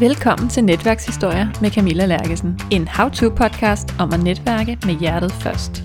Velkommen 0.00 0.48
til 0.48 0.64
Netværkshistorier 0.64 1.46
med 1.60 1.70
Camilla 1.70 2.06
Lærkesen. 2.06 2.60
En 2.70 2.88
how-to-podcast 2.88 4.00
om 4.00 4.12
at 4.12 4.22
netværke 4.22 4.78
med 4.86 4.94
hjertet 4.94 5.32
først. 5.32 5.84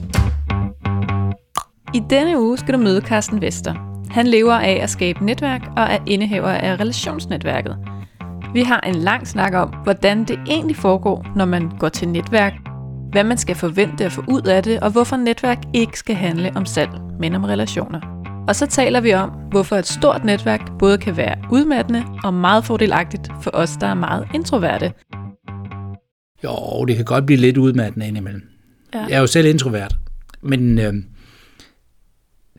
I 1.94 2.02
denne 2.10 2.42
uge 2.42 2.58
skal 2.58 2.74
du 2.74 2.80
møde 2.80 3.02
Carsten 3.02 3.42
Vester. 3.42 4.04
Han 4.12 4.28
lever 4.28 4.54
af 4.54 4.80
at 4.84 4.90
skabe 4.90 5.26
netværk 5.26 5.62
og 5.78 5.84
er 5.84 5.98
indehaver 6.08 6.50
af 6.50 6.80
relationsnetværket. 6.80 7.78
Vi 8.54 8.64
har 8.64 8.80
en 8.80 8.96
lang 8.96 9.28
snak 9.28 9.54
om, 9.54 9.70
hvordan 9.84 10.24
det 10.24 10.40
egentlig 10.48 10.76
foregår, 10.76 11.26
når 11.36 11.46
man 11.46 11.72
går 11.80 11.90
til 11.90 12.10
netværk, 12.10 12.54
hvad 13.12 13.24
man 13.24 13.38
skal 13.38 13.56
forvente 13.56 14.06
at 14.06 14.12
få 14.12 14.24
ud 14.28 14.42
af 14.42 14.64
det, 14.64 14.80
og 14.80 14.92
hvorfor 14.92 15.16
netværk 15.16 15.60
ikke 15.74 16.00
skal 16.00 16.16
handle 16.16 16.52
om 16.56 16.66
salg, 16.66 16.92
men 17.20 17.36
om 17.36 17.44
relationer. 17.44 18.13
Og 18.48 18.56
så 18.56 18.66
taler 18.66 19.02
vi 19.02 19.14
om, 19.14 19.30
hvorfor 19.30 19.76
et 19.76 19.88
stort 19.88 20.24
netværk 20.24 20.62
både 20.80 20.98
kan 20.98 21.18
være 21.18 21.36
udmattende 21.52 22.06
og 22.24 22.34
meget 22.34 22.66
fordelagtigt 22.66 23.28
for 23.42 23.52
os, 23.54 23.78
der 23.82 23.88
er 23.88 23.94
meget 23.94 24.28
introverte. 24.34 24.94
Jo, 26.44 26.86
det 26.86 26.96
kan 26.96 27.06
godt 27.06 27.26
blive 27.26 27.40
lidt 27.40 27.58
udmattende 27.58 28.08
indimellem. 28.08 28.44
Ja. 28.94 29.00
Jeg 29.00 29.12
er 29.12 29.20
jo 29.20 29.28
selv 29.28 29.48
introvert, 29.48 29.98
men 30.42 30.80
øh, 30.80 30.94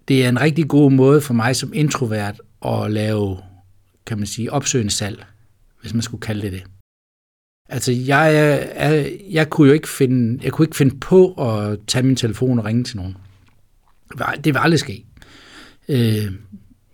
det 0.08 0.24
er 0.24 0.28
en 0.28 0.40
rigtig 0.40 0.68
god 0.68 0.90
måde 0.90 1.20
for 1.20 1.34
mig 1.34 1.56
som 1.56 1.72
introvert 1.74 2.40
at 2.66 2.90
lave, 2.90 3.38
kan 4.06 4.18
man 4.18 4.26
sige, 4.26 4.52
opsøgende 4.52 4.92
salg, 4.92 5.24
hvis 5.80 5.94
man 5.94 6.02
skulle 6.02 6.20
kalde 6.20 6.42
det 6.42 6.52
det. 6.52 6.64
Altså, 7.68 7.92
jeg, 7.92 8.36
er, 8.74 9.08
jeg 9.30 9.50
kunne 9.50 9.68
jo 9.68 9.74
ikke 9.74 9.88
finde, 9.88 10.44
jeg 10.44 10.52
kunne 10.52 10.64
ikke 10.64 10.76
finde 10.76 10.98
på 11.00 11.32
at 11.32 11.78
tage 11.86 12.02
min 12.02 12.16
telefon 12.16 12.58
og 12.58 12.64
ringe 12.64 12.84
til 12.84 12.96
nogen. 12.96 13.16
Det 14.44 14.54
vil 14.54 14.60
aldrig 14.62 14.80
ske. 14.80 15.04
Øh, 15.88 16.32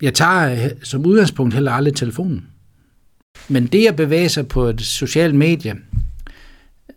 jeg 0.01 0.13
tager 0.13 0.51
øh, 0.51 0.69
som 0.83 1.05
udgangspunkt 1.05 1.53
heller 1.53 1.71
aldrig 1.71 1.95
telefonen. 1.95 2.47
Men 3.49 3.67
det 3.67 3.87
at 3.87 3.95
bevæge 3.95 4.29
sig 4.29 4.47
på 4.47 4.63
et 4.63 4.81
socialt 4.81 5.35
medie, 5.35 5.75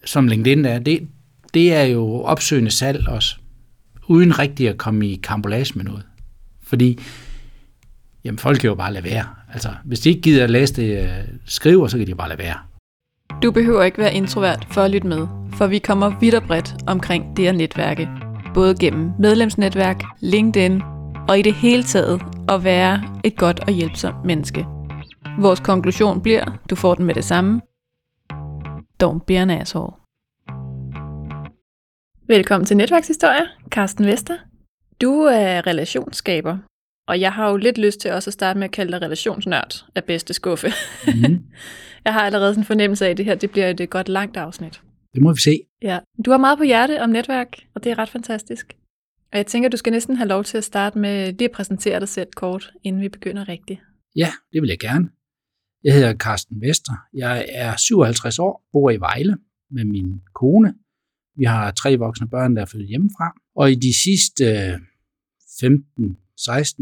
som 0.05 0.29
LinkedIn 0.29 0.65
er, 0.65 0.79
det, 0.79 1.09
det 1.55 1.75
er 1.75 1.83
jo 1.83 2.23
opsøgende 2.23 2.71
salg 2.71 3.09
også, 3.09 3.37
uden 4.09 4.39
rigtig 4.39 4.69
at 4.69 4.79
komme 4.79 5.09
i 5.09 5.21
kambolage 5.23 5.73
med 5.75 5.85
noget. 5.85 6.03
Fordi 6.63 7.01
jamen, 8.25 8.39
folk 8.39 8.61
kan 8.61 8.69
jo 8.69 8.75
bare 8.75 8.93
lade 8.93 9.05
være. 9.05 9.25
Altså, 9.53 9.69
hvis 9.85 10.01
de 10.01 10.09
ikke 10.09 10.21
gider 10.21 10.45
at 10.45 10.51
læse 10.51 10.75
det, 10.75 11.03
øh, 11.03 11.09
skriver, 11.47 11.89
så 11.89 11.99
kan 11.99 12.07
de 12.07 12.15
bare 12.15 12.29
lade 12.29 12.39
være. 12.39 12.57
Du 13.43 13.51
behøver 13.51 13.83
ikke 13.83 13.99
være 13.99 14.15
introvert 14.15 14.67
for 14.71 14.81
at 14.81 14.91
lytte 14.91 15.09
med, 15.09 15.27
for 15.57 15.67
vi 15.67 15.79
kommer 15.79 16.19
vidt 16.21 16.35
og 16.35 16.43
bredt 16.43 16.75
omkring 16.87 17.37
det 17.37 17.47
at 17.47 17.55
netværke. 17.55 18.09
Både 18.55 18.75
gennem 18.81 19.11
medlemsnetværk, 19.19 20.03
LinkedIn 20.21 20.83
og 21.29 21.39
i 21.39 21.43
det 21.43 21.55
hele 21.55 21.83
taget 21.83 22.21
at 22.49 22.65
være 22.65 23.21
et 23.25 23.37
godt 23.37 23.61
og 23.61 23.73
hjælpsomt 23.73 24.25
menneske. 24.25 24.67
Vores 25.41 25.61
konklusion 25.61 26.23
bliver, 26.23 26.59
du 26.71 26.75
får 26.75 26.95
den 26.95 27.07
med 27.07 27.15
det 27.15 27.25
samme. 27.25 27.61
Don't 29.03 29.25
be 29.27 29.39
an 29.39 29.51
asshole. 29.51 29.93
Velkommen 32.29 32.67
til 32.67 32.77
Netværkshistorie, 32.77 33.47
Carsten 33.71 34.07
Vester. 34.07 34.37
Du 35.01 35.23
er 35.23 35.67
relationsskaber, 35.67 36.59
og 37.09 37.21
jeg 37.21 37.33
har 37.33 37.51
jo 37.51 37.57
lidt 37.57 37.79
lyst 37.79 38.01
til 38.01 38.13
også 38.13 38.31
at 38.31 38.35
starte 38.35 38.59
med 38.59 38.65
at 38.65 38.71
kalde 38.71 38.93
dig 38.93 39.03
relationsnørd 39.03 39.85
af 39.95 40.05
bedste 40.05 40.35
skuffe. 40.35 40.69
Mm. 41.07 41.39
jeg 42.05 42.13
har 42.13 42.21
allerede 42.21 42.53
sådan 42.53 42.61
en 42.61 42.67
fornemmelse 42.67 43.07
af, 43.07 43.11
at 43.11 43.17
det 43.17 43.25
her 43.25 43.35
det 43.35 43.51
bliver 43.51 43.69
et 43.69 43.91
godt 43.91 44.09
langt 44.09 44.37
afsnit. 44.37 44.81
Det 45.15 45.23
må 45.23 45.33
vi 45.33 45.41
se. 45.41 45.61
Ja. 45.83 45.99
Du 46.25 46.31
har 46.31 46.39
meget 46.39 46.59
på 46.59 46.65
hjerte 46.65 47.03
om 47.03 47.11
netværk, 47.11 47.59
og 47.75 47.85
det 47.85 47.93
er 47.93 47.99
ret 47.99 48.09
fantastisk. 48.09 48.77
Og 49.33 49.39
jeg 49.39 49.47
tænker, 49.47 49.69
du 49.69 49.77
skal 49.77 49.91
næsten 49.91 50.17
have 50.17 50.29
lov 50.29 50.45
til 50.45 50.59
at 50.59 50.65
starte 50.65 50.99
med 50.99 51.33
lige 51.33 51.49
at 51.49 51.55
præsentere 51.55 52.01
dig 52.01 52.09
selv 52.09 52.29
kort, 52.37 52.73
inden 52.83 53.03
vi 53.03 53.09
begynder 53.09 53.49
rigtigt. 53.49 53.81
Ja, 54.17 54.33
det 54.53 54.63
vil 54.63 54.69
jeg 54.69 54.79
gerne. 54.79 55.09
Jeg 55.85 55.95
hedder 55.95 56.15
Carsten 56.15 56.61
Vester. 56.61 56.93
Jeg 57.15 57.47
er 57.49 57.77
57 57.77 58.39
år, 58.39 58.69
bor 58.73 58.91
i 58.91 59.01
Vejle 59.01 59.37
med 59.71 59.85
min 59.85 60.21
kone. 60.35 60.75
Vi 61.37 61.45
har 61.45 61.71
tre 61.71 61.97
voksne 61.97 62.29
børn, 62.29 62.57
der 62.57 62.63
er 62.63 62.67
flyttet 62.67 62.89
hjemmefra. 62.89 63.33
Og 63.57 63.73
i 63.73 63.75
de 63.75 64.03
sidste 64.03 64.75
15-16 64.75 64.79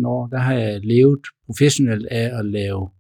år, 0.07 0.27
der 0.27 0.39
har 0.39 0.55
jeg 0.55 0.81
levet 0.85 1.21
professionelt 1.47 2.07
af 2.07 2.39
at 2.39 2.45
lave 2.45 2.91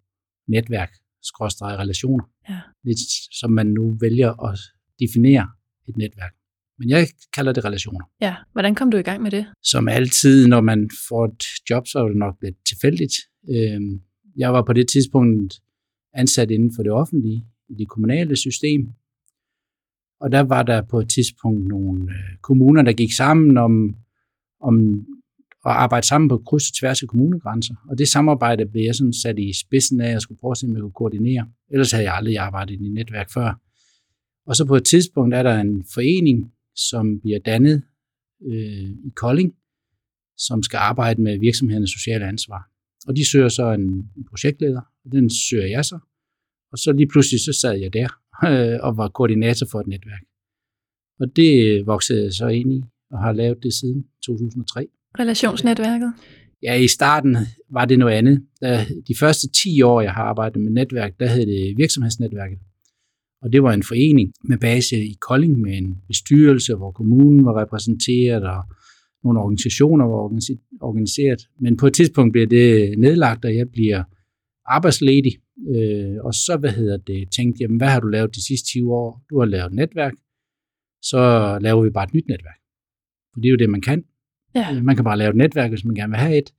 netværk, 0.48 0.92
skråstreget 1.22 1.78
relationer. 1.78 2.24
Ja. 2.48 2.60
Lidt 2.84 2.98
som 3.40 3.50
man 3.50 3.66
nu 3.66 3.96
vælger 4.00 4.48
at 4.48 4.58
definere 5.00 5.48
et 5.88 5.96
netværk. 5.96 6.34
Men 6.78 6.88
jeg 6.88 7.08
kalder 7.32 7.52
det 7.52 7.64
relationer. 7.64 8.04
Ja, 8.20 8.36
hvordan 8.52 8.74
kom 8.74 8.90
du 8.90 8.96
i 8.96 9.02
gang 9.02 9.22
med 9.22 9.30
det? 9.30 9.46
Som 9.62 9.88
altid, 9.88 10.46
når 10.46 10.60
man 10.60 10.90
får 11.08 11.24
et 11.24 11.44
job, 11.70 11.86
så 11.86 11.98
er 11.98 12.08
det 12.08 12.16
nok 12.16 12.36
lidt 12.42 12.56
tilfældigt. 12.66 13.14
Øhm, 13.50 14.00
jeg 14.36 14.52
var 14.52 14.62
på 14.62 14.72
det 14.72 14.88
tidspunkt 14.88 15.54
ansat 16.14 16.50
inden 16.50 16.72
for 16.76 16.82
det 16.82 16.92
offentlige, 16.92 17.46
i 17.68 17.74
det 17.74 17.88
kommunale 17.88 18.36
system. 18.36 18.88
Og 20.20 20.32
der 20.32 20.40
var 20.40 20.62
der 20.62 20.82
på 20.82 21.00
et 21.00 21.08
tidspunkt 21.08 21.68
nogle 21.68 22.02
øh, 22.02 22.38
kommuner, 22.42 22.82
der 22.82 22.92
gik 22.92 23.12
sammen 23.12 23.56
om, 23.56 23.94
om 24.60 25.06
at 25.66 25.72
arbejde 25.72 26.06
sammen 26.06 26.28
på 26.28 26.42
kryds 26.46 26.70
og 26.70 26.74
tværs 26.74 27.02
af 27.02 27.08
kommunegrænser. 27.08 27.74
Og 27.90 27.98
det 27.98 28.08
samarbejde 28.08 28.66
blev 28.66 28.84
jeg 28.84 28.94
sådan 28.94 29.12
sat 29.12 29.38
i 29.38 29.52
spidsen 29.60 30.00
af, 30.00 30.06
at 30.06 30.12
jeg 30.12 30.20
skulle 30.20 30.38
prøve 30.38 30.50
at 30.50 30.56
se, 30.56 30.66
om 30.66 30.72
jeg 30.74 30.80
kunne 30.80 30.92
koordinere. 30.92 31.46
Ellers 31.70 31.92
havde 31.92 32.04
jeg 32.04 32.14
aldrig 32.14 32.38
arbejdet 32.38 32.80
i 32.80 32.88
netværk 32.88 33.30
før. 33.34 33.60
Og 34.46 34.56
så 34.56 34.64
på 34.64 34.76
et 34.76 34.84
tidspunkt 34.84 35.34
er 35.34 35.42
der 35.42 35.60
en 35.60 35.84
forening, 35.94 36.52
som 36.76 37.20
bliver 37.20 37.38
dannet 37.38 37.82
øh, 38.46 38.90
i 39.08 39.10
Kolding, 39.16 39.54
som 40.36 40.62
skal 40.62 40.76
arbejde 40.76 41.22
med 41.22 41.38
virksomhedernes 41.38 41.90
sociale 41.90 42.24
ansvar. 42.26 42.70
Og 43.06 43.16
de 43.16 43.30
søger 43.30 43.48
så 43.48 43.72
en, 43.72 43.82
en 44.16 44.24
projektleder, 44.30 44.80
og 45.04 45.12
den 45.12 45.30
søger 45.30 45.66
jeg 45.66 45.84
så. 45.84 45.98
Og 46.72 46.78
så 46.78 46.92
lige 46.92 47.08
pludselig 47.08 47.40
så 47.40 47.52
sad 47.60 47.74
jeg 47.74 47.92
der 47.92 48.08
øh, 48.44 48.78
og 48.86 48.96
var 48.96 49.08
koordinator 49.08 49.66
for 49.70 49.80
et 49.80 49.86
netværk. 49.86 50.22
Og 51.20 51.36
det 51.36 51.86
voksede 51.86 52.24
jeg 52.24 52.32
så 52.32 52.48
ind 52.48 52.72
i, 52.72 52.82
og 53.10 53.18
har 53.18 53.32
lavet 53.32 53.62
det 53.62 53.72
siden 53.74 54.04
2003. 54.26 54.86
Relationsnetværket? 55.18 56.12
Ja, 56.62 56.74
i 56.74 56.88
starten 56.88 57.36
var 57.70 57.84
det 57.84 57.98
noget 57.98 58.14
andet. 58.14 58.46
De 59.08 59.14
første 59.20 59.48
10 59.48 59.82
år, 59.82 60.00
jeg 60.00 60.12
har 60.12 60.22
arbejdet 60.22 60.62
med 60.62 60.72
netværk, 60.72 61.12
der 61.20 61.26
hed 61.26 61.46
det 61.46 61.74
virksomhedsnetværket. 61.76 62.58
Og 63.42 63.52
det 63.52 63.62
var 63.62 63.72
en 63.72 63.82
forening 63.82 64.32
med 64.44 64.58
base 64.58 64.96
i 64.96 65.16
Kolding 65.20 65.60
med 65.60 65.78
en 65.78 66.02
bestyrelse, 66.06 66.74
hvor 66.74 66.90
kommunen 66.90 67.44
var 67.44 67.60
repræsenteret, 67.62 68.42
og 68.44 68.62
nogle 69.24 69.40
organisationer 69.40 70.04
var 70.04 70.20
organiseret. 70.80 71.48
Men 71.60 71.76
på 71.76 71.86
et 71.86 71.94
tidspunkt 71.94 72.32
bliver 72.32 72.46
det 72.46 72.98
nedlagt, 72.98 73.44
og 73.44 73.56
jeg 73.56 73.70
bliver 73.70 74.04
arbejdsledig. 74.66 75.32
Øh, 75.68 76.16
og 76.24 76.34
så, 76.34 76.56
hvad 76.60 76.70
hedder 76.70 76.96
det, 76.96 77.30
tænkte 77.36 77.62
jeg, 77.62 77.70
hvad 77.76 77.88
har 77.88 78.00
du 78.00 78.08
lavet 78.08 78.34
de 78.34 78.46
sidste 78.46 78.66
20 78.66 78.94
år? 78.94 79.22
Du 79.30 79.38
har 79.38 79.46
lavet 79.46 79.72
netværk. 79.72 80.12
Så 81.02 81.18
laver 81.60 81.82
vi 81.82 81.90
bare 81.90 82.04
et 82.04 82.14
nyt 82.14 82.28
netværk. 82.28 82.58
For 83.34 83.40
det 83.40 83.48
er 83.48 83.50
jo 83.50 83.56
det, 83.56 83.70
man 83.70 83.80
kan. 83.80 84.04
Ja. 84.54 84.82
Man 84.82 84.96
kan 84.96 85.04
bare 85.04 85.18
lave 85.18 85.30
et 85.30 85.36
netværk, 85.36 85.70
hvis 85.70 85.84
man 85.84 85.94
gerne 85.94 86.10
vil 86.10 86.18
have 86.18 86.38
et. 86.38 86.52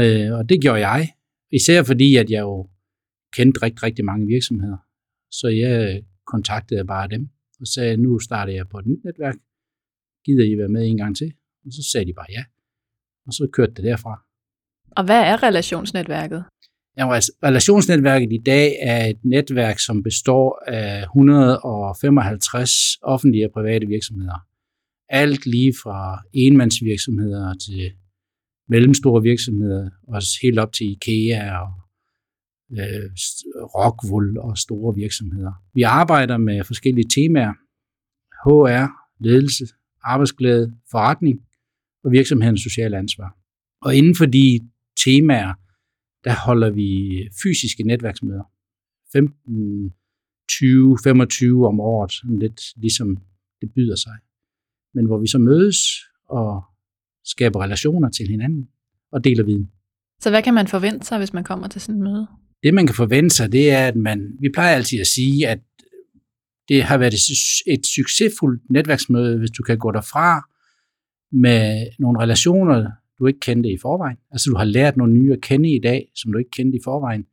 Øh, 0.00 0.38
og 0.38 0.48
det 0.48 0.62
gjorde 0.62 0.88
jeg. 0.88 1.08
Især 1.52 1.82
fordi, 1.82 2.16
at 2.16 2.30
jeg 2.30 2.40
jo 2.40 2.68
kendte 3.36 3.62
rigtig, 3.62 3.82
rigtig 3.82 4.04
mange 4.04 4.26
virksomheder. 4.26 4.76
Så 5.40 5.48
jeg 5.48 6.02
kontaktede 6.26 6.84
bare 6.84 7.08
dem 7.08 7.28
og 7.60 7.66
sagde, 7.66 7.96
nu 7.96 8.18
starter 8.18 8.52
jeg 8.52 8.68
på 8.68 8.78
et 8.78 8.86
nyt 8.86 9.04
netværk. 9.04 9.34
Gider 10.24 10.44
I 10.44 10.58
være 10.58 10.68
med 10.68 10.86
en 10.86 10.96
gang 10.96 11.16
til? 11.16 11.32
Og 11.66 11.72
så 11.72 11.82
sagde 11.92 12.06
de 12.06 12.14
bare 12.14 12.26
ja. 12.30 12.44
Og 13.26 13.32
så 13.32 13.48
kørte 13.52 13.74
det 13.74 13.84
derfra. 13.84 14.14
Og 14.96 15.04
hvad 15.04 15.20
er 15.20 15.42
relationsnetværket? 15.42 16.44
Ja, 16.98 17.04
relationsnetværket 17.48 18.32
i 18.32 18.42
dag 18.46 18.76
er 18.80 19.06
et 19.06 19.20
netværk, 19.24 19.78
som 19.78 20.02
består 20.02 20.62
af 20.66 21.02
155 21.02 22.70
offentlige 23.02 23.46
og 23.48 23.52
private 23.52 23.86
virksomheder. 23.86 24.38
Alt 25.08 25.46
lige 25.46 25.74
fra 25.82 26.22
enmandsvirksomheder 26.32 27.54
til 27.54 27.92
mellemstore 28.68 29.22
virksomheder, 29.22 29.90
også 30.08 30.28
helt 30.42 30.58
op 30.58 30.72
til 30.72 30.86
IKEA 30.90 31.58
og 31.58 31.83
øh, 32.80 33.10
Rockwool 33.76 34.38
og 34.38 34.58
store 34.58 34.94
virksomheder. 34.94 35.52
Vi 35.74 35.82
arbejder 35.82 36.36
med 36.36 36.64
forskellige 36.64 37.08
temaer. 37.08 37.52
HR, 38.44 38.86
ledelse, 39.20 39.64
arbejdsglæde, 40.02 40.76
forretning 40.90 41.40
og 42.04 42.12
virksomhedens 42.12 42.60
sociale 42.60 42.96
ansvar. 42.96 43.38
Og 43.82 43.96
inden 43.96 44.16
for 44.16 44.26
de 44.26 44.60
temaer, 45.04 45.52
der 46.24 46.34
holder 46.46 46.70
vi 46.70 46.90
fysiske 47.42 47.82
netværksmøder. 47.82 48.44
15, 49.12 49.92
20, 50.48 50.98
25 51.04 51.66
om 51.66 51.80
året, 51.80 52.12
sådan 52.12 52.38
lidt 52.38 52.60
ligesom 52.76 53.16
det 53.60 53.72
byder 53.74 53.96
sig. 53.96 54.16
Men 54.94 55.06
hvor 55.06 55.18
vi 55.18 55.26
så 55.26 55.38
mødes 55.38 55.78
og 56.28 56.64
skaber 57.24 57.62
relationer 57.62 58.10
til 58.10 58.28
hinanden 58.28 58.68
og 59.12 59.24
deler 59.24 59.44
viden. 59.44 59.70
Så 60.20 60.30
hvad 60.30 60.42
kan 60.42 60.54
man 60.54 60.68
forvente 60.68 61.06
sig, 61.06 61.18
hvis 61.18 61.32
man 61.32 61.44
kommer 61.44 61.68
til 61.68 61.80
sådan 61.80 61.94
et 61.94 62.02
møde? 62.02 62.26
Det 62.64 62.74
man 62.74 62.86
kan 62.86 62.94
forvente 62.94 63.34
sig, 63.34 63.52
det 63.52 63.70
er, 63.70 63.86
at 63.86 63.96
man, 63.96 64.36
vi 64.40 64.48
plejer 64.54 64.74
altid 64.74 65.00
at 65.00 65.06
sige, 65.06 65.48
at 65.48 65.60
det 66.68 66.82
har 66.82 66.98
været 66.98 67.14
et 67.66 67.86
succesfuldt 67.86 68.62
netværksmøde, 68.70 69.38
hvis 69.38 69.50
du 69.50 69.62
kan 69.62 69.78
gå 69.78 69.90
derfra 69.90 70.48
med 71.32 71.86
nogle 71.98 72.20
relationer, 72.20 72.90
du 73.18 73.26
ikke 73.26 73.40
kendte 73.40 73.72
i 73.72 73.78
forvejen. 73.82 74.16
Altså 74.30 74.50
du 74.50 74.56
har 74.56 74.64
lært 74.64 74.96
nogle 74.96 75.14
nye 75.14 75.32
at 75.32 75.40
kende 75.40 75.74
i 75.74 75.80
dag, 75.82 76.10
som 76.14 76.32
du 76.32 76.38
ikke 76.38 76.50
kendte 76.50 76.78
i 76.78 76.80
forvejen. 76.84 77.26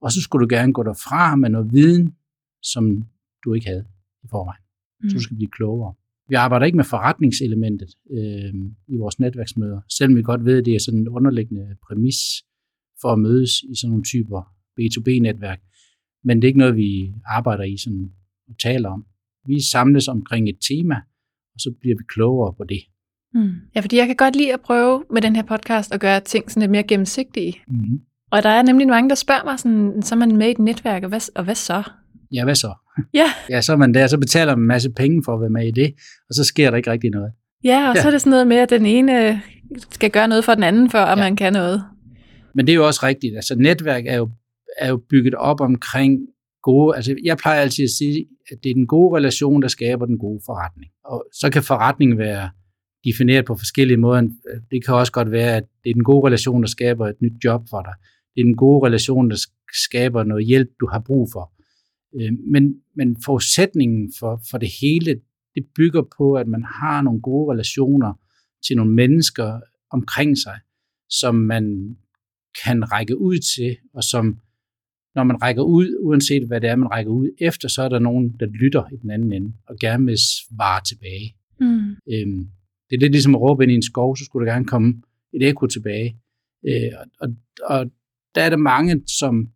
Og 0.00 0.12
så 0.12 0.20
skulle 0.20 0.48
du 0.48 0.54
gerne 0.54 0.72
gå 0.72 0.82
derfra 0.82 1.36
med 1.36 1.48
noget 1.50 1.72
viden, 1.72 2.14
som 2.62 3.04
du 3.44 3.54
ikke 3.54 3.66
havde 3.66 3.84
i 4.24 4.26
forvejen. 4.30 4.62
Mm. 5.02 5.08
Så 5.08 5.14
du 5.14 5.22
skal 5.22 5.36
blive 5.36 5.50
klogere. 5.50 5.94
Vi 6.28 6.34
arbejder 6.34 6.66
ikke 6.66 6.76
med 6.76 6.84
forretningselementet 6.84 7.88
øh, 8.10 8.54
i 8.88 8.96
vores 8.96 9.20
netværksmøder, 9.20 9.80
selvom 9.98 10.16
vi 10.16 10.22
godt 10.22 10.44
ved, 10.44 10.58
at 10.58 10.64
det 10.64 10.74
er 10.74 10.80
sådan 10.80 11.00
en 11.00 11.08
underliggende 11.08 11.76
præmis 11.86 12.16
for 13.00 13.12
at 13.12 13.18
mødes 13.18 13.62
i 13.62 13.74
sådan 13.74 13.90
nogle 13.90 14.04
typer 14.04 14.57
B2B-netværk. 14.80 15.60
Men 16.24 16.36
det 16.36 16.44
er 16.44 16.48
ikke 16.48 16.58
noget, 16.58 16.76
vi 16.76 17.12
arbejder 17.26 17.64
i 17.64 17.76
sådan 17.84 18.08
og 18.48 18.54
taler 18.62 18.88
om. 18.88 19.04
Vi 19.46 19.60
samles 19.72 20.08
omkring 20.08 20.48
et 20.48 20.56
tema, 20.68 20.94
og 21.54 21.58
så 21.60 21.74
bliver 21.80 21.96
vi 21.98 22.04
klogere 22.08 22.54
på 22.58 22.64
det. 22.68 22.80
Mm. 23.34 23.50
Ja, 23.74 23.80
fordi 23.80 23.96
jeg 23.96 24.06
kan 24.06 24.16
godt 24.16 24.36
lide 24.36 24.52
at 24.54 24.60
prøve 24.60 25.04
med 25.12 25.22
den 25.22 25.36
her 25.36 25.42
podcast 25.42 25.92
at 25.94 26.00
gøre 26.00 26.20
ting 26.20 26.50
sådan 26.50 26.60
lidt 26.60 26.70
mere 26.70 26.82
gennemsigtige. 26.82 27.54
Mm-hmm. 27.68 27.98
Og 28.30 28.42
der 28.42 28.48
er 28.48 28.62
nemlig 28.62 28.86
mange, 28.88 29.08
der 29.08 29.14
spørger 29.14 29.44
mig 29.44 29.58
sådan, 29.58 30.02
så 30.02 30.14
er 30.14 30.18
man 30.18 30.36
med 30.36 30.48
i 30.48 30.50
et 30.50 30.58
netværk, 30.58 31.02
og 31.02 31.08
hvad, 31.08 31.36
og 31.36 31.44
hvad 31.44 31.54
så? 31.54 31.82
Ja, 32.32 32.44
hvad 32.44 32.54
så? 32.54 32.74
Ja, 33.14 33.24
Ja, 33.50 33.60
så 33.60 33.72
er 33.72 33.76
man 33.76 33.94
der, 33.94 34.06
så 34.06 34.18
betaler 34.18 34.54
man 34.56 34.62
en 34.62 34.66
masse 34.68 34.90
penge 34.90 35.22
for 35.24 35.34
at 35.34 35.40
være 35.40 35.50
med 35.50 35.68
i 35.68 35.70
det, 35.70 35.94
og 36.28 36.34
så 36.34 36.44
sker 36.44 36.70
der 36.70 36.76
ikke 36.76 36.90
rigtig 36.90 37.10
noget. 37.10 37.32
ja 37.64 37.88
og 37.90 37.94
Ja. 37.96 38.02
så 38.02 38.06
er 38.06 38.10
det 38.10 38.20
sådan 38.20 38.30
noget 38.30 38.46
med, 38.46 38.56
at 38.56 38.70
den 38.70 38.86
ene 38.86 39.28
øh, 39.28 39.36
skal 39.90 40.10
gøre 40.10 40.28
noget 40.28 40.44
for 40.44 40.54
den 40.54 40.62
anden, 40.62 40.90
for 40.90 40.98
at 40.98 41.18
Ja. 41.18 41.24
man 41.24 41.36
kan 41.36 41.52
noget. 41.52 41.84
Men 42.54 42.66
det 42.66 42.72
er 42.72 42.76
jo 42.76 42.86
også 42.86 43.00
rigtigt. 43.02 43.36
Altså 43.36 43.54
netværk 43.54 44.04
er 44.06 44.16
jo, 44.16 44.30
er 44.78 44.88
jo 44.88 44.96
bygget 45.10 45.34
op 45.34 45.60
omkring 45.60 46.20
gode, 46.62 46.96
altså 46.96 47.16
jeg 47.24 47.36
plejer 47.36 47.60
altid 47.60 47.84
at 47.84 47.90
sige, 47.90 48.26
at 48.50 48.58
det 48.62 48.70
er 48.70 48.74
den 48.74 48.86
gode 48.86 49.16
relation, 49.16 49.62
der 49.62 49.68
skaber 49.68 50.06
den 50.06 50.18
gode 50.18 50.40
forretning. 50.46 50.90
Og 51.04 51.26
så 51.32 51.50
kan 51.52 51.62
forretningen 51.62 52.18
være 52.18 52.50
defineret 53.04 53.44
på 53.44 53.54
forskellige 53.56 53.96
måder. 53.96 54.28
Det 54.70 54.84
kan 54.84 54.94
også 54.94 55.12
godt 55.12 55.30
være, 55.30 55.56
at 55.56 55.64
det 55.84 55.90
er 55.90 55.94
den 55.94 56.04
gode 56.04 56.26
relation, 56.26 56.62
der 56.62 56.68
skaber 56.68 57.08
et 57.08 57.22
nyt 57.22 57.44
job 57.44 57.62
for 57.70 57.82
dig. 57.82 57.94
Det 58.34 58.40
er 58.40 58.44
den 58.44 58.56
gode 58.56 58.86
relation, 58.86 59.30
der 59.30 59.36
skaber 59.86 60.24
noget 60.24 60.46
hjælp, 60.46 60.68
du 60.80 60.88
har 60.92 60.98
brug 61.06 61.28
for. 61.32 61.52
Øh, 62.20 62.32
men, 62.52 62.74
men 62.96 63.16
forudsætningen 63.24 64.12
for, 64.18 64.42
for 64.50 64.58
det 64.58 64.68
hele, 64.80 65.20
det 65.54 65.64
bygger 65.76 66.02
på, 66.18 66.34
at 66.34 66.48
man 66.48 66.64
har 66.64 67.02
nogle 67.02 67.20
gode 67.20 67.52
relationer 67.52 68.12
til 68.66 68.76
nogle 68.76 68.92
mennesker 68.92 69.60
omkring 69.90 70.38
sig, 70.38 70.58
som 71.10 71.34
man 71.34 71.96
kan 72.64 72.92
række 72.92 73.18
ud 73.20 73.38
til, 73.56 73.76
og 73.94 74.04
som, 74.04 74.38
når 75.14 75.24
man 75.24 75.42
rækker 75.42 75.62
ud, 75.62 75.96
uanset 76.00 76.46
hvad 76.46 76.60
det 76.60 76.70
er, 76.70 76.76
man 76.76 76.90
rækker 76.90 77.12
ud 77.12 77.28
efter, 77.40 77.68
så 77.68 77.82
er 77.82 77.88
der 77.88 77.98
nogen, 77.98 78.36
der 78.40 78.46
lytter 78.46 78.84
i 78.92 78.96
den 79.02 79.10
anden 79.10 79.32
ende, 79.32 79.52
og 79.68 79.76
gerne 79.80 80.06
vil 80.06 80.18
svare 80.18 80.80
tilbage. 80.84 81.36
Mm. 81.60 81.90
Øhm, 82.12 82.48
det 82.90 82.96
er 82.96 83.00
lidt 83.00 83.12
ligesom 83.12 83.34
at 83.34 83.40
råbe 83.40 83.62
ind 83.62 83.72
i 83.72 83.74
en 83.74 83.82
skov, 83.82 84.16
så 84.16 84.24
skulle 84.24 84.46
der 84.46 84.52
gerne 84.52 84.64
komme 84.64 85.02
et 85.32 85.48
ekko 85.48 85.66
tilbage. 85.66 86.16
Øh, 86.68 86.92
og, 87.00 87.06
og, 87.20 87.28
og 87.78 87.90
der 88.34 88.42
er 88.42 88.50
der 88.50 88.56
mange, 88.56 89.02
som 89.18 89.48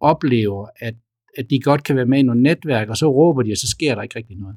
oplever, 0.00 0.66
at, 0.76 0.94
at 1.38 1.50
de 1.50 1.60
godt 1.60 1.84
kan 1.84 1.96
være 1.96 2.06
med 2.06 2.18
i 2.18 2.22
nogle 2.22 2.42
netværk, 2.42 2.88
og 2.88 2.96
så 2.96 3.12
råber 3.12 3.42
de, 3.42 3.52
og 3.52 3.56
så 3.56 3.68
sker 3.68 3.94
der 3.94 4.02
ikke 4.02 4.16
rigtig 4.16 4.36
noget. 4.36 4.56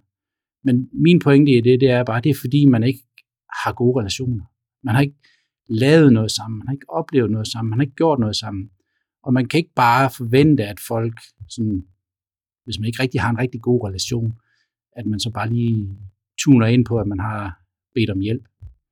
Men 0.64 0.90
min 0.94 1.20
pointe 1.20 1.52
i 1.52 1.62
det, 1.62 1.82
det 1.82 1.90
er 1.90 2.04
bare, 2.04 2.22
det 2.22 2.30
er 2.30 2.40
fordi, 2.42 2.66
man 2.66 2.84
ikke 2.84 3.04
har 3.64 3.74
gode 3.74 4.00
relationer. 4.00 4.44
Man 4.84 4.96
har 4.96 5.02
ikke 5.02 5.20
lavet 5.70 6.14
noget 6.14 6.32
sammen, 6.32 6.58
man 6.58 6.68
har 6.68 6.74
ikke 6.74 6.90
oplevet 6.90 7.32
noget 7.32 7.48
sammen, 7.48 7.70
man 7.70 7.80
har 7.80 7.84
ikke 7.84 7.96
gjort 7.96 8.20
noget 8.20 8.36
sammen. 8.36 8.70
Og 9.24 9.34
man 9.34 9.48
kan 9.48 9.58
ikke 9.58 9.74
bare 9.76 10.10
forvente, 10.10 10.64
at 10.64 10.80
folk, 10.88 11.20
sådan, 11.50 11.84
hvis 12.66 12.80
man 12.80 12.88
ikke 12.88 13.02
rigtig 13.02 13.22
har 13.22 13.30
en 13.30 13.40
rigtig 13.40 13.62
god 13.62 13.88
relation, 13.88 14.34
at 14.96 15.06
man 15.06 15.20
så 15.20 15.30
bare 15.30 15.54
lige 15.54 15.90
tuner 16.40 16.68
ind 16.68 16.86
på, 16.86 16.98
at 16.98 17.08
man 17.08 17.20
har 17.20 17.60
bedt 17.96 18.10
om 18.10 18.20
hjælp. 18.20 18.48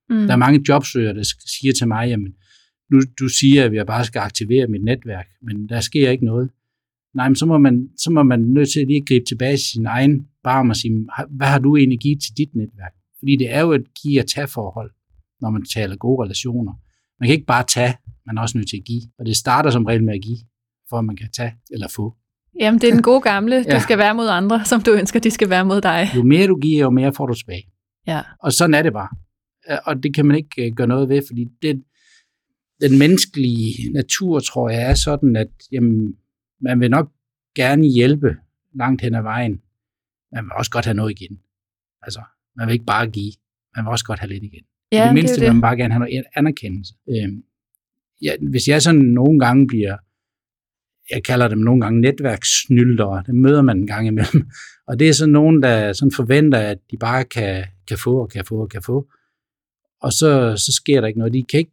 Mm. 0.09 0.15
Der 0.15 0.33
er 0.33 0.35
mange 0.35 0.63
jobsøgere, 0.69 1.13
der 1.13 1.23
siger 1.59 1.73
til 1.73 1.87
mig, 1.87 2.09
jamen, 2.09 2.35
nu 2.91 3.01
du 3.19 3.27
siger, 3.27 3.65
at 3.65 3.73
jeg 3.73 3.85
bare 3.85 4.05
skal 4.05 4.19
aktivere 4.19 4.67
mit 4.67 4.83
netværk, 4.83 5.27
men 5.41 5.69
der 5.69 5.79
sker 5.79 6.09
ikke 6.09 6.25
noget. 6.25 6.49
Nej, 7.13 7.29
men 7.29 7.35
så 7.35 7.45
må 7.45 7.57
man, 7.57 7.89
så 7.97 8.11
må 8.11 8.23
man 8.23 8.39
nødt 8.39 8.69
til 8.69 8.79
at 8.79 8.87
lige 8.87 9.05
gribe 9.05 9.25
tilbage 9.25 9.57
til 9.57 9.65
sin 9.65 9.85
egen 9.85 10.27
barm 10.43 10.69
og 10.69 10.75
sige, 10.75 11.07
hvad 11.29 11.47
har 11.47 11.59
du 11.59 11.77
egentlig 11.77 11.99
givet 11.99 12.21
til 12.21 12.37
dit 12.37 12.55
netværk? 12.55 12.93
Fordi 13.19 13.35
det 13.35 13.53
er 13.53 13.61
jo 13.61 13.71
et 13.71 13.85
give 14.01 14.19
og 14.21 14.27
tage 14.27 14.47
forhold, 14.47 14.91
når 15.41 15.49
man 15.49 15.65
taler 15.65 15.95
gode 15.95 16.23
relationer. 16.23 16.73
Man 17.21 17.27
kan 17.27 17.33
ikke 17.33 17.45
bare 17.45 17.63
tage, 17.63 17.93
man 18.25 18.37
er 18.37 18.41
også 18.41 18.57
nødt 18.57 18.69
til 18.69 18.77
at 18.77 18.83
give. 18.85 19.01
Og 19.19 19.25
det 19.25 19.35
starter 19.35 19.69
som 19.69 19.85
regel 19.85 20.03
med 20.03 20.13
at 20.13 20.21
give, 20.21 20.37
for 20.89 20.97
at 20.99 21.05
man 21.05 21.15
kan 21.15 21.29
tage 21.31 21.53
eller 21.71 21.87
få. 21.87 22.15
Jamen, 22.59 22.81
det 22.81 22.89
er 22.89 22.93
den 22.93 23.01
gode 23.03 23.21
gamle, 23.21 23.63
du 23.63 23.69
Ja. 23.69 23.79
skal 23.79 23.97
være 23.97 24.15
mod 24.15 24.27
andre, 24.27 24.65
som 24.65 24.81
du 24.81 24.91
ønsker, 24.93 25.19
de 25.19 25.31
skal 25.31 25.49
være 25.49 25.65
mod 25.65 25.81
dig. 25.81 26.07
Jo 26.15 26.23
mere 26.23 26.47
du 26.47 26.55
giver, 26.59 26.79
jo 26.79 26.89
mere 26.89 27.13
får 27.13 27.25
du 27.25 27.33
tilbage. 27.33 27.63
Ja. 28.07 28.21
Og 28.39 28.53
sådan 28.53 28.73
er 28.73 28.81
det 28.83 28.93
bare. 28.93 29.09
Øh, 29.71 29.77
Og 29.85 30.03
det 30.03 30.15
kan 30.15 30.25
man 30.25 30.35
ikke 30.37 30.65
øh, 30.67 30.71
gøre 30.75 30.87
noget 30.87 31.09
ved, 31.09 31.21
fordi 31.29 31.45
det, 31.61 31.83
den 32.81 32.99
menneskelige 32.99 33.91
natur, 33.93 34.39
tror 34.39 34.69
jeg, 34.69 34.89
er 34.89 34.93
sådan, 34.93 35.35
at 35.35 35.47
jamen, 35.71 36.15
man 36.61 36.79
vil 36.79 36.89
nok 36.91 37.11
gerne 37.55 37.87
hjælpe 37.87 38.35
langt 38.75 39.01
hen 39.01 39.15
ad 39.15 39.21
vejen. 39.21 39.61
Man 40.33 40.43
vil 40.43 40.51
også 40.55 40.71
godt 40.71 40.85
have 40.85 40.95
noget 40.95 41.21
igen. 41.21 41.39
Altså, 42.01 42.21
man 42.57 42.67
vil 42.67 42.73
ikke 42.73 42.85
bare 42.85 43.07
give. 43.09 43.33
Man 43.75 43.85
vil 43.85 43.89
også 43.91 44.05
godt 44.05 44.19
have 44.19 44.29
lidt 44.29 44.43
igen. 44.43 44.63
Ja, 44.91 45.03
I 45.03 45.07
det 45.07 45.13
mindste 45.13 45.35
det 45.35 45.41
vil 45.41 45.49
man 45.49 45.55
det. 45.55 45.61
bare 45.61 45.77
gerne 45.77 45.93
have 45.93 45.99
noget 45.99 46.23
anerkendelse. 46.35 46.93
Øhm, 47.09 47.43
ja, 48.21 48.31
hvis 48.49 48.67
jeg 48.67 48.81
sådan 48.81 49.01
nogle 49.01 49.39
gange 49.39 49.67
bliver, 49.67 49.97
jeg 51.11 51.23
kalder 51.23 51.47
dem 51.47 51.57
nogle 51.59 51.81
gange 51.81 52.01
netværkssnyldere, 52.01 53.23
dem 53.27 53.35
møder 53.35 53.61
man 53.61 53.77
en 53.77 53.87
gang 53.87 54.07
imellem, 54.07 54.49
og 54.87 54.99
det 54.99 55.09
er 55.09 55.13
sådan 55.13 55.31
nogen, 55.31 55.63
der 55.63 55.93
sådan 55.93 56.11
forventer, 56.11 56.59
at 56.59 56.77
de 56.91 56.97
bare 56.97 57.23
kan, 57.23 57.65
kan 57.87 57.97
få 57.97 58.21
og 58.21 58.29
kan 58.29 58.45
få 58.45 58.61
og 58.61 58.69
kan 58.69 58.81
få, 58.81 59.07
og 60.01 60.13
så, 60.13 60.53
så 60.57 60.71
sker 60.73 61.01
der 61.01 61.07
ikke 61.07 61.19
noget. 61.19 61.33
De, 61.33 61.43
kan 61.43 61.59
ikke, 61.59 61.71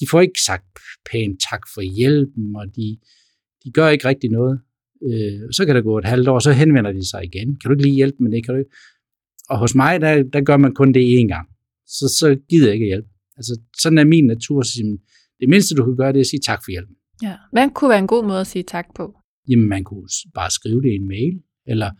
de 0.00 0.06
får 0.10 0.20
ikke 0.20 0.40
sagt 0.46 0.78
pænt 1.12 1.40
tak 1.50 1.62
for 1.74 1.80
hjælpen, 1.80 2.56
og 2.56 2.66
de, 2.76 2.98
de 3.64 3.70
gør 3.72 3.88
ikke 3.88 4.08
rigtig 4.08 4.30
noget. 4.30 4.60
Øh, 5.06 5.52
så 5.52 5.66
kan 5.66 5.74
der 5.76 5.82
gå 5.82 5.98
et 5.98 6.04
halvt 6.04 6.28
år, 6.28 6.38
så 6.38 6.52
henvender 6.52 6.92
de 6.92 7.10
sig 7.10 7.24
igen. 7.24 7.56
Kan 7.56 7.68
du 7.68 7.72
ikke 7.72 7.82
lige 7.82 7.94
hjælpe 7.94 8.16
med 8.20 8.30
det? 8.30 8.44
Kan 8.44 8.54
du 8.54 8.58
ikke? 8.58 8.70
Og 9.48 9.58
hos 9.58 9.74
mig, 9.74 10.00
der, 10.00 10.22
der 10.32 10.40
gør 10.40 10.56
man 10.56 10.74
kun 10.74 10.94
det 10.94 11.20
én 11.20 11.28
gang. 11.28 11.48
Så, 11.86 12.14
så 12.18 12.36
gider 12.50 12.66
jeg 12.66 12.74
ikke 12.74 12.86
hjælpe. 12.86 13.08
Altså, 13.36 13.60
sådan 13.82 13.98
er 13.98 14.04
min 14.04 14.26
natur. 14.26 14.62
Så 14.62 14.72
siger 14.72 14.86
man, 14.86 14.98
det 15.40 15.48
mindste, 15.48 15.74
du 15.74 15.84
kan 15.84 15.96
gøre, 15.96 16.12
det 16.12 16.16
er 16.16 16.20
at 16.20 16.26
sige 16.26 16.40
tak 16.40 16.60
for 16.64 16.70
hjælpen. 16.70 16.96
Ja. 17.22 17.36
Hvad 17.52 17.68
kunne 17.74 17.90
være 17.90 17.98
en 17.98 18.06
god 18.06 18.24
måde 18.26 18.40
at 18.40 18.46
sige 18.46 18.62
tak 18.62 18.86
på? 18.96 19.14
Jamen, 19.48 19.68
man 19.68 19.84
kunne 19.84 20.08
bare 20.34 20.50
skrive 20.50 20.82
det 20.82 20.88
i 20.88 20.94
en 20.94 21.08
mail, 21.08 21.34
eller 21.66 21.90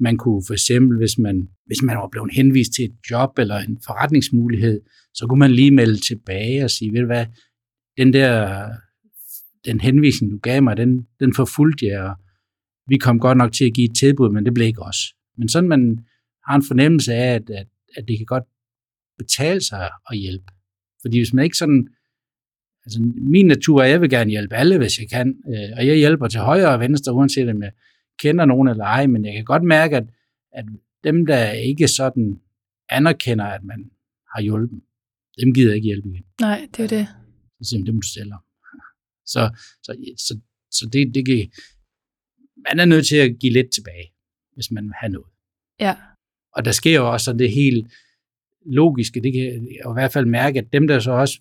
man 0.00 0.16
kunne 0.16 0.42
for 0.46 0.52
eksempel, 0.52 0.98
hvis 0.98 1.18
man, 1.18 1.48
hvis 1.66 1.82
man 1.82 1.96
var 1.96 2.08
blevet 2.12 2.30
henvist 2.32 2.72
til 2.72 2.84
et 2.84 2.96
job 3.10 3.38
eller 3.38 3.58
en 3.58 3.78
forretningsmulighed, 3.86 4.80
så 5.14 5.26
kunne 5.26 5.38
man 5.38 5.50
lige 5.50 5.70
melde 5.70 6.00
tilbage 6.00 6.64
og 6.64 6.70
sige, 6.70 6.92
ved 6.92 7.00
du 7.00 7.06
hvad, 7.06 7.26
den 7.98 8.12
der 8.12 8.68
den 9.64 9.80
henvisning, 9.80 10.32
du 10.32 10.38
gav 10.38 10.62
mig, 10.62 10.76
den, 10.76 11.06
den 11.20 11.34
forfulgte 11.34 11.86
jeg, 11.86 12.02
og 12.02 12.14
vi 12.88 12.96
kom 12.96 13.20
godt 13.20 13.38
nok 13.38 13.52
til 13.52 13.64
at 13.64 13.74
give 13.74 13.90
et 13.90 13.96
tilbud, 13.96 14.30
men 14.30 14.44
det 14.44 14.54
blev 14.54 14.66
ikke 14.66 14.82
os. 14.82 14.98
Men 15.38 15.48
sådan 15.48 15.68
man 15.68 15.98
har 16.48 16.56
en 16.56 16.64
fornemmelse 16.68 17.14
af, 17.14 17.34
at, 17.34 17.50
at, 17.50 17.66
at 17.96 18.04
det 18.08 18.18
kan 18.18 18.26
godt 18.26 18.44
betale 19.18 19.60
sig 19.60 19.90
at 20.10 20.18
hjælpe. 20.18 20.52
Fordi 21.02 21.18
hvis 21.18 21.32
man 21.32 21.44
ikke 21.44 21.56
sådan, 21.56 21.88
altså 22.84 23.00
min 23.16 23.46
natur 23.46 23.80
er, 23.80 23.84
at 23.84 23.90
jeg 23.90 24.00
vil 24.00 24.10
gerne 24.10 24.30
hjælpe 24.30 24.54
alle, 24.54 24.78
hvis 24.78 24.98
jeg 24.98 25.10
kan, 25.10 25.42
øh, 25.46 25.76
og 25.76 25.86
jeg 25.86 25.96
hjælper 25.96 26.28
til 26.28 26.40
højre 26.40 26.68
og 26.68 26.80
venstre, 26.80 27.12
uanset 27.12 27.48
om 27.48 27.62
jeg 27.62 27.72
kender 28.18 28.44
nogen 28.44 28.68
eller 28.68 28.84
ej, 28.84 29.06
men 29.06 29.24
jeg 29.24 29.34
kan 29.34 29.44
godt 29.44 29.62
mærke, 29.62 29.96
at, 29.96 30.04
at 30.52 30.64
dem, 31.04 31.26
der 31.26 31.50
ikke 31.50 31.88
sådan 31.88 32.40
anerkender, 32.88 33.44
at 33.44 33.64
man 33.64 33.90
har 34.34 34.42
hjulpet, 34.42 34.80
dem 35.40 35.54
gider 35.54 35.68
jeg 35.68 35.76
ikke 35.76 35.86
hjælpe 35.86 36.08
igen. 36.08 36.24
Nej, 36.40 36.68
det 36.76 36.84
er 36.84 36.88
det. 36.88 37.08
Så 37.58 37.68
siger 37.68 37.78
man, 37.78 37.86
det 37.86 37.94
må 37.94 38.00
du 38.00 38.08
selv 38.08 38.32
om. 38.32 38.40
Så, 39.26 39.50
så, 39.82 39.96
så, 40.16 40.40
så 40.70 40.88
det, 40.92 41.14
det 41.14 41.26
kan, 41.26 41.50
man 42.68 42.80
er 42.80 42.84
nødt 42.84 43.06
til 43.06 43.16
at 43.16 43.38
give 43.40 43.52
lidt 43.52 43.72
tilbage, 43.72 44.12
hvis 44.54 44.70
man 44.70 44.84
vil 44.84 44.94
have 45.00 45.12
noget. 45.12 45.30
Ja. 45.80 45.96
Og 46.56 46.64
der 46.64 46.72
sker 46.72 46.94
jo 46.94 47.12
også 47.12 47.24
sådan 47.24 47.38
det 47.38 47.52
helt 47.52 47.92
logiske, 48.66 49.20
det 49.20 49.32
kan 49.32 49.42
jeg 49.42 49.90
i 49.90 49.94
hvert 49.94 50.12
fald 50.12 50.26
mærke, 50.26 50.58
at 50.58 50.72
dem, 50.72 50.88
der 50.88 50.98
så 50.98 51.12
også 51.12 51.40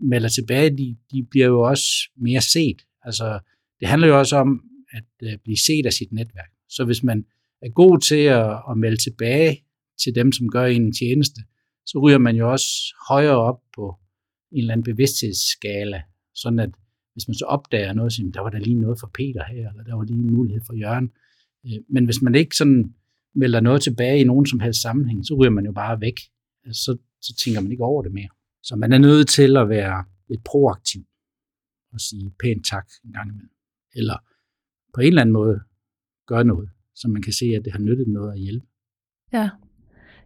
melder 0.00 0.28
tilbage, 0.28 0.76
de, 0.76 0.96
de 1.12 1.26
bliver 1.30 1.46
jo 1.46 1.60
også 1.60 1.86
mere 2.16 2.40
set. 2.40 2.82
Altså, 3.02 3.38
det 3.80 3.88
handler 3.88 4.08
jo 4.08 4.18
også 4.18 4.36
om 4.36 4.62
at 4.92 5.28
øh, 5.28 5.38
blive 5.44 5.56
set 5.56 5.86
af 5.86 5.92
sit 5.92 6.12
netværk. 6.12 6.50
Så 6.68 6.84
hvis 6.84 7.02
man 7.02 7.24
er 7.62 7.68
god 7.68 8.00
til 8.00 8.24
at, 8.24 8.62
at 8.70 8.78
melde 8.78 8.96
tilbage 8.96 9.64
til 10.04 10.14
dem, 10.14 10.32
som 10.32 10.48
gør 10.48 10.64
en 10.64 10.92
tjeneste, 10.92 11.40
så 11.86 11.98
ryger 11.98 12.18
man 12.18 12.36
jo 12.36 12.52
også 12.52 12.68
højere 13.08 13.36
op 13.36 13.60
på 13.74 13.94
en 14.52 14.58
eller 14.58 14.72
anden 14.72 14.84
bevidsthedsskala, 14.84 16.02
sådan 16.34 16.58
at 16.58 16.70
hvis 17.12 17.28
man 17.28 17.34
så 17.34 17.44
opdager 17.44 17.92
noget, 17.92 18.12
så 18.12 18.16
siger, 18.16 18.30
der 18.30 18.40
var 18.40 18.50
der 18.50 18.58
lige 18.58 18.80
noget 18.80 19.00
for 19.00 19.10
Peter 19.14 19.44
her, 19.44 19.70
eller 19.70 19.84
der 19.84 19.94
var 19.94 20.04
lige 20.04 20.18
en 20.18 20.34
mulighed 20.34 20.62
for 20.66 20.74
Jørgen. 20.74 21.10
Øh, 21.66 21.78
men 21.88 22.04
hvis 22.04 22.22
man 22.22 22.34
ikke 22.34 22.56
sådan 22.56 22.94
melder 23.34 23.60
noget 23.60 23.82
tilbage 23.82 24.20
i 24.20 24.24
nogen 24.24 24.46
som 24.46 24.60
helst 24.60 24.82
sammenhæng, 24.82 25.26
så 25.26 25.34
ryger 25.34 25.50
man 25.50 25.66
jo 25.66 25.72
bare 25.72 26.00
væk. 26.00 26.18
Altså, 26.66 26.82
Så, 26.84 26.98
så 27.20 27.34
tænker 27.44 27.60
man 27.60 27.72
ikke 27.72 27.84
over 27.84 28.02
det 28.02 28.12
mere. 28.12 28.28
Så 28.62 28.76
man 28.76 28.92
er 28.92 28.98
nødt 28.98 29.28
til 29.28 29.56
at 29.56 29.68
være 29.68 30.04
lidt 30.28 30.44
proaktiv 30.44 31.02
og 31.92 32.00
sige 32.00 32.32
pænt 32.42 32.66
tak 32.66 32.86
en 33.04 33.12
gang 33.12 33.28
imellem. 33.30 33.50
Eller 33.94 34.16
på 34.94 35.00
en 35.00 35.06
eller 35.06 35.20
anden 35.20 35.32
måde 35.32 35.60
gøre 36.26 36.44
noget, 36.44 36.70
så 36.94 37.08
man 37.08 37.22
kan 37.22 37.32
se, 37.32 37.46
at 37.56 37.64
det 37.64 37.72
har 37.72 37.78
nyttet 37.78 38.08
noget 38.08 38.32
at 38.32 38.40
hjælpe. 38.40 38.66
Ja. 39.32 39.50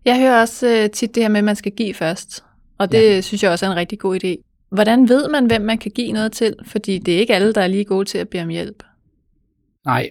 Jeg 0.05 0.21
hører 0.21 0.41
også 0.41 0.67
øh, 0.69 0.91
tit 0.91 1.15
det 1.15 1.23
her 1.23 1.31
med, 1.31 1.39
at 1.39 1.45
man 1.45 1.57
skal 1.57 1.73
give 1.73 1.95
først. 1.95 2.45
Og 2.79 2.93
det 2.93 2.99
ja. 2.99 3.21
synes 3.21 3.43
jeg 3.43 3.51
også 3.51 3.67
er 3.67 3.71
en 3.71 3.77
rigtig 3.77 3.99
god 3.99 4.25
idé. 4.25 4.43
Hvordan 4.69 5.09
ved 5.09 5.29
man, 5.29 5.47
hvem 5.47 5.63
man 5.63 5.79
kan 5.79 5.91
give 5.91 6.13
noget 6.13 6.33
til? 6.33 6.55
Fordi 6.67 6.99
det 6.99 7.15
er 7.15 7.19
ikke 7.19 7.35
alle, 7.35 7.53
der 7.53 7.61
er 7.61 7.67
lige 7.67 7.85
gode 7.85 8.05
til 8.05 8.19
at 8.19 8.29
bede 8.29 8.43
om 8.43 8.49
hjælp. 8.49 8.83
Nej, 9.85 10.11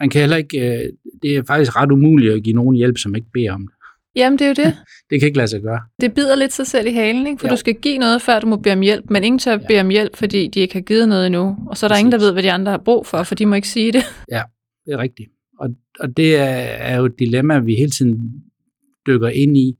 man 0.00 0.10
kan 0.10 0.20
heller 0.20 0.36
ikke, 0.36 0.58
øh, 0.58 0.92
det 1.22 1.36
er 1.36 1.42
faktisk 1.42 1.76
ret 1.76 1.92
umuligt 1.92 2.34
at 2.34 2.42
give 2.42 2.56
nogen 2.56 2.76
hjælp, 2.76 2.98
som 2.98 3.14
ikke 3.14 3.30
beder 3.32 3.52
om 3.52 3.68
det. 3.68 3.75
Jamen, 4.16 4.38
det 4.38 4.44
er 4.44 4.48
jo 4.48 4.54
det. 4.54 4.76
Det 5.10 5.20
kan 5.20 5.26
ikke 5.26 5.36
lade 5.38 5.48
sig 5.48 5.62
gøre. 5.62 5.80
Det 6.00 6.14
bider 6.14 6.34
lidt 6.36 6.52
sig 6.52 6.66
selv 6.66 6.86
i 6.86 6.90
halen, 6.92 7.26
ikke? 7.26 7.40
For 7.40 7.46
Ja. 7.46 7.50
du 7.50 7.56
skal 7.56 7.74
give 7.74 7.98
noget, 7.98 8.22
før 8.22 8.40
du 8.40 8.46
må 8.46 8.56
bede 8.56 8.72
om 8.74 8.80
hjælp, 8.80 9.10
men 9.10 9.24
ingen 9.24 9.38
tør 9.38 9.52
Ja. 9.52 9.58
bede 9.68 9.80
om 9.80 9.88
hjælp, 9.88 10.16
fordi 10.16 10.48
de 10.48 10.60
ikke 10.60 10.74
har 10.74 10.80
givet 10.80 11.08
noget 11.08 11.26
endnu. 11.26 11.56
Og 11.66 11.76
så 11.76 11.86
er 11.86 11.88
der 11.88 11.96
ingen, 11.96 12.12
der 12.12 12.18
ved, 12.18 12.32
hvad 12.32 12.42
de 12.42 12.52
andre 12.52 12.70
har 12.72 12.78
brug 12.84 13.06
for, 13.06 13.22
for 13.22 13.34
de 13.34 13.46
må 13.46 13.54
ikke 13.54 13.68
sige 13.68 13.92
det. 13.92 14.02
Det 14.86 14.92
er 14.94 14.98
rigtigt. 14.98 15.28
Og, 15.60 15.68
og 16.00 16.16
det 16.16 16.36
er, 16.36 16.44
er 16.90 16.96
jo 16.98 17.04
et 17.04 17.12
dilemma, 17.18 17.58
vi 17.58 17.74
hele 17.74 17.90
tiden 17.90 18.20
dykker 19.06 19.28
ind 19.28 19.56
i. 19.56 19.74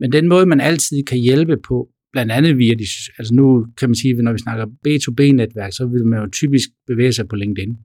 Men 0.00 0.12
den 0.12 0.28
måde, 0.28 0.46
man 0.46 0.60
altid 0.60 1.02
kan 1.02 1.18
hjælpe 1.18 1.56
på, 1.68 1.88
blandt 2.12 2.32
andet 2.32 2.58
via 2.58 2.74
de, 2.74 2.84
altså 3.18 3.34
nu 3.34 3.66
kan 3.78 3.88
man 3.88 3.94
sige, 3.94 4.18
at 4.18 4.24
når 4.24 4.32
vi 4.32 4.38
snakker 4.38 4.66
B2B-netværk, 4.66 5.72
så 5.72 5.86
vil 5.86 6.06
man 6.06 6.20
jo 6.20 6.28
typisk 6.32 6.68
bevæge 6.86 7.12
sig 7.12 7.28
på 7.28 7.36
LinkedIn. 7.36 7.76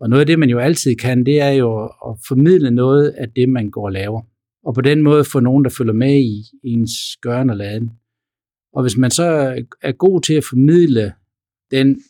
Og 0.00 0.10
noget 0.10 0.20
af 0.20 0.26
det, 0.26 0.38
man 0.38 0.50
jo 0.50 0.58
altid 0.58 0.96
kan, 0.96 1.26
det 1.26 1.40
er 1.40 1.50
jo 1.50 1.84
at 1.84 2.16
formidle 2.28 2.70
noget 2.70 3.08
af 3.08 3.26
det, 3.36 3.48
man 3.48 3.70
går 3.70 3.84
og 3.84 3.92
laver. 3.92 4.22
Og 4.66 4.74
på 4.74 4.80
den 4.80 5.02
måde 5.02 5.24
få 5.24 5.40
nogen, 5.40 5.64
der 5.64 5.70
følger 5.70 5.92
med 5.92 6.20
i 6.20 6.44
ens 6.62 6.92
gøren 7.20 7.50
og 7.50 7.56
laden. 7.56 7.90
Og 8.72 8.82
hvis 8.82 8.96
man 8.96 9.10
så 9.10 9.24
er 9.82 9.92
god 9.92 10.20
til 10.20 10.34
at 10.34 10.44
formidle 10.44 11.12
den 11.70 12.02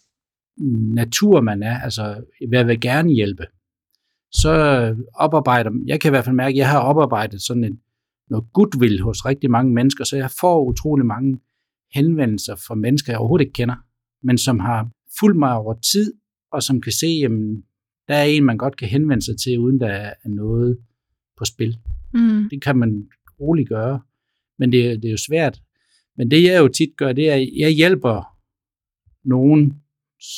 natur, 0.95 1.41
man 1.41 1.63
er, 1.63 1.81
altså 1.81 2.25
hvad 2.49 2.65
vil 2.65 2.81
gerne 2.81 3.13
hjælpe, 3.13 3.47
så 4.33 4.53
oparbejder, 5.15 5.71
jeg 5.87 6.01
kan 6.01 6.09
i 6.09 6.13
hvert 6.13 6.25
fald 6.25 6.37
mærke, 6.37 6.55
at 6.55 6.57
jeg 6.57 6.71
har 6.71 6.81
oparbejdet 6.81 7.43
sådan 7.43 7.65
en, 7.65 7.81
noget 8.31 8.53
goodwill 8.53 9.01
hos 9.03 9.27
rigtig 9.27 9.51
mange 9.51 9.73
mennesker, 9.73 10.05
så 10.05 10.17
jeg 10.17 10.31
får 10.41 10.65
utrolig 10.65 11.07
mange 11.07 11.41
henvendelser 11.95 12.57
fra 12.67 12.75
mennesker, 12.75 13.13
jeg 13.13 13.19
overhovedet 13.19 13.45
ikke 13.45 13.53
kender, 13.53 13.75
men 14.23 14.39
som 14.39 14.61
har 14.61 14.91
fulgt 15.19 15.39
mig 15.39 15.57
over 15.57 15.75
tid, 15.75 16.15
og 16.53 16.63
som 16.63 16.81
kan 16.81 16.93
se, 16.93 17.07
at 17.25 17.31
der 18.09 18.15
er 18.15 18.25
en, 18.25 18.45
man 18.45 18.59
godt 18.59 18.77
kan 18.77 18.89
henvende 18.89 19.25
sig 19.25 19.39
til, 19.39 19.59
uden 19.59 19.81
der 19.81 19.89
er 19.89 20.29
noget 20.29 20.79
på 21.39 21.45
spil. 21.45 21.79
Mm. 22.15 22.49
Det 22.51 22.63
kan 22.63 22.77
man 22.77 23.07
roligt 23.41 23.69
gøre, 23.69 24.01
men 24.59 24.73
det, 24.73 24.87
er- 24.87 24.97
det 24.97 25.05
er 25.05 25.11
jo 25.11 25.17
svært. 25.29 25.61
Men 26.17 26.31
det 26.31 26.43
jeg 26.43 26.59
jo 26.59 26.69
tit 26.69 26.91
gør, 26.97 27.13
det 27.13 27.31
er, 27.31 27.35
at 27.35 27.49
jeg 27.59 27.71
hjælper 27.71 28.37
nogen, 29.29 29.73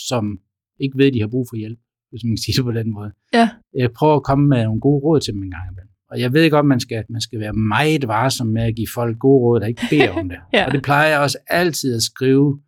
som 0.09 0.39
ikke 0.81 0.99
ved, 0.99 1.07
at 1.07 1.15
de 1.15 1.21
har 1.21 1.29
brug 1.29 1.47
for 1.51 1.57
hjælp, 1.57 1.79
hvis 2.11 2.25
man 2.25 2.31
kan 2.31 2.37
sige 2.39 2.57
det 2.57 2.65
på 2.65 2.73
den 2.73 2.93
måde. 2.95 3.13
Ja. 3.35 3.51
Jeg 3.75 3.91
prøver 3.93 4.17
at 4.17 4.23
komme 4.23 4.49
med 4.49 4.65
nogle 4.65 4.81
gode 4.81 5.03
råd 5.05 5.21
til 5.21 5.35
dem 5.35 5.43
en 5.43 5.51
gang 5.51 5.63
imellem. 5.73 5.91
Og 6.11 6.21
jeg 6.21 6.33
ved 6.33 6.51
godt, 6.51 6.67
man 6.67 6.81
skal, 6.81 7.05
man 7.09 7.21
skal 7.21 7.41
være 7.41 7.53
meget 7.53 8.09
varsom 8.09 8.47
med 8.47 8.63
at 8.63 8.77
give 8.77 8.87
folk 8.95 9.19
gode 9.19 9.41
råd, 9.41 9.61
der 9.61 9.67
ikke 9.67 9.83
beder 9.91 10.11
om 10.21 10.29
det. 10.29 10.39
Ja. 10.53 10.67
Og 10.67 10.73
det 10.73 10.83
plejer 10.83 11.09
jeg 11.09 11.21
også 11.21 11.39
altid 11.47 11.95
at 11.97 12.03
skrive 12.03 12.61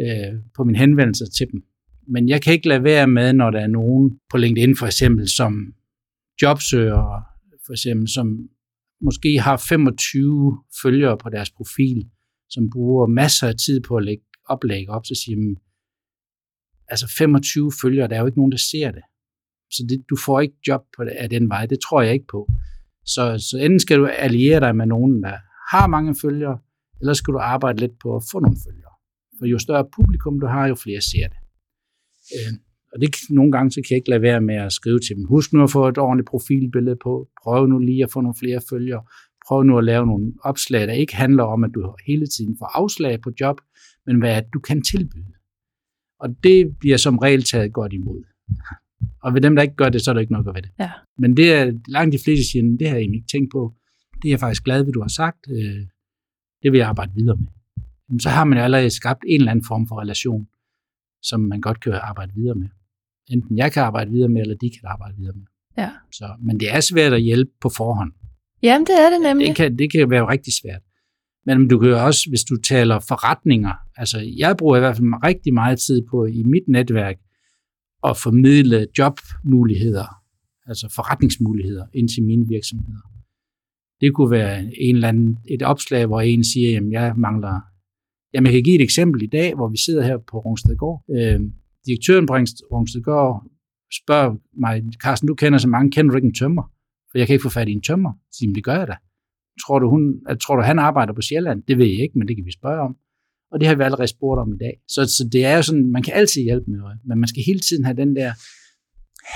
øh, 0.00 0.32
på 0.56 0.64
mine 0.64 0.78
henvendelser 0.78 1.26
til 1.36 1.46
dem. 1.52 1.64
Men 2.08 2.28
jeg 2.28 2.42
kan 2.42 2.52
ikke 2.52 2.68
lade 2.68 2.84
være 2.84 3.06
med, 3.06 3.32
når 3.32 3.50
der 3.50 3.60
er 3.60 3.66
nogen 3.66 4.18
på 4.30 4.36
LinkedIn 4.36 4.76
for 4.76 4.86
eksempel, 4.86 5.28
som 5.28 5.74
jobsøgere, 6.42 7.22
for 7.66 7.72
eksempel, 7.72 8.08
som 8.08 8.48
måske 9.00 9.40
har 9.40 9.56
25 9.56 10.58
følgere 10.82 11.18
på 11.18 11.28
deres 11.28 11.50
profil, 11.50 12.10
som 12.48 12.70
bruger 12.70 13.06
masser 13.06 13.48
af 13.48 13.54
tid 13.66 13.80
på 13.80 13.96
at 13.96 14.04
lægge 14.04 14.24
oplæg 14.48 14.88
op, 14.88 15.06
så 15.06 15.14
siger 15.24 15.36
man, 15.36 15.56
altså 16.88 17.06
25 17.18 17.72
følgere, 17.82 18.08
der 18.08 18.16
er 18.16 18.20
jo 18.20 18.26
ikke 18.26 18.38
nogen, 18.38 18.52
der 18.52 18.62
ser 18.70 18.90
det. 18.90 19.02
Så 19.70 19.86
det, 19.88 20.04
du 20.10 20.16
får 20.26 20.40
ikke 20.40 20.54
job 20.68 20.82
på 20.96 21.04
det, 21.04 21.10
af 21.10 21.30
den 21.30 21.48
vej. 21.48 21.66
Det 21.66 21.78
tror 21.80 22.02
jeg 22.02 22.12
ikke 22.12 22.26
på. 22.26 22.48
Så, 23.04 23.22
så 23.50 23.58
enten 23.58 23.80
skal 23.80 23.98
du 23.98 24.06
alliere 24.06 24.60
dig 24.60 24.76
med 24.76 24.86
nogen, 24.86 25.22
der 25.22 25.36
har 25.70 25.86
mange 25.86 26.14
følgere, 26.22 26.58
eller 27.00 27.14
skal 27.14 27.34
du 27.34 27.38
arbejde 27.38 27.80
lidt 27.80 27.98
på 28.02 28.16
at 28.16 28.22
få 28.32 28.40
nogle 28.40 28.56
følgere. 28.66 28.94
For 29.38 29.46
jo 29.46 29.58
større 29.58 29.86
publikum 29.96 30.40
du 30.40 30.46
har, 30.46 30.66
jo 30.66 30.74
flere 30.74 31.00
ser 31.00 31.28
det. 31.28 31.40
Øh, 32.36 32.52
og 32.94 33.00
det, 33.00 33.14
nogle 33.30 33.52
gange 33.52 33.70
så 33.70 33.74
kan 33.76 33.86
jeg 33.90 33.96
ikke 33.96 34.10
lade 34.10 34.22
være 34.22 34.40
med 34.40 34.54
at 34.54 34.72
skrive 34.72 34.98
til 34.98 35.16
dem. 35.16 35.24
Husk 35.24 35.52
nu 35.52 35.62
at 35.62 35.70
få 35.70 35.88
et 35.88 35.98
ordentligt 35.98 36.28
profilbillede 36.28 36.96
på. 37.02 37.28
Prøv 37.42 37.66
nu 37.66 37.78
lige 37.78 38.02
at 38.04 38.12
få 38.12 38.20
nogle 38.20 38.34
flere 38.38 38.60
følgere. 38.70 39.02
Prøv 39.46 39.62
nu 39.62 39.78
at 39.78 39.84
lave 39.84 40.06
nogle 40.06 40.32
opslag, 40.42 40.86
der 40.86 40.92
ikke 40.92 41.16
handler 41.16 41.44
om, 41.44 41.64
at 41.64 41.70
du 41.74 41.94
hele 42.06 42.26
tiden 42.26 42.56
får 42.58 42.66
afslag 42.66 43.20
på 43.20 43.30
job, 43.40 43.60
men 44.06 44.18
hvad 44.18 44.42
du 44.54 44.58
kan 44.58 44.82
tilbyde. 44.82 45.32
Og 46.20 46.36
det 46.44 46.78
bliver 46.80 46.96
som 46.96 47.18
regel 47.18 47.42
taget 47.42 47.72
godt 47.72 47.92
imod. 47.92 48.22
Og 49.22 49.34
ved 49.34 49.40
dem, 49.40 49.56
der 49.56 49.62
ikke 49.62 49.74
gør 49.74 49.88
det, 49.88 50.02
så 50.02 50.10
er 50.10 50.12
der 50.12 50.20
ikke 50.20 50.32
noget 50.32 50.48
at 50.48 50.54
ved 50.54 50.62
det. 50.62 50.70
Ja. 50.78 50.90
Men 51.18 51.36
det 51.36 51.52
er 51.52 51.72
langt 51.88 52.12
de 52.12 52.18
fleste 52.24 52.50
siger, 52.50 52.76
det 52.78 52.88
har 52.88 52.94
jeg 52.94 53.02
egentlig 53.02 53.18
ikke 53.18 53.32
tænkt 53.32 53.52
på. 53.52 53.74
Det 54.22 54.28
er 54.28 54.32
jeg 54.32 54.40
faktisk 54.40 54.64
glad 54.64 54.84
ved, 54.84 54.92
du 54.92 55.00
har 55.00 55.08
sagt. 55.08 55.38
Øh, 55.50 55.86
Det 56.62 56.72
vil 56.72 56.78
jeg 56.78 56.88
arbejde 56.88 57.12
videre 57.14 57.36
med. 57.36 57.46
Så 58.20 58.28
har 58.28 58.44
man 58.44 58.58
allerede 58.58 58.90
skabt 58.90 59.24
en 59.26 59.40
eller 59.40 59.50
anden 59.50 59.64
form 59.64 59.88
for 59.88 60.00
relation, 60.00 60.48
som 61.22 61.40
man 61.40 61.60
godt 61.60 61.80
kan 61.80 61.92
arbejde 61.92 62.32
videre 62.34 62.54
med. 62.54 62.68
Enten 63.30 63.58
jeg 63.58 63.72
kan 63.72 63.82
arbejde 63.82 64.10
videre 64.10 64.28
med, 64.28 64.40
eller 64.40 64.54
de 64.54 64.70
kan 64.70 64.80
arbejde 64.84 65.14
videre 65.18 65.34
med. 65.36 65.46
Ja. 65.78 65.90
Så, 66.12 66.36
men 66.42 66.60
det 66.60 66.74
er 66.74 66.80
svært 66.80 67.12
at 67.12 67.22
hjælpe 67.22 67.50
på 67.60 67.68
forhånd. 67.68 68.12
Jamen, 68.62 68.86
det 68.86 68.94
er 69.04 69.10
det 69.10 69.20
nemlig. 69.22 69.48
Det 69.48 69.56
kan, 69.56 69.78
det 69.78 69.92
kan 69.92 70.10
være 70.10 70.28
rigtig 70.28 70.52
svært. 70.62 70.82
Men 71.46 71.68
du 71.68 71.78
kan 71.78 71.88
jo 71.88 72.04
også, 72.04 72.28
hvis 72.28 72.44
du 72.44 72.56
taler 72.56 72.98
forretninger, 72.98 73.72
altså 73.96 74.18
jeg 74.36 74.56
bruger 74.58 74.76
i 74.76 74.80
hvert 74.80 74.96
fald 74.96 75.08
rigtig 75.24 75.54
meget 75.54 75.78
tid 75.78 76.02
på 76.10 76.24
i 76.24 76.42
mit 76.42 76.62
netværk 76.68 77.16
at 78.04 78.16
formidle 78.16 78.86
jobmuligheder, 78.98 80.06
altså 80.66 80.92
forretningsmuligheder 80.94 81.86
ind 81.94 82.08
til 82.08 82.22
mine 82.22 82.48
virksomheder. 82.48 83.00
Det 84.00 84.14
kunne 84.14 84.30
være 84.30 84.70
en 84.80 84.94
eller 84.94 85.08
anden, 85.08 85.38
et 85.50 85.62
opslag, 85.62 86.06
hvor 86.06 86.20
en 86.20 86.44
siger, 86.44 86.70
jamen 86.70 86.92
jeg 86.92 87.14
mangler, 87.16 87.60
jamen 88.34 88.46
jeg 88.46 88.52
kan 88.52 88.62
give 88.62 88.74
et 88.74 88.82
eksempel 88.82 89.22
i 89.22 89.26
dag, 89.26 89.54
hvor 89.54 89.68
vi 89.68 89.76
sidder 89.76 90.02
her 90.02 90.18
på 90.18 90.38
Rungstedgård. 90.38 91.04
Øh, 91.10 91.40
direktøren 91.86 92.26
på 92.26 92.34
Rungstedgård 92.72 93.44
spørger 94.02 94.36
mig, 94.60 94.82
Carsten, 95.02 95.28
du 95.28 95.34
kender 95.34 95.58
så 95.58 95.68
mange, 95.68 95.90
kender 95.90 96.10
du 96.10 96.16
ikke 96.16 96.26
en 96.26 96.34
tømmer? 96.34 96.62
For 97.10 97.18
jeg 97.18 97.26
kan 97.26 97.34
ikke 97.34 97.42
få 97.42 97.48
fat 97.48 97.68
i 97.68 97.72
en 97.72 97.82
tømmer. 97.82 98.12
Så 98.30 98.38
siger, 98.38 98.48
"Men 98.48 98.54
det 98.54 98.64
gør 98.64 98.78
jeg 98.78 98.88
da. 98.88 98.96
Tror 99.66 99.78
du, 99.78 99.90
hun, 99.90 100.02
tror 100.42 100.56
du, 100.56 100.62
han 100.62 100.78
arbejder 100.78 101.12
på 101.12 101.20
Sjælland? 101.22 101.62
Det 101.62 101.78
ved 101.78 101.86
jeg 101.86 102.00
ikke, 102.00 102.18
men 102.18 102.28
det 102.28 102.36
kan 102.36 102.44
vi 102.46 102.52
spørge 102.52 102.80
om. 102.80 102.96
Og 103.52 103.60
det 103.60 103.68
har 103.68 103.74
vi 103.74 103.82
allerede 103.82 104.08
spurgt 104.08 104.40
om 104.40 104.54
i 104.54 104.58
dag. 104.58 104.74
Så, 104.88 105.04
så 105.06 105.28
det 105.32 105.44
er 105.44 105.56
jo 105.56 105.62
sådan, 105.62 105.86
man 105.90 106.02
kan 106.02 106.14
altid 106.14 106.42
hjælpe 106.42 106.70
med 106.70 106.78
noget, 106.78 106.98
men 107.04 107.18
man 107.18 107.28
skal 107.28 107.42
hele 107.46 107.58
tiden 107.58 107.84
have 107.84 107.96
den 107.96 108.16
der 108.16 108.32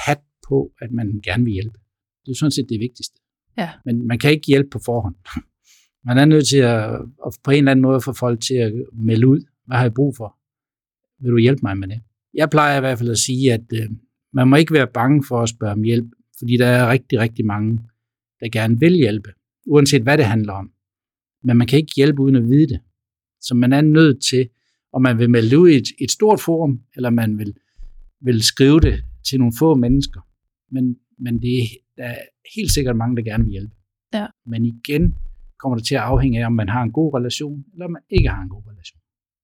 hat 0.07 0.21
på, 0.49 0.73
at 0.81 0.90
man 0.93 1.21
gerne 1.25 1.45
vil 1.45 1.52
hjælpe. 1.52 1.78
Det 2.26 2.31
er 2.31 2.37
sådan 2.37 2.50
set 2.50 2.67
det 2.69 2.81
vigtigste. 2.81 3.21
Ja. 3.59 3.71
Men 3.85 4.07
man 4.07 4.19
kan 4.19 4.31
ikke 4.31 4.47
hjælpe 4.47 4.71
på 4.71 4.81
forhånd. 4.85 5.17
Man 6.09 6.19
er 6.19 6.25
nødt 6.25 6.49
til 6.49 6.59
at, 6.59 6.85
at 7.26 7.33
på 7.45 7.50
en 7.50 7.59
eller 7.59 7.71
anden 7.71 7.83
måde 7.83 8.00
få 8.00 8.12
folk 8.12 8.40
til 8.40 8.55
at 8.55 8.73
melde 8.93 9.26
ud, 9.28 9.40
hvad 9.67 9.76
har 9.76 9.85
jeg 9.85 9.95
brug 9.95 10.17
for? 10.17 10.38
Vil 11.23 11.33
du 11.33 11.38
hjælpe 11.38 11.61
mig 11.62 11.78
med 11.78 11.88
det? 11.88 12.00
Jeg 12.38 12.50
plejer 12.50 12.76
i 12.76 12.80
hvert 12.80 12.99
fald 12.99 13.11
at 13.11 13.18
sige, 13.18 13.52
at 13.52 13.66
øh, 13.73 13.90
man 14.33 14.49
må 14.49 14.57
ikke 14.57 14.75
være 14.75 14.87
bange 14.95 15.25
for 15.28 15.40
at 15.42 15.49
spørge 15.49 15.73
om 15.73 15.83
hjælp, 15.83 16.09
fordi 16.38 16.57
der 16.57 16.66
er 16.66 16.90
rigtig, 16.90 17.18
rigtig 17.18 17.47
mange, 17.47 17.80
der 18.40 18.49
gerne 18.49 18.80
vil 18.80 18.95
hjælpe, 18.95 19.30
uanset 19.66 20.02
hvad 20.02 20.18
det 20.18 20.25
handler 20.25 20.52
om. 20.52 20.71
Men 21.45 21.57
man 21.57 21.66
kan 21.66 21.78
ikke 21.78 21.92
hjælpe 21.97 22.23
uden 22.23 22.37
at 22.37 22.49
vide 22.49 22.68
det. 22.68 22.80
Så 23.40 23.54
man 23.54 23.73
er 23.73 23.80
nødt 23.80 24.23
til, 24.30 24.49
om 24.92 25.02
man 25.02 25.18
vil 25.18 25.30
melde 25.30 25.59
ud 25.59 25.68
i 25.68 25.76
et, 25.76 25.88
et 26.00 26.11
stort 26.11 26.40
forum, 26.40 26.80
eller 26.97 27.11
man 27.11 27.38
vil, 27.38 27.54
vil 28.21 28.42
skrive 28.42 28.80
det 28.80 29.04
til 29.28 29.38
nogle 29.38 29.52
få 29.59 29.75
mennesker. 29.75 30.21
Men, 30.71 30.97
men 31.18 31.42
det 31.42 31.59
er, 31.59 31.66
der 31.97 32.04
er 32.04 32.18
helt 32.57 32.71
sikkert 32.71 32.97
mange, 32.97 33.16
der 33.16 33.23
gerne 33.23 33.45
vil 33.45 33.50
hjælpe. 33.50 33.75
Ja. 34.14 34.26
Men 34.47 34.64
igen 34.64 35.14
kommer 35.61 35.76
det 35.76 35.87
til 35.87 35.95
at 35.95 36.00
afhænge 36.00 36.40
af, 36.40 36.47
om 36.47 36.52
man 36.52 36.68
har 36.68 36.83
en 36.83 36.92
god 36.92 37.14
relation, 37.14 37.64
eller 37.73 37.85
om 37.87 37.92
man 37.92 38.02
ikke 38.11 38.28
har 38.28 38.42
en 38.42 38.49
god 38.49 38.62
relation. 38.73 38.98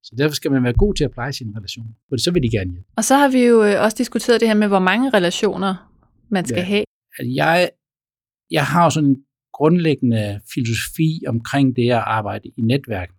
Så 0.06 0.14
derfor 0.18 0.34
skal 0.34 0.50
man 0.52 0.62
være 0.64 0.72
god 0.72 0.94
til 0.94 1.04
at 1.04 1.10
pleje 1.10 1.32
sin 1.32 1.56
relation, 1.56 1.86
for 2.08 2.16
så 2.16 2.30
vil 2.32 2.42
de 2.42 2.50
gerne 2.50 2.70
hjælpe. 2.72 2.88
Og 2.96 3.04
så 3.04 3.14
har 3.16 3.28
vi 3.28 3.40
jo 3.44 3.64
øh, 3.64 3.80
også 3.84 3.96
diskuteret 3.98 4.40
det 4.40 4.48
her 4.48 4.54
med, 4.54 4.68
hvor 4.68 4.78
mange 4.78 5.10
relationer 5.10 5.72
man 6.30 6.44
skal 6.46 6.58
Ja. 6.58 6.64
have. 6.64 6.84
at 7.18 7.26
jeg, 7.34 7.70
jeg 8.50 8.64
har 8.66 8.84
jo 8.84 8.90
sådan 8.90 9.08
en 9.08 9.16
grundlæggende 9.52 10.40
filosofi 10.54 11.20
omkring 11.26 11.76
det 11.76 11.90
at 11.90 12.02
arbejde 12.06 12.48
i 12.56 12.60
netværk. 12.60 13.10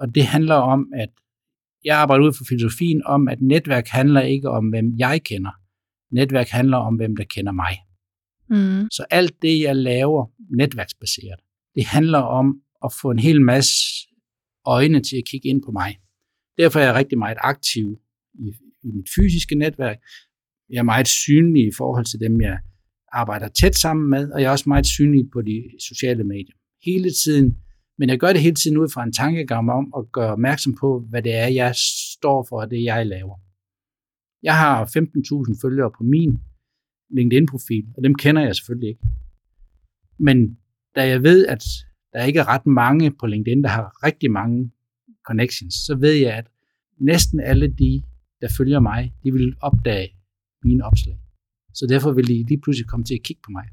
Og 0.00 0.14
det 0.14 0.24
handler 0.26 0.54
om, 0.54 0.92
at 0.94 1.08
jeg 1.84 1.96
arbejder 1.98 2.24
ud 2.26 2.32
fra 2.32 2.44
filosofien 2.48 3.02
om, 3.04 3.28
at 3.28 3.38
netværk 3.42 3.86
handler 3.88 4.20
ikke 4.20 4.50
om, 4.50 4.68
hvem 4.68 4.94
jeg 4.98 5.22
kender. 5.24 5.50
Netværk 6.14 6.48
handler 6.48 6.76
om, 6.76 6.94
hvem 6.96 7.16
der 7.16 7.24
kender 7.24 7.52
mig. 7.52 7.74
Mm. 8.50 8.88
Så 8.90 9.04
alt 9.10 9.42
det, 9.42 9.60
jeg 9.60 9.76
laver 9.76 10.26
netværksbaseret, 10.56 11.40
det 11.74 11.84
handler 11.86 12.18
om 12.18 12.60
at 12.84 12.92
få 12.92 13.10
en 13.10 13.18
hel 13.18 13.40
masse 13.42 13.72
øjne 14.66 15.00
til 15.02 15.16
at 15.16 15.24
kigge 15.24 15.48
ind 15.48 15.62
på 15.62 15.70
mig. 15.70 15.98
Derfor 16.58 16.80
er 16.80 16.84
jeg 16.84 16.94
rigtig 16.94 17.18
meget 17.18 17.38
aktiv 17.40 17.98
i, 18.34 18.52
i 18.82 18.90
mit 18.90 19.08
fysiske 19.16 19.54
netværk. 19.54 19.98
Jeg 20.70 20.78
er 20.78 20.82
meget 20.82 21.08
synlig 21.08 21.66
i 21.66 21.72
forhold 21.76 22.04
til 22.04 22.20
dem, 22.20 22.40
jeg 22.40 22.58
arbejder 23.12 23.48
tæt 23.48 23.76
sammen 23.76 24.10
med, 24.10 24.30
og 24.32 24.40
jeg 24.40 24.46
er 24.46 24.50
også 24.50 24.68
meget 24.68 24.86
synlig 24.86 25.30
på 25.32 25.42
de 25.42 25.64
sociale 25.88 26.24
medier. 26.24 26.56
Hele 26.84 27.10
tiden, 27.24 27.56
men 27.98 28.08
jeg 28.08 28.18
gør 28.18 28.32
det 28.32 28.42
hele 28.42 28.54
tiden 28.54 28.76
ud 28.76 28.88
fra 28.94 29.04
en 29.04 29.12
tankegang 29.12 29.70
om 29.70 29.94
at 29.98 30.12
gøre 30.12 30.32
opmærksom 30.32 30.74
på, 30.80 31.06
hvad 31.10 31.22
det 31.22 31.34
er, 31.34 31.46
jeg 31.46 31.74
står 32.16 32.46
for, 32.48 32.60
og 32.60 32.70
det 32.70 32.84
jeg 32.84 33.06
laver. 33.06 33.36
Jeg 34.42 34.58
har 34.58 34.84
15.000 34.84 35.60
følgere 35.62 35.90
på 35.98 36.02
min 36.04 36.38
LinkedIn-profil, 37.10 37.86
og 37.96 38.04
dem 38.04 38.14
kender 38.14 38.42
jeg 38.42 38.56
selvfølgelig 38.56 38.88
ikke. 38.88 39.06
Men 40.18 40.58
da 40.96 41.08
jeg 41.08 41.22
ved, 41.22 41.46
at 41.46 41.64
der 42.16 42.24
ikke 42.24 42.40
er 42.40 42.48
ret 42.48 42.66
mange 42.66 43.10
på 43.20 43.26
LinkedIn, 43.26 43.62
der 43.62 43.68
har 43.68 44.06
rigtig 44.06 44.30
mange 44.30 44.70
connections, 45.28 45.74
så 45.74 45.94
ved 45.94 46.12
jeg, 46.12 46.34
at 46.34 46.46
næsten 47.00 47.40
alle 47.40 47.68
de, 47.68 48.02
der 48.40 48.48
følger 48.58 48.80
mig, 48.80 49.14
de 49.24 49.32
vil 49.32 49.54
opdage 49.60 50.08
mine 50.64 50.84
opslag. 50.84 51.18
Så 51.74 51.86
derfor 51.88 52.12
vil 52.12 52.28
de 52.28 52.46
lige 52.48 52.60
pludselig 52.60 52.88
komme 52.88 53.04
til 53.04 53.14
at 53.14 53.22
kigge 53.22 53.42
på 53.44 53.50
mig. 53.50 53.66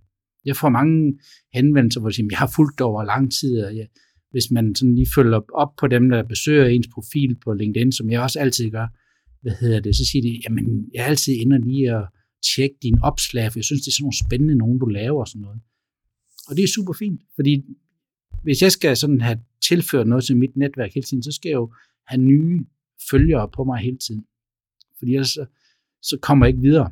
Jeg 0.46 0.56
får 0.56 0.70
mange 0.70 1.20
henvendelser, 1.54 2.00
hvor 2.00 2.10
de 2.10 2.16
siger, 2.16 2.28
jeg 2.32 2.38
har 2.38 2.52
fulgt 2.56 2.82
over 2.82 3.04
lang 3.04 3.32
tid, 3.32 3.64
og 3.64 3.76
jeg, 3.78 3.88
hvis 4.32 4.52
man 4.52 4.76
sådan 4.76 4.96
lige 4.96 5.08
følger 5.16 5.42
op 5.54 5.76
på 5.80 5.88
dem, 5.88 6.10
der 6.10 6.24
besøger 6.24 6.66
ens 6.66 6.90
profil 6.94 7.36
på 7.44 7.54
LinkedIn, 7.54 7.92
som 7.92 8.10
jeg 8.10 8.22
også 8.22 8.40
altid 8.40 8.72
gør, 8.72 8.88
hvad 9.42 9.56
hedder 9.62 9.80
det, 9.80 9.96
så 9.96 10.06
siger 10.06 10.22
de, 10.22 10.42
jamen, 10.44 10.66
jeg 10.94 11.02
er 11.02 11.06
altid 11.06 11.34
inde 11.34 11.56
og 11.56 11.60
lige 11.60 11.96
at 11.98 12.08
tjekke 12.56 12.76
dine 12.82 13.04
opslag, 13.04 13.52
for 13.52 13.60
jeg 13.60 13.64
synes, 13.64 13.82
det 13.82 13.88
er 13.88 13.96
sådan 13.96 14.04
nogle 14.04 14.24
spændende 14.26 14.56
nogen, 14.56 14.80
du 14.80 14.86
laver 14.86 15.20
og 15.20 15.28
sådan 15.28 15.42
noget. 15.42 15.60
Og 16.48 16.56
det 16.56 16.64
er 16.64 16.68
super 16.78 16.94
fint, 16.94 17.22
fordi 17.36 17.54
hvis 18.44 18.62
jeg 18.62 18.72
skal 18.72 18.98
sådan 18.98 19.22
have 19.22 19.40
tilført 19.70 20.08
noget 20.08 20.24
til 20.24 20.38
mit 20.38 20.56
netværk 20.56 20.94
hele 20.94 21.04
tiden, 21.04 21.24
så 21.24 21.32
skal 21.32 21.50
jeg 21.50 21.56
jo 21.56 21.74
have 22.08 22.22
nye 22.22 22.66
følgere 23.12 23.50
på 23.50 23.64
mig 23.64 23.80
hele 23.80 23.98
tiden. 23.98 24.26
Fordi 24.98 25.14
ellers 25.14 25.30
så, 25.30 25.46
så 26.02 26.18
kommer 26.22 26.46
jeg 26.46 26.50
ikke 26.50 26.62
videre. 26.62 26.92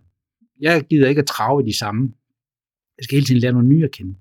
Jeg 0.59 0.83
gider 0.89 1.09
ikke 1.09 1.21
at 1.21 1.27
trave 1.27 1.63
i 1.63 1.65
de 1.65 1.77
samme. 1.77 2.13
Jeg 2.97 3.03
skal 3.03 3.15
hele 3.15 3.25
tiden 3.25 3.41
lære 3.41 3.53
nogle 3.53 3.69
nye 3.69 3.83
at 3.83 3.91
kende. 3.91 4.15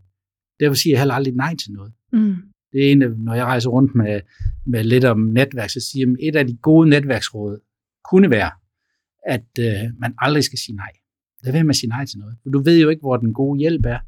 Derfor 0.61 0.75
siger 0.75 0.95
jeg 0.95 1.01
heller 1.01 1.15
aldrig 1.15 1.35
nej 1.35 1.57
til 1.57 1.73
noget. 1.73 1.93
Mm. 2.13 2.37
Det 2.73 2.87
er 2.87 2.93
en 2.93 3.03
af, 3.03 3.11
når 3.11 3.35
jeg 3.35 3.45
rejser 3.45 3.71
rundt 3.71 3.95
med, 3.95 4.21
med 4.67 4.85
lidt 4.85 5.05
om 5.05 5.19
netværk, 5.21 5.71
så 5.71 5.81
siger 5.81 6.07
jeg, 6.09 6.29
et 6.29 6.37
af 6.37 6.47
de 6.47 6.57
gode 6.57 6.89
netværksråd 6.89 7.61
kunne 8.11 8.31
være, 8.31 8.51
at 9.27 9.49
øh, 9.61 9.99
man 9.99 10.15
aldrig 10.19 10.45
skal 10.45 10.59
sige 10.59 10.77
nej. 10.77 10.93
Lad 11.43 11.53
være 11.53 11.65
med 11.65 11.71
at 11.71 11.77
sige 11.77 11.89
nej 11.89 12.05
til 12.05 12.19
noget. 12.19 12.37
For 12.43 12.51
du 12.51 12.63
ved 12.63 12.81
jo 12.81 12.89
ikke, 12.89 13.01
hvor 13.01 13.17
den 13.17 13.33
gode 13.35 13.59
hjælp 13.59 13.87
er. 13.87 13.99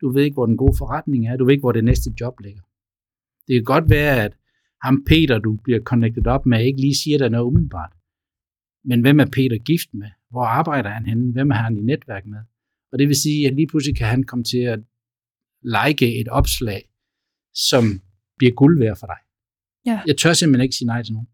Du 0.00 0.12
ved 0.12 0.22
ikke, 0.24 0.34
hvor 0.34 0.46
den 0.46 0.56
gode 0.56 0.74
forretning 0.78 1.28
er. 1.28 1.36
Du 1.36 1.44
ved 1.44 1.52
ikke, 1.52 1.62
hvor 1.62 1.72
det 1.72 1.84
næste 1.84 2.10
job 2.20 2.40
ligger. 2.40 2.62
Det 3.46 3.54
kan 3.54 3.64
godt 3.64 3.90
være, 3.90 4.24
at 4.24 4.32
ham 4.82 5.04
Peter, 5.04 5.38
du 5.38 5.56
bliver 5.64 5.80
connected 5.80 6.26
op 6.26 6.46
med, 6.46 6.64
ikke 6.64 6.80
lige 6.80 6.94
siger 7.04 7.18
dig 7.18 7.30
noget 7.30 7.44
umiddelbart. 7.44 7.92
Men 8.84 9.00
hvem 9.00 9.20
er 9.20 9.26
Peter 9.26 9.58
gift 9.58 9.94
med? 9.94 10.10
Hvor 10.30 10.44
arbejder 10.44 10.90
han 10.90 11.06
henne? 11.06 11.32
Hvem 11.32 11.50
har 11.50 11.62
han 11.62 11.76
i 11.76 11.80
netværk 11.80 12.26
med? 12.26 12.38
Og 12.92 12.98
det 12.98 13.08
vil 13.08 13.16
sige, 13.16 13.46
at 13.46 13.54
lige 13.54 13.66
pludselig 13.66 13.96
kan 13.96 14.06
han 14.06 14.22
komme 14.22 14.44
til 14.44 14.58
at 14.58 14.80
like 15.62 16.20
et 16.20 16.28
opslag, 16.28 16.82
som 17.54 17.84
bliver 18.38 18.52
guld 18.54 18.78
værd 18.78 18.96
for 19.00 19.06
dig. 19.06 19.16
Ja. 19.86 20.00
Jeg 20.06 20.16
tør 20.18 20.32
simpelthen 20.32 20.62
ikke 20.62 20.76
sige 20.76 20.86
nej 20.86 21.02
til 21.02 21.12
nogen. 21.12 21.28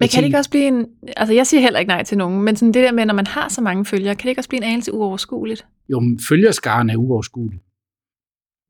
Men 0.00 0.08
kan 0.08 0.22
det 0.22 0.26
ikke 0.26 0.38
også 0.38 0.50
blive 0.50 0.68
en... 0.68 0.86
Altså, 1.16 1.34
jeg 1.34 1.46
siger 1.46 1.60
heller 1.60 1.78
ikke 1.78 1.88
nej 1.88 2.02
til 2.02 2.18
nogen, 2.18 2.42
men 2.42 2.56
sådan 2.56 2.74
det 2.74 2.84
der 2.84 2.92
med, 2.92 3.06
når 3.06 3.14
man 3.14 3.26
har 3.26 3.48
så 3.48 3.60
mange 3.60 3.84
følgere, 3.84 4.14
kan 4.14 4.22
det 4.22 4.28
ikke 4.28 4.40
også 4.40 4.48
blive 4.48 4.62
en 4.62 4.70
anelse 4.72 4.92
uoverskueligt? 4.92 5.66
Jo, 5.88 6.00
men 6.00 6.20
følgerskaren 6.28 6.90
er 6.90 6.96
uoverskuelig. 6.96 7.60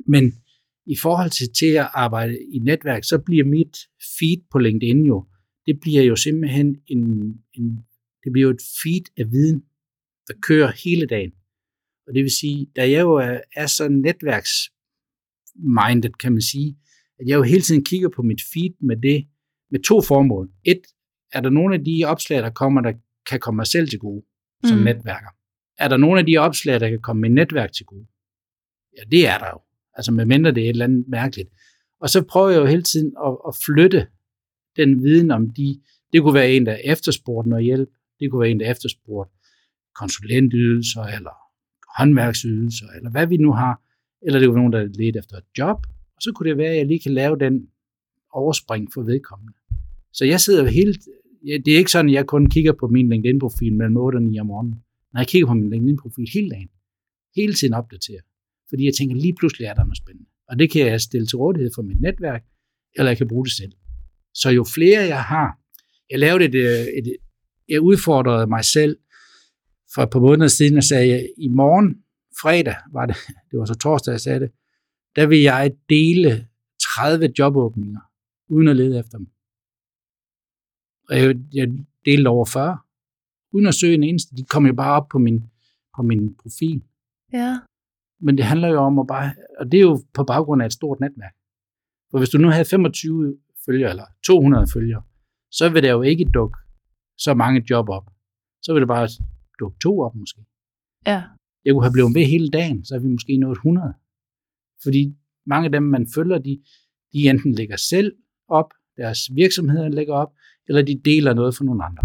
Men 0.06 0.41
i 0.86 0.96
forhold 1.02 1.30
til, 1.30 1.52
til 1.52 1.66
at 1.66 1.88
arbejde 1.94 2.38
i 2.52 2.58
netværk, 2.58 3.04
så 3.04 3.18
bliver 3.18 3.44
mit 3.44 3.76
feed 4.18 4.36
på 4.52 4.58
LinkedIn 4.58 5.06
jo, 5.06 5.26
det 5.66 5.80
bliver 5.80 6.02
jo 6.02 6.16
simpelthen 6.16 6.76
en, 6.86 7.34
en 7.54 7.84
det 8.24 8.32
bliver 8.32 8.48
jo 8.48 8.54
et 8.54 8.62
feed 8.82 9.04
af 9.16 9.32
viden, 9.32 9.64
der 10.28 10.34
kører 10.42 10.72
hele 10.84 11.06
dagen. 11.06 11.32
Og 12.06 12.14
det 12.14 12.22
vil 12.22 12.30
sige, 12.30 12.66
da 12.76 12.90
jeg 12.90 13.00
jo 13.00 13.14
er, 13.14 13.40
er 13.56 13.66
så 13.66 13.88
netværksminded, 13.88 16.12
kan 16.20 16.32
man 16.32 16.42
sige, 16.42 16.78
at 17.20 17.26
jeg 17.26 17.36
jo 17.36 17.42
hele 17.42 17.62
tiden 17.62 17.84
kigger 17.84 18.08
på 18.08 18.22
mit 18.22 18.42
feed 18.52 18.70
med 18.80 18.96
det, 18.96 19.28
med 19.70 19.80
to 19.80 20.02
formål. 20.02 20.50
Et, 20.64 20.82
er 21.32 21.40
der 21.40 21.50
nogle 21.50 21.74
af 21.74 21.84
de 21.84 22.04
opslag, 22.04 22.42
der 22.42 22.50
kommer, 22.50 22.80
der 22.80 22.92
kan 23.26 23.40
komme 23.40 23.56
mig 23.56 23.66
selv 23.66 23.88
til 23.88 23.98
gode 23.98 24.24
som 24.64 24.78
mm. 24.78 24.84
netværker? 24.84 25.28
Er 25.78 25.88
der 25.88 25.96
nogle 25.96 26.20
af 26.20 26.26
de 26.26 26.38
opslag, 26.38 26.80
der 26.80 26.88
kan 26.88 27.00
komme 27.00 27.20
mit 27.20 27.32
netværk 27.32 27.72
til 27.72 27.86
gode? 27.86 28.06
Ja, 28.98 29.02
det 29.10 29.26
er 29.26 29.38
der 29.38 29.46
jo. 29.46 29.60
Altså 29.94 30.12
med 30.12 30.25
mindre 30.25 30.52
det 30.52 30.64
er 30.64 30.64
et 30.64 30.70
eller 30.70 30.84
andet 30.84 31.04
mærkeligt. 31.08 31.49
Og 32.00 32.11
så 32.11 32.22
prøver 32.22 32.50
jeg 32.50 32.61
jo 32.61 32.66
hele 32.66 32.82
tiden 32.82 33.12
at, 33.26 33.37
at 33.49 33.56
flytte 33.66 34.06
den 34.76 35.02
viden 35.02 35.30
om 35.30 35.50
de, 35.50 35.80
det 36.12 36.22
kunne 36.22 36.34
være 36.34 36.52
en, 36.52 36.66
der 36.66 36.76
efterspurgte 36.84 37.50
noget 37.50 37.64
hjælp, 37.64 37.88
det 38.20 38.30
kunne 38.30 38.40
være 38.40 38.50
en, 38.50 38.61
der 38.61 38.70
efterspurgte 38.70 39.32
konsulentydelser, 39.94 41.02
eller 41.02 41.35
håndværksydelser, 41.98 42.87
eller 42.96 43.11
hvad 43.11 43.26
vi 43.26 43.37
nu 43.37 43.52
har, 43.52 43.83
eller 44.22 44.38
det 44.38 44.46
kunne 44.46 44.55
være 44.55 44.70
nogen, 44.70 44.72
der 44.72 44.98
ledte 45.02 45.18
efter 45.18 45.37
et 45.37 45.44
job, 45.59 45.87
og 46.16 46.22
så 46.22 46.33
kunne 46.33 46.48
det 46.48 46.59
være, 46.59 46.70
at 46.70 46.76
jeg 46.76 46.87
lige 46.87 47.00
kan 47.00 47.14
lave 47.14 47.38
den 47.38 47.68
overspring 48.33 48.88
for 48.94 49.02
vedkommende. 49.02 49.52
Så 50.12 50.24
jeg 50.24 50.40
sidder 50.40 50.62
jo 50.62 50.68
helt, 50.68 51.00
ja, 51.46 51.57
det 51.64 51.74
er 51.74 51.78
ikke 51.78 51.90
sådan, 51.90 52.09
at 52.09 52.14
jeg 52.14 52.26
kun 52.26 52.50
kigger 52.50 52.72
på 52.72 52.87
min 52.87 53.09
LinkedIn-profil 53.09 53.74
mellem 53.74 53.96
8 53.96 54.16
og 54.16 54.22
9 54.22 54.38
om 54.38 54.46
morgenen. 54.46 54.74
Når 55.12 55.20
jeg 55.20 55.28
kigger 55.28 55.46
på 55.46 55.55
min 55.55 55.70
LinkedIn-profil 55.70 56.28
hele 56.35 56.50
dagen, 56.50 56.68
hele 57.37 57.55
tiden 57.55 57.74
opdaterer, 57.74 58.20
fordi 58.72 58.85
jeg 58.85 58.94
tænker, 58.94 59.16
lige 59.16 59.35
pludselig 59.35 59.64
er 59.66 59.74
der 59.74 59.85
noget 59.85 59.96
spændende. 59.96 60.28
Og 60.48 60.58
det 60.58 60.70
kan 60.70 60.87
jeg 60.87 61.00
stille 61.00 61.26
til 61.26 61.37
rådighed 61.37 61.70
for 61.74 61.82
mit 61.82 62.00
netværk, 62.00 62.42
eller 62.96 63.11
jeg 63.11 63.18
kan 63.18 63.28
bruge 63.28 63.44
det 63.44 63.52
selv. 63.52 63.72
Så 64.35 64.50
jo 64.50 64.64
flere 64.74 65.00
jeg 65.00 65.24
har, 65.24 65.58
jeg 66.11 66.18
lavede 66.18 66.44
et, 66.44 66.54
øh, 66.54 66.87
et 66.98 67.16
jeg 67.68 67.80
udfordrede 67.80 68.46
mig 68.46 68.64
selv 68.64 68.96
for 69.94 70.02
et 70.02 70.11
par 70.11 70.20
måneder 70.20 70.48
siden 70.48 70.76
og 70.76 70.85
sagde, 70.85 71.14
at 71.14 71.26
i 71.38 71.48
morgen, 71.48 72.02
fredag 72.42 72.76
var 72.92 73.06
det, 73.06 73.16
det 73.50 73.58
var 73.58 73.64
så 73.64 73.74
torsdag, 73.74 74.12
jeg 74.12 74.20
sagde 74.20 74.40
det, 74.40 74.50
der 75.16 75.26
vil 75.26 75.40
jeg 75.40 75.72
dele 75.88 76.48
30 76.96 77.32
jobåbninger, 77.38 78.00
uden 78.48 78.68
at 78.68 78.76
lede 78.76 78.98
efter 78.98 79.18
dem. 79.18 79.26
Og 81.08 81.16
jeg, 81.18 81.37
jeg 81.52 81.68
delte 82.04 82.28
over 82.28 82.44
40, 82.44 82.78
uden 83.52 83.66
at 83.66 83.74
søge 83.74 83.94
en 83.94 84.02
eneste. 84.02 84.37
De 84.37 84.44
kom 84.44 84.66
jo 84.66 84.74
bare 84.74 84.92
op 84.92 85.08
på 85.08 85.18
min, 85.18 85.40
på 85.96 86.02
min 86.02 86.35
profil. 86.35 86.82
Ja. 87.32 87.58
Men 88.22 88.37
det 88.37 88.44
handler 88.44 88.68
jo 88.68 88.78
om 88.78 88.98
at 88.98 89.06
bare, 89.06 89.35
og 89.61 89.72
det 89.72 89.78
er 89.78 89.82
jo 89.82 90.02
på 90.14 90.24
baggrund 90.24 90.62
af 90.62 90.66
et 90.66 90.72
stort 90.72 91.00
netværk. 91.00 91.35
For 92.11 92.18
hvis 92.18 92.30
du 92.30 92.38
nu 92.38 92.48
havde 92.48 92.64
25 92.64 93.37
følgere, 93.66 93.90
eller 93.90 94.04
200 94.26 94.66
følgere, 94.74 95.02
så 95.50 95.68
vil 95.68 95.82
der 95.82 95.90
jo 95.90 96.02
ikke 96.02 96.24
dukke 96.35 96.58
så 97.18 97.35
mange 97.35 97.64
job 97.70 97.88
op. 97.88 98.06
Så 98.62 98.72
vil 98.72 98.80
det 98.80 98.88
bare 98.88 99.08
dukke 99.61 99.78
to 99.82 100.00
op 100.00 100.14
måske. 100.14 100.40
Ja. 101.06 101.22
Jeg 101.64 101.72
kunne 101.72 101.85
have 101.85 101.92
blevet 101.92 102.14
ved 102.14 102.24
hele 102.26 102.48
dagen, 102.48 102.85
så 102.85 102.94
har 102.94 103.00
vi 103.00 103.08
måske 103.08 103.37
nået 103.37 103.56
100. 103.56 103.94
Fordi 104.82 105.16
mange 105.46 105.64
af 105.64 105.72
dem, 105.72 105.82
man 105.82 106.06
følger, 106.14 106.38
de, 106.38 106.62
de 107.12 107.28
enten 107.30 107.52
lægger 107.54 107.76
selv 107.76 108.12
op, 108.48 108.70
deres 108.96 109.18
virksomheder 109.35 109.88
lægger 109.88 110.14
op, 110.14 110.32
eller 110.68 110.82
de 110.82 111.00
deler 111.04 111.35
noget 111.35 111.56
for 111.56 111.64
nogle 111.64 111.85
andre. 111.85 112.04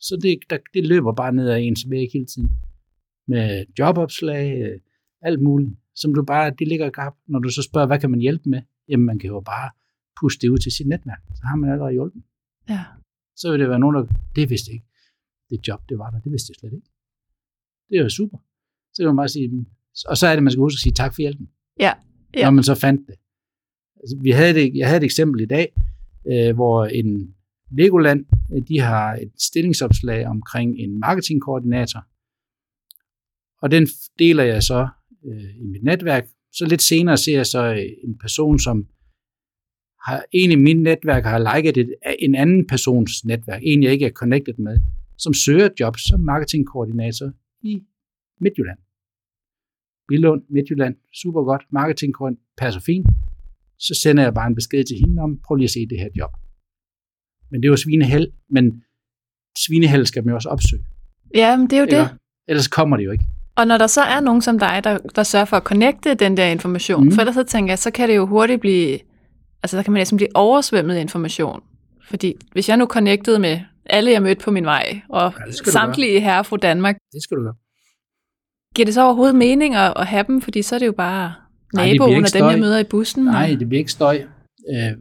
Så 0.00 0.18
det, 0.22 0.38
der, 0.50 0.58
det 0.74 0.86
løber 0.86 1.12
bare 1.12 1.32
ned 1.32 1.48
ad 1.50 1.60
ens 1.60 1.90
væg 1.90 2.08
hele 2.12 2.26
tiden. 2.26 2.50
Med 3.28 3.64
jobopslag, 3.78 4.62
øh, 4.62 4.80
alt 5.22 5.42
muligt, 5.42 5.70
som 5.94 6.14
du 6.14 6.22
bare, 6.22 6.50
det 6.58 6.68
ligger 6.68 6.90
gab. 6.90 7.12
Når 7.26 7.38
du 7.38 7.48
så 7.48 7.62
spørger, 7.62 7.86
hvad 7.86 8.00
kan 8.00 8.10
man 8.10 8.20
hjælpe 8.20 8.48
med? 8.48 8.62
Jamen, 8.88 9.06
man 9.06 9.18
kan 9.18 9.28
jo 9.28 9.40
bare 9.40 9.70
puste 10.20 10.40
det 10.42 10.48
ud 10.48 10.58
til 10.58 10.72
sit 10.72 10.86
netværk. 10.86 11.22
Så 11.34 11.42
har 11.44 11.56
man 11.56 11.70
allerede 11.70 11.92
hjulpet. 11.92 12.22
Ja. 12.68 12.84
Så 13.36 13.50
vil 13.50 13.60
det 13.60 13.68
være 13.68 13.78
nogen, 13.78 13.96
der, 13.96 14.06
det 14.36 14.50
vidste 14.50 14.72
ikke. 14.72 14.86
Det 15.50 15.68
job, 15.68 15.88
det 15.88 15.98
var 15.98 16.10
der, 16.10 16.20
det 16.20 16.32
vidste 16.32 16.50
jeg 16.50 16.56
slet 16.60 16.72
ikke. 16.72 16.88
Det 17.88 17.98
er 17.98 18.02
jo 18.02 18.08
super. 18.08 18.38
Så 18.94 19.02
kan 19.02 19.06
man 19.06 19.16
bare 19.16 19.28
sige, 19.28 19.66
og 20.06 20.16
så 20.16 20.26
er 20.26 20.34
det, 20.34 20.42
man 20.42 20.52
skal 20.52 20.60
huske 20.60 20.76
at 20.76 20.82
sige 20.82 20.92
tak 20.92 21.14
for 21.14 21.22
hjælpen. 21.22 21.48
Ja. 21.80 21.92
ja. 22.34 22.44
Når 22.44 22.50
man 22.50 22.64
så 22.64 22.74
fandt 22.74 23.06
det. 23.06 23.14
Altså, 24.00 24.18
vi 24.22 24.30
havde 24.30 24.54
det. 24.54 24.74
Jeg 24.74 24.86
havde 24.86 24.98
et 24.98 25.04
eksempel 25.04 25.40
i 25.40 25.46
dag, 25.46 25.72
øh, 26.32 26.54
hvor 26.54 26.84
en 26.84 27.34
Legoland, 27.70 28.26
øh, 28.52 28.62
de 28.68 28.80
har 28.80 29.14
et 29.14 29.32
stillingsopslag 29.38 30.26
omkring 30.26 30.78
en 30.78 31.00
marketingkoordinator, 31.00 32.06
og 33.62 33.70
den 33.70 33.86
deler 34.18 34.44
jeg 34.44 34.62
så 34.62 34.88
øh, 35.26 35.56
i 35.62 35.66
mit 35.66 35.82
netværk. 35.82 36.26
Så 36.52 36.66
lidt 36.66 36.82
senere 36.82 37.16
ser 37.16 37.36
jeg 37.36 37.46
så 37.46 37.64
øh, 37.64 38.08
en 38.08 38.18
person, 38.18 38.58
som 38.58 38.86
har 40.06 40.24
en 40.32 40.50
i 40.50 40.54
mit 40.54 40.82
netværk 40.82 41.24
har 41.24 41.54
liket 41.54 41.76
et, 41.76 41.94
en 42.18 42.34
anden 42.34 42.66
persons 42.66 43.24
netværk, 43.24 43.60
en 43.64 43.82
jeg 43.82 43.92
ikke 43.92 44.06
er 44.06 44.10
connected 44.10 44.54
med, 44.54 44.80
som 45.18 45.34
søger 45.34 45.68
job 45.80 45.96
som 45.96 46.20
marketingkoordinator 46.20 47.32
i 47.62 47.82
Midtjylland. 48.40 48.78
Billund, 50.08 50.42
Midtjylland, 50.50 50.96
super 51.14 51.42
godt, 51.42 51.62
marketingkoordinator, 51.72 52.44
passer 52.56 52.80
fint. 52.80 53.06
Så 53.78 53.94
sender 54.02 54.22
jeg 54.22 54.34
bare 54.34 54.46
en 54.46 54.54
besked 54.54 54.84
til 54.84 54.96
hende 54.98 55.22
om, 55.22 55.38
prøv 55.46 55.54
lige 55.54 55.64
at 55.64 55.70
se 55.70 55.86
det 55.86 55.98
her 55.98 56.08
job. 56.16 56.30
Men 57.50 57.60
det 57.60 57.66
er 57.68 57.70
jo 57.70 57.76
svineheld, 57.76 58.32
men 58.50 58.82
svineheld 59.58 60.06
skal 60.06 60.24
man 60.24 60.30
jo 60.32 60.34
også 60.34 60.48
opsøge. 60.48 60.84
Ja, 61.34 61.56
men 61.56 61.70
det 61.70 61.76
er 61.76 61.80
jo 61.80 61.86
Eller, 61.86 62.08
det. 62.08 62.18
Ellers 62.48 62.68
kommer 62.68 62.96
det 62.96 63.04
jo 63.04 63.10
ikke. 63.10 63.24
Og 63.58 63.66
når 63.66 63.78
der 63.78 63.86
så 63.86 64.00
er 64.00 64.20
nogen 64.20 64.42
som 64.42 64.58
dig, 64.58 64.80
der, 64.84 64.98
der 64.98 65.22
sørger 65.22 65.44
for 65.44 65.56
at 65.56 65.62
connecte 65.62 66.14
den 66.14 66.36
der 66.36 66.46
information, 66.46 67.04
mm. 67.04 67.12
for 67.12 67.20
ellers 67.20 67.34
så 67.34 67.42
tænker 67.42 67.70
jeg, 67.70 67.78
så 67.78 67.90
kan 67.90 68.08
det 68.08 68.16
jo 68.16 68.26
hurtigt 68.26 68.60
blive, 68.60 68.98
altså 69.62 69.76
der 69.76 69.82
kan 69.82 69.92
man 69.92 70.00
næsten 70.00 70.16
blive 70.16 70.36
oversvømmet 70.36 70.94
af 70.94 71.00
information. 71.00 71.62
Fordi 72.04 72.34
hvis 72.52 72.68
jeg 72.68 72.76
nu 72.76 72.86
connectede 72.86 73.38
med 73.38 73.60
alle, 73.86 74.10
jeg 74.10 74.22
mødte 74.22 74.44
på 74.44 74.50
min 74.50 74.64
vej, 74.64 75.00
og 75.08 75.32
ja, 75.46 75.52
samtlige 75.52 76.20
herre 76.20 76.44
fra 76.44 76.56
Danmark. 76.56 76.96
Det 77.12 77.22
skal 77.22 77.36
du 77.36 77.42
gøre. 77.42 77.54
Giver 78.74 78.84
det 78.86 78.94
så 78.94 79.04
overhovedet 79.04 79.36
mening 79.36 79.74
at, 79.74 79.92
at 79.96 80.06
have 80.06 80.24
dem, 80.26 80.40
fordi 80.40 80.62
så 80.62 80.74
er 80.74 80.78
det 80.78 80.86
jo 80.86 80.92
bare 80.92 81.34
naboen 81.74 82.24
og 82.24 82.32
dem, 82.34 82.44
jeg 82.44 82.58
møder 82.58 82.78
i 82.78 82.84
bussen? 82.84 83.24
Nej, 83.24 83.56
det 83.58 83.68
bliver 83.68 83.78
ikke 83.78 83.92
støj. 83.92 84.22
Øh, 84.70 84.98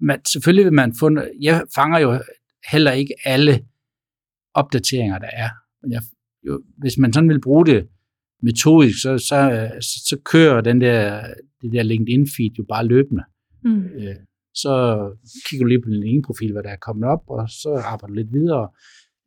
man, 0.00 0.20
selvfølgelig 0.24 0.64
vil 0.64 0.72
man 0.72 0.94
få, 1.00 1.10
jeg 1.40 1.62
fanger 1.74 1.98
jo 1.98 2.18
heller 2.70 2.92
ikke 2.92 3.14
alle 3.24 3.64
opdateringer, 4.54 5.18
der 5.18 5.30
er. 5.32 5.48
Men 5.82 5.92
jeg, 5.92 6.02
jo, 6.46 6.62
hvis 6.78 6.98
man 6.98 7.12
sådan 7.12 7.28
vil 7.28 7.40
bruge 7.40 7.66
det 7.66 7.88
metodisk, 8.42 9.02
så, 9.02 9.18
så, 9.18 9.38
så, 9.80 10.16
kører 10.24 10.60
den 10.60 10.80
der, 10.80 11.26
det 11.62 11.72
der 11.72 11.82
LinkedIn-feed 11.82 12.54
jo 12.58 12.64
bare 12.68 12.86
løbende. 12.86 13.22
Mm. 13.64 13.84
Øh, 13.84 14.16
så 14.54 14.72
kigger 15.48 15.64
du 15.64 15.68
lige 15.68 15.82
på 15.82 15.90
din 15.90 16.02
ene 16.02 16.22
profil, 16.22 16.52
hvad 16.52 16.62
der 16.62 16.70
er 16.70 16.76
kommet 16.76 17.08
op, 17.08 17.24
og 17.28 17.48
så 17.48 17.68
arbejder 17.84 18.06
du 18.06 18.14
lidt 18.14 18.32
videre. 18.32 18.68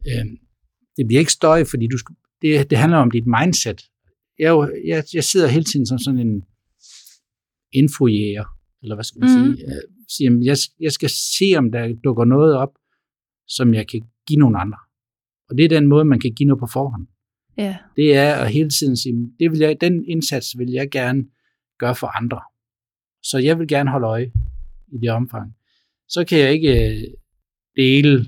Øh, 0.07 0.25
det 0.97 1.07
bliver 1.07 1.19
ikke 1.19 1.31
støj, 1.31 1.63
fordi 1.63 1.87
du 1.87 1.97
skal, 1.97 2.15
det, 2.41 2.69
det 2.69 2.77
handler 2.77 2.97
om 2.97 3.11
dit 3.11 3.27
mindset. 3.39 3.81
Jeg, 4.39 4.69
jeg, 4.85 5.03
jeg 5.13 5.23
sidder 5.23 5.47
hele 5.47 5.65
tiden 5.65 5.85
som 5.85 5.99
sådan 5.99 6.19
en 6.19 6.43
infojæger, 7.71 8.45
eller 8.81 8.95
hvad 8.95 9.03
skal 9.03 9.19
man 9.19 9.29
mm. 9.29 9.55
sige. 9.55 9.67
Jeg, 9.67 9.81
siger, 10.15 10.31
jeg, 10.43 10.57
jeg 10.79 10.91
skal 10.91 11.09
se, 11.09 11.47
om 11.57 11.71
der 11.71 11.93
dukker 12.03 12.25
noget 12.25 12.55
op, 12.55 12.73
som 13.47 13.73
jeg 13.73 13.87
kan 13.87 14.01
give 14.27 14.39
nogle 14.39 14.59
andre. 14.59 14.77
Og 15.49 15.57
det 15.57 15.65
er 15.65 15.69
den 15.69 15.87
måde, 15.87 16.05
man 16.05 16.19
kan 16.19 16.33
give 16.33 16.47
noget 16.47 16.59
på 16.59 16.67
forhånd. 16.73 17.07
Ja. 17.57 17.77
Det 17.95 18.15
er 18.15 18.33
at 18.35 18.51
hele 18.51 18.69
tiden 18.69 18.97
sige, 18.97 19.31
det 19.39 19.51
vil 19.51 19.59
jeg, 19.59 19.81
den 19.81 20.05
indsats 20.07 20.57
vil 20.57 20.69
jeg 20.69 20.89
gerne 20.91 21.25
gøre 21.79 21.95
for 21.95 22.07
andre. 22.17 22.41
Så 23.23 23.37
jeg 23.37 23.59
vil 23.59 23.67
gerne 23.67 23.89
holde 23.89 24.07
øje 24.07 24.31
i 24.87 24.97
det 25.01 25.09
omfang. 25.09 25.53
Så 26.09 26.25
kan 26.25 26.39
jeg 26.39 26.51
ikke 26.51 26.89
øh, 26.89 27.03
dele 27.75 28.25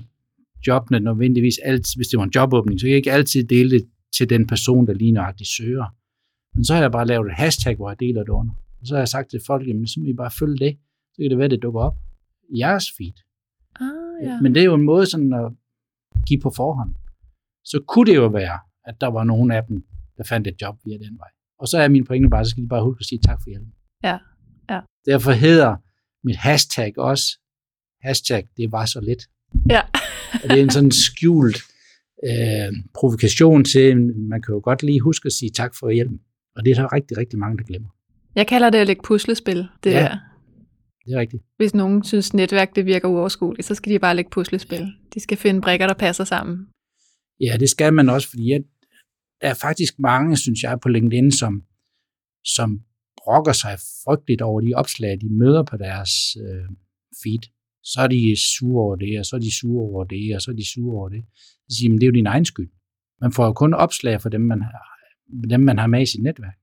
jobbene 0.66 1.00
nødvendigvis 1.00 1.58
altid, 1.58 1.98
hvis 1.98 2.08
det 2.08 2.18
var 2.18 2.24
en 2.24 2.32
jobåbning, 2.34 2.80
så 2.80 2.84
kan 2.84 2.90
jeg 2.90 2.96
ikke 2.96 3.12
altid 3.12 3.44
dele 3.44 3.70
det 3.70 3.88
til 4.16 4.30
den 4.30 4.46
person, 4.46 4.86
der 4.86 4.92
lige 4.92 5.12
nøjagtigt 5.12 5.50
søger. 5.50 5.84
Men 6.54 6.64
så 6.64 6.74
har 6.74 6.80
jeg 6.80 6.92
bare 6.92 7.06
lavet 7.06 7.26
et 7.26 7.34
hashtag, 7.36 7.76
hvor 7.76 7.90
jeg 7.90 8.00
deler 8.00 8.22
det 8.22 8.28
under. 8.28 8.54
Og 8.80 8.86
så 8.86 8.94
har 8.94 9.00
jeg 9.00 9.08
sagt 9.08 9.30
til 9.30 9.40
folk, 9.46 9.68
jamen 9.68 9.86
så 9.86 10.00
må 10.00 10.06
I 10.06 10.12
bare 10.12 10.30
følge 10.30 10.58
det. 10.58 10.76
Så 11.14 11.22
kan 11.22 11.30
det 11.30 11.38
være, 11.38 11.48
det 11.48 11.62
dukker 11.62 11.80
op 11.80 11.96
i 12.54 12.58
jeres 12.58 12.84
feed. 12.96 13.12
Ah, 13.80 14.28
ja. 14.28 14.40
Men 14.40 14.54
det 14.54 14.60
er 14.60 14.64
jo 14.64 14.74
en 14.74 14.82
måde 14.82 15.06
sådan 15.06 15.32
at 15.32 15.52
give 16.28 16.40
på 16.40 16.52
forhånd. 16.56 16.94
Så 17.64 17.84
kunne 17.88 18.10
det 18.10 18.16
jo 18.16 18.26
være, 18.26 18.58
at 18.86 18.94
der 19.00 19.06
var 19.06 19.24
nogen 19.24 19.50
af 19.50 19.62
dem, 19.68 19.82
der 20.16 20.24
fandt 20.24 20.46
et 20.46 20.62
job 20.62 20.76
via 20.84 20.98
den 20.98 21.18
vej. 21.18 21.28
Og 21.58 21.68
så 21.68 21.78
er 21.78 21.88
min 21.88 22.04
pointe 22.06 22.28
bare, 22.28 22.44
så 22.44 22.50
skal 22.50 22.62
de 22.62 22.68
bare 22.68 22.82
huske 22.84 23.00
at 23.00 23.06
sige 23.06 23.20
tak 23.26 23.38
for 23.42 23.50
hjælpen. 23.50 23.72
Ja, 24.04 24.18
ja. 24.70 24.80
Derfor 25.06 25.32
hedder 25.32 25.76
mit 26.24 26.36
hashtag 26.36 26.98
også, 26.98 27.24
hashtag, 28.02 28.48
det 28.56 28.72
var 28.72 28.84
så 28.86 29.00
lidt. 29.00 29.22
Ja. 29.70 29.80
og 30.42 30.48
det 30.50 30.58
er 30.58 30.62
en 30.62 30.70
sådan 30.70 30.90
skjult 30.90 31.56
øh, 32.28 32.72
provokation 32.94 33.64
til, 33.64 33.96
man 34.16 34.42
kan 34.42 34.54
jo 34.54 34.60
godt 34.64 34.82
lige 34.82 35.00
huske 35.00 35.26
at 35.26 35.32
sige 35.32 35.50
tak 35.50 35.74
for 35.78 35.90
hjælpen. 35.90 36.20
Og 36.56 36.64
det 36.64 36.70
er 36.70 36.74
der 36.74 36.92
rigtig, 36.92 37.16
rigtig 37.16 37.38
mange, 37.38 37.58
der 37.58 37.64
glemmer. 37.64 37.88
Jeg 38.34 38.46
kalder 38.46 38.70
det 38.70 38.78
at 38.78 38.86
lægge 38.86 39.02
puslespil, 39.04 39.68
det 39.84 39.90
Ja. 39.90 39.98
der. 40.00 40.18
Det 41.06 41.14
er 41.14 41.20
rigtigt. 41.20 41.42
Hvis 41.56 41.74
nogen 41.74 42.04
synes, 42.04 42.34
netværk 42.34 42.76
det 42.76 42.86
virker 42.86 43.08
uoverskueligt, 43.08 43.66
så 43.66 43.74
skal 43.74 43.92
de 43.92 43.98
bare 43.98 44.16
lægge 44.16 44.30
puslespil. 44.30 44.86
De 45.14 45.20
skal 45.20 45.36
finde 45.36 45.60
brikker, 45.60 45.86
der 45.86 45.94
passer 45.94 46.24
sammen. 46.24 46.66
Ja, 47.40 47.56
det 47.60 47.68
skal 47.70 47.94
man 47.94 48.08
også, 48.08 48.28
fordi 48.28 48.50
jeg, 48.50 48.60
der 49.40 49.48
er 49.48 49.54
faktisk 49.54 49.98
mange, 49.98 50.36
synes 50.36 50.62
jeg, 50.62 50.78
på 50.82 50.88
LinkedIn, 50.88 51.32
som, 51.32 51.62
som 52.44 52.80
brokker 53.24 53.52
sig 53.52 53.78
frygteligt 54.04 54.42
over 54.42 54.60
de 54.60 54.74
opslag, 54.74 55.20
de 55.20 55.28
møder 55.30 55.62
på 55.62 55.76
deres 55.76 56.10
øh, 56.36 56.68
feed. 57.22 57.42
Så 57.82 58.00
er 58.00 58.08
de 58.08 58.36
sure 58.36 58.82
over 58.84 58.96
det, 58.96 59.18
og 59.18 59.26
så 59.26 59.36
er 59.36 59.40
de 59.40 59.58
sure 59.60 59.82
over 59.82 60.04
det, 60.04 60.34
og 60.34 60.42
så 60.42 60.50
er 60.50 60.54
de 60.54 60.72
sure 60.72 60.96
over 60.96 61.08
det. 61.08 61.24
Så 61.68 61.76
siger, 61.76 61.90
men 61.90 61.98
det 61.98 62.04
er 62.04 62.10
jo 62.10 62.20
din 62.20 62.26
egen 62.26 62.44
skyld. 62.44 62.70
Man 63.20 63.32
får 63.32 63.46
jo 63.46 63.52
kun 63.52 63.74
opslag 63.74 64.22
for 64.22 64.28
dem, 64.28 64.40
man 64.40 64.62
har, 64.62 64.72
dem, 65.50 65.60
man 65.60 65.78
har 65.78 65.86
med 65.86 66.02
i 66.02 66.06
sit 66.06 66.22
netværk. 66.22 66.56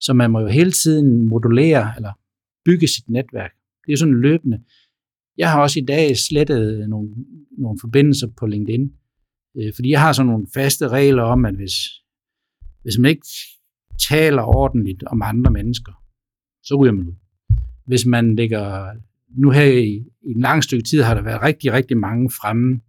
Så 0.00 0.12
man 0.12 0.30
må 0.30 0.40
jo 0.40 0.46
hele 0.46 0.72
tiden 0.72 1.28
modulere, 1.28 1.92
eller 1.96 2.12
bygge 2.64 2.88
sit 2.88 3.08
netværk. 3.08 3.52
Det 3.86 3.92
er 3.92 3.96
sådan 3.96 4.20
løbende. 4.20 4.62
Jeg 5.36 5.50
har 5.52 5.60
også 5.60 5.80
i 5.80 5.84
dag 5.84 6.16
slettet 6.16 6.88
nogle, 6.88 7.08
nogle 7.58 7.78
forbindelser 7.80 8.28
på 8.38 8.46
LinkedIn, 8.46 8.92
øh, 9.56 9.72
fordi 9.74 9.90
jeg 9.90 10.00
har 10.00 10.12
sådan 10.12 10.30
nogle 10.30 10.46
faste 10.54 10.88
regler 10.88 11.22
om, 11.22 11.44
at 11.44 11.54
hvis, 11.54 11.74
hvis 12.82 12.98
man 12.98 13.10
ikke 13.10 13.26
taler 14.08 14.42
ordentligt 14.42 15.02
om 15.02 15.22
andre 15.22 15.50
mennesker, 15.50 15.92
så 16.62 16.74
ryger 16.74 16.92
man 16.92 17.06
ud. 17.06 17.14
Hvis 17.86 18.06
man 18.06 18.36
lægger, 18.36 18.92
nu 19.28 19.50
her 19.50 19.64
i, 19.64 20.04
i 20.22 20.30
en 20.36 20.40
lang 20.40 20.64
stykke 20.64 20.84
tid 20.84 21.02
har 21.02 21.14
der 21.14 21.22
været 21.22 21.42
rigtig, 21.42 21.72
rigtig 21.72 21.96
mange 21.96 22.30
fremme 22.30 22.80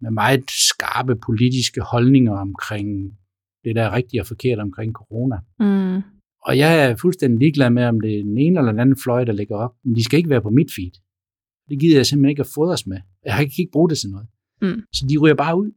med 0.00 0.10
meget 0.10 0.50
skarpe 0.50 1.16
politiske 1.16 1.80
holdninger 1.80 2.32
omkring 2.32 3.18
det, 3.64 3.76
der 3.76 3.82
er 3.82 3.92
rigtigt 3.92 4.20
og 4.20 4.26
forkert 4.26 4.58
omkring 4.58 4.92
corona. 4.92 5.36
Mm. 5.60 6.02
Og 6.46 6.58
jeg 6.58 6.90
er 6.90 6.96
fuldstændig 6.96 7.38
ligeglad 7.38 7.70
med, 7.70 7.84
om 7.84 8.00
det 8.00 8.18
er 8.18 8.22
den 8.22 8.38
ene 8.38 8.58
eller 8.58 8.72
den 8.72 8.80
anden 8.80 8.96
fløj, 9.04 9.24
der 9.24 9.32
ligger 9.32 9.56
op. 9.56 9.74
Men 9.84 9.96
de 9.96 10.04
skal 10.04 10.16
ikke 10.16 10.30
være 10.30 10.42
på 10.42 10.50
mit 10.50 10.70
feed. 10.76 10.92
Det 11.68 11.80
gider 11.80 11.96
jeg 11.96 12.06
simpelthen 12.06 12.30
ikke 12.30 12.40
at 12.40 12.52
fodres 12.54 12.86
med. 12.86 13.00
Jeg 13.24 13.34
kan 13.36 13.44
ikke 13.44 13.72
bruge 13.72 13.88
det 13.90 13.98
til 13.98 14.10
noget. 14.10 14.26
Mm. 14.62 14.82
Så 14.92 15.06
de 15.08 15.18
ryger 15.18 15.34
bare 15.34 15.58
ud. 15.58 15.70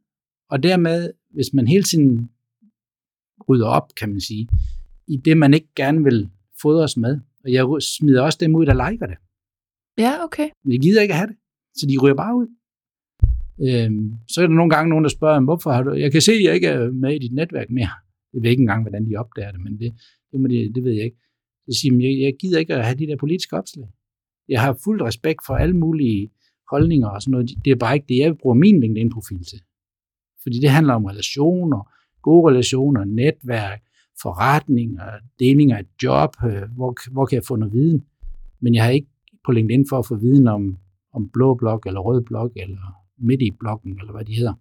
Og 0.49 0.63
dermed, 0.63 1.11
hvis 1.29 1.53
man 1.53 1.67
hele 1.67 1.83
tiden 1.83 2.29
rydder 3.49 3.67
op, 3.67 3.95
kan 3.95 4.09
man 4.09 4.21
sige, 4.21 4.47
i 5.07 5.17
det, 5.17 5.37
man 5.37 5.53
ikke 5.53 5.69
gerne 5.75 6.03
vil 6.03 6.29
fodres 6.61 6.97
med, 6.97 7.19
og 7.43 7.51
jeg 7.51 7.65
smider 7.81 8.21
også 8.21 8.37
dem 8.41 8.55
ud, 8.55 8.65
der 8.65 8.89
liker 8.89 9.05
det. 9.05 9.17
Ja, 9.97 10.23
okay. 10.23 10.49
Men 10.63 10.71
jeg 10.73 10.81
gider 10.81 11.01
ikke 11.01 11.13
at 11.13 11.17
have 11.17 11.27
det. 11.27 11.37
Så 11.75 11.87
de 11.89 11.97
ryger 12.03 12.15
bare 12.15 12.35
ud. 12.37 12.47
Øhm, 13.67 14.13
så 14.27 14.41
er 14.41 14.47
der 14.47 14.55
nogle 14.55 14.69
gange 14.69 14.89
nogen, 14.89 15.03
der 15.03 15.09
spørger, 15.09 15.41
hvorfor 15.41 15.71
har 15.71 15.83
du... 15.83 15.93
Jeg 15.93 16.11
kan 16.11 16.21
se, 16.21 16.31
at 16.31 16.43
jeg 16.43 16.55
ikke 16.55 16.67
er 16.67 16.91
med 16.91 17.15
i 17.15 17.19
dit 17.19 17.33
netværk 17.33 17.69
mere. 17.69 17.89
Jeg 18.33 18.41
ved 18.43 18.49
ikke 18.49 18.61
engang, 18.61 18.83
hvordan 18.83 19.09
de 19.09 19.15
opdager 19.15 19.51
det, 19.51 19.61
men 19.61 19.79
det, 19.79 19.93
det, 20.31 20.39
må 20.39 20.47
de, 20.47 20.73
det 20.75 20.83
ved 20.83 20.91
jeg 20.91 21.05
ikke. 21.05 21.17
Så 21.69 21.79
siger 21.79 22.09
jeg, 22.09 22.19
jeg 22.21 22.33
gider 22.39 22.59
ikke 22.59 22.75
at 22.75 22.85
have 22.85 22.97
de 22.97 23.07
der 23.07 23.17
politiske 23.17 23.57
opslag. 23.57 23.87
Jeg 24.49 24.61
har 24.61 24.79
fuld 24.83 25.01
respekt 25.01 25.41
for 25.47 25.55
alle 25.55 25.77
mulige 25.77 26.31
holdninger 26.71 27.07
og 27.07 27.21
sådan 27.21 27.31
noget. 27.31 27.49
Det 27.65 27.71
er 27.71 27.75
bare 27.75 27.95
ikke 27.95 28.05
det, 28.09 28.17
jeg 28.17 28.37
bruger 28.37 28.55
min 28.55 28.79
LinkedIn-profil 28.79 29.43
til. 29.51 29.61
Fordi 30.43 30.59
det 30.59 30.69
handler 30.69 30.93
om 30.93 31.05
relationer, 31.05 31.91
gode 32.21 32.51
relationer, 32.51 33.05
netværk, 33.05 33.81
forretninger, 34.21 35.09
deling 35.39 35.71
af 35.71 35.79
et 35.79 35.91
job, 36.03 36.29
øh, 36.45 36.63
hvor, 36.75 37.11
hvor 37.11 37.25
kan 37.25 37.35
jeg 37.35 37.43
få 37.47 37.55
noget 37.55 37.73
viden. 37.73 38.05
Men 38.61 38.75
jeg 38.75 38.83
har 38.83 38.91
ikke 38.91 39.07
på 39.45 39.51
LinkedIn 39.51 39.85
for 39.89 39.99
at 39.99 40.05
få 40.07 40.15
viden 40.15 40.47
om, 40.47 40.77
om 41.13 41.29
blå 41.29 41.55
blok, 41.55 41.85
eller 41.85 41.99
rød 41.99 42.21
blok, 42.21 42.51
eller 42.55 42.81
midt 43.17 43.41
i 43.41 43.51
blokken, 43.59 43.99
eller 43.99 44.11
hvad 44.11 44.25
de 44.25 44.33
hedder. 44.35 44.53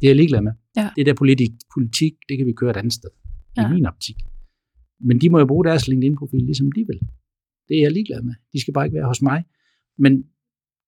Det 0.00 0.06
er 0.06 0.10
jeg 0.10 0.16
ligeglad 0.16 0.40
med. 0.40 0.52
Ja. 0.76 0.88
Det 0.96 1.06
der 1.06 1.14
politik, 1.14 1.50
politik, 1.74 2.14
det 2.28 2.38
kan 2.38 2.46
vi 2.46 2.52
køre 2.52 2.70
et 2.70 2.76
andet 2.76 2.92
sted. 2.92 3.10
Ja. 3.56 3.68
I 3.68 3.74
min 3.74 3.86
optik. 3.86 4.16
Men 5.00 5.20
de 5.20 5.30
må 5.30 5.38
jo 5.38 5.46
bruge 5.46 5.64
deres 5.64 5.88
LinkedIn-profil, 5.88 6.42
ligesom 6.42 6.72
de 6.72 6.84
vil. 6.86 7.00
Det 7.68 7.76
er 7.76 7.82
jeg 7.82 7.92
ligeglad 7.92 8.22
med. 8.22 8.34
De 8.52 8.60
skal 8.60 8.74
bare 8.74 8.86
ikke 8.86 8.94
være 8.94 9.06
hos 9.06 9.22
mig. 9.22 9.44
Men 9.98 10.24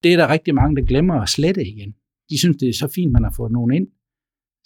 det 0.02 0.12
er 0.12 0.16
der 0.16 0.28
rigtig 0.28 0.54
mange, 0.54 0.76
der 0.76 0.82
glemmer 0.82 1.14
at 1.14 1.28
slette 1.28 1.66
igen. 1.66 1.94
De 2.30 2.38
synes, 2.38 2.56
det 2.56 2.68
er 2.68 2.72
så 2.72 2.88
fint, 2.94 3.12
man 3.12 3.24
har 3.24 3.34
fået 3.36 3.52
nogen 3.52 3.72
ind. 3.72 3.86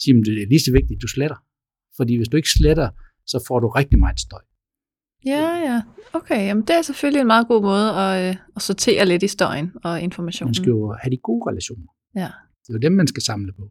Siger, 0.03 0.15
men 0.15 0.25
det 0.25 0.43
er 0.43 0.47
lige 0.47 0.61
så 0.61 0.73
vigtigt, 0.73 0.99
at 0.99 1.03
du 1.03 1.09
sletter. 1.09 1.37
Fordi 1.97 2.17
hvis 2.17 2.29
du 2.29 2.37
ikke 2.37 2.49
sletter, 2.59 2.89
så 3.27 3.45
får 3.49 3.61
du 3.61 3.69
rigtig 3.69 3.99
meget 3.99 4.21
støj. 4.21 4.41
Ja, 5.27 5.47
ja. 5.69 5.83
Okay, 6.13 6.47
jamen 6.49 6.63
det 6.63 6.71
er 6.77 6.83
selvfølgelig 6.83 7.21
en 7.21 7.27
meget 7.27 7.49
god 7.49 7.63
måde 7.63 7.91
at, 7.91 8.29
øh, 8.29 8.37
at 8.57 8.63
sortere 8.63 9.07
lidt 9.07 9.23
i 9.23 9.29
støjen 9.29 9.73
og 9.85 10.01
informationen. 10.01 10.49
Man 10.49 10.55
skal 10.55 10.71
jo 10.71 10.97
have 11.03 11.11
de 11.11 11.17
gode 11.17 11.51
relationer. 11.51 11.93
Ja. 12.17 12.31
Det 12.63 12.69
er 12.69 12.75
jo 12.75 12.79
dem, 12.79 12.93
man 12.93 13.07
skal 13.07 13.23
samle 13.23 13.53
på. 13.53 13.71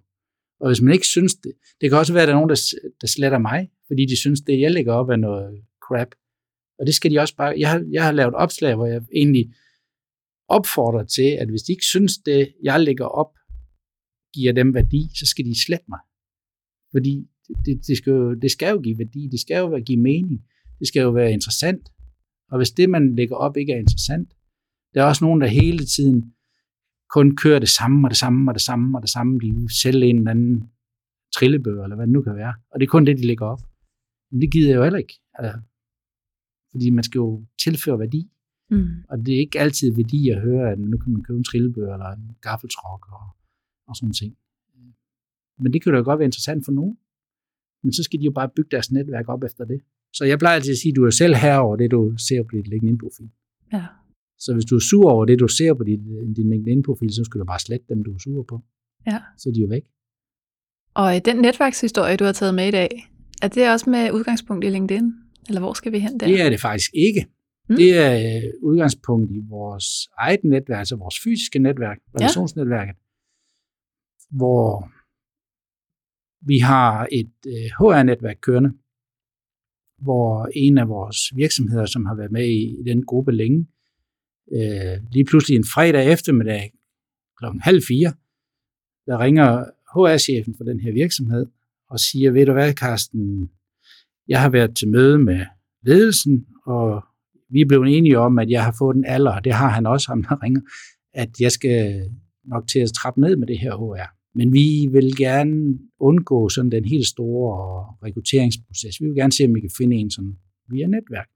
Og 0.59 0.67
hvis 0.69 0.81
man 0.81 0.93
ikke 0.93 1.07
synes 1.07 1.35
det, 1.35 1.51
det 1.81 1.89
kan 1.89 1.97
også 1.99 2.13
være, 2.13 2.23
at 2.23 2.27
der 2.27 2.33
er 2.33 2.37
nogen, 2.37 2.49
der, 2.49 2.59
der 3.01 3.07
sletter 3.07 3.37
mig, 3.37 3.69
fordi 3.87 4.05
de 4.05 4.17
synes, 4.17 4.41
det 4.41 4.59
jeg 4.59 4.71
lægger 4.71 4.93
op 4.93 5.09
er 5.09 5.15
noget 5.15 5.63
crap. 5.87 6.07
Og 6.79 6.85
det 6.85 6.95
skal 6.95 7.11
de 7.11 7.19
også 7.19 7.35
bare, 7.35 7.53
jeg 7.57 7.69
har, 7.71 7.85
jeg 7.91 8.03
har 8.03 8.11
lavet 8.11 8.33
opslag, 8.33 8.75
hvor 8.75 8.85
jeg 8.85 9.01
egentlig 9.15 9.53
opfordrer 10.49 11.03
til, 11.03 11.29
at 11.41 11.49
hvis 11.49 11.61
de 11.61 11.71
ikke 11.71 11.85
synes, 11.85 12.17
det 12.17 12.53
jeg 12.63 12.79
lægger 12.79 13.05
op, 13.05 13.31
giver 14.33 14.53
dem 14.53 14.73
værdi, 14.73 15.01
så 15.19 15.25
skal 15.25 15.45
de 15.45 15.63
slette 15.65 15.85
mig. 15.89 15.99
Fordi 16.91 17.27
det, 17.65 17.87
det, 17.87 17.97
skal 17.97 18.11
jo, 18.11 18.33
det 18.33 18.51
skal 18.51 18.71
jo 18.71 18.79
give 18.81 18.97
værdi, 18.97 19.27
det 19.31 19.39
skal 19.39 19.57
jo 19.57 19.67
være, 19.67 19.81
give 19.81 20.01
mening, 20.01 20.45
det 20.79 20.87
skal 20.87 21.01
jo 21.01 21.09
være 21.09 21.31
interessant. 21.31 21.89
Og 22.51 22.57
hvis 22.57 22.71
det, 22.71 22.89
man 22.89 23.15
lægger 23.15 23.35
op, 23.35 23.57
ikke 23.57 23.73
er 23.73 23.77
interessant, 23.77 24.33
der 24.93 25.01
er 25.01 25.05
også 25.05 25.25
nogen, 25.25 25.41
der 25.41 25.47
hele 25.47 25.85
tiden 25.85 26.33
kun 27.09 27.35
kører 27.35 27.59
det 27.59 27.69
samme 27.69 28.07
og 28.07 28.09
det 28.09 28.17
samme 28.17 28.51
og 28.51 28.53
det 28.53 28.61
samme 28.61 28.97
og 28.97 29.01
det 29.01 29.09
samme. 29.09 29.39
De 29.39 29.81
sælger 29.81 30.07
en 30.07 30.17
eller 30.17 30.31
anden 30.31 30.69
trillebør, 31.35 31.83
eller 31.83 31.95
hvad 31.95 32.07
det 32.07 32.13
nu 32.13 32.21
kan 32.21 32.35
være. 32.35 32.53
Og 32.71 32.79
det 32.79 32.85
er 32.85 32.89
kun 32.89 33.05
det, 33.05 33.17
de 33.17 33.27
lægger 33.27 33.45
op. 33.45 33.61
Men 34.31 34.41
det 34.41 34.51
gider 34.51 34.69
jeg 34.69 34.77
jo 34.77 34.83
heller 34.83 34.99
ikke. 34.99 35.19
Altså, 35.33 35.61
fordi 36.71 36.89
man 36.89 37.03
skal 37.03 37.19
jo 37.19 37.45
tilføre 37.63 37.99
værdi. 37.99 38.31
Mm. 38.69 38.87
Og 39.09 39.17
det 39.25 39.35
er 39.35 39.39
ikke 39.39 39.59
altid 39.59 39.95
værdi 39.95 40.29
at 40.29 40.41
høre, 40.41 40.71
at 40.71 40.79
nu 40.79 40.97
kan 40.97 41.11
man 41.11 41.23
købe 41.23 41.37
en 41.37 41.43
trillebør 41.43 41.93
eller 41.93 42.05
en 42.05 42.35
gaffeltruk 42.41 43.07
og, 43.11 43.27
og 43.87 43.95
sådan 43.95 44.13
ting. 44.13 44.37
Men 45.59 45.73
det 45.73 45.81
kan 45.81 45.91
jo 45.91 45.97
da 45.97 46.03
godt 46.03 46.19
være 46.19 46.25
interessant 46.25 46.65
for 46.65 46.71
nogen. 46.71 46.97
Men 47.83 47.93
så 47.93 48.03
skal 48.03 48.19
de 48.19 48.25
jo 48.25 48.31
bare 48.31 48.49
bygge 48.55 48.69
deres 48.71 48.91
netværk 48.91 49.29
op 49.29 49.43
efter 49.43 49.65
det. 49.65 49.81
Så 50.13 50.25
jeg 50.25 50.39
plejer 50.39 50.55
altid 50.55 50.71
at 50.71 50.77
sige, 50.77 50.91
at 50.91 50.95
du 50.95 51.05
er 51.05 51.09
selv 51.09 51.35
her 51.35 51.57
over 51.57 51.75
det, 51.75 51.91
du 51.91 52.13
ser 52.17 52.43
på 52.43 52.49
dit 52.53 52.67
LinkedIn-profil. 52.67 53.29
Ja. 53.73 53.85
Så 54.37 54.53
hvis 54.53 54.65
du 54.65 54.75
er 54.75 54.79
sur 54.89 55.11
over 55.11 55.25
det, 55.25 55.39
du 55.39 55.47
ser 55.47 55.73
på 55.73 55.83
dit, 55.83 55.99
din 56.35 56.49
LinkedIn-profil, 56.49 57.13
så 57.13 57.23
skal 57.23 57.39
du 57.39 57.45
bare 57.45 57.59
slette 57.59 57.85
dem, 57.89 58.03
du 58.03 58.13
er 58.13 58.17
sur 58.17 58.43
på. 58.43 58.61
Ja. 59.07 59.19
Så 59.37 59.49
er 59.49 59.53
de 59.53 59.61
jo 59.61 59.67
væk. 59.67 59.83
Og 60.93 61.15
øh, 61.15 61.21
den 61.25 61.37
netværkshistorie, 61.37 62.17
du 62.17 62.23
har 62.23 62.31
taget 62.31 62.55
med 62.55 62.67
i 62.67 62.71
dag, 62.71 63.11
er 63.41 63.47
det 63.47 63.71
også 63.71 63.89
med 63.89 64.11
udgangspunkt 64.11 64.65
i 64.65 64.69
LinkedIn? 64.69 65.13
Eller 65.47 65.61
hvor 65.61 65.73
skal 65.73 65.91
vi 65.91 65.99
hen 65.99 66.19
der? 66.19 66.27
Det 66.27 66.41
er 66.41 66.49
det 66.49 66.59
faktisk 66.59 66.91
ikke. 66.93 67.27
Mm. 67.69 67.75
Det 67.75 67.97
er 67.97 68.13
øh, 68.17 68.53
udgangspunkt 68.61 69.31
i 69.31 69.41
vores 69.49 69.85
eget 70.17 70.43
netværk, 70.43 70.79
altså 70.79 70.95
vores 70.95 71.19
fysiske 71.23 71.59
netværk, 71.59 71.99
relationsnetværket, 72.19 72.95
hvor 74.29 74.91
vi 76.47 76.59
har 76.59 77.07
et 77.11 77.33
øh, 77.47 77.69
HR-netværk 77.79 78.37
kørende, 78.41 78.71
hvor 80.01 80.49
en 80.53 80.77
af 80.77 80.89
vores 80.89 81.17
virksomheder, 81.35 81.85
som 81.85 82.05
har 82.05 82.15
været 82.15 82.31
med 82.31 82.45
i, 82.45 82.79
i 82.79 82.83
den 82.83 83.05
gruppe 83.05 83.31
længe, 83.31 83.67
øh, 84.51 85.11
lige 85.11 85.25
pludselig 85.25 85.55
en 85.55 85.65
fredag 85.73 86.11
eftermiddag 86.11 86.73
klokken 87.37 87.61
halv 87.61 87.81
fire, 87.87 88.13
der 89.05 89.19
ringer 89.19 89.65
HR-chefen 89.93 90.55
for 90.57 90.63
den 90.63 90.79
her 90.79 90.91
virksomhed 90.93 91.45
og 91.89 91.99
siger, 91.99 92.31
ved 92.31 92.45
du 92.45 92.53
hvad, 92.53 92.73
Carsten, 92.73 93.49
jeg 94.27 94.41
har 94.41 94.49
været 94.49 94.75
til 94.75 94.89
møde 94.89 95.17
med 95.17 95.45
ledelsen, 95.81 96.47
og 96.65 97.03
vi 97.49 97.61
er 97.61 97.65
blevet 97.65 97.97
enige 97.97 98.19
om, 98.19 98.39
at 98.39 98.49
jeg 98.49 98.63
har 98.63 98.75
fået 98.77 98.95
en 98.95 99.05
alder, 99.05 99.31
og 99.31 99.43
det 99.43 99.53
har 99.53 99.69
han 99.69 99.85
også, 99.85 100.05
ham 100.09 100.23
der 100.23 100.43
ringer, 100.43 100.61
at 101.13 101.29
jeg 101.39 101.51
skal 101.51 102.09
nok 102.43 102.67
til 102.67 102.79
at 102.79 102.93
trappe 102.93 103.21
ned 103.21 103.35
med 103.35 103.47
det 103.47 103.59
her 103.59 103.75
HR. 103.75 104.09
Men 104.35 104.53
vi 104.53 104.87
vil 104.91 105.17
gerne 105.17 105.79
undgå 105.99 106.49
sådan 106.49 106.71
den 106.71 106.85
helt 106.85 107.07
store 107.07 107.57
rekrutteringsproces. 108.03 109.01
Vi 109.01 109.05
vil 109.05 109.15
gerne 109.15 109.31
se, 109.31 109.45
om 109.45 109.55
vi 109.55 109.59
kan 109.59 109.69
finde 109.77 109.95
en 109.95 110.11
sådan 110.11 110.35
via 110.69 110.87
netværk. 110.87 111.29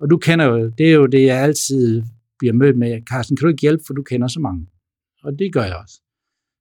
Og 0.00 0.10
du 0.10 0.16
kender 0.16 0.44
jo, 0.44 0.68
det 0.78 0.86
er 0.90 0.94
jo 0.94 1.06
det, 1.06 1.24
jeg 1.24 1.42
altid 1.42 2.02
bliver 2.38 2.52
mødt 2.52 2.78
med. 2.78 3.02
Carsten, 3.10 3.36
kan 3.36 3.44
du 3.44 3.48
ikke 3.48 3.60
hjælpe, 3.60 3.84
for 3.86 3.94
du 3.94 4.02
kender 4.02 4.28
så 4.28 4.40
mange? 4.40 4.66
Og 5.22 5.38
det 5.38 5.52
gør 5.52 5.64
jeg 5.64 5.76
også. 5.76 6.00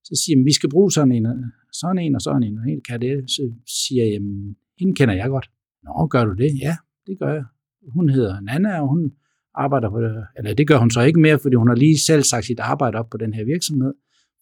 Så 0.03 0.21
siger 0.25 0.37
jeg, 0.37 0.45
vi 0.45 0.53
skal 0.53 0.69
bruge 0.69 0.91
sådan 0.91 1.11
en, 1.11 1.27
sådan 1.71 1.99
en 1.99 2.15
og 2.15 2.21
sådan 2.21 2.43
en, 2.43 2.57
og 2.57 2.69
en 2.69 2.81
kan 2.89 3.01
det. 3.01 3.31
Så 3.31 3.53
siger 3.67 4.03
jeg, 4.03 4.13
jamen, 4.13 4.55
hende 4.79 4.93
kender 4.93 5.15
jeg 5.15 5.29
godt. 5.29 5.51
Nå, 5.83 6.07
gør 6.07 6.25
du 6.25 6.33
det? 6.33 6.51
Ja, 6.61 6.75
det 7.07 7.19
gør 7.19 7.33
jeg. 7.33 7.45
Hun 7.87 8.09
hedder 8.09 8.39
Nana, 8.39 8.81
og 8.81 8.87
hun 8.87 9.13
arbejder 9.53 9.89
på 9.89 10.01
det. 10.01 10.27
Eller 10.37 10.53
det 10.53 10.67
gør 10.67 10.77
hun 10.77 10.91
så 10.91 11.01
ikke 11.01 11.19
mere, 11.19 11.39
fordi 11.39 11.55
hun 11.55 11.67
har 11.67 11.75
lige 11.75 11.97
selv 11.99 12.23
sagt 12.23 12.45
sit 12.45 12.59
arbejde 12.59 12.97
op 12.97 13.09
på 13.09 13.17
den 13.17 13.33
her 13.33 13.45
virksomhed. 13.45 13.93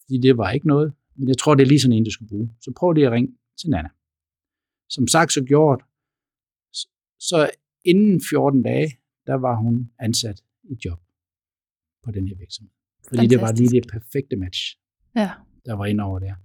Fordi 0.01 0.17
det 0.17 0.37
var 0.37 0.51
ikke 0.51 0.67
noget. 0.67 0.93
Men 1.15 1.27
jeg 1.27 1.37
tror, 1.37 1.55
det 1.55 1.63
er 1.63 1.67
lige 1.67 1.79
sådan 1.79 1.97
en, 1.97 2.03
du 2.03 2.11
skal 2.11 2.27
bruge. 2.27 2.49
Så 2.61 2.73
prøv 2.77 2.91
lige 2.91 3.05
at 3.05 3.11
ringe 3.11 3.33
til 3.59 3.69
Nana. 3.69 3.89
Som 4.89 5.07
sagt 5.07 5.33
så 5.33 5.43
gjort, 5.43 5.83
så 7.19 7.49
inden 7.85 8.21
14 8.29 8.63
dage, 8.63 8.97
der 9.27 9.33
var 9.33 9.55
hun 9.55 9.89
ansat 9.99 10.43
i 10.63 10.77
job 10.85 10.99
på 12.03 12.11
den 12.11 12.27
her 12.27 12.35
virksomhed. 12.35 12.71
Fordi 13.07 13.17
Fantastisk. 13.17 13.39
det 13.39 13.41
var 13.41 13.51
lige 13.51 13.81
det 13.81 13.89
perfekte 13.91 14.35
match, 14.35 14.77
ja. 15.15 15.31
der 15.65 15.73
var 15.73 15.85
inde 15.85 16.03
over 16.03 16.19
der. 16.19 16.35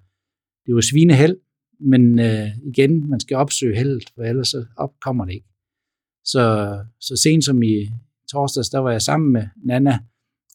Det 0.67 0.75
var 0.75 0.81
svineheld, 0.81 1.37
men 1.81 2.19
øh, 2.19 2.49
igen, 2.65 3.11
man 3.11 3.21
skal 3.21 3.37
opsøge 3.37 3.77
held, 3.77 4.01
for 4.15 4.23
ellers 4.23 4.49
så 4.49 4.67
opkommer 4.77 5.25
det 5.25 5.33
ikke. 5.33 5.49
Så, 6.27 6.45
så 7.01 7.17
sent 7.23 7.45
som 7.45 7.63
i 7.63 7.89
torsdags, 8.33 8.69
der 8.69 8.79
var 8.79 8.91
jeg 8.91 9.03
sammen 9.03 9.33
med 9.33 9.45
Nana, 9.65 9.99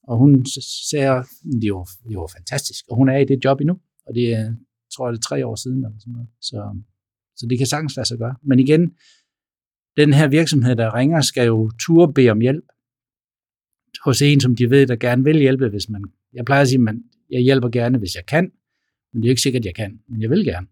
og 0.03 0.17
hun 0.17 0.45
sagde, 0.89 1.09
at 1.09 1.25
det 1.61 1.73
var, 1.73 1.89
det 2.09 2.17
var 2.17 2.31
fantastisk, 2.37 2.85
og 2.89 2.95
hun 2.97 3.09
er 3.09 3.17
i 3.17 3.25
det 3.25 3.45
job 3.45 3.61
endnu, 3.61 3.79
og 4.07 4.15
det 4.15 4.33
er, 4.33 4.53
tror 4.95 5.07
jeg, 5.07 5.13
det 5.13 5.19
er 5.19 5.27
tre 5.29 5.45
år 5.45 5.55
siden, 5.55 5.77
eller 5.77 5.99
sådan 5.99 6.13
noget. 6.13 6.29
Så, 6.41 6.83
så 7.35 7.47
det 7.49 7.57
kan 7.57 7.67
sagtens 7.67 7.95
lade 7.95 8.07
sig 8.07 8.17
gøre. 8.17 8.35
Men 8.43 8.59
igen, 8.59 8.91
den 9.97 10.13
her 10.13 10.27
virksomhed, 10.27 10.75
der 10.75 10.95
ringer, 10.95 11.21
skal 11.21 11.47
jo 11.47 11.71
turde 11.85 12.13
bede 12.13 12.29
om 12.29 12.41
hjælp 12.41 12.65
hos 14.05 14.21
en, 14.21 14.39
som 14.39 14.55
de 14.55 14.69
ved, 14.69 14.87
der 14.87 14.95
gerne 14.95 15.23
vil 15.23 15.37
hjælpe, 15.37 15.69
hvis 15.69 15.89
man, 15.89 16.03
jeg 16.33 16.45
plejer 16.45 16.61
at 16.61 16.67
sige, 16.67 16.89
at 16.89 16.95
jeg 17.29 17.41
hjælper 17.41 17.69
gerne, 17.69 17.97
hvis 17.97 18.15
jeg 18.15 18.25
kan, 18.25 18.51
men 19.13 19.21
det 19.21 19.27
er 19.27 19.31
ikke 19.31 19.41
sikkert, 19.41 19.61
at 19.61 19.65
jeg 19.65 19.75
kan, 19.75 19.99
men 20.09 20.21
jeg 20.21 20.29
vil 20.29 20.45
gerne. 20.45 20.67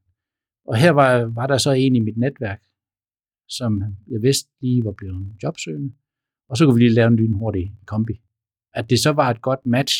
Og 0.65 0.77
her 0.77 0.91
var, 0.91 1.25
var 1.25 1.47
der 1.47 1.57
så 1.57 1.71
en 1.71 1.95
i 1.95 1.99
mit 1.99 2.17
netværk, 2.17 2.61
som 3.49 3.81
jeg 4.07 4.21
vidste 4.21 4.49
lige 4.61 4.83
var 4.85 4.91
blevet 4.91 5.35
jobsøgende, 5.43 5.93
og 6.49 6.57
så 6.57 6.65
kunne 6.65 6.75
vi 6.75 6.81
lige 6.81 6.93
lave 6.93 7.07
en 7.07 7.15
lynhurtig 7.15 7.73
kombi. 7.85 8.13
At 8.73 8.89
det 8.89 8.99
så 8.99 9.11
var 9.11 9.29
et 9.29 9.41
godt 9.41 9.65
match, 9.65 9.95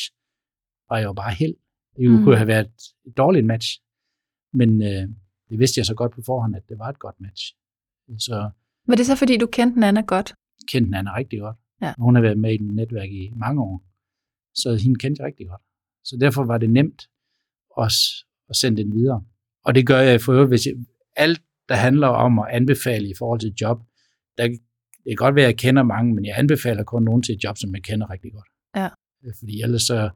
var 0.89 0.99
jo 0.99 1.13
bare 1.13 1.33
held. 1.33 1.55
Det 1.97 2.12
mm. 2.12 2.23
kunne 2.23 2.38
have 2.38 2.47
været 2.47 2.71
et 3.07 3.17
dårligt 3.17 3.45
match, 3.45 3.67
men 4.53 4.81
øh, 4.81 5.07
det 5.49 5.59
vidste 5.59 5.79
jeg 5.79 5.85
så 5.85 5.95
godt 5.95 6.12
på 6.12 6.21
forhånd, 6.25 6.55
at 6.55 6.69
det 6.69 6.79
var 6.79 6.89
et 6.89 6.99
godt 6.99 7.15
match. 7.19 7.43
Så, 8.17 8.49
var 8.88 8.95
det 8.95 9.05
så, 9.05 9.15
fordi 9.15 9.38
du 9.38 9.47
kendte 9.47 9.79
Nana 9.79 10.01
godt? 10.01 10.33
Kendte 10.71 10.91
Nana 10.91 11.15
rigtig 11.15 11.39
godt. 11.39 11.57
Ja. 11.81 11.93
Hun 11.97 12.15
har 12.15 12.21
været 12.21 12.39
med 12.39 12.53
i 12.53 12.57
mit 12.57 12.75
netværk 12.75 13.09
i 13.09 13.31
mange 13.35 13.62
år, 13.62 13.83
så 14.55 14.79
hende 14.83 14.99
kendte 14.99 15.21
jeg 15.21 15.27
rigtig 15.27 15.47
godt. 15.47 15.62
Så 16.03 16.17
derfor 16.21 16.43
var 16.43 16.57
det 16.57 16.69
nemt 16.69 17.09
også 17.77 18.25
at 18.49 18.55
sende 18.55 18.83
den 18.83 18.95
videre. 18.95 19.23
Og 19.65 19.75
det 19.75 19.88
gør 19.88 19.99
jeg 19.99 20.21
for 20.21 20.33
øvrigt, 20.33 20.49
hvis 20.49 20.65
jeg, 20.65 20.75
alt, 21.15 21.41
der 21.69 21.75
handler 21.75 22.08
om 22.08 22.39
at 22.39 22.45
anbefale 22.49 23.10
i 23.10 23.13
forhold 23.17 23.39
til 23.39 23.53
job, 23.62 23.77
der, 24.38 24.47
det 25.03 25.08
kan 25.08 25.15
godt 25.15 25.36
være, 25.36 25.45
at 25.45 25.51
jeg 25.51 25.58
kender 25.58 25.84
mange, 25.84 26.15
men 26.15 26.25
jeg 26.25 26.34
anbefaler 26.38 26.84
kun 26.84 27.03
nogen 27.03 27.23
til 27.23 27.36
et 27.36 27.43
job, 27.43 27.58
som 27.58 27.75
jeg 27.75 27.84
kender 27.84 28.10
rigtig 28.10 28.32
godt. 28.34 28.47
Ja. 28.75 28.89
Fordi 29.39 29.62
ellers 29.62 29.82
så, 29.82 30.10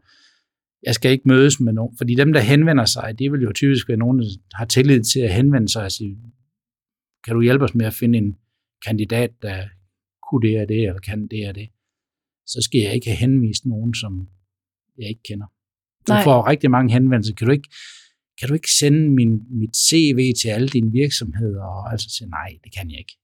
jeg 0.84 0.96
skal 0.96 1.12
ikke 1.12 1.28
mødes 1.28 1.60
med 1.60 1.74
nogen, 1.74 1.98
fordi 1.98 2.16
dem, 2.16 2.34
der 2.34 2.40
henvender 2.40 2.86
sig, 2.86 3.16
det 3.20 3.32
vil 3.32 3.42
jo 3.42 3.52
typisk 3.56 3.88
være 3.88 3.98
nogen, 3.98 4.20
der 4.20 4.58
har 4.58 4.66
tillid 4.66 5.04
til 5.04 5.20
at 5.20 5.34
henvende 5.34 5.70
sig 5.70 5.84
og 5.84 5.92
sige, 5.92 6.18
kan 7.26 7.36
du 7.36 7.42
hjælpe 7.42 7.64
os 7.64 7.76
med 7.76 7.86
at 7.86 7.94
finde 7.94 8.18
en 8.18 8.38
kandidat, 8.86 9.32
der 9.42 9.68
kunne 10.30 10.48
det 10.48 10.62
og 10.62 10.70
det, 10.70 10.88
eller 10.88 11.00
kan 11.00 11.28
det 11.28 11.50
og 11.50 11.56
det, 11.56 11.70
så 12.48 12.62
skal 12.62 12.82
jeg 12.82 12.94
ikke 12.94 13.08
have 13.10 13.18
henvist 13.18 13.66
nogen, 13.66 13.94
som 13.94 14.28
jeg 14.98 15.10
ikke 15.10 15.24
kender. 15.30 15.48
Du 16.08 16.14
Nej. 16.14 16.24
får 16.24 16.48
rigtig 16.48 16.72
mange 16.72 16.94
henvendelser. 16.94 17.36
Kan 17.36 17.48
du 17.48 17.54
ikke, 17.54 17.70
kan 18.40 18.48
du 18.48 18.54
ikke 18.54 18.72
sende 18.80 19.10
min, 19.10 19.42
mit 19.50 19.78
CV 19.78 20.34
til 20.42 20.50
alle 20.50 20.68
dine 20.68 20.92
virksomheder? 20.92 21.64
Og 21.64 21.92
altså 21.92 22.10
sige, 22.10 22.30
nej, 22.30 22.58
det 22.64 22.74
kan 22.78 22.92
jeg 22.92 23.00
ikke. 23.00 23.18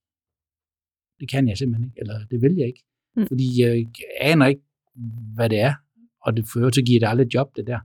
Det 1.19 1.30
kan 1.30 1.48
jeg 1.48 1.58
simpelthen 1.58 1.86
ikke, 1.89 2.00
eller 2.02 2.26
det 2.32 2.41
vil 2.41 2.56
jeg 2.58 2.67
ikke. 2.67 2.84
Mm. 3.15 3.28
Fordi 3.28 3.62
jeg 3.62 3.86
aner 4.22 4.45
ikke, 4.45 4.62
hvad 5.36 5.50
det 5.50 5.60
er, 5.60 5.74
og 6.22 6.38
det 6.38 6.45
fører 6.54 6.69
til 6.69 6.82
at 6.82 6.88
give 6.88 7.00
det 7.00 7.08
aldrig 7.08 7.34
job, 7.34 7.56
det 7.56 7.67
der, 7.67 7.80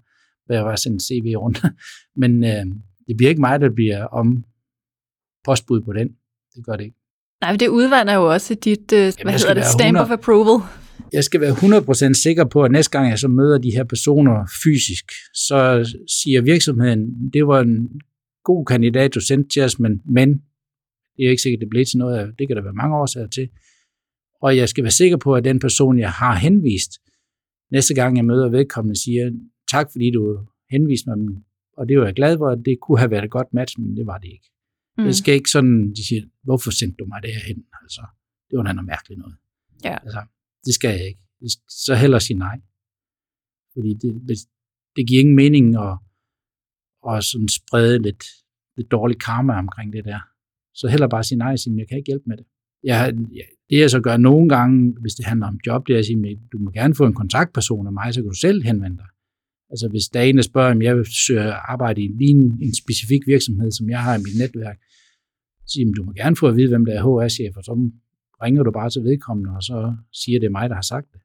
hvad 0.47 0.57
jeg 0.57 0.65
var 0.65 0.77
sende 0.77 1.01
CV 1.01 1.35
rundt. 1.37 1.63
Men 2.23 2.45
øh, 2.45 2.67
det 3.07 3.17
bliver 3.17 3.29
ikke 3.29 3.41
mig, 3.41 3.61
der 3.61 3.71
bliver 3.71 4.05
om 4.05 4.45
postbud 5.45 5.81
på 5.81 5.93
den. 5.93 6.09
Det 6.55 6.67
gør 6.67 6.77
det 6.77 6.85
ikke. 6.85 6.97
Nej, 7.41 7.57
det 7.57 7.69
udvander 7.69 8.15
jo 8.15 8.33
også 8.33 8.55
dit, 8.55 8.93
øh, 8.93 8.99
Jamen, 8.99 9.13
hvad 9.23 9.33
hedder 9.33 9.55
det, 9.55 9.65
stamp 9.65 9.97
100, 9.97 10.05
of 10.05 10.11
approval. 10.11 10.84
Jeg 11.13 11.25
skal 11.25 11.41
være 11.41 11.53
100% 12.11 12.13
sikker 12.13 12.45
på, 12.45 12.63
at 12.63 12.73
næste 12.73 12.99
gang 12.99 13.11
jeg 13.11 13.19
så 13.19 13.29
møder 13.29 13.59
de 13.59 13.71
her 13.71 13.85
personer 13.85 14.47
fysisk, 14.65 15.05
så 15.35 15.93
siger 16.21 16.43
virksomheden, 16.43 17.31
det 17.33 17.47
var 17.47 17.61
en 17.61 18.01
god 18.45 18.67
kandidat, 18.67 19.15
du 19.15 19.21
sendte 19.21 19.49
til 19.51 19.63
os, 19.63 19.79
men, 19.79 20.03
men 20.05 20.29
det 21.17 21.27
er 21.27 21.31
ikke 21.31 21.43
sikkert, 21.43 21.61
det 21.61 21.71
bliver 21.71 21.85
til 21.85 21.99
noget 21.99 22.19
af, 22.19 22.27
det 22.39 22.49
kan 22.49 22.57
der 22.57 22.63
være 22.63 22.73
mange 22.73 22.97
årsager 22.97 23.27
til. 23.27 23.49
Og 24.43 24.57
jeg 24.57 24.69
skal 24.69 24.85
være 24.85 24.91
sikker 24.91 25.17
på, 25.17 25.35
at 25.35 25.45
den 25.45 25.59
person, 25.59 25.99
jeg 25.99 26.11
har 26.11 26.35
henvist, 26.35 26.93
næste 27.71 27.95
gang 27.95 28.17
jeg 28.17 28.25
møder 28.25 28.49
vedkommende, 28.49 29.03
siger, 29.03 29.31
tak 29.71 29.87
fordi 29.93 30.11
du 30.11 30.47
henviste 30.71 31.11
mig, 31.11 31.17
og 31.77 31.89
det 31.89 31.99
var 31.99 32.05
jeg 32.05 32.15
glad 32.15 32.39
for, 32.39 32.49
at 32.49 32.59
det 32.65 32.79
kunne 32.83 32.99
have 32.99 33.11
været 33.11 33.25
et 33.25 33.31
godt 33.31 33.55
match, 33.55 33.81
men 33.81 33.97
det 33.97 34.07
var 34.07 34.19
det 34.19 34.29
ikke. 34.29 34.51
Mm. 34.99 35.05
Det 35.05 35.17
skal 35.17 35.35
ikke 35.35 35.51
sådan, 35.51 35.91
de 35.91 36.07
siger, 36.09 36.23
hvorfor 36.43 36.71
sendte 36.71 36.97
du 36.97 37.07
mig 37.07 37.23
det 37.23 37.31
her 37.35 37.41
hen? 37.47 37.65
Altså, 37.83 38.03
det 38.51 38.57
var 38.57 38.63
noget 38.63 38.85
mærkeligt 38.85 39.19
noget. 39.19 39.37
Ja. 39.85 39.97
Altså, 40.05 40.21
det 40.65 40.75
skal 40.75 40.91
jeg 40.91 41.07
ikke. 41.07 41.21
Så 41.69 41.95
hellere 41.95 42.21
sige 42.21 42.39
nej. 42.39 42.61
Fordi 43.75 43.95
det, 43.95 44.39
det 44.97 45.09
giver 45.09 45.21
ingen 45.21 45.37
mening 45.37 45.77
at, 45.77 45.99
at 47.11 47.25
sådan 47.25 47.49
sprede 47.49 48.03
lidt, 48.03 48.25
lidt 48.77 48.91
dårlig 48.91 49.19
karma 49.21 49.59
omkring 49.59 49.93
det 49.93 50.05
der. 50.05 50.21
Så 50.75 50.89
hellere 50.89 51.09
bare 51.09 51.25
sige 51.25 51.39
nej 51.39 51.53
og 51.53 51.59
sige, 51.59 51.79
jeg 51.79 51.89
kan 51.89 51.99
ikke 51.99 52.07
hjælpe 52.07 52.25
med 52.27 52.37
det. 52.37 52.47
Jeg, 52.83 53.15
det 53.71 53.81
jeg 53.81 53.91
så 53.91 54.01
gør 54.01 54.17
nogle 54.17 54.49
gange, 54.49 54.95
hvis 55.01 55.15
det 55.15 55.25
handler 55.25 55.47
om 55.47 55.59
job, 55.67 55.87
det 55.87 55.95
er 55.95 55.99
at 55.99 56.07
sige, 56.07 56.41
du 56.53 56.59
må 56.59 56.71
gerne 56.71 56.95
få 56.95 57.07
en 57.07 57.15
kontaktperson 57.15 57.87
af 57.87 57.93
mig, 57.93 58.15
så 58.15 58.21
kan 58.21 58.29
du 58.29 58.37
selv 58.37 58.63
henvende 58.63 58.97
dig. 58.97 59.07
Altså 59.71 59.89
hvis 59.89 60.09
der 60.09 60.21
er 60.21 60.25
en, 60.25 60.37
der 60.37 60.43
spørger, 60.43 60.71
om 60.75 60.83
jeg 60.83 60.97
vil 60.97 61.07
søge 61.27 61.53
arbejde 61.53 62.03
i 62.03 62.11
en, 62.21 62.59
en 62.63 62.75
specifik 62.75 63.27
virksomhed, 63.27 63.71
som 63.71 63.91
jeg 63.91 64.03
har 64.03 64.15
i 64.19 64.23
mit 64.23 64.39
netværk, 64.39 64.79
så 65.67 65.73
siger 65.73 65.93
du 65.93 66.05
må 66.05 66.13
gerne 66.13 66.37
få 66.37 66.49
at 66.49 66.57
vide, 66.57 66.69
hvem 66.69 66.85
der 66.85 66.95
er 66.95 67.03
HR-chef, 67.03 67.57
og 67.57 67.65
så 67.65 67.91
ringer 68.43 68.63
du 68.63 68.71
bare 68.71 68.91
til 68.91 69.05
vedkommende, 69.05 69.51
og 69.57 69.63
så 69.63 69.97
siger 70.13 70.41
det 70.41 70.47
er 70.47 70.51
mig, 70.51 70.69
der 70.69 70.75
har 70.75 70.83
sagt 70.83 71.13
det. 71.13 71.21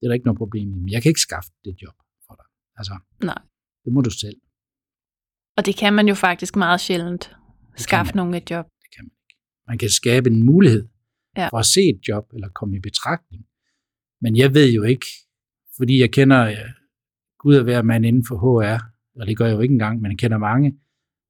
Det 0.00 0.06
er 0.06 0.08
der 0.08 0.14
ikke 0.14 0.26
noget 0.26 0.38
problem 0.38 0.68
i. 0.74 0.78
Men 0.78 0.90
jeg 0.90 1.02
kan 1.02 1.10
ikke 1.10 1.20
skaffe 1.20 1.50
det 1.64 1.82
job 1.82 1.94
for 2.26 2.34
dig. 2.34 2.44
Altså, 2.76 2.94
Nej. 3.22 3.42
Det 3.84 3.92
må 3.92 4.00
du 4.00 4.10
selv. 4.10 4.36
Og 5.56 5.66
det 5.66 5.76
kan 5.76 5.92
man 5.92 6.08
jo 6.08 6.14
faktisk 6.14 6.56
meget 6.56 6.80
sjældent 6.80 7.36
skaffe 7.76 8.16
nogen 8.16 8.34
et 8.34 8.50
job. 8.50 8.66
Det 8.82 8.90
kan 8.96 9.04
man 9.04 9.10
ikke. 9.24 9.38
Man 9.68 9.78
kan 9.78 9.90
skabe 9.90 10.30
en 10.30 10.46
mulighed 10.46 10.88
ja. 11.36 11.48
for 11.48 11.58
at 11.58 11.66
se 11.66 11.80
et 11.80 12.00
job, 12.08 12.24
eller 12.34 12.48
komme 12.48 12.76
i 12.76 12.80
betragtning. 12.80 13.46
Men 14.20 14.36
jeg 14.36 14.54
ved 14.54 14.72
jo 14.72 14.82
ikke, 14.82 15.06
fordi 15.76 16.00
jeg 16.00 16.12
kender 16.12 16.56
Gud 17.38 17.56
at 17.56 17.66
være 17.66 17.82
mand 17.82 18.06
inden 18.06 18.24
for 18.28 18.36
HR, 18.36 18.80
og 19.20 19.26
det 19.26 19.36
gør 19.36 19.46
jeg 19.46 19.54
jo 19.54 19.60
ikke 19.60 19.72
engang, 19.72 20.00
men 20.00 20.10
jeg 20.10 20.18
kender 20.18 20.38
mange, 20.38 20.78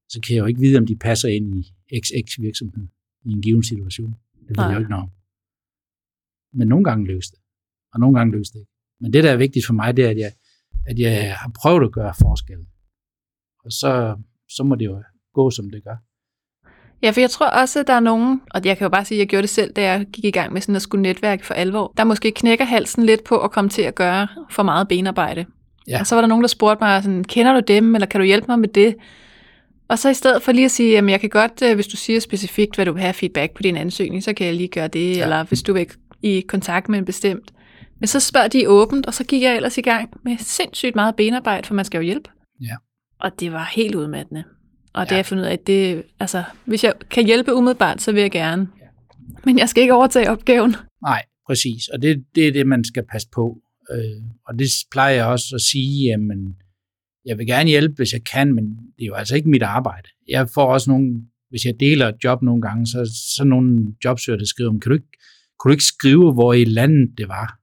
så 0.09 0.21
kan 0.21 0.35
jeg 0.35 0.41
jo 0.41 0.45
ikke 0.45 0.59
vide, 0.59 0.77
om 0.77 0.85
de 0.85 0.95
passer 0.95 1.29
ind 1.29 1.55
i 1.55 1.73
XX 1.99 2.39
virksomhed 2.39 2.87
i 3.25 3.31
en 3.31 3.41
given 3.41 3.63
situation. 3.63 4.15
Det 4.47 4.57
ved 4.57 4.65
jeg 4.65 4.73
jo 4.73 4.79
ikke 4.79 4.91
noget. 4.91 5.09
Men 6.53 6.67
nogle 6.67 6.83
gange 6.83 7.05
lykkes 7.05 7.27
det, 7.27 7.39
og 7.93 7.99
nogle 7.99 8.17
gange 8.17 8.31
lykkes 8.31 8.49
det 8.49 8.59
ikke. 8.59 8.71
Men 9.01 9.13
det, 9.13 9.23
der 9.23 9.31
er 9.31 9.37
vigtigt 9.37 9.65
for 9.65 9.73
mig, 9.73 9.97
det 9.97 10.05
er, 10.05 10.09
at 10.09 10.17
jeg, 10.17 10.31
at 10.87 10.99
jeg 10.99 11.37
har 11.37 11.51
prøvet 11.61 11.83
at 11.83 11.91
gøre 11.91 12.13
forskellen. 12.21 12.67
Og 13.65 13.71
så, 13.71 14.15
så 14.49 14.63
må 14.63 14.75
det 14.75 14.85
jo 14.85 15.03
gå, 15.33 15.51
som 15.51 15.69
det 15.69 15.83
gør. 15.83 15.95
Ja, 17.01 17.11
for 17.11 17.19
jeg 17.19 17.29
tror 17.29 17.49
også, 17.49 17.79
at 17.79 17.87
der 17.87 17.93
er 17.93 17.99
nogen, 17.99 18.41
og 18.51 18.61
jeg 18.65 18.77
kan 18.77 18.85
jo 18.85 18.89
bare 18.89 19.05
sige, 19.05 19.17
at 19.17 19.19
jeg 19.19 19.27
gjorde 19.27 19.41
det 19.41 19.49
selv, 19.49 19.73
da 19.73 19.81
jeg 19.81 20.05
gik 20.13 20.25
i 20.25 20.31
gang 20.31 20.53
med 20.53 20.61
sådan 20.61 20.75
at 20.75 20.81
skulle 20.81 21.01
netværke 21.01 21.45
for 21.45 21.53
alvor, 21.53 21.93
der 21.97 22.03
måske 22.03 22.31
knækker 22.31 22.65
halsen 22.65 23.05
lidt 23.05 23.23
på 23.23 23.37
at 23.37 23.51
komme 23.51 23.69
til 23.69 23.81
at 23.81 23.95
gøre 23.95 24.27
for 24.49 24.63
meget 24.63 24.87
benarbejde. 24.87 25.45
Ja. 25.87 25.99
Og 25.99 26.07
så 26.07 26.15
var 26.15 26.21
der 26.21 26.27
nogen, 26.27 26.43
der 26.43 26.47
spurgte 26.47 26.83
mig, 26.83 27.03
sådan, 27.03 27.23
kender 27.23 27.53
du 27.53 27.61
dem, 27.67 27.95
eller 27.95 28.05
kan 28.05 28.21
du 28.21 28.25
hjælpe 28.25 28.47
mig 28.47 28.59
med 28.59 28.67
det? 28.67 28.95
Og 29.87 29.99
så 29.99 30.09
i 30.09 30.13
stedet 30.13 30.41
for 30.41 30.51
lige 30.51 30.65
at 30.65 30.71
sige, 30.71 30.97
at 30.97 31.09
jeg 31.09 31.19
kan 31.19 31.29
godt, 31.29 31.61
øh, 31.61 31.75
hvis 31.75 31.87
du 31.87 31.97
siger 31.97 32.19
specifikt, 32.19 32.75
hvad 32.75 32.85
du 32.85 32.91
vil 32.91 33.01
have 33.01 33.13
feedback 33.13 33.53
på 33.55 33.61
din 33.61 33.77
ansøgning, 33.77 34.23
så 34.23 34.33
kan 34.33 34.47
jeg 34.47 34.55
lige 34.55 34.67
gøre 34.67 34.87
det, 34.87 35.17
ja. 35.17 35.23
eller 35.23 35.43
hvis 35.43 35.63
du 35.63 35.73
vil 35.73 35.87
i 36.23 36.41
kontakt 36.47 36.89
med 36.89 36.99
en 36.99 37.05
bestemt. 37.05 37.51
Men 37.99 38.07
så 38.07 38.19
spørger 38.19 38.47
de 38.47 38.69
åbent, 38.69 39.05
og 39.05 39.13
så 39.13 39.23
gik 39.23 39.41
jeg 39.41 39.55
ellers 39.55 39.77
i 39.77 39.81
gang 39.81 40.09
med 40.23 40.37
sindssygt 40.39 40.95
meget 40.95 41.15
benarbejde, 41.15 41.67
for 41.67 41.73
man 41.73 41.85
skal 41.85 41.97
jo 41.97 42.01
hjælpe. 42.03 42.29
Ja. 42.61 42.75
Og 43.19 43.31
det 43.39 43.51
var 43.51 43.71
helt 43.75 43.95
udmattende. 43.95 44.43
Og 44.93 45.05
det 45.05 45.11
Ja. 45.11 45.15
har 45.15 45.17
jeg 45.17 45.25
fundet 45.25 45.43
ud 45.43 45.47
af, 45.47 45.53
at 45.53 45.67
det, 45.67 46.03
altså, 46.19 46.43
hvis 46.65 46.83
jeg 46.83 46.93
kan 47.11 47.25
hjælpe 47.25 47.53
umiddelbart, 47.55 48.01
så 48.01 48.11
vil 48.11 48.21
jeg 48.21 48.31
gerne. 48.31 48.67
Ja. 48.81 48.85
Men 49.45 49.59
jeg 49.59 49.69
skal 49.69 49.81
ikke 49.81 49.93
overtage 49.93 50.29
opgaven. 50.29 50.75
Nej, 51.01 51.23
præcis. 51.47 51.87
Og 51.87 52.01
det, 52.01 52.25
det 52.35 52.47
er 52.47 52.51
det, 52.51 52.67
man 52.67 52.83
skal 52.83 53.03
passe 53.11 53.27
på. 53.35 53.57
Øh, 53.91 54.21
og 54.47 54.59
det 54.59 54.67
plejer 54.91 55.15
jeg 55.15 55.25
også 55.25 55.45
at 55.55 55.61
sige, 55.61 56.03
jamen, 56.09 56.55
jeg 57.25 57.37
vil 57.37 57.47
gerne 57.47 57.69
hjælpe, 57.69 57.95
hvis 57.95 58.13
jeg 58.13 58.23
kan, 58.23 58.53
men 58.53 58.65
det 58.65 59.01
er 59.03 59.05
jo 59.05 59.13
altså 59.13 59.35
ikke 59.35 59.49
mit 59.49 59.63
arbejde. 59.63 60.07
Jeg 60.29 60.49
får 60.53 60.65
også 60.73 60.89
nogle, 60.89 61.21
hvis 61.49 61.65
jeg 61.65 61.73
deler 61.79 62.07
et 62.07 62.15
job 62.23 62.41
nogle 62.41 62.61
gange, 62.61 62.85
så 62.87 63.11
så 63.37 63.43
nogle 63.43 63.85
jobsøger, 64.05 64.37
der 64.37 64.45
skriver, 64.45 64.71
"Men 64.71 64.81
kan 64.81 64.89
du 64.89 64.93
ikke, 64.93 65.07
kunne 65.59 65.69
du 65.69 65.73
ikke 65.73 65.83
skrive, 65.83 66.33
hvor 66.33 66.53
i 66.53 66.63
landet 66.63 67.17
det 67.17 67.27
var? 67.27 67.59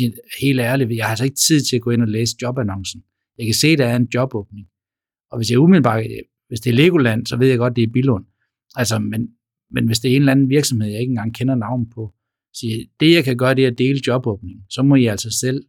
Jeg, 0.00 0.12
helt 0.40 0.60
ærligt, 0.60 0.96
jeg 0.96 1.04
har 1.04 1.10
altså 1.10 1.24
ikke 1.24 1.36
tid 1.36 1.60
til 1.60 1.76
at 1.76 1.82
gå 1.82 1.90
ind 1.90 2.02
og 2.02 2.08
læse 2.08 2.36
jobannoncen. 2.42 3.04
Jeg 3.38 3.46
kan 3.46 3.54
se, 3.54 3.68
at 3.68 3.78
der 3.78 3.86
er 3.86 3.96
en 3.96 4.08
jobåbning. 4.14 4.66
Og 5.30 5.38
hvis 5.38 5.50
jeg 5.50 5.58
umiddelbart, 5.58 6.04
hvis 6.48 6.60
det 6.60 6.70
er 6.70 6.74
Legoland, 6.74 7.26
så 7.26 7.36
ved 7.36 7.48
jeg 7.48 7.58
godt, 7.58 7.76
det 7.76 7.82
er 7.82 7.92
Bilund. 7.92 8.24
Altså, 8.76 8.98
men, 8.98 9.28
men 9.70 9.86
hvis 9.86 9.98
det 9.98 10.10
er 10.10 10.16
en 10.16 10.22
eller 10.22 10.32
anden 10.32 10.48
virksomhed, 10.48 10.90
jeg 10.90 11.00
ikke 11.00 11.10
engang 11.10 11.34
kender 11.34 11.54
navn 11.54 11.90
på, 11.90 12.14
siger, 12.54 12.84
det 13.00 13.14
jeg 13.14 13.24
kan 13.24 13.36
gøre, 13.36 13.54
det 13.54 13.64
er 13.64 13.70
at 13.70 13.78
dele 13.78 14.00
jobåbningen. 14.06 14.64
Så 14.70 14.82
må 14.82 14.94
I 14.94 15.06
altså 15.06 15.30
selv 15.30 15.64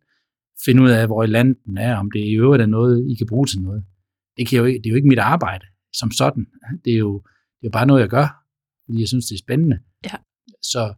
finde 0.66 0.84
ud 0.84 0.90
af, 0.90 1.08
hvor 1.08 1.24
i 1.24 1.28
landet 1.28 1.58
den 1.66 1.78
er, 1.78 1.96
om 1.96 2.12
det 2.12 2.20
i 2.20 2.34
øvrigt 2.34 2.62
er 2.62 2.66
noget, 2.66 3.10
I 3.12 3.16
kan 3.16 3.28
bruge 3.28 3.46
til 3.46 3.62
noget. 3.62 3.86
Det, 4.38 4.48
kan 4.48 4.60
jo 4.60 4.66
ikke, 4.66 4.78
det 4.80 4.86
er 4.86 4.90
jo 4.90 4.96
ikke 4.96 5.08
mit 5.08 5.20
arbejde 5.20 5.66
som 5.94 6.12
sådan. 6.12 6.48
Det 6.86 6.94
er 6.94 6.98
jo, 6.98 7.22
det 7.60 7.66
er 7.66 7.68
jo 7.68 7.72
bare 7.72 7.86
noget, 7.86 8.02
jeg 8.02 8.10
gør, 8.10 8.28
fordi 8.86 9.00
jeg 9.00 9.08
synes, 9.08 9.26
det 9.26 9.36
er 9.36 9.40
spændende. 9.40 9.80
Ja. 10.06 10.16
Så, 10.62 10.94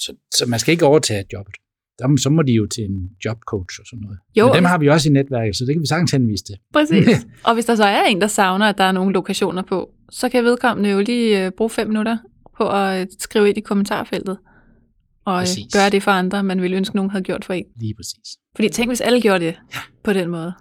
så, 0.00 0.16
så 0.34 0.46
man 0.46 0.58
skal 0.58 0.72
ikke 0.72 0.86
overtage 0.86 1.24
jobbet. 1.32 1.54
Der, 1.98 2.16
så 2.16 2.30
må 2.30 2.42
de 2.42 2.52
jo 2.52 2.66
til 2.66 2.84
en 2.84 3.10
jobcoach 3.24 3.80
og 3.80 3.86
sådan 3.86 4.02
noget. 4.02 4.18
Jo, 4.36 4.46
Men 4.46 4.54
dem 4.54 4.64
har 4.64 4.78
vi 4.78 4.88
også 4.88 5.08
i 5.08 5.12
netværket, 5.12 5.56
så 5.56 5.64
det 5.64 5.74
kan 5.74 5.82
vi 5.82 5.86
sagtens 5.86 6.10
henvise 6.10 6.44
til. 6.44 6.56
Præcis. 6.72 7.26
og 7.46 7.54
hvis 7.54 7.64
der 7.64 7.74
så 7.74 7.84
er 7.84 8.04
en, 8.04 8.20
der 8.20 8.26
savner, 8.26 8.66
at 8.66 8.78
der 8.78 8.84
er 8.84 8.92
nogle 8.92 9.12
lokationer 9.12 9.62
på, 9.62 9.90
så 10.10 10.28
kan 10.28 10.44
vedkommende 10.44 10.90
jo 10.90 11.00
lige 11.00 11.46
øh, 11.46 11.52
bruge 11.52 11.70
fem 11.70 11.88
minutter 11.88 12.18
på 12.56 12.70
at 12.70 13.00
øh, 13.00 13.06
skrive 13.18 13.48
ind 13.48 13.58
i 13.58 13.60
kommentarfeltet. 13.60 14.38
Og 15.24 15.34
øh, 15.34 15.40
Præcis. 15.40 15.72
gøre 15.72 15.90
det 15.90 16.02
for 16.02 16.10
andre, 16.10 16.42
man 16.42 16.62
ville 16.62 16.76
ønske, 16.76 16.96
nogen 16.96 17.10
havde 17.10 17.24
gjort 17.24 17.44
for 17.44 17.52
en. 17.52 17.64
Lige 17.76 17.94
præcis. 17.94 18.38
Fordi 18.56 18.68
tænk, 18.68 18.88
hvis 18.90 19.00
alle 19.00 19.20
gjorde 19.20 19.44
det 19.44 19.54
ja. 19.74 19.78
på 20.04 20.12
den 20.12 20.28
måde. 20.30 20.52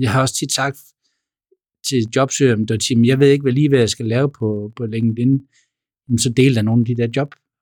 Jeg 0.00 0.12
har 0.12 0.20
også 0.20 0.34
tit 0.34 0.52
sagt 0.52 0.78
til 1.88 2.06
jobsøgere, 2.16 2.64
der 2.68 2.76
siger, 2.80 3.00
jeg 3.04 3.20
ved 3.20 3.28
ikke 3.28 3.42
hvad 3.42 3.52
lige, 3.52 3.68
hvad 3.68 3.78
jeg 3.78 3.88
skal 3.88 4.06
lave 4.06 4.30
på, 4.38 4.72
på 4.76 4.86
LinkedIn. 4.86 5.40
Jamen, 6.08 6.18
så 6.18 6.32
del 6.36 6.54
da 6.56 6.62
nogle 6.62 6.82
af 6.82 6.86
de 6.86 7.02
der 7.02 7.08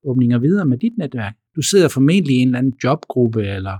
jobåbninger 0.04 0.38
videre 0.38 0.66
med 0.66 0.78
dit 0.78 0.98
netværk. 0.98 1.34
Du 1.56 1.62
sidder 1.62 1.88
formentlig 1.88 2.36
i 2.36 2.38
en 2.38 2.48
eller 2.48 2.58
anden 2.58 2.74
jobgruppe, 2.84 3.46
eller 3.46 3.76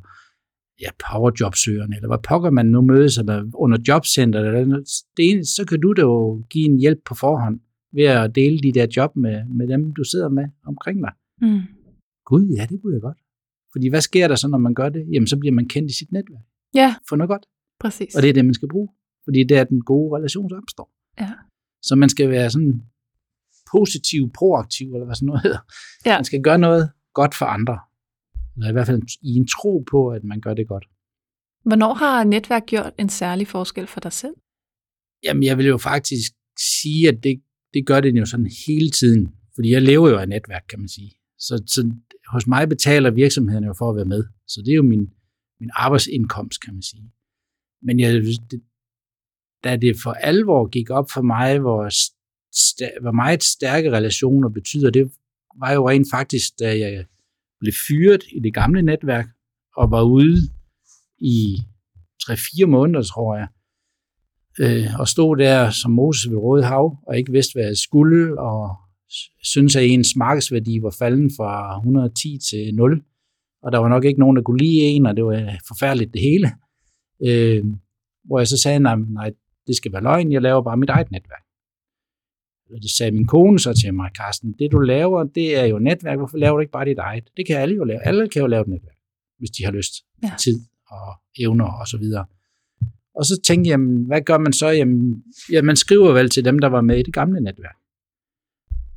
ja, 0.80 0.88
powerjobsøgerne, 1.04 1.96
eller 1.96 2.08
hvad 2.08 2.18
pokker 2.28 2.50
man 2.50 2.66
nu 2.66 2.80
mødes, 2.80 3.18
eller 3.18 3.50
under 3.54 3.78
jobcenter, 3.88 4.40
eller 4.40 4.60
det 5.16 5.30
ene, 5.30 5.44
så 5.44 5.64
kan 5.68 5.80
du 5.80 5.92
da 5.92 6.02
jo 6.02 6.44
give 6.50 6.64
en 6.64 6.78
hjælp 6.80 6.98
på 7.06 7.14
forhånd 7.14 7.60
ved 7.92 8.04
at 8.04 8.34
dele 8.34 8.58
de 8.58 8.72
der 8.72 8.86
job 8.96 9.16
med, 9.16 9.44
med 9.44 9.68
dem, 9.68 9.94
du 9.94 10.04
sidder 10.04 10.28
med 10.28 10.44
omkring 10.66 10.98
dig. 11.04 11.12
Mm. 11.40 11.60
Gud, 12.24 12.54
ja, 12.58 12.66
det 12.70 12.82
kunne 12.82 12.94
jeg 12.94 13.02
godt. 13.02 13.18
Fordi 13.72 13.88
hvad 13.88 14.00
sker 14.00 14.28
der 14.28 14.34
så, 14.34 14.48
når 14.48 14.58
man 14.58 14.74
gør 14.74 14.88
det? 14.88 15.06
Jamen, 15.12 15.26
så 15.26 15.36
bliver 15.36 15.52
man 15.52 15.68
kendt 15.68 15.90
i 15.90 15.96
sit 15.98 16.12
netværk. 16.12 16.44
Ja, 16.74 16.94
For 17.08 17.16
noget 17.16 17.28
godt. 17.28 17.46
præcis. 17.80 18.14
Og 18.16 18.22
det 18.22 18.28
er 18.30 18.34
det, 18.34 18.44
man 18.44 18.54
skal 18.54 18.68
bruge. 18.68 18.88
Fordi 19.24 19.44
det 19.44 19.56
er 19.56 19.64
den 19.64 19.80
gode 19.80 20.16
relation, 20.16 20.50
der 20.50 20.56
opstår. 20.62 20.90
Ja. 21.20 21.32
Så 21.82 21.96
man 21.96 22.08
skal 22.08 22.30
være 22.30 22.50
sådan 22.50 22.82
positiv, 23.70 24.32
proaktiv, 24.38 24.86
eller 24.94 25.04
hvad 25.04 25.14
sådan 25.14 25.26
noget 25.26 25.42
hedder. 25.42 25.58
Ja. 26.06 26.16
Man 26.16 26.24
skal 26.24 26.42
gøre 26.42 26.58
noget 26.58 26.90
godt 27.14 27.34
for 27.34 27.46
andre. 27.46 27.78
Eller 28.56 28.68
i 28.68 28.72
hvert 28.72 28.86
fald 28.86 29.02
i 29.22 29.32
en 29.36 29.46
tro 29.46 29.84
på, 29.90 30.08
at 30.08 30.24
man 30.24 30.40
gør 30.40 30.54
det 30.54 30.68
godt. 30.68 30.86
Hvornår 31.64 31.94
har 31.94 32.24
netværk 32.24 32.66
gjort 32.66 32.92
en 32.98 33.08
særlig 33.08 33.48
forskel 33.48 33.86
for 33.86 34.00
dig 34.00 34.12
selv? 34.12 34.34
Jamen, 35.22 35.42
jeg 35.42 35.58
vil 35.58 35.66
jo 35.66 35.78
faktisk 35.78 36.32
sige, 36.82 37.08
at 37.08 37.24
det, 37.24 37.42
det 37.74 37.86
gør 37.86 38.00
det 38.00 38.14
jo 38.14 38.26
sådan 38.26 38.50
hele 38.66 38.90
tiden. 38.90 39.34
Fordi 39.54 39.72
jeg 39.72 39.82
lever 39.82 40.10
jo 40.10 40.18
af 40.18 40.28
netværk, 40.28 40.64
kan 40.68 40.78
man 40.78 40.88
sige. 40.88 41.12
Så, 41.38 41.62
så 41.66 41.92
hos 42.32 42.46
mig 42.46 42.68
betaler 42.68 43.10
virksomhederne 43.10 43.66
jo 43.66 43.74
for 43.78 43.90
at 43.90 43.96
være 43.96 44.04
med. 44.04 44.24
Så 44.48 44.62
det 44.64 44.70
er 44.70 44.76
jo 44.76 44.82
min, 44.82 45.10
min 45.60 45.70
arbejdsindkomst, 45.72 46.60
kan 46.64 46.74
man 46.74 46.82
sige. 46.82 47.12
Men 47.82 48.00
jeg, 48.00 48.12
det, 48.50 48.62
da 49.64 49.76
det 49.76 49.96
for 50.02 50.12
alvor 50.12 50.68
gik 50.68 50.90
op 50.90 51.10
for 51.10 51.22
mig, 51.22 51.58
hvor, 51.58 51.88
hvor 53.00 53.12
meget 53.12 53.42
stærke 53.42 53.92
relationer 53.92 54.48
betyder, 54.48 54.90
det 54.90 55.12
var 55.60 55.72
jo 55.72 55.88
rent 55.88 56.06
faktisk, 56.10 56.58
da 56.60 56.78
jeg 56.78 57.04
blev 57.60 57.72
fyret 57.88 58.24
i 58.32 58.40
det 58.40 58.54
gamle 58.54 58.82
netværk, 58.82 59.26
og 59.76 59.90
var 59.90 60.02
ude 60.02 60.36
i 61.18 61.58
3-4 62.22 62.66
måneder, 62.66 63.02
tror 63.02 63.36
jeg, 63.36 63.48
øh, 64.60 65.00
og 65.00 65.08
stod 65.08 65.36
der 65.36 65.70
som 65.70 65.90
Moses 65.90 66.30
ved 66.30 66.38
Røde 66.38 66.64
Hav, 66.64 66.98
og 67.06 67.18
ikke 67.18 67.32
vidste, 67.32 67.52
hvad 67.54 67.64
jeg 67.64 67.76
skulle, 67.76 68.40
og 68.40 68.76
synes 69.42 69.76
at 69.76 69.84
ens 69.84 70.16
markedsværdi 70.16 70.82
var 70.82 70.94
falden 70.98 71.30
fra 71.36 71.76
110 71.76 72.38
til 72.50 72.74
0, 72.74 73.02
og 73.62 73.72
der 73.72 73.78
var 73.78 73.88
nok 73.88 74.04
ikke 74.04 74.20
nogen, 74.20 74.36
der 74.36 74.42
kunne 74.42 74.58
lide 74.58 74.80
en, 74.80 75.06
og 75.06 75.16
det 75.16 75.24
var 75.24 75.58
forfærdeligt 75.68 76.14
det 76.14 76.20
hele. 76.20 76.52
Øh, 77.26 77.64
hvor 78.24 78.38
jeg 78.38 78.48
så 78.48 78.58
sagde, 78.58 78.78
nej, 78.78 78.96
nej, 78.96 79.32
det 79.66 79.76
skal 79.76 79.92
være 79.92 80.02
løgn, 80.02 80.32
jeg 80.32 80.42
laver 80.42 80.62
bare 80.62 80.76
mit 80.76 80.90
eget 80.90 81.10
netværk. 81.10 81.45
Og 82.74 82.82
det 82.82 82.90
sagde 82.90 83.12
min 83.12 83.26
kone 83.26 83.58
så 83.58 83.72
til 83.82 83.94
mig, 83.94 84.10
Carsten, 84.16 84.54
det 84.58 84.72
du 84.72 84.78
laver, 84.78 85.24
det 85.24 85.56
er 85.58 85.64
jo 85.64 85.78
netværk, 85.78 86.18
hvorfor 86.18 86.38
laver 86.38 86.54
du 86.56 86.60
ikke 86.60 86.72
bare 86.72 86.84
dit 86.84 86.98
eget? 86.98 87.24
Det 87.36 87.46
kan 87.46 87.56
alle 87.56 87.74
jo 87.74 87.84
lave. 87.84 88.06
Alle 88.06 88.28
kan 88.28 88.40
jo 88.42 88.46
lave 88.46 88.60
et 88.62 88.68
netværk, 88.68 88.96
hvis 89.38 89.50
de 89.50 89.64
har 89.64 89.72
lyst, 89.72 89.92
Ja. 90.22 90.32
tid 90.40 90.60
og 90.90 91.14
evner 91.38 91.64
og 91.80 91.86
så 91.88 91.98
videre. 91.98 92.24
Og 93.14 93.24
så 93.24 93.40
tænkte 93.44 93.68
jeg, 93.68 93.72
jamen, 93.72 94.04
hvad 94.06 94.20
gør 94.20 94.38
man 94.38 94.52
så? 94.52 94.68
Jamen, 94.68 95.22
ja, 95.52 95.62
man 95.62 95.76
skriver 95.76 96.12
vel 96.12 96.30
til 96.30 96.44
dem, 96.44 96.58
der 96.58 96.68
var 96.68 96.80
med 96.80 96.98
i 96.98 97.02
det 97.02 97.14
gamle 97.14 97.40
netværk. 97.40 97.76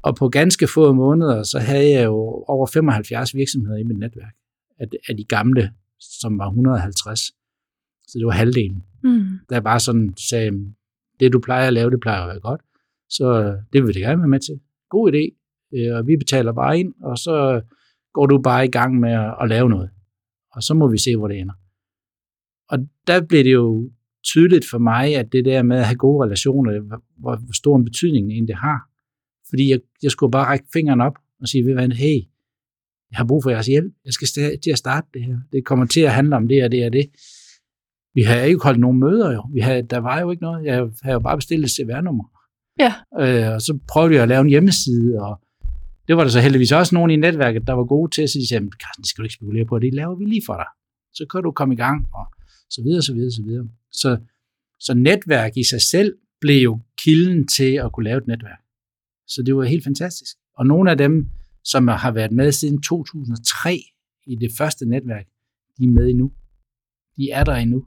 Og 0.01 0.15
på 0.15 0.29
ganske 0.29 0.67
få 0.67 0.93
måneder, 0.93 1.43
så 1.43 1.59
havde 1.59 1.89
jeg 1.89 2.05
jo 2.05 2.15
over 2.47 2.67
75 2.67 3.35
virksomheder 3.35 3.77
i 3.77 3.83
mit 3.83 3.97
netværk 3.97 4.33
af, 4.79 4.85
af 5.09 5.17
de 5.17 5.23
gamle, 5.23 5.71
som 5.99 6.37
var 6.37 6.47
150. 6.47 7.19
Så 8.07 8.17
det 8.19 8.25
var 8.25 8.31
halvdelen. 8.31 8.83
Mm. 9.03 9.25
Der 9.49 9.59
bare 9.59 9.79
sådan 9.79 10.13
sagde, 10.29 10.51
det 11.19 11.33
du 11.33 11.39
plejer 11.39 11.67
at 11.67 11.73
lave, 11.73 11.91
det 11.91 11.99
plejer 11.99 12.21
at 12.21 12.27
være 12.27 12.39
godt. 12.39 12.61
Så 13.09 13.43
øh, 13.43 13.53
det 13.73 13.83
vil 13.83 13.95
jeg 13.95 14.07
gerne 14.07 14.21
være 14.21 14.27
med 14.27 14.39
til. 14.39 14.59
God 14.89 15.11
idé. 15.13 15.23
Øh, 15.77 15.95
og 15.97 16.07
vi 16.07 16.17
betaler 16.17 16.53
bare 16.53 16.79
ind, 16.79 16.93
og 17.03 17.17
så 17.17 17.53
øh, 17.55 17.61
går 18.13 18.25
du 18.25 18.41
bare 18.41 18.65
i 18.65 18.71
gang 18.71 18.99
med 18.99 19.11
at, 19.11 19.35
at 19.41 19.49
lave 19.49 19.69
noget. 19.69 19.89
Og 20.51 20.63
så 20.63 20.73
må 20.73 20.87
vi 20.87 20.97
se, 20.97 21.15
hvor 21.15 21.27
det 21.27 21.39
ender. 21.39 21.53
Og 22.69 22.77
der 23.07 23.25
blev 23.25 23.43
det 23.43 23.53
jo 23.53 23.91
tydeligt 24.23 24.65
for 24.69 24.77
mig, 24.77 25.15
at 25.15 25.31
det 25.31 25.45
der 25.45 25.63
med 25.63 25.77
at 25.77 25.85
have 25.85 25.97
gode 25.97 26.25
relationer, 26.25 26.79
hvor, 26.79 27.01
hvor 27.17 27.53
stor 27.53 27.77
en 27.77 27.85
betydning 27.85 28.27
det 28.27 28.33
egentlig 28.33 28.55
har. 28.55 28.79
Fordi 29.49 29.69
jeg, 29.71 29.79
jeg 30.03 30.11
skulle 30.11 30.31
bare 30.31 30.45
række 30.45 30.65
fingeren 30.73 31.01
op 31.01 31.15
og 31.41 31.47
sige, 31.47 31.65
ved 31.65 31.73
hvad, 31.73 31.89
hey, 31.89 32.19
jeg 33.11 33.17
har 33.17 33.25
brug 33.25 33.43
for 33.43 33.49
jeres 33.49 33.67
hjælp. 33.67 33.93
Jeg 34.05 34.13
skal 34.13 34.27
til 34.63 34.71
at 34.71 34.77
starte 34.77 35.07
det 35.13 35.23
her. 35.23 35.37
Det 35.51 35.65
kommer 35.65 35.85
til 35.85 36.01
at 36.01 36.11
handle 36.11 36.35
om 36.35 36.47
det 36.47 36.63
og 36.63 36.71
det 36.71 36.85
og 36.85 36.93
det. 36.93 37.05
Vi 38.13 38.21
har 38.21 38.35
ikke 38.35 38.63
holdt 38.63 38.79
nogen 38.79 38.99
møder 38.99 39.33
jo. 39.33 39.43
Vi 39.53 39.59
havde, 39.59 39.81
der 39.83 39.97
var 39.97 40.19
jo 40.19 40.31
ikke 40.31 40.43
noget. 40.43 40.65
Jeg 40.65 40.75
havde 40.75 41.13
jo 41.13 41.19
bare 41.19 41.37
bestilt 41.37 41.65
et 41.65 41.71
CVR-nummer. 41.71 42.38
Ja. 42.79 42.93
Øh, 43.19 43.53
og 43.55 43.61
så 43.61 43.79
prøvede 43.87 44.13
jeg 44.13 44.23
at 44.23 44.29
lave 44.29 44.41
en 44.41 44.49
hjemmeside, 44.49 45.21
og 45.21 45.41
det 46.07 46.17
var 46.17 46.23
der 46.23 46.29
så 46.29 46.41
heldigvis 46.41 46.71
også 46.71 46.95
nogen 46.95 47.11
i 47.11 47.15
netværket, 47.15 47.67
der 47.67 47.73
var 47.73 47.83
gode 47.83 48.11
til 48.11 48.21
at 48.21 48.29
sige, 48.29 48.45
jamen, 48.51 48.71
Carsten, 48.71 49.01
det 49.01 49.09
skal 49.09 49.21
du 49.21 49.25
ikke 49.25 49.33
spekulere 49.33 49.65
på, 49.65 49.79
det 49.79 49.93
laver 49.93 50.15
vi 50.15 50.25
lige 50.25 50.41
for 50.45 50.53
dig. 50.53 50.65
Så 51.13 51.25
kan 51.31 51.43
du 51.43 51.51
komme 51.51 51.73
i 51.73 51.77
gang, 51.77 52.07
og 52.13 52.25
så 52.69 52.81
videre, 52.83 53.01
så 53.01 53.13
videre, 53.13 53.31
så 53.31 53.43
videre. 53.43 53.67
Så, 53.91 54.17
så 54.79 54.93
netværk 54.93 55.57
i 55.57 55.63
sig 55.63 55.81
selv 55.81 56.15
blev 56.41 56.63
jo 56.63 56.79
kilden 56.97 57.47
til 57.47 57.73
at 57.73 57.91
kunne 57.91 58.03
lave 58.03 58.17
et 58.17 58.27
netværk. 58.27 58.59
Så 59.27 59.43
det 59.45 59.55
var 59.55 59.63
helt 59.63 59.83
fantastisk. 59.83 60.35
Og 60.57 60.65
nogle 60.65 60.91
af 60.91 60.97
dem, 60.97 61.29
som 61.63 61.87
har 61.87 62.11
været 62.11 62.31
med 62.31 62.51
siden 62.51 62.81
2003 62.81 63.83
i 64.27 64.35
det 64.35 64.51
første 64.57 64.85
netværk, 64.85 65.25
de 65.77 65.83
er 65.83 65.91
med 65.91 66.09
endnu. 66.09 66.31
De 67.17 67.29
er 67.31 67.43
der 67.43 67.55
endnu. 67.55 67.85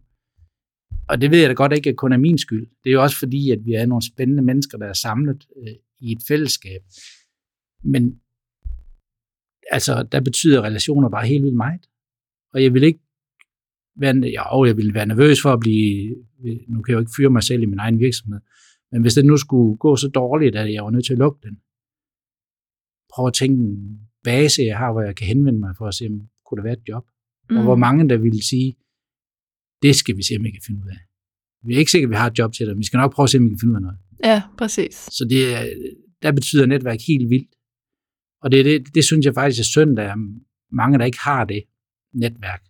Og 1.09 1.21
det 1.21 1.31
ved 1.31 1.39
jeg 1.39 1.49
da 1.49 1.55
godt 1.55 1.73
ikke 1.73 1.95
kun 1.95 2.13
er 2.13 2.17
min 2.17 2.39
skyld. 2.39 2.67
Det 2.85 2.91
er 2.91 2.93
jo 2.93 3.03
også 3.03 3.19
fordi, 3.19 3.51
at 3.51 3.59
vi 3.65 3.73
er 3.73 3.87
nogle 3.87 4.07
spændende 4.07 4.43
mennesker, 4.43 4.79
der 4.79 4.87
er 4.87 4.93
samlet 4.93 5.47
øh, 5.57 5.75
i 6.01 6.13
et 6.13 6.23
fællesskab. 6.29 6.81
Men 7.85 8.21
altså, 9.71 10.03
der 10.13 10.21
betyder 10.21 10.63
relationer 10.63 11.09
bare 11.09 11.27
helt 11.27 11.43
vildt 11.43 11.57
meget. 11.57 11.87
Og 12.55 12.63
jeg 12.63 12.75
vil 12.75 12.83
ikke 12.83 13.01
være, 13.97 14.17
jo, 14.17 14.65
jeg 14.65 14.77
vil 14.77 14.95
være 14.95 15.07
nervøs 15.07 15.43
for 15.43 15.53
at 15.53 15.61
blive, 15.61 16.17
nu 16.69 16.83
kan 16.83 16.93
jeg 16.93 16.95
jo 16.95 16.99
ikke 16.99 17.13
fyre 17.17 17.31
mig 17.31 17.43
selv 17.43 17.63
i 17.63 17.67
min 17.67 17.79
egen 17.79 17.99
virksomhed, 17.99 18.41
men 18.93 19.03
hvis 19.03 19.15
det 19.15 19.25
nu 19.25 19.37
skulle 19.37 19.77
gå 19.77 19.97
så 19.97 20.09
dårligt, 20.09 20.57
at 20.57 20.73
jeg 20.73 20.85
var 20.85 20.91
nødt 20.91 21.05
til 21.05 21.13
at 21.13 21.19
lukke 21.19 21.39
den, 21.43 21.59
prøv 23.15 23.27
at 23.27 23.35
tænke 23.35 23.63
en 23.63 24.01
base, 24.25 24.63
jeg 24.63 24.79
har, 24.79 24.93
hvor 24.93 25.03
jeg 25.03 25.17
kan 25.17 25.27
henvende 25.27 25.61
mig 25.61 25.75
for 25.79 25.87
at 25.87 25.95
se, 25.95 26.07
om 26.07 26.21
kunne 26.47 26.57
der 26.57 26.63
være 26.63 26.73
et 26.73 26.89
job. 26.89 27.05
Mm. 27.51 27.57
Og 27.57 27.63
hvor 27.63 27.77
mange 27.77 28.09
der 28.09 28.17
ville 28.17 28.43
sige, 28.43 28.77
det 29.83 29.97
skal 29.97 30.17
vi 30.17 30.23
se, 30.23 30.35
om 30.39 30.45
vi 30.45 30.51
kan 30.51 30.63
finde 30.67 30.81
ud 30.85 30.89
af. 30.89 30.99
Vi 31.67 31.75
er 31.75 31.79
ikke 31.79 31.91
sikre, 31.91 32.05
at 32.05 32.11
vi 32.11 32.15
har 32.15 32.31
et 32.31 32.39
job 32.39 32.53
til 32.53 32.67
dig, 32.67 32.75
men 32.75 32.79
vi 32.79 32.85
skal 32.85 32.99
nok 32.99 33.15
prøve 33.15 33.25
at 33.25 33.31
se, 33.31 33.39
om 33.39 33.45
vi 33.45 33.49
kan 33.49 33.59
finde 33.61 33.73
ud 33.73 33.77
af 33.77 33.83
noget. 33.83 33.99
Ja, 34.25 34.43
præcis. 34.59 34.95
Så 34.95 35.27
det, 35.31 35.55
er- 35.55 35.73
der 36.23 36.33
betyder 36.33 36.67
netværk 36.67 36.99
helt 37.09 37.31
vildt. 37.31 37.51
Og 38.43 38.53
det, 38.53 38.65
det, 38.65 38.95
det 38.95 39.05
synes 39.05 39.27
jeg 39.27 39.35
faktisk 39.35 39.61
er 39.61 39.65
synd, 39.65 39.99
at 39.99 40.15
mange, 40.73 40.99
der 40.99 41.05
ikke 41.05 41.19
har 41.21 41.45
det 41.45 41.63
netværk. 42.15 42.63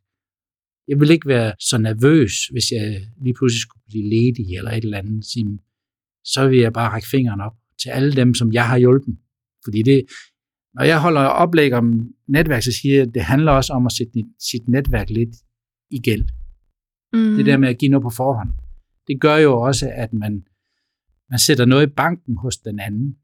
Jeg 0.89 1.01
vil 1.01 1.11
ikke 1.11 1.29
være 1.29 1.53
så 1.61 1.79
nervøs, 1.79 2.33
hvis 2.53 2.71
jeg 2.73 3.01
lige 3.25 3.35
pludselig 3.35 3.61
skulle 3.61 3.83
blive 3.89 4.05
ledig 4.11 4.57
eller 4.57 4.71
et 4.71 4.85
eller 4.85 4.99
andet. 4.99 5.25
Så 6.25 6.49
vil 6.49 6.59
jeg 6.59 6.73
bare 6.73 6.91
række 6.91 7.09
fingeren 7.09 7.41
op 7.41 7.53
til 7.83 7.89
alle 7.89 8.13
dem, 8.13 8.35
som 8.35 8.53
jeg 8.53 8.69
har 8.69 8.79
hjulpet. 8.79 9.17
Fordi 9.65 9.83
det, 9.83 10.03
når 10.75 10.85
jeg 10.85 11.01
holder 11.01 11.21
oplæg 11.21 11.73
om 11.73 12.15
netværk, 12.29 12.63
så 12.63 12.73
siger 12.73 12.95
jeg, 12.95 13.09
at 13.09 13.15
det 13.15 13.23
handler 13.23 13.53
også 13.53 13.73
om 13.73 13.87
at 13.87 13.93
sætte 13.93 14.13
sit 14.51 14.69
netværk 14.69 15.11
lidt 15.11 15.35
i 15.91 15.99
gæld. 15.99 16.25
Mm. 17.13 17.37
Det 17.37 17.47
der 17.47 17.57
med 17.57 17.69
at 17.69 17.79
give 17.79 17.91
noget 17.91 18.03
på 18.03 18.11
forhånd. 18.11 18.53
Det 19.07 19.21
gør 19.21 19.37
jo 19.37 19.61
også, 19.61 19.91
at 19.95 20.13
man, 20.13 20.47
man 21.31 21.39
sætter 21.39 21.65
noget 21.65 21.87
i 21.87 21.91
banken 21.91 22.37
hos 22.37 22.57
den 22.57 22.81
anden. 22.81 23.19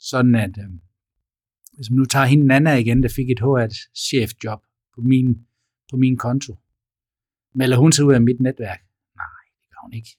Sådan 0.00 0.34
at, 0.34 0.58
øh, 0.58 0.70
hvis 1.76 1.90
man 1.90 1.96
nu 1.96 2.04
tager 2.04 2.26
hende 2.26 2.46
Nana 2.46 2.74
igen, 2.74 3.02
der 3.02 3.08
fik 3.08 3.30
et 3.30 3.40
HR-chefjob 3.40 4.60
på 4.94 5.00
min, 5.00 5.46
på 5.90 5.96
min 5.96 6.16
konto, 6.16 6.56
melder 7.54 7.76
hun 7.76 7.92
sig 7.92 8.04
ud 8.04 8.14
af 8.14 8.22
mit 8.22 8.40
netværk? 8.40 8.80
Nej, 9.16 9.42
det 9.60 9.68
gør 9.70 9.80
hun 9.82 9.92
ikke. 9.92 10.10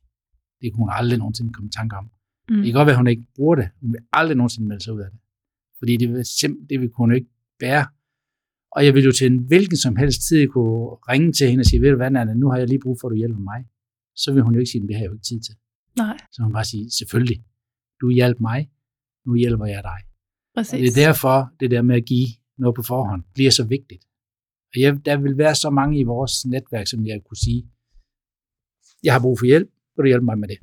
Det 0.62 0.74
kunne 0.74 0.84
hun 0.84 0.90
aldrig 0.92 1.20
nogensinde 1.20 1.54
komme 1.54 1.68
i 1.68 1.72
tanke 1.72 1.96
om. 1.96 2.06
Mm. 2.50 2.56
Det 2.56 2.66
kan 2.66 2.74
godt 2.74 2.86
være, 2.86 2.94
at 2.94 2.98
hun 2.98 3.08
ikke 3.08 3.26
bruger 3.36 3.56
det. 3.56 3.70
Hun 3.82 3.94
vil 3.94 4.02
aldrig 4.14 4.38
nogensinde 4.38 4.68
melde 4.68 4.84
sig 4.84 4.94
ud 4.94 5.02
af 5.02 5.12
det. 5.12 5.20
Fordi 5.80 5.98
det 5.98 6.10
vil, 6.14 6.26
simpelthen, 6.26 6.70
det 6.70 6.80
vil 6.80 6.90
hun 6.96 7.14
ikke 7.14 7.30
bære. 7.60 7.86
Og 8.72 8.86
jeg 8.86 8.94
vil 8.94 9.04
jo 9.04 9.12
til 9.12 9.28
en 9.28 9.40
hvilken 9.48 9.78
som 9.78 9.96
helst 9.96 10.22
tid 10.28 10.48
kunne 10.48 10.86
ringe 11.12 11.32
til 11.32 11.50
hende 11.50 11.62
og 11.62 11.66
sige, 11.66 11.82
ved 11.82 11.90
du 11.90 11.96
hvad, 11.96 12.12
Nana, 12.12 12.34
nu 12.34 12.50
har 12.50 12.58
jeg 12.58 12.68
lige 12.68 12.80
brug 12.80 12.98
for, 13.02 13.08
at 13.08 13.12
du 13.12 13.16
hjælper 13.16 13.40
mig. 13.40 13.66
Så 14.16 14.34
vil 14.34 14.44
hun 14.44 14.54
jo 14.54 14.60
ikke 14.60 14.72
sige, 14.72 14.88
det 14.88 14.96
har 14.96 15.02
jeg 15.04 15.10
jo 15.10 15.14
ikke 15.14 15.26
tid 15.32 15.42
til. 15.42 15.56
Nej. 15.98 16.18
Så 16.32 16.44
hun 16.44 16.54
bare 16.54 16.66
sige, 16.66 16.92
selvfølgelig, 17.00 17.44
du 18.02 18.10
hjælper 18.10 18.42
mig, 18.42 18.70
nu 19.26 19.36
hjælper 19.36 19.66
jeg 19.66 19.84
dig. 19.84 20.00
Præcis. 20.56 20.74
Og 20.74 20.80
det 20.80 20.90
er 20.90 21.06
derfor, 21.08 21.52
det 21.60 21.72
der 21.72 21.82
med 21.82 21.96
at 21.96 22.06
give 22.06 22.28
noget 22.58 22.76
på 22.76 22.84
forhånd, 22.84 23.24
bliver 23.34 23.52
så 23.52 23.64
vigtigt. 23.64 24.04
Og 24.72 24.82
jeg, 24.82 25.06
der 25.06 25.18
vil 25.18 25.38
være 25.38 25.56
så 25.56 25.70
mange 25.70 26.00
i 26.00 26.04
vores 26.04 26.46
netværk, 26.46 26.88
som 26.88 27.06
jeg 27.06 27.22
kunne 27.28 27.38
sige, 27.38 27.62
jeg 29.04 29.14
har 29.14 29.22
brug 29.22 29.40
for 29.40 29.46
hjælp, 29.46 29.70
vil 29.96 30.04
du 30.04 30.08
hjælpe 30.08 30.26
mig 30.26 30.38
med 30.40 30.48
det? 30.48 30.58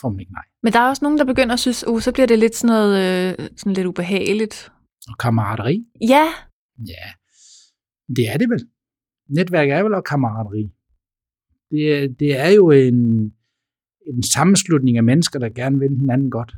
Får 0.00 0.08
man 0.08 0.20
ikke 0.20 0.32
nej. 0.32 0.44
Men 0.62 0.72
der 0.72 0.78
er 0.78 0.88
også 0.88 1.04
nogen, 1.04 1.18
der 1.18 1.24
begynder 1.24 1.52
at 1.52 1.60
synes, 1.60 1.86
uh, 1.86 2.00
så 2.00 2.12
bliver 2.12 2.26
det 2.26 2.38
lidt 2.38 2.56
sådan 2.56 2.74
noget, 2.74 2.94
øh, 3.02 3.48
sådan 3.56 3.72
lidt 3.72 3.86
ubehageligt. 3.86 4.72
Og 5.08 5.18
kammerateri? 5.18 5.84
Ja. 6.00 6.26
Ja, 6.86 7.04
det 8.16 8.28
er 8.32 8.38
det 8.38 8.50
vel. 8.50 8.68
Netværk 9.28 9.68
er 9.68 9.82
vel 9.82 9.94
også 9.94 10.08
kammerateri. 10.10 10.70
Det, 11.70 11.94
er, 11.94 12.08
det 12.08 12.38
er 12.38 12.48
jo 12.48 12.70
en, 12.70 13.32
en 14.06 14.22
sammenslutning 14.22 14.96
af 14.96 15.04
mennesker, 15.04 15.38
der 15.38 15.48
gerne 15.48 15.78
vil 15.78 15.98
hinanden 15.98 16.30
godt. 16.30 16.52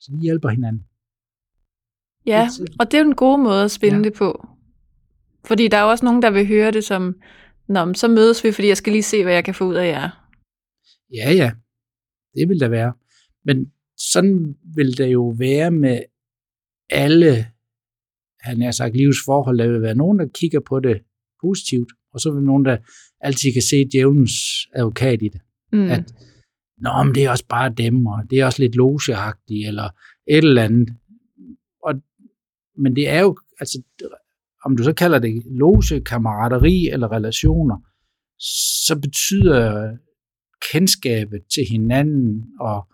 Så 0.00 0.12
de 0.12 0.20
hjælper 0.20 0.48
hinanden. 0.48 0.84
Ja, 2.26 2.48
og 2.78 2.90
det 2.90 2.94
er 2.94 3.02
jo 3.02 3.08
en 3.08 3.14
god 3.14 3.38
måde 3.38 3.64
at 3.64 3.70
spille 3.70 3.96
ja. 3.98 4.02
det 4.02 4.12
på. 4.12 4.48
Fordi 5.44 5.68
der 5.68 5.76
er 5.76 5.82
også 5.82 6.04
nogen, 6.04 6.22
der 6.22 6.30
vil 6.30 6.46
høre 6.46 6.70
det 6.70 6.84
som, 6.84 7.14
Nå, 7.68 7.84
men 7.84 7.94
så 7.94 8.08
mødes 8.08 8.44
vi, 8.44 8.52
fordi 8.52 8.68
jeg 8.68 8.76
skal 8.76 8.92
lige 8.92 9.02
se, 9.02 9.22
hvad 9.22 9.34
jeg 9.34 9.44
kan 9.44 9.54
få 9.54 9.64
ud 9.64 9.74
af 9.74 9.88
jer. 9.88 10.28
Ja, 11.14 11.32
ja. 11.32 11.52
Det 12.34 12.48
vil 12.48 12.60
der 12.60 12.68
være. 12.68 12.92
Men 13.44 13.72
sådan 13.96 14.56
vil 14.76 14.98
det 14.98 15.12
jo 15.12 15.34
være 15.38 15.70
med 15.70 16.02
alle, 16.90 17.46
han 18.44 18.62
har 18.62 18.70
sagt, 18.70 18.96
livsforhold. 18.96 19.58
Der 19.58 19.68
vil 19.68 19.82
være 19.82 19.94
nogen, 19.94 20.18
der 20.18 20.26
kigger 20.34 20.60
på 20.60 20.80
det 20.80 21.02
positivt, 21.44 21.92
og 22.12 22.20
så 22.20 22.30
vil 22.30 22.42
nogen, 22.42 22.64
der 22.64 22.76
altid 23.20 23.52
kan 23.52 23.62
se 23.62 23.88
djævelens 23.92 24.32
advokat 24.74 25.22
i 25.22 25.28
det. 25.28 25.40
Mm. 25.72 25.90
At, 25.90 26.14
Nå, 26.78 27.02
men 27.02 27.14
det 27.14 27.24
er 27.24 27.30
også 27.30 27.46
bare 27.48 27.74
dem, 27.76 28.06
og 28.06 28.22
det 28.30 28.40
er 28.40 28.46
også 28.46 28.62
lidt 28.62 28.76
logeagtigt, 28.76 29.68
eller 29.68 29.88
et 30.28 30.44
eller 30.44 30.64
andet. 30.64 30.88
Og, 31.82 31.94
men 32.78 32.96
det 32.96 33.08
er 33.08 33.20
jo, 33.20 33.38
altså, 33.60 33.82
om 34.64 34.76
du 34.76 34.82
så 34.82 34.92
kalder 34.92 35.18
det 35.18 35.42
loge, 35.46 36.00
kammerateri 36.00 36.88
eller 36.88 37.12
relationer, 37.12 37.76
så 38.86 39.00
betyder 39.02 39.96
kendskabet 40.72 41.40
til 41.54 41.64
hinanden 41.70 42.44
og, 42.60 42.88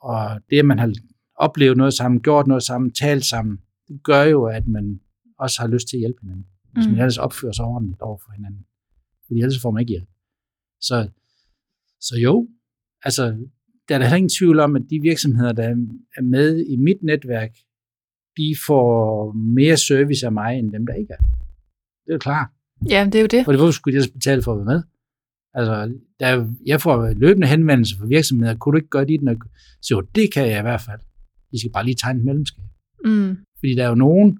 og 0.00 0.40
det, 0.50 0.58
at 0.58 0.64
man 0.64 0.78
har 0.78 0.92
oplevet 1.36 1.76
noget 1.76 1.94
sammen, 1.94 2.20
gjort 2.20 2.46
noget 2.46 2.62
sammen, 2.62 2.92
talt 2.92 3.24
sammen, 3.24 3.58
det 3.88 4.02
gør 4.02 4.22
jo, 4.22 4.44
at 4.44 4.68
man 4.68 5.00
også 5.38 5.60
har 5.60 5.68
lyst 5.68 5.88
til 5.88 5.96
at 5.96 6.00
hjælpe 6.00 6.18
hinanden. 6.22 6.46
Hvis 6.72 6.86
man 6.86 6.94
mm. 6.94 7.00
ellers 7.00 7.18
opfører 7.18 7.52
sig 7.52 7.64
ordentligt 7.64 8.00
over 8.00 8.18
for 8.18 8.32
hinanden. 8.32 8.66
Fordi 9.26 9.40
ellers 9.40 9.62
får 9.62 9.70
man 9.70 9.80
ikke 9.80 9.90
hjælp. 9.90 10.08
Så, 10.80 11.08
så 12.00 12.16
jo, 12.16 12.48
altså, 13.02 13.22
der 13.88 13.94
er 13.94 13.98
der 13.98 14.14
ingen 14.14 14.30
tvivl 14.38 14.60
om, 14.60 14.76
at 14.76 14.82
de 14.90 15.00
virksomheder, 15.00 15.52
der 15.52 15.68
er 16.16 16.22
med 16.22 16.66
i 16.66 16.76
mit 16.76 17.02
netværk, 17.02 17.56
de 18.36 18.56
får 18.66 19.32
mere 19.32 19.76
service 19.76 20.26
af 20.26 20.32
mig, 20.32 20.58
end 20.58 20.72
dem, 20.72 20.86
der 20.86 20.94
ikke 20.94 21.12
er. 21.12 21.22
Det 22.06 22.14
er 22.14 22.18
klart. 22.18 22.48
Ja, 22.90 23.04
det 23.04 23.14
er 23.14 23.20
jo 23.20 23.26
det. 23.26 23.44
For 23.44 23.56
hvorfor 23.56 23.72
skulle 23.72 23.98
jeg 23.98 24.08
betale 24.12 24.42
for 24.42 24.52
at 24.52 24.58
være 24.58 24.74
med? 24.74 24.82
Altså, 25.54 25.98
der, 26.20 26.54
jeg 26.66 26.80
får 26.80 27.12
løbende 27.12 27.46
henvendelser 27.46 27.98
fra 27.98 28.06
virksomheder. 28.06 28.56
Kunne 28.56 28.72
du 28.72 28.76
ikke 28.76 28.88
gøre 28.88 29.04
dit? 29.04 29.20
Så 29.82 29.94
jo, 29.94 30.00
det 30.00 30.32
kan 30.32 30.46
jeg 30.50 30.58
i 30.58 30.62
hvert 30.62 30.80
fald. 30.80 31.00
De 31.52 31.60
skal 31.60 31.72
bare 31.72 31.84
lige 31.84 31.94
tegne 32.02 32.18
et 32.18 32.24
medlemskab. 32.24 32.64
Mm. 33.04 33.36
Fordi 33.58 33.74
der 33.74 33.84
er 33.84 33.88
jo 33.88 33.94
nogen, 33.94 34.38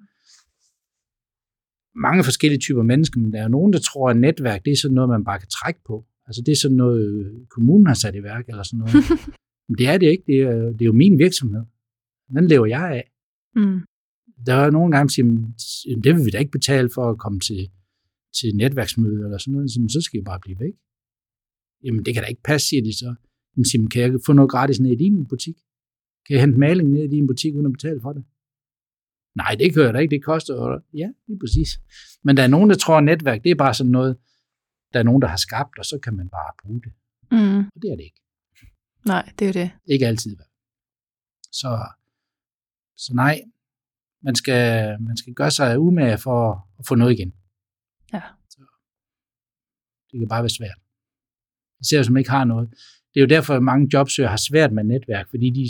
mange 1.95 2.23
forskellige 2.23 2.59
typer 2.59 2.83
mennesker, 2.83 3.19
men 3.19 3.33
der 3.33 3.39
er 3.39 3.43
jo 3.43 3.49
nogen, 3.49 3.73
der 3.73 3.79
tror, 3.79 4.09
at 4.09 4.17
netværk, 4.17 4.65
det 4.65 4.71
er 4.71 4.77
sådan 4.77 4.95
noget, 4.95 5.09
man 5.09 5.23
bare 5.23 5.39
kan 5.39 5.49
trække 5.49 5.79
på. 5.87 6.05
Altså, 6.27 6.41
det 6.45 6.51
er 6.51 6.55
sådan 6.55 6.77
noget, 6.77 7.47
kommunen 7.49 7.87
har 7.87 7.93
sat 7.93 8.15
i 8.15 8.23
værk, 8.23 8.45
eller 8.47 8.63
sådan 8.63 8.79
noget. 8.79 8.93
men 9.67 9.77
det 9.77 9.87
er 9.87 9.97
det 9.97 10.07
ikke. 10.13 10.23
Det 10.27 10.41
er, 10.41 10.55
det 10.77 10.81
er 10.81 10.85
jo 10.85 10.93
min 10.93 11.19
virksomhed. 11.19 11.63
Den 12.29 12.47
lever 12.47 12.65
jeg 12.65 12.91
af. 12.99 13.11
Mm. 13.55 13.79
Der 14.45 14.53
er 14.53 14.71
nogle 14.71 14.91
gange, 14.91 15.07
der 15.07 15.13
siger, 15.13 16.01
det 16.03 16.15
vil 16.15 16.25
vi 16.25 16.29
da 16.29 16.37
ikke 16.37 16.51
betale 16.51 16.89
for 16.95 17.09
at 17.09 17.17
komme 17.17 17.39
til, 17.39 17.69
til 18.37 18.55
netværksmøde 18.55 19.23
eller 19.25 19.37
sådan 19.37 19.53
noget. 19.53 19.71
Så 19.71 20.01
skal 20.01 20.19
I 20.19 20.23
bare 20.23 20.39
blive 20.39 20.59
væk. 20.59 20.73
Jamen, 21.83 22.05
det 22.05 22.13
kan 22.13 22.23
da 22.23 22.27
ikke 22.27 22.43
passe, 22.43 22.67
siger 22.67 22.83
de 22.83 22.97
så. 22.97 23.15
Men 23.55 23.65
siger, 23.65 23.87
kan 23.87 24.01
jeg 24.01 24.19
få 24.25 24.33
noget 24.33 24.51
gratis 24.51 24.79
ned 24.79 24.91
i 24.91 24.95
din 24.95 25.27
butik? 25.27 25.57
Kan 26.25 26.33
jeg 26.35 26.41
hente 26.41 26.59
maling 26.59 26.89
ned 26.89 27.03
i 27.03 27.07
din 27.15 27.27
butik, 27.27 27.55
uden 27.55 27.65
at 27.65 27.71
betale 27.71 28.01
for 28.01 28.13
det? 28.13 28.23
Nej, 29.35 29.55
det 29.59 29.73
kører 29.73 29.91
da 29.91 29.99
ikke, 29.99 30.15
det 30.15 30.23
koster 30.23 30.53
jo. 30.55 30.81
Ja, 30.93 31.09
lige 31.27 31.39
præcis. 31.39 31.69
Men 32.23 32.37
der 32.37 32.43
er 32.43 32.47
nogen, 32.47 32.69
der 32.69 32.75
tror, 32.75 32.97
at 32.97 33.03
netværk, 33.03 33.43
det 33.43 33.51
er 33.51 33.55
bare 33.55 33.73
sådan 33.73 33.91
noget, 33.91 34.17
der 34.93 34.99
er 34.99 35.03
nogen, 35.03 35.21
der 35.21 35.27
har 35.27 35.37
skabt, 35.37 35.79
og 35.79 35.85
så 35.85 35.99
kan 36.03 36.13
man 36.15 36.29
bare 36.29 36.51
bruge 36.61 36.81
det. 36.81 36.93
Mm. 37.31 37.59
Og 37.59 37.81
det 37.81 37.91
er 37.91 37.95
det 37.95 38.03
ikke. 38.03 38.21
Nej, 39.05 39.31
det 39.39 39.47
er 39.47 39.53
det. 39.53 39.71
Ikke 39.85 40.07
altid. 40.07 40.37
Så, 41.51 41.79
så 42.97 43.13
nej, 43.15 43.41
man 44.21 44.35
skal, 44.35 45.01
man 45.01 45.17
skal 45.17 45.33
gøre 45.33 45.51
sig 45.51 45.79
umage 45.79 46.17
for 46.17 46.69
at 46.79 46.85
få 46.87 46.95
noget 46.95 47.13
igen. 47.13 47.33
Ja. 48.13 48.21
Så 48.49 48.59
det 50.11 50.19
kan 50.19 50.27
bare 50.27 50.43
være 50.43 50.49
svært 50.49 50.79
især 51.81 52.03
som 52.03 52.17
ikke 52.17 52.29
har 52.29 52.43
noget. 52.43 52.69
Det 53.13 53.19
er 53.19 53.21
jo 53.21 53.27
derfor, 53.27 53.55
at 53.55 53.63
mange 53.63 53.89
jobsøgere 53.93 54.29
har 54.29 54.37
svært 54.37 54.73
med 54.73 54.83
netværk, 54.83 55.29
fordi 55.29 55.49
de 55.49 55.69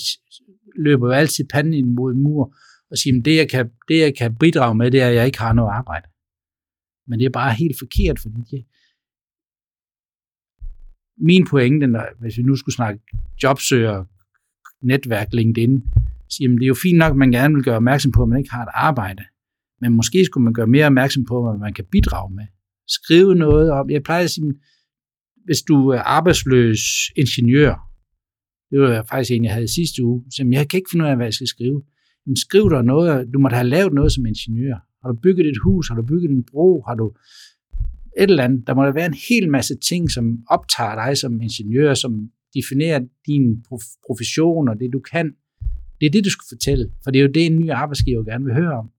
løber 0.75 1.07
jo 1.07 1.13
altid 1.13 1.45
panden 1.53 1.73
ind 1.73 1.87
mod 1.87 2.13
en 2.13 2.23
mur 2.23 2.55
og 2.91 2.97
sige, 2.97 3.17
at 3.17 3.25
det 3.25 3.35
jeg, 3.35 3.49
kan, 3.49 3.69
det 3.87 3.99
jeg 3.99 4.17
kan 4.17 4.35
bidrage 4.35 4.75
med, 4.75 4.91
det 4.91 5.01
er, 5.01 5.07
at 5.07 5.15
jeg 5.15 5.25
ikke 5.25 5.39
har 5.39 5.53
noget 5.53 5.71
arbejde. 5.71 6.07
Men 7.07 7.19
det 7.19 7.25
er 7.25 7.29
bare 7.29 7.53
helt 7.53 7.77
forkert, 7.79 8.19
fordi 8.19 8.41
det, 8.51 8.65
min 11.17 11.47
pointe, 11.49 11.87
når, 11.87 12.05
hvis 12.19 12.37
vi 12.37 12.43
nu 12.43 12.55
skulle 12.55 12.75
snakke 12.75 13.01
jobsøger, 13.43 14.05
netværk, 14.81 15.27
LinkedIn, 15.33 15.83
siger, 16.29 16.49
at 16.49 16.55
det 16.59 16.63
er 16.63 16.67
jo 16.67 16.73
fint 16.73 16.97
nok, 16.97 17.11
at 17.11 17.17
man 17.17 17.31
gerne 17.31 17.55
vil 17.55 17.63
gøre 17.63 17.75
opmærksom 17.75 18.11
på, 18.11 18.23
at 18.23 18.29
man 18.29 18.37
ikke 18.37 18.51
har 18.51 18.63
et 18.63 18.71
arbejde. 18.73 19.23
Men 19.81 19.93
måske 19.93 20.25
skulle 20.25 20.43
man 20.43 20.53
gøre 20.53 20.67
mere 20.67 20.85
opmærksom 20.85 21.25
på, 21.25 21.43
hvad 21.43 21.59
man 21.59 21.73
kan 21.73 21.85
bidrage 21.91 22.35
med. 22.35 22.45
Skrive 22.87 23.35
noget 23.35 23.71
om, 23.71 23.89
jeg 23.89 24.03
plejer 24.03 24.23
at 24.23 24.29
sige, 24.29 24.53
hvis 25.45 25.61
du 25.61 25.89
er 25.89 25.99
arbejdsløs 25.99 26.79
ingeniør, 27.15 27.89
det 28.71 28.79
var 28.79 29.03
faktisk 29.03 29.31
en, 29.31 29.43
jeg 29.43 29.53
havde 29.53 29.73
sidste 29.73 30.03
uge, 30.03 30.23
så 30.31 30.49
jeg 30.51 30.69
kan 30.69 30.77
ikke 30.77 30.89
finde 30.91 31.05
ud 31.05 31.09
af, 31.09 31.15
hvad 31.15 31.25
jeg 31.25 31.33
skal 31.33 31.47
skrive. 31.47 31.83
Men 32.25 32.35
skriv 32.35 32.69
der 32.69 32.81
noget, 32.81 33.27
du 33.33 33.39
må 33.39 33.49
have 33.49 33.67
lavet 33.67 33.93
noget 33.93 34.11
som 34.11 34.25
ingeniør. 34.25 34.75
Har 35.01 35.11
du 35.11 35.19
bygget 35.23 35.47
et 35.47 35.57
hus? 35.63 35.87
Har 35.87 35.95
du 35.95 36.01
bygget 36.01 36.31
en 36.31 36.43
bro? 36.43 36.83
Har 36.87 36.95
du 36.95 37.13
et 38.17 38.29
eller 38.29 38.43
andet? 38.43 38.67
Der 38.67 38.73
må 38.73 38.85
der 38.85 38.91
være 38.91 39.05
en 39.05 39.19
hel 39.29 39.49
masse 39.49 39.75
ting, 39.75 40.11
som 40.11 40.37
optager 40.47 40.95
dig 40.95 41.17
som 41.17 41.41
ingeniør, 41.41 41.93
som 41.93 42.29
definerer 42.53 42.99
din 43.27 43.63
profession 44.07 44.69
og 44.69 44.79
det, 44.79 44.93
du 44.93 44.99
kan. 44.99 45.33
Det 45.99 46.05
er 46.05 46.11
det, 46.11 46.25
du 46.25 46.29
skal 46.29 46.45
fortælle, 46.49 46.91
for 47.03 47.11
det 47.11 47.19
er 47.19 47.23
jo 47.23 47.31
det, 47.33 47.45
en 47.45 47.55
ny 47.55 47.69
arbejdsgiver 47.69 48.23
gerne 48.23 48.45
vil 48.45 48.53
høre 48.53 48.73
om. 48.73 48.89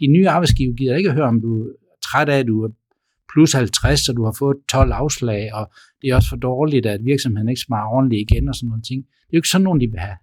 Din 0.00 0.12
nye 0.12 0.28
arbejdsgiver 0.28 0.74
gider 0.74 0.96
ikke 0.96 1.08
at 1.08 1.14
høre, 1.14 1.26
om 1.26 1.40
du 1.40 1.64
er 1.64 1.72
træt 2.04 2.28
af, 2.28 2.38
at 2.38 2.46
du 2.46 2.62
er 2.62 2.68
plus 3.32 3.52
50, 3.52 4.08
og 4.08 4.16
du 4.16 4.24
har 4.24 4.36
fået 4.38 4.56
12 4.68 4.92
afslag, 4.92 5.54
og 5.54 5.70
det 6.02 6.10
er 6.10 6.14
også 6.14 6.28
for 6.28 6.36
dårligt, 6.36 6.86
at 6.86 7.04
virksomheden 7.04 7.48
ikke 7.48 7.60
smager 7.60 7.86
ordentligt 7.86 8.30
igen 8.30 8.48
og 8.48 8.54
sådan 8.54 8.68
nogle 8.68 8.82
ting. 8.82 9.04
Det 9.04 9.32
er 9.32 9.32
jo 9.32 9.38
ikke 9.38 9.48
sådan 9.48 9.64
nogen, 9.64 9.80
de 9.80 9.90
vil 9.90 10.00
have. 10.00 10.16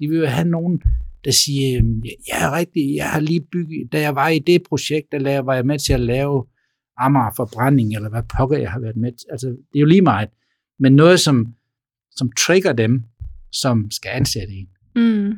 De 0.00 0.08
vil 0.08 0.18
jo 0.18 0.26
have 0.26 0.48
nogen, 0.48 0.82
der 1.24 1.30
siger, 1.30 1.82
ja, 2.28 2.46
er 2.46 2.56
rigtig, 2.56 2.96
jeg 2.96 3.10
har 3.10 3.20
lige 3.20 3.40
bygget, 3.52 3.92
da 3.92 4.00
jeg 4.00 4.14
var 4.14 4.28
i 4.28 4.38
det 4.38 4.62
projekt, 4.68 5.12
der 5.12 5.42
var 5.42 5.54
jeg 5.54 5.66
med 5.66 5.78
til 5.78 5.92
at 5.92 6.00
lave 6.00 6.46
Amager 6.98 7.30
forbrænding, 7.36 7.94
eller 7.94 8.08
hvad 8.08 8.22
pokker 8.36 8.58
jeg 8.58 8.70
har 8.70 8.80
været 8.80 8.96
med 8.96 9.12
til. 9.12 9.26
Altså, 9.30 9.48
det 9.48 9.76
er 9.76 9.80
jo 9.80 9.86
lige 9.86 10.02
meget. 10.02 10.28
Men 10.78 10.92
noget, 10.92 11.20
som, 11.20 11.54
som 12.10 12.32
trigger 12.32 12.72
dem, 12.72 13.04
som 13.52 13.90
skal 13.90 14.10
ansætte 14.10 14.52
en. 14.52 14.68
Mm. 14.96 15.34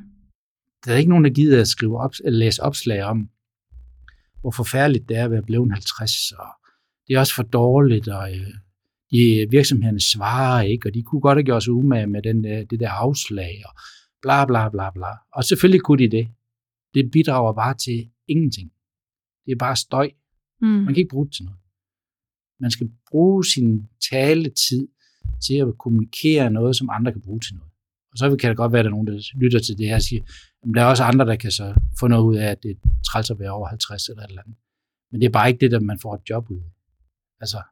Der 0.85 0.93
er 0.93 0.97
ikke 0.97 1.11
nogen, 1.11 1.25
der 1.25 1.31
gider 1.31 1.61
at 1.61 1.69
skrive 1.69 2.01
op, 2.01 2.15
at 2.25 2.33
læse 2.33 2.63
opslag 2.63 3.03
om, 3.03 3.29
hvor 4.41 4.51
forfærdeligt 4.51 5.09
det 5.09 5.17
er 5.17 5.25
at 5.25 5.31
være 5.31 5.43
blevet 5.43 5.73
50, 5.73 6.33
og 6.33 6.47
det 7.09 7.15
er 7.15 7.21
også 7.21 7.35
for 7.35 7.43
dårligt, 7.43 8.09
og 8.09 8.31
øh, 8.33 8.47
de 9.11 9.47
virksomhederne 9.51 10.01
svarer 10.01 10.63
ikke, 10.63 10.89
og 10.89 10.95
de 10.95 11.03
kunne 11.03 11.21
godt 11.21 11.39
have 11.39 11.45
gjort 11.45 11.63
sig 11.63 11.73
umage 11.73 12.07
med 12.07 12.23
den, 12.23 12.45
der, 12.45 12.65
det 12.65 12.81
der 12.81 12.91
afslag, 12.91 13.63
og 13.67 13.81
bla 14.25 14.39
bla 14.51 14.69
bla 14.75 14.87
bla. 14.97 15.11
Og 15.37 15.45
selvfølgelig 15.45 15.83
kunne 15.83 16.03
de 16.05 16.11
det. 16.17 16.27
Det 16.95 17.11
bidrager 17.11 17.53
bare 17.53 17.75
til 17.85 17.99
ingenting. 18.29 18.69
Det 19.45 19.53
er 19.53 19.57
bare 19.67 19.77
støj. 19.77 20.11
Mm. 20.61 20.69
Man 20.69 20.87
kan 20.87 20.97
ikke 20.97 21.15
bruge 21.15 21.27
det 21.27 21.35
til 21.35 21.45
noget. 21.45 21.61
Man 22.61 22.71
skal 22.71 22.89
bruge 23.11 23.45
sin 23.45 23.89
taletid 24.11 24.89
til 25.47 25.55
at 25.55 25.79
kommunikere 25.79 26.51
noget, 26.51 26.77
som 26.77 26.89
andre 26.91 27.13
kan 27.13 27.23
bruge 27.23 27.41
til 27.41 27.55
noget. 27.55 27.73
Og 28.13 28.19
så 28.19 28.37
kan 28.41 28.49
det 28.49 28.57
godt 28.57 28.73
være, 28.73 28.81
at 28.81 28.85
der 28.85 28.91
er 28.91 28.97
nogen, 28.97 29.07
der 29.07 29.21
lytter 29.43 29.59
til 29.59 29.79
det 29.79 29.87
her 29.87 29.95
og 29.95 30.03
siger, 30.03 30.23
at 30.63 30.69
der 30.75 30.83
er 30.83 30.87
også 30.87 31.05
andre, 31.05 31.27
der 31.27 31.37
kan 31.37 31.51
så 31.51 31.75
få 32.01 32.07
noget 32.09 32.25
ud 32.25 32.37
af, 32.37 32.49
at 32.51 32.63
det 32.63 32.71
er 32.71 32.89
træls 33.09 33.31
at 33.31 33.39
være 33.39 33.51
over 33.51 33.69
50 33.69 34.09
eller 34.09 34.23
et 34.23 34.29
eller 34.29 34.43
andet. 34.43 34.57
Men 35.11 35.21
det 35.21 35.27
er 35.27 35.31
bare 35.31 35.49
ikke 35.49 35.61
det, 35.61 35.71
der 35.71 35.81
man 35.81 35.99
får 35.99 36.15
et 36.15 36.31
job 36.31 36.51
ud 36.51 36.59
af. 36.59 36.71
Altså, 37.41 37.63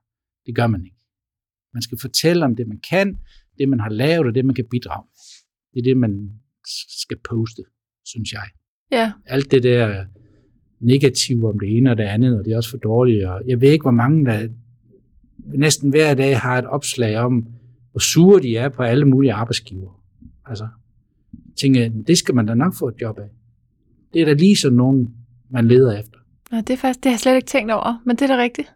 det 0.46 0.54
gør 0.54 0.66
man 0.66 0.84
ikke. 0.84 0.96
Man 1.74 1.82
skal 1.82 1.98
fortælle 2.00 2.44
om 2.44 2.56
det, 2.56 2.66
man 2.68 2.80
kan, 2.90 3.18
det, 3.58 3.68
man 3.68 3.80
har 3.80 3.88
lavet, 3.88 4.26
og 4.26 4.34
det, 4.34 4.44
man 4.44 4.54
kan 4.54 4.66
bidrage 4.70 5.04
med. 5.06 5.12
Det 5.74 5.78
er 5.78 5.82
det, 5.82 5.96
man 5.96 6.30
skal 7.02 7.16
poste, 7.30 7.62
synes 8.04 8.32
jeg. 8.32 8.42
Ja, 8.90 9.12
Alt 9.26 9.50
det 9.50 9.62
der 9.62 10.04
negative 10.80 11.48
om 11.48 11.58
det 11.58 11.76
ene 11.76 11.90
og 11.90 11.96
det 11.96 12.04
andet, 12.04 12.38
og 12.38 12.44
det 12.44 12.52
er 12.52 12.56
også 12.56 12.70
for 12.70 12.78
dårligt. 12.78 13.26
Og 13.26 13.42
jeg 13.46 13.60
ved 13.60 13.72
ikke, 13.72 13.82
hvor 13.82 13.90
mange, 13.90 14.24
der 14.24 14.48
næsten 15.38 15.90
hver 15.90 16.14
dag 16.14 16.38
har 16.38 16.58
et 16.58 16.66
opslag 16.66 17.18
om, 17.18 17.46
hvor 17.90 17.98
sure 17.98 18.42
de 18.42 18.56
er 18.56 18.68
på 18.68 18.82
alle 18.82 19.04
mulige 19.04 19.32
arbejdsgiver. 19.32 20.02
Altså, 20.46 20.68
tænker, 21.60 21.88
det 22.06 22.18
skal 22.18 22.34
man 22.34 22.46
da 22.46 22.54
nok 22.54 22.74
få 22.74 22.88
et 22.88 22.94
job 23.00 23.18
af. 23.18 23.28
Det 24.12 24.20
er 24.20 24.24
da 24.24 24.32
lige 24.32 24.56
sådan 24.56 24.76
nogen, 24.76 25.08
man 25.50 25.68
leder 25.68 25.98
efter. 25.98 26.18
Nå, 26.50 26.56
det 26.56 26.70
er 26.70 26.76
faktisk, 26.76 27.04
det 27.04 27.10
har 27.10 27.12
jeg 27.12 27.20
slet 27.20 27.36
ikke 27.36 27.46
tænkt 27.46 27.72
over, 27.72 28.02
men 28.06 28.16
det 28.16 28.22
er 28.30 28.36
da 28.36 28.42
rigtigt. 28.42 28.72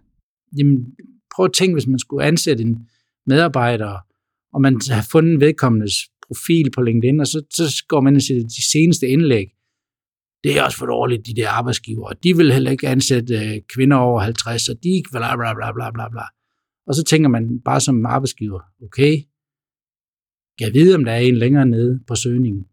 Jamen, 0.59 0.95
prøv 1.37 1.45
at 1.45 1.53
tænke, 1.53 1.75
hvis 1.75 1.87
man 1.87 1.99
skulle 1.99 2.25
ansætte 2.25 2.63
en 2.63 2.89
medarbejder, 3.27 3.99
og 4.53 4.61
man 4.61 4.81
har 4.91 5.07
fundet 5.13 5.41
vedkommendes 5.41 5.95
profil 6.27 6.71
på 6.71 6.83
LinkedIn, 6.83 7.21
og 7.21 7.27
så, 7.27 7.43
så 7.51 7.85
går 7.89 8.01
man 8.01 8.13
ind 8.13 8.17
og 8.17 8.23
siger, 8.23 8.43
de 8.43 8.71
seneste 8.73 9.09
indlæg, 9.09 9.47
det 10.45 10.59
er 10.59 10.63
også 10.63 10.79
for 10.79 10.87
dårligt, 10.87 11.27
de 11.27 11.35
der 11.35 11.49
arbejdsgiver. 11.49 12.13
De 12.13 12.37
vil 12.37 12.53
heller 12.53 12.71
ikke 12.71 12.89
ansætte 12.89 13.35
øh, 13.35 13.61
kvinder 13.75 13.97
over 13.97 14.21
50, 14.21 14.69
og 14.69 14.77
de 14.83 15.03
bla 15.13 15.37
bla 15.37 15.55
bla 15.55 15.73
bla 15.73 15.91
bla 15.91 16.09
bla. 16.09 16.23
Og 16.87 16.95
så 16.95 17.05
tænker 17.05 17.29
man 17.29 17.61
bare 17.65 17.81
som 17.81 18.07
arbejdsgiver, 18.07 18.61
okay, 18.83 19.17
jeg 20.61 20.75
vide, 20.75 20.95
om 20.95 21.05
der 21.05 21.13
er 21.13 21.19
en 21.19 21.37
længere 21.37 21.67
nede 21.67 22.01
på 22.09 22.15
søgningen, 22.15 22.65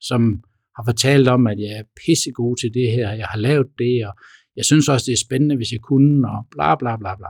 som 0.00 0.44
har 0.76 0.84
fortalt 0.86 1.28
om, 1.28 1.46
at 1.46 1.58
jeg 1.58 1.72
er 1.78 1.82
pissegod 2.06 2.56
til 2.56 2.74
det 2.74 2.92
her, 2.92 3.12
jeg 3.12 3.26
har 3.26 3.38
lavet 3.38 3.66
det, 3.78 4.06
og 4.06 4.14
jeg 4.56 4.64
synes 4.64 4.88
også, 4.88 5.04
det 5.06 5.12
er 5.12 5.24
spændende, 5.26 5.56
hvis 5.56 5.72
jeg 5.72 5.80
kunne, 5.80 6.30
og 6.30 6.46
bla 6.50 6.74
bla 6.74 6.96
bla 6.96 7.16
bla. 7.16 7.28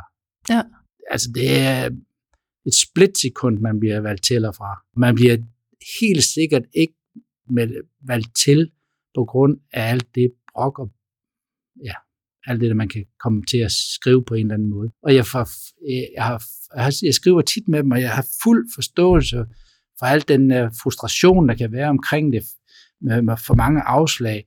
Ja. 0.49 0.63
Altså, 1.11 1.29
det 1.35 1.59
er 1.59 1.91
et 2.67 2.75
splitsekund, 2.75 3.59
man 3.59 3.81
bliver 3.81 4.01
valgt 4.01 4.25
til 4.25 4.37
eller 4.37 4.53
fra. 4.53 4.83
Man 4.97 5.15
bliver 5.15 5.37
helt 6.01 6.25
sikkert 6.25 6.63
ikke 6.75 6.95
valgt 8.07 8.37
til 8.45 8.71
på 9.15 9.25
grund 9.25 9.59
af 9.73 9.91
alt 9.91 10.07
det 10.15 10.33
brok 10.53 10.79
og 10.79 10.91
ja, 11.85 11.95
alt 12.47 12.61
det, 12.61 12.69
der 12.69 12.75
man 12.75 12.89
kan 12.89 13.05
komme 13.21 13.43
til 13.43 13.59
at 13.59 13.73
skrive 13.73 14.25
på 14.25 14.35
en 14.35 14.41
eller 14.41 14.55
anden 14.55 14.71
måde. 14.71 14.91
Og 15.03 15.15
jeg, 15.15 15.27
får, 15.27 15.49
øh, 15.91 16.07
jeg, 16.17 16.25
har, 16.25 16.43
jeg, 16.75 16.85
har, 16.85 16.95
jeg 17.03 17.15
skriver 17.15 17.43
tit 17.43 17.69
med 17.69 17.83
dem, 17.83 17.91
og 17.91 18.01
jeg 18.01 18.11
har 18.11 18.27
fuld 18.43 18.69
forståelse 18.75 19.45
for 19.99 20.07
al 20.07 20.25
den 20.29 20.53
øh, 20.53 20.71
frustration, 20.83 21.49
der 21.49 21.55
kan 21.55 21.73
være 21.73 21.89
omkring 21.89 22.33
det, 22.33 22.43
med, 23.01 23.23
med 23.23 23.37
for 23.37 23.55
mange 23.55 23.81
afslag. 23.83 24.45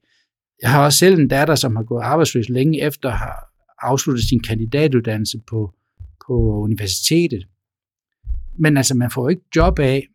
Jeg 0.62 0.70
har 0.70 0.84
også 0.84 0.98
selv 0.98 1.18
en 1.18 1.28
datter, 1.28 1.54
som 1.54 1.76
har 1.76 1.82
gået 1.82 2.02
arbejdsløs 2.02 2.48
længe 2.48 2.82
efter 2.82 3.08
at 3.08 3.18
have 3.18 3.34
afsluttet 3.82 4.24
sin 4.28 4.42
kandidatuddannelse 4.42 5.38
på, 5.50 5.74
på 6.26 6.32
universitetet. 6.62 7.46
Men 8.58 8.76
altså, 8.76 8.94
man 8.94 9.10
får 9.10 9.22
jo 9.22 9.28
ikke 9.28 9.42
job 9.56 9.78
af 9.78 10.06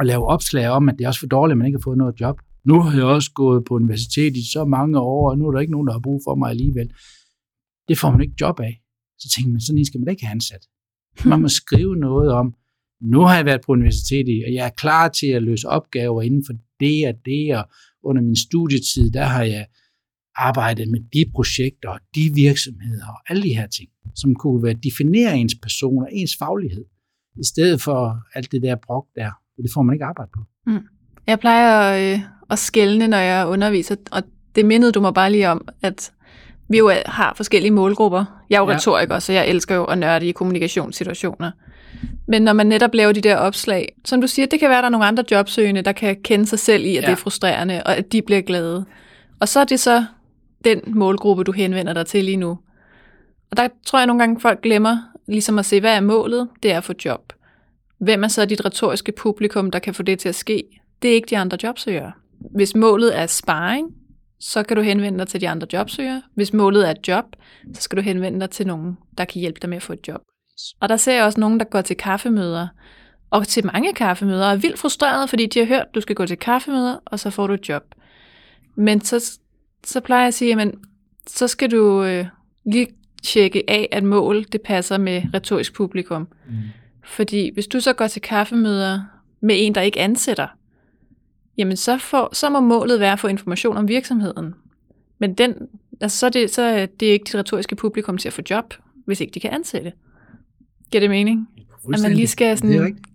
at 0.00 0.06
lave 0.06 0.26
opslag 0.26 0.68
om, 0.68 0.88
at 0.88 0.94
det 0.98 1.04
er 1.04 1.08
også 1.08 1.20
for 1.20 1.26
dårligt, 1.26 1.52
at 1.52 1.58
man 1.58 1.66
ikke 1.66 1.78
har 1.78 1.82
fået 1.82 1.98
noget 1.98 2.20
job. 2.20 2.40
Nu 2.64 2.80
har 2.80 2.96
jeg 2.96 3.04
også 3.04 3.32
gået 3.34 3.64
på 3.64 3.74
universitet 3.74 4.36
i 4.36 4.52
så 4.52 4.64
mange 4.64 5.00
år, 5.00 5.30
og 5.30 5.38
nu 5.38 5.46
er 5.46 5.52
der 5.52 5.60
ikke 5.60 5.72
nogen, 5.72 5.86
der 5.86 5.92
har 5.92 6.00
brug 6.00 6.20
for 6.26 6.34
mig 6.34 6.50
alligevel. 6.50 6.92
Det 7.88 7.98
får 7.98 8.10
man 8.10 8.20
ikke 8.20 8.34
job 8.40 8.60
af. 8.60 8.80
Så 9.18 9.28
tænker 9.34 9.50
man, 9.52 9.60
sådan 9.60 9.78
en 9.78 9.84
skal 9.84 10.00
man 10.00 10.04
da 10.06 10.10
ikke 10.10 10.26
have 10.26 10.34
ansat. 10.34 10.64
Man 11.24 11.40
må 11.40 11.48
skrive 11.48 11.96
noget 11.96 12.32
om, 12.32 12.54
nu 13.00 13.20
har 13.20 13.36
jeg 13.36 13.44
været 13.44 13.60
på 13.66 13.72
universitet 13.72 14.28
i, 14.28 14.42
og 14.46 14.54
jeg 14.54 14.66
er 14.66 14.70
klar 14.70 15.08
til 15.08 15.26
at 15.26 15.42
løse 15.42 15.68
opgaver 15.68 16.22
inden 16.22 16.44
for 16.46 16.54
det 16.80 17.08
og 17.08 17.14
det, 17.24 17.56
og 17.56 17.64
under 18.02 18.22
min 18.22 18.36
studietid, 18.36 19.10
der 19.10 19.24
har 19.24 19.42
jeg 19.42 19.66
arbejdet 20.36 20.88
med 20.88 21.00
de 21.00 21.30
projekter 21.34 21.88
og 21.88 22.00
de 22.14 22.32
virksomheder 22.34 23.06
og 23.06 23.18
alle 23.28 23.42
de 23.42 23.56
her 23.56 23.66
ting, 23.66 23.90
som 24.14 24.34
kunne 24.34 24.62
være 24.62 24.74
definere 24.74 25.38
ens 25.38 25.54
person 25.62 26.02
og 26.02 26.08
ens 26.12 26.36
faglighed, 26.38 26.84
i 27.40 27.44
stedet 27.44 27.80
for 27.80 28.18
alt 28.34 28.52
det 28.52 28.62
der 28.62 28.76
brok 28.86 29.06
der. 29.14 29.30
Det 29.56 29.70
får 29.74 29.82
man 29.82 29.94
ikke 29.94 30.04
arbejde 30.04 30.30
på. 30.34 30.40
Jeg 31.26 31.40
plejer 31.40 31.80
at, 31.80 32.14
øh, 32.14 32.20
at 32.50 32.58
skælne, 32.58 33.08
når 33.08 33.18
jeg 33.18 33.46
underviser, 33.46 33.96
og 34.12 34.22
det 34.54 34.66
mindede 34.66 34.92
du 34.92 35.00
mig 35.00 35.14
bare 35.14 35.32
lige 35.32 35.48
om, 35.50 35.68
at 35.82 36.12
vi 36.68 36.78
jo 36.78 36.92
har 37.06 37.32
forskellige 37.36 37.70
målgrupper. 37.72 38.24
Jeg 38.50 38.56
er 38.56 38.60
jo 38.60 38.68
Ja. 38.70 38.74
retoriker, 38.76 39.18
så 39.18 39.32
jeg 39.32 39.48
elsker 39.48 39.74
jo 39.74 39.84
at 39.84 39.98
nørde 39.98 40.26
i 40.28 40.32
kommunikationssituationer. 40.32 41.50
Men 42.28 42.42
når 42.42 42.52
man 42.52 42.66
netop 42.66 42.94
laver 42.94 43.12
de 43.12 43.20
der 43.20 43.36
opslag, 43.36 43.92
som 44.04 44.20
du 44.20 44.26
siger, 44.26 44.46
det 44.46 44.60
kan 44.60 44.68
være, 44.68 44.78
at 44.78 44.82
der 44.82 44.86
er 44.88 44.90
nogle 44.90 45.06
andre 45.06 45.24
jobsøgende, 45.30 45.82
der 45.82 45.92
kan 45.92 46.16
kende 46.24 46.46
sig 46.46 46.58
selv 46.58 46.84
i, 46.84 46.96
at 46.96 47.02
ja. 47.02 47.06
det 47.06 47.12
er 47.12 47.16
frustrerende, 47.16 47.82
og 47.86 47.96
at 47.96 48.12
de 48.12 48.22
bliver 48.22 48.40
glade. 48.40 48.84
Og 49.40 49.48
så 49.48 49.60
er 49.60 49.64
det 49.64 49.80
så 49.80 50.04
den 50.64 50.80
målgruppe, 50.86 51.44
du 51.44 51.52
henvender 51.52 51.92
dig 51.92 52.06
til 52.06 52.24
lige 52.24 52.36
nu. 52.36 52.58
Og 53.50 53.56
der 53.56 53.68
tror 53.86 53.98
jeg 53.98 54.06
nogle 54.06 54.20
gange, 54.22 54.40
folk 54.40 54.62
glemmer 54.62 54.98
ligesom 55.28 55.58
at 55.58 55.64
se, 55.66 55.80
hvad 55.80 55.96
er 55.96 56.00
målet? 56.00 56.48
Det 56.62 56.72
er 56.72 56.76
at 56.76 56.84
få 56.84 56.92
job. 57.04 57.31
Hvem 58.02 58.24
er 58.24 58.28
så 58.28 58.44
dit 58.44 58.64
retoriske 58.64 59.12
publikum, 59.12 59.70
der 59.70 59.78
kan 59.78 59.94
få 59.94 60.02
det 60.02 60.18
til 60.18 60.28
at 60.28 60.34
ske? 60.34 60.64
Det 61.02 61.10
er 61.10 61.14
ikke 61.14 61.30
de 61.30 61.38
andre 61.38 61.58
jobsøgere. 61.62 62.12
Hvis 62.54 62.74
målet 62.74 63.18
er 63.18 63.26
sparring, 63.26 63.88
så 64.40 64.62
kan 64.62 64.76
du 64.76 64.82
henvende 64.82 65.18
dig 65.18 65.28
til 65.28 65.40
de 65.40 65.48
andre 65.48 65.66
jobsøgere. 65.72 66.22
Hvis 66.34 66.52
målet 66.52 66.86
er 66.86 66.90
et 66.90 67.08
job, 67.08 67.24
så 67.74 67.82
skal 67.82 67.96
du 67.96 68.02
henvende 68.02 68.40
dig 68.40 68.50
til 68.50 68.66
nogen, 68.66 68.96
der 69.18 69.24
kan 69.24 69.40
hjælpe 69.40 69.58
dig 69.62 69.70
med 69.70 69.76
at 69.76 69.82
få 69.82 69.92
et 69.92 70.08
job. 70.08 70.20
Og 70.80 70.88
der 70.88 70.96
ser 70.96 71.12
jeg 71.14 71.24
også 71.24 71.40
nogen, 71.40 71.58
der 71.58 71.64
går 71.64 71.80
til 71.80 71.96
kaffemøder, 71.96 72.68
og 73.30 73.48
til 73.48 73.66
mange 73.66 73.92
kaffemøder, 73.92 74.46
og 74.46 74.52
er 74.52 74.56
vildt 74.56 74.78
frustreret, 74.78 75.30
fordi 75.30 75.46
de 75.46 75.58
har 75.58 75.66
hørt, 75.66 75.86
at 75.88 75.94
du 75.94 76.00
skal 76.00 76.16
gå 76.16 76.26
til 76.26 76.38
kaffemøder, 76.38 76.96
og 77.04 77.20
så 77.20 77.30
får 77.30 77.46
du 77.46 77.54
et 77.54 77.68
job. 77.68 77.82
Men 78.74 79.00
så, 79.00 79.38
så 79.84 80.00
plejer 80.00 80.22
jeg 80.22 80.28
at 80.28 80.34
sige, 80.34 80.60
at 80.60 80.74
så 81.26 81.48
skal 81.48 81.70
du 81.70 82.04
øh, 82.04 82.26
lige 82.64 82.86
tjekke 83.22 83.64
af, 83.68 83.88
at 83.92 84.02
mål 84.02 84.44
det 84.44 84.62
passer 84.62 84.98
med 84.98 85.22
retorisk 85.34 85.74
publikum. 85.74 86.28
Mm. 86.48 86.54
Fordi 87.04 87.50
hvis 87.54 87.66
du 87.66 87.80
så 87.80 87.92
går 87.92 88.06
til 88.06 88.22
kaffemøder 88.22 89.02
med 89.40 89.54
en, 89.58 89.74
der 89.74 89.80
ikke 89.80 90.00
ansætter, 90.00 90.46
jamen 91.58 91.76
så, 91.76 91.98
får, 91.98 92.34
så 92.34 92.50
må 92.50 92.60
målet 92.60 93.00
være 93.00 93.12
at 93.12 93.20
få 93.20 93.28
information 93.28 93.76
om 93.76 93.88
virksomheden. 93.88 94.54
Men 95.18 95.34
den, 95.34 95.54
altså 96.00 96.18
så, 96.18 96.26
er 96.26 96.30
det, 96.30 96.50
så 96.54 96.62
er 96.62 96.86
det 96.86 97.06
ikke 97.06 97.24
det 97.24 97.34
retoriske 97.34 97.76
publikum 97.76 98.18
til 98.18 98.28
at 98.28 98.32
få 98.32 98.42
job, 98.50 98.74
hvis 99.04 99.20
ikke 99.20 99.34
de 99.34 99.40
kan 99.40 99.50
ansætte. 99.50 99.92
Giver 100.90 101.00
det 101.00 101.10
mening? 101.10 101.48
At 101.94 102.00
man 102.02 102.12
lige 102.12 102.26
skal 102.26 102.58
sådan... 102.58 102.70
Det 102.70 102.80
er 102.80 102.84
rigtigt. 102.84 103.06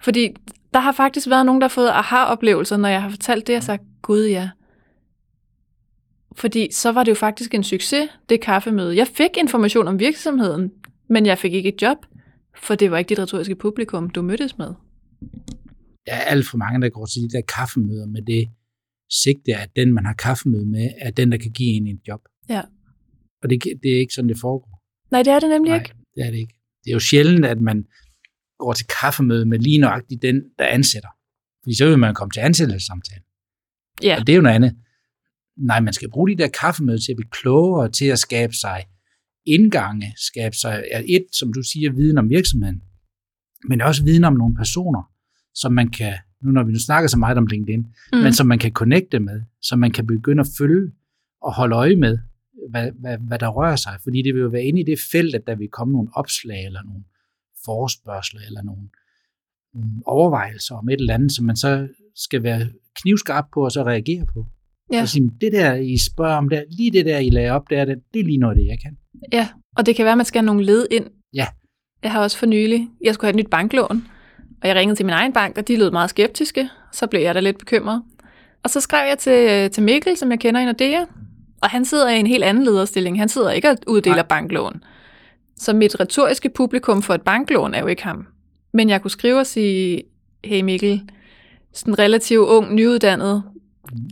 Fordi 0.00 0.36
der 0.74 0.80
har 0.80 0.92
faktisk 0.92 1.28
været 1.28 1.46
nogen, 1.46 1.60
der 1.60 1.64
har 1.64 1.74
fået 1.74 1.88
aha-oplevelser, 1.88 2.76
når 2.76 2.88
jeg 2.88 3.02
har 3.02 3.10
fortalt 3.10 3.46
det, 3.46 3.56
og 3.56 3.62
sagt, 3.62 3.82
gud 4.02 4.26
ja. 4.26 4.50
Fordi 6.32 6.68
så 6.72 6.92
var 6.92 7.04
det 7.04 7.10
jo 7.10 7.14
faktisk 7.14 7.54
en 7.54 7.64
succes, 7.64 8.08
det 8.28 8.40
kaffemøde. 8.40 8.96
Jeg 8.96 9.06
fik 9.06 9.36
information 9.36 9.88
om 9.88 9.98
virksomheden, 9.98 10.72
men 11.08 11.26
jeg 11.26 11.38
fik 11.38 11.54
ikke 11.54 11.68
et 11.68 11.82
job, 11.82 11.96
for 12.62 12.74
det 12.74 12.90
var 12.90 12.98
ikke 12.98 13.08
dit 13.08 13.18
retoriske 13.18 13.54
publikum, 13.56 14.10
du 14.10 14.22
mødtes 14.22 14.58
med. 14.58 14.74
Der 16.06 16.14
er 16.14 16.20
alt 16.20 16.46
for 16.46 16.58
mange, 16.58 16.80
der 16.80 16.88
går 16.88 17.06
til 17.06 17.22
de 17.22 17.28
der 17.28 17.40
kaffemøder 17.56 18.06
med 18.06 18.22
det 18.22 18.48
sigte, 19.10 19.54
at 19.56 19.70
den, 19.76 19.92
man 19.92 20.04
har 20.06 20.12
kaffemøde 20.12 20.66
med, 20.66 20.90
er 20.98 21.10
den, 21.10 21.32
der 21.32 21.38
kan 21.38 21.50
give 21.50 21.68
en 21.76 21.86
et 21.86 22.00
job. 22.08 22.20
Ja. 22.48 22.62
Og 23.42 23.50
det, 23.50 23.62
det 23.82 23.92
er 23.94 23.98
ikke 23.98 24.14
sådan, 24.14 24.28
det 24.28 24.38
foregår. 24.38 24.82
Nej, 25.10 25.22
det 25.22 25.32
er 25.32 25.40
det 25.40 25.48
nemlig 25.50 25.70
Nej, 25.70 25.78
ikke. 25.78 25.92
det 26.14 26.26
er 26.26 26.30
det 26.30 26.38
ikke. 26.38 26.54
Det 26.84 26.90
er 26.90 26.94
jo 26.94 27.00
sjældent, 27.00 27.46
at 27.46 27.60
man 27.60 27.84
går 28.58 28.72
til 28.72 28.86
kaffemøde 29.00 29.46
med 29.46 29.58
lige 29.58 29.78
nøjagtigt 29.78 30.22
den, 30.22 30.42
der 30.58 30.66
ansætter. 30.66 31.08
Fordi 31.62 31.76
så 31.76 31.88
vil 31.88 31.98
man 31.98 32.14
komme 32.14 32.30
til 32.30 32.40
ansættelsessamtale. 32.40 33.22
Ja, 34.02 34.16
Og 34.20 34.26
det 34.26 34.32
er 34.32 34.36
jo 34.36 34.42
noget 34.42 34.54
andet. 34.56 34.76
Nej, 35.56 35.80
man 35.80 35.92
skal 35.92 36.10
bruge 36.10 36.30
de 36.30 36.36
der 36.36 36.48
kaffemøder 36.48 36.98
til 36.98 37.12
at 37.12 37.16
blive 37.16 37.30
klogere, 37.30 37.90
til 37.90 38.06
at 38.06 38.18
skabe 38.18 38.52
sig 38.52 38.84
indgange, 39.48 40.12
skabe 40.16 40.56
sig 40.56 40.84
et, 41.08 41.26
som 41.32 41.52
du 41.52 41.62
siger, 41.62 41.92
viden 41.92 42.18
om 42.18 42.30
virksomheden, 42.30 42.82
men 43.68 43.80
også 43.80 44.04
viden 44.04 44.24
om 44.24 44.34
nogle 44.34 44.54
personer, 44.54 45.02
som 45.54 45.72
man 45.72 45.88
kan, 45.88 46.14
nu 46.42 46.50
når 46.50 46.64
vi 46.64 46.72
nu 46.72 46.78
snakker 46.78 47.08
så 47.08 47.18
meget 47.18 47.38
om 47.38 47.46
LinkedIn, 47.46 47.86
mm. 48.12 48.18
men 48.18 48.32
som 48.32 48.46
man 48.46 48.58
kan 48.58 48.72
connecte 48.72 49.18
med, 49.20 49.42
som 49.62 49.78
man 49.78 49.90
kan 49.90 50.06
begynde 50.06 50.40
at 50.40 50.46
følge 50.58 50.92
og 51.42 51.54
holde 51.54 51.76
øje 51.76 51.96
med, 51.96 52.18
hvad, 52.70 52.90
hvad, 53.00 53.18
hvad 53.18 53.38
der 53.38 53.48
rører 53.48 53.76
sig. 53.76 53.92
Fordi 54.02 54.22
det 54.22 54.34
vil 54.34 54.40
jo 54.40 54.48
være 54.48 54.64
inde 54.64 54.80
i 54.80 54.84
det 54.84 54.98
felt, 55.12 55.34
at 55.34 55.42
der 55.46 55.54
vil 55.54 55.68
komme 55.68 55.92
nogle 55.92 56.08
opslag, 56.12 56.64
eller 56.66 56.82
nogle 56.82 57.04
forespørgseler, 57.64 58.46
eller 58.46 58.62
nogle, 58.62 58.88
nogle 59.74 59.90
overvejelser 60.06 60.74
om 60.74 60.88
et 60.88 61.00
eller 61.00 61.14
andet, 61.14 61.32
som 61.32 61.44
man 61.44 61.56
så 61.56 61.88
skal 62.14 62.42
være 62.42 62.68
knivskarp 63.02 63.44
på, 63.54 63.64
og 63.64 63.72
så 63.72 63.82
reagere 63.82 64.26
på. 64.26 64.46
Ja. 64.92 65.02
Og 65.02 65.08
sige, 65.08 65.30
det 65.40 65.52
der, 65.52 65.74
I 65.74 65.96
spørger 65.98 66.36
om, 66.36 66.48
der, 66.48 66.64
lige 66.70 66.90
det 66.90 67.06
der, 67.06 67.18
I 67.18 67.30
lagde 67.30 67.50
op, 67.50 67.70
der, 67.70 67.84
det, 67.84 67.98
det 68.14 68.20
er 68.20 68.24
lige 68.24 68.38
noget, 68.38 68.56
det 68.56 68.66
jeg 68.66 68.78
kan. 68.82 68.96
Ja. 69.32 69.48
Og 69.76 69.86
det 69.86 69.96
kan 69.96 70.04
være, 70.04 70.12
at 70.12 70.18
man 70.18 70.26
skal 70.26 70.38
have 70.38 70.46
nogle 70.46 70.64
led 70.64 70.86
ind. 70.90 71.06
Ja. 71.34 71.46
Jeg 72.02 72.12
har 72.12 72.22
også 72.22 72.38
for 72.38 72.46
nylig, 72.46 72.88
jeg 73.04 73.14
skulle 73.14 73.26
have 73.26 73.40
et 73.40 73.44
nyt 73.44 73.50
banklån, 73.50 74.08
og 74.62 74.68
jeg 74.68 74.76
ringede 74.76 74.96
til 74.98 75.06
min 75.06 75.12
egen 75.12 75.32
bank, 75.32 75.58
og 75.58 75.68
de 75.68 75.76
lød 75.76 75.90
meget 75.90 76.10
skeptiske. 76.10 76.68
så 76.92 77.06
blev 77.06 77.20
jeg 77.20 77.34
da 77.34 77.40
lidt 77.40 77.58
bekymret. 77.58 78.02
Og 78.62 78.70
så 78.70 78.80
skrev 78.80 79.08
jeg 79.08 79.18
til, 79.18 79.70
til 79.70 79.82
Mikkel, 79.82 80.16
som 80.16 80.30
jeg 80.30 80.40
kender 80.40 80.60
i 80.60 80.64
Nordea, 80.64 81.04
og 81.62 81.70
han 81.70 81.84
sidder 81.84 82.08
i 82.08 82.20
en 82.20 82.26
helt 82.26 82.44
anden 82.44 82.64
lederstilling. 82.64 83.18
Han 83.18 83.28
sidder 83.28 83.50
ikke 83.50 83.70
og 83.70 83.76
uddeler 83.86 84.16
Nej. 84.16 84.26
banklån. 84.26 84.82
Så 85.56 85.72
mit 85.72 86.00
retoriske 86.00 86.48
publikum 86.48 87.02
for 87.02 87.14
et 87.14 87.22
banklån 87.22 87.74
er 87.74 87.80
jo 87.80 87.86
ikke 87.86 88.02
ham. 88.02 88.26
Men 88.72 88.88
jeg 88.88 89.02
kunne 89.02 89.10
skrive 89.10 89.40
og 89.40 89.46
sige, 89.46 90.02
hey 90.44 90.60
Mikkel, 90.60 91.10
sådan 91.72 91.98
relativt 91.98 92.48
ung, 92.48 92.74
nyuddannet, 92.74 93.42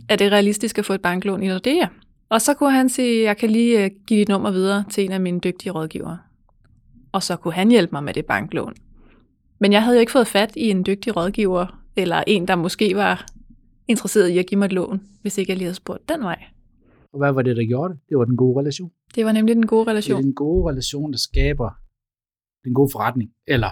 er 0.09 0.15
det 0.15 0.31
realistisk 0.31 0.77
at 0.77 0.85
få 0.85 0.93
et 0.93 1.01
banklån 1.01 1.43
i 1.43 1.47
Nordea? 1.47 1.87
Og 2.29 2.41
så 2.41 2.53
kunne 2.53 2.71
han 2.71 2.89
sige, 2.89 3.23
jeg 3.23 3.37
kan 3.37 3.49
lige 3.49 3.83
øh, 3.85 3.91
give 4.07 4.19
dit 4.19 4.29
nummer 4.29 4.51
videre 4.51 4.83
til 4.89 5.05
en 5.05 5.11
af 5.11 5.21
mine 5.21 5.39
dygtige 5.39 5.71
rådgivere. 5.71 6.17
Og 7.11 7.23
så 7.23 7.35
kunne 7.35 7.53
han 7.53 7.69
hjælpe 7.69 7.91
mig 7.91 8.03
med 8.03 8.13
det 8.13 8.25
banklån. 8.25 8.73
Men 9.59 9.71
jeg 9.71 9.83
havde 9.83 9.97
jo 9.97 9.99
ikke 9.99 10.11
fået 10.11 10.27
fat 10.27 10.55
i 10.55 10.69
en 10.69 10.85
dygtig 10.85 11.15
rådgiver, 11.15 11.83
eller 11.95 12.23
en, 12.27 12.47
der 12.47 12.55
måske 12.55 12.95
var 12.95 13.25
interesseret 13.87 14.29
i 14.29 14.37
at 14.37 14.45
give 14.45 14.59
mig 14.59 14.65
et 14.65 14.73
lån, 14.73 15.01
hvis 15.21 15.37
ikke 15.37 15.51
jeg 15.51 15.57
lige 15.57 15.65
havde 15.65 15.75
spurgt 15.75 16.09
den 16.09 16.21
vej. 16.21 16.43
Og 17.13 17.19
hvad 17.19 17.31
var 17.31 17.41
det, 17.41 17.57
der 17.57 17.65
gjorde 17.65 17.93
det? 17.93 17.99
Det 18.09 18.17
var 18.17 18.25
den 18.25 18.37
gode 18.37 18.59
relation. 18.59 18.91
Det 19.15 19.25
var 19.25 19.31
nemlig 19.31 19.55
den 19.55 19.67
gode 19.67 19.89
relation. 19.89 20.17
Det 20.17 20.21
er 20.21 20.25
den 20.25 20.35
gode 20.35 20.69
relation, 20.69 21.11
der 21.11 21.17
skaber 21.17 21.69
den 22.63 22.73
gode 22.73 22.89
forretning. 22.91 23.31
Eller, 23.47 23.71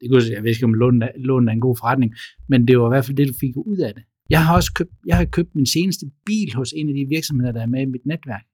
det 0.00 0.10
kunne, 0.10 0.22
jeg 0.34 0.42
ved 0.42 0.50
ikke, 0.50 0.64
om 0.64 0.74
lån, 0.74 1.02
lån 1.16 1.48
er 1.48 1.52
en 1.52 1.60
god 1.60 1.76
forretning, 1.80 2.14
men 2.48 2.68
det 2.68 2.78
var 2.78 2.86
i 2.86 2.92
hvert 2.92 3.04
fald 3.04 3.16
det, 3.16 3.28
du 3.28 3.34
fik 3.40 3.56
ud 3.56 3.78
af 3.78 3.94
det. 3.94 4.02
Jeg 4.30 4.46
har 4.46 4.54
også 4.54 4.72
købt, 4.74 4.92
jeg 5.06 5.16
har 5.16 5.24
købt 5.24 5.54
min 5.54 5.66
seneste 5.66 6.10
bil 6.26 6.54
hos 6.54 6.72
en 6.72 6.88
af 6.88 6.94
de 6.94 7.06
virksomheder, 7.08 7.52
der 7.52 7.62
er 7.62 7.66
med 7.66 7.82
i 7.82 7.84
mit 7.84 8.06
netværk. 8.06 8.46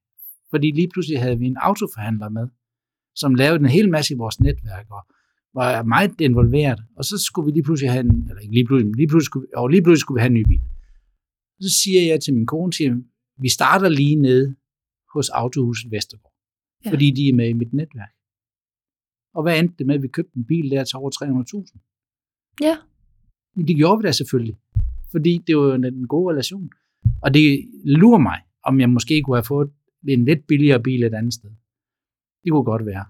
Fordi 0.50 0.70
lige 0.70 0.88
pludselig 0.92 1.20
havde 1.22 1.38
vi 1.38 1.46
en 1.46 1.56
autoforhandler 1.56 2.28
med, 2.28 2.48
som 3.14 3.34
lavede 3.34 3.60
en 3.60 3.66
hel 3.66 3.90
masse 3.90 4.14
i 4.14 4.16
vores 4.16 4.40
netværk, 4.40 4.86
og 4.90 5.02
var 5.54 5.82
meget 5.82 6.20
involveret. 6.20 6.80
Og 6.96 7.04
så 7.04 7.18
skulle 7.18 7.46
vi 7.46 7.52
lige 7.52 7.62
pludselig 7.62 7.90
have 7.92 8.04
en, 8.04 8.28
eller 8.28 8.40
ikke 8.40 8.54
lige 8.54 8.66
pludselig, 8.66 8.96
lige 8.96 9.08
pludselig 9.08 9.26
skulle, 9.26 9.46
og 9.56 9.68
lige 9.68 9.82
pludselig 9.82 10.00
skulle 10.00 10.18
vi 10.18 10.22
have 10.24 10.34
en 10.34 10.40
ny 10.40 10.44
bil. 10.48 10.60
Så 11.60 11.70
siger 11.82 12.02
jeg 12.10 12.20
til 12.20 12.34
min 12.34 12.46
kone, 12.46 12.72
siger, 12.72 12.94
vi 13.44 13.48
starter 13.48 13.88
lige 13.88 14.16
nede 14.16 14.56
hos 15.14 15.28
Autohuset 15.28 15.90
Vestergaard, 15.90 16.34
ja. 16.84 16.90
fordi 16.90 17.10
de 17.10 17.28
er 17.28 17.34
med 17.34 17.48
i 17.48 17.52
mit 17.52 17.72
netværk. 17.72 18.14
Og 19.34 19.42
hvad 19.42 19.58
endte 19.58 19.74
det 19.78 19.86
med, 19.86 19.94
at 19.94 20.02
vi 20.02 20.08
købte 20.08 20.36
en 20.36 20.44
bil 20.44 20.70
der 20.70 20.84
til 20.84 20.96
over 20.96 21.10
300.000? 21.10 22.56
Ja. 22.60 22.76
Det 23.68 23.76
gjorde 23.76 23.98
vi 23.98 24.06
da 24.06 24.12
selvfølgelig, 24.12 24.56
fordi 25.12 25.38
det 25.46 25.56
var 25.56 25.62
jo 25.62 25.72
en 25.74 26.06
god 26.06 26.30
relation. 26.32 26.70
Og 27.22 27.34
det 27.34 27.68
lurer 27.84 28.18
mig, 28.18 28.38
om 28.64 28.80
jeg 28.80 28.90
måske 28.90 29.22
kunne 29.22 29.36
have 29.36 29.44
fået 29.44 29.70
en 30.08 30.24
lidt 30.24 30.46
billigere 30.46 30.82
bil 30.82 31.02
et 31.02 31.14
andet 31.14 31.34
sted. 31.34 31.50
Det 32.44 32.52
kunne 32.52 32.64
godt 32.64 32.86
være. 32.86 33.04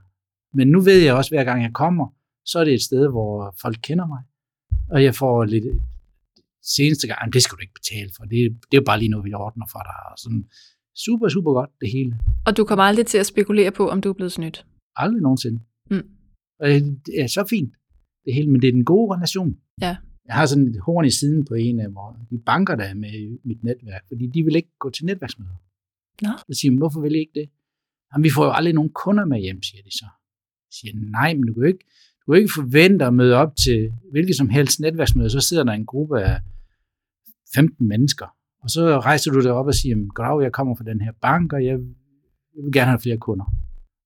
Men 0.54 0.68
nu 0.68 0.80
ved 0.80 0.98
jeg 1.02 1.14
også, 1.14 1.30
hver 1.30 1.44
gang 1.44 1.62
jeg 1.62 1.72
kommer, 1.72 2.06
så 2.44 2.58
er 2.58 2.64
det 2.64 2.74
et 2.74 2.82
sted, 2.82 3.08
hvor 3.08 3.54
folk 3.62 3.78
kender 3.82 4.06
mig. 4.06 4.22
Og 4.90 5.04
jeg 5.04 5.14
får 5.14 5.44
lidt 5.44 5.64
seneste 6.62 7.06
gang, 7.06 7.32
det 7.32 7.42
skal 7.42 7.56
du 7.56 7.60
ikke 7.60 7.74
betale 7.74 8.10
for. 8.16 8.24
Det, 8.24 8.38
det 8.70 8.76
er 8.76 8.80
jo 8.82 8.84
bare 8.86 8.98
lige 8.98 9.08
noget, 9.08 9.24
vi 9.24 9.34
ordner 9.34 9.66
for 9.72 9.78
dig. 9.78 9.98
Og 10.10 10.18
sådan, 10.18 10.44
super, 10.96 11.28
super 11.28 11.52
godt, 11.52 11.70
det 11.80 11.90
hele. 11.92 12.18
Og 12.46 12.56
du 12.56 12.64
kommer 12.64 12.84
aldrig 12.84 13.06
til 13.06 13.18
at 13.18 13.26
spekulere 13.26 13.70
på, 13.70 13.88
om 13.88 14.00
du 14.00 14.08
er 14.08 14.12
blevet 14.12 14.32
snydt? 14.32 14.66
Aldrig 14.96 15.22
nogensinde. 15.22 15.60
Mm. 15.90 16.08
Og 16.60 16.68
det 17.06 17.14
er 17.20 17.26
så 17.26 17.46
fint, 17.50 17.74
det 18.24 18.34
hele, 18.34 18.50
men 18.50 18.62
det 18.62 18.68
er 18.68 18.72
den 18.72 18.84
gode 18.84 19.16
relation. 19.16 19.56
Ja. 19.80 19.96
Jeg 20.26 20.34
har 20.34 20.46
sådan 20.46 20.66
et 20.66 20.80
horn 20.80 21.04
i 21.04 21.10
siden 21.10 21.44
på 21.44 21.54
en 21.54 21.80
af 21.80 21.88
de 22.30 22.38
banker, 22.38 22.74
der 22.74 22.84
er 22.84 22.94
med 22.94 23.12
i 23.12 23.38
mit 23.44 23.64
netværk, 23.64 24.04
fordi 24.08 24.26
de 24.26 24.42
vil 24.42 24.56
ikke 24.56 24.72
gå 24.78 24.90
til 24.90 25.04
netværksmøder. 25.04 25.56
Nå. 26.22 26.28
Så 26.38 26.60
siger 26.60 26.78
hvorfor 26.78 27.00
vil 27.00 27.14
I 27.14 27.18
ikke 27.18 27.40
det? 27.40 27.48
Jamen, 28.12 28.24
vi 28.24 28.30
får 28.30 28.44
jo 28.44 28.52
aldrig 28.52 28.74
nogen 28.74 28.90
kunder 28.90 29.24
med 29.24 29.40
hjem, 29.40 29.62
siger 29.62 29.82
de 29.82 29.90
så. 29.90 30.06
Jeg 30.68 30.72
siger, 30.80 31.10
nej, 31.10 31.34
men 31.34 31.46
du 31.46 31.54
kan 31.54 31.66
ikke, 31.66 31.84
du 32.26 32.32
kan 32.32 32.40
ikke 32.40 32.54
forvente 32.54 33.04
at 33.04 33.14
møde 33.14 33.34
op 33.34 33.56
til 33.56 33.92
hvilket 34.10 34.36
som 34.36 34.48
helst 34.48 34.80
netværksmøde, 34.80 35.30
så 35.30 35.40
sidder 35.40 35.64
der 35.64 35.72
en 35.72 35.86
gruppe 35.86 36.22
af 36.22 36.40
15 37.54 37.88
mennesker, 37.88 38.26
og 38.62 38.70
så 38.70 39.00
rejser 39.00 39.32
du 39.32 39.42
dig 39.42 39.52
op 39.52 39.66
og 39.66 39.74
siger, 39.74 40.14
Grav, 40.14 40.42
jeg 40.42 40.52
kommer 40.52 40.74
fra 40.74 40.84
den 40.84 41.00
her 41.00 41.12
bank, 41.22 41.52
og 41.52 41.64
jeg, 41.64 41.78
jeg 42.56 42.64
vil 42.64 42.72
gerne 42.72 42.90
have 42.90 43.00
flere 43.00 43.18
kunder. 43.18 43.44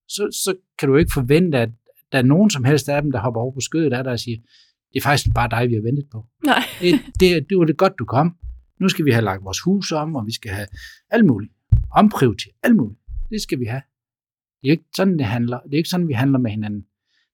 Så, 0.08 0.38
så 0.44 0.56
kan 0.78 0.88
du 0.88 0.96
ikke 0.96 1.12
forvente, 1.14 1.58
at 1.58 1.70
der 2.12 2.18
er 2.18 2.22
nogen 2.22 2.50
som 2.50 2.64
helst 2.64 2.88
af 2.88 3.02
dem, 3.02 3.12
der 3.12 3.18
hopper 3.18 3.40
over 3.40 3.52
på 3.52 3.60
skødet 3.60 3.92
af 3.92 4.04
dig 4.04 4.12
og 4.12 4.20
siger, 4.20 4.38
det 4.96 5.02
er 5.02 5.08
faktisk 5.10 5.34
bare 5.34 5.48
dig, 5.50 5.68
vi 5.70 5.74
har 5.74 5.82
ventet 5.82 6.06
på. 6.12 6.26
Nej. 6.44 6.62
det, 6.80 6.92
det, 7.20 7.46
det 7.48 7.58
var 7.58 7.64
det 7.64 7.76
godt, 7.76 7.92
du 7.98 8.04
kom. 8.04 8.36
Nu 8.80 8.88
skal 8.88 9.04
vi 9.04 9.10
have 9.10 9.24
lagt 9.24 9.44
vores 9.44 9.60
hus 9.60 9.92
om, 9.92 10.16
og 10.16 10.26
vi 10.26 10.32
skal 10.32 10.50
have 10.50 10.66
alt 11.10 11.26
muligt. 11.26 11.52
Omprioritere, 11.90 12.52
alt 12.62 12.76
muligt. 12.76 13.00
Det 13.30 13.42
skal 13.42 13.60
vi 13.60 13.64
have. 13.64 13.82
Det 14.62 14.68
er 14.68 14.70
ikke 14.70 14.84
sådan, 14.96 15.18
det 15.18 15.26
handler. 15.26 15.60
Det 15.60 15.72
er 15.72 15.76
ikke 15.76 15.88
sådan, 15.88 16.08
vi 16.08 16.12
handler 16.12 16.38
med 16.38 16.50
hinanden. 16.50 16.84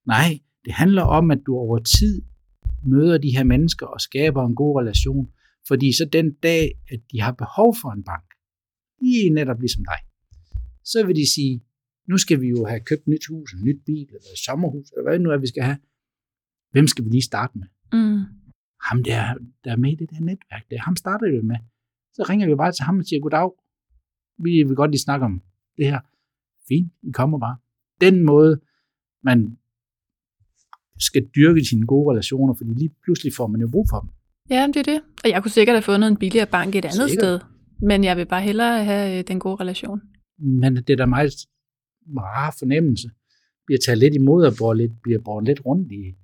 Nej, 0.06 0.38
det 0.64 0.72
handler 0.72 1.02
om, 1.02 1.30
at 1.30 1.38
du 1.46 1.54
over 1.56 1.78
tid 1.78 2.22
møder 2.86 3.18
de 3.18 3.36
her 3.36 3.44
mennesker 3.44 3.86
og 3.86 4.00
skaber 4.00 4.46
en 4.46 4.54
god 4.54 4.80
relation. 4.80 5.28
Fordi 5.68 5.96
så 5.96 6.04
den 6.12 6.32
dag, 6.32 6.72
at 6.92 7.00
de 7.12 7.20
har 7.20 7.32
behov 7.32 7.76
for 7.82 7.90
en 7.90 8.04
bank, 8.04 8.28
lige 9.02 9.30
netop 9.30 9.60
ligesom 9.60 9.84
dig, 9.84 10.00
så 10.84 11.06
vil 11.06 11.16
de 11.16 11.34
sige, 11.34 11.64
nu 12.08 12.18
skal 12.18 12.40
vi 12.40 12.48
jo 12.48 12.66
have 12.66 12.80
købt 12.80 13.06
nyt 13.06 13.26
hus, 13.30 13.52
en 13.52 13.64
nyt 13.64 13.80
bil, 13.86 14.08
eller 14.08 14.32
et 14.32 14.44
sommerhus, 14.46 14.86
eller 14.90 15.10
hvad 15.10 15.18
nu 15.18 15.30
er, 15.30 15.38
vi 15.38 15.46
skal 15.46 15.62
have. 15.62 15.78
Hvem 16.72 16.86
skal 16.86 17.04
vi 17.04 17.10
lige 17.10 17.22
starte 17.22 17.58
med? 17.58 17.66
Mm. 17.92 18.20
Ham 18.88 19.02
der, 19.02 19.34
der 19.64 19.72
er 19.72 19.76
med 19.76 19.92
i 19.92 19.94
det 19.94 20.10
der 20.10 20.20
netværk, 20.20 20.64
det 20.70 20.76
er 20.76 20.82
ham 20.82 20.96
starter 20.96 21.30
vi 21.30 21.40
med. 21.46 21.56
Så 22.14 22.26
ringer 22.30 22.46
vi 22.46 22.54
bare 22.54 22.72
til 22.72 22.84
ham 22.84 22.98
og 22.98 23.04
siger, 23.04 23.20
goddag, 23.20 23.50
vi 24.38 24.62
vil 24.62 24.76
godt 24.76 24.90
lige 24.90 25.00
snakke 25.00 25.24
om 25.24 25.42
det 25.78 25.86
her. 25.86 26.00
Fint, 26.68 26.92
I 27.02 27.10
kommer 27.10 27.38
bare. 27.38 27.56
Den 28.00 28.24
måde, 28.24 28.60
man 29.22 29.58
skal 30.98 31.22
dyrke 31.36 31.64
sine 31.64 31.86
gode 31.86 32.10
relationer, 32.10 32.54
fordi 32.54 32.70
lige 32.74 32.94
pludselig 33.02 33.32
får 33.36 33.46
man 33.46 33.60
jo 33.60 33.68
brug 33.68 33.86
for 33.90 34.00
dem. 34.00 34.10
Ja, 34.50 34.66
det 34.66 34.76
er 34.76 34.82
det. 34.92 35.00
Og 35.24 35.30
jeg 35.30 35.42
kunne 35.42 35.50
sikkert 35.50 35.74
have 35.74 35.82
fundet 35.82 36.08
en 36.08 36.16
billigere 36.16 36.46
bank 36.46 36.74
et 36.74 36.84
andet 36.84 37.10
sikkert. 37.10 37.10
sted, 37.10 37.40
men 37.82 38.04
jeg 38.04 38.16
vil 38.16 38.26
bare 38.26 38.42
hellere 38.42 38.84
have 38.84 39.18
øh, 39.18 39.24
den 39.28 39.38
gode 39.38 39.56
relation. 39.56 40.00
Men 40.38 40.76
det 40.76 40.90
er 40.90 40.96
da 40.96 41.06
meget 41.06 41.32
rar 42.16 42.56
fornemmelse. 42.58 43.10
Bliver 43.66 43.78
taget 43.86 43.98
lidt 43.98 44.14
imod 44.14 44.46
og 44.46 44.52
bliver, 44.52 44.74
lidt, 44.74 44.92
bliver 45.02 45.20
brugt 45.24 45.46
lidt 45.46 45.66
rundt 45.66 45.92
i, 45.92 46.14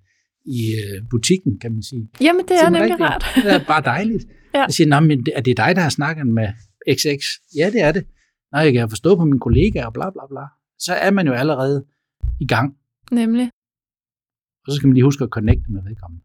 i 0.49 0.61
øh, 0.83 1.09
butikken, 1.11 1.59
kan 1.59 1.73
man 1.73 1.83
sige. 1.83 2.09
Jamen, 2.21 2.45
det 2.49 2.57
er, 2.61 2.67
er 2.67 2.71
nemlig 2.71 3.01
rart. 3.01 3.25
det 3.37 3.53
er 3.53 3.65
bare 3.67 3.83
dejligt. 3.83 4.25
ja. 4.55 4.61
Jeg 4.61 4.71
siger, 4.71 5.01
men 5.01 5.27
er 5.37 5.41
det 5.41 5.57
dig, 5.57 5.77
der 5.77 5.83
har 5.83 5.89
snakket 5.89 6.27
med 6.27 6.49
XX? 6.95 7.23
Ja, 7.57 7.67
det 7.71 7.81
er 7.83 7.93
det. 7.93 8.07
Nå, 8.53 8.59
jeg 8.59 8.73
kan 8.73 8.91
forstå 8.91 9.17
på 9.17 9.25
mine 9.25 9.41
kollegaer 9.41 9.87
og 9.87 9.93
bla 9.93 10.11
bla 10.11 10.23
bla. 10.31 10.45
Så 10.79 10.93
er 10.95 11.11
man 11.11 11.27
jo 11.27 11.33
allerede 11.33 11.85
i 12.41 12.47
gang. 12.47 12.77
Nemlig. 13.13 13.51
Og 14.67 14.73
så 14.73 14.77
skal 14.77 14.87
man 14.87 14.95
lige 14.95 15.05
huske 15.05 15.25
at 15.25 15.31
connecte 15.31 15.73
med 15.73 15.83
vedkommende. 15.83 16.25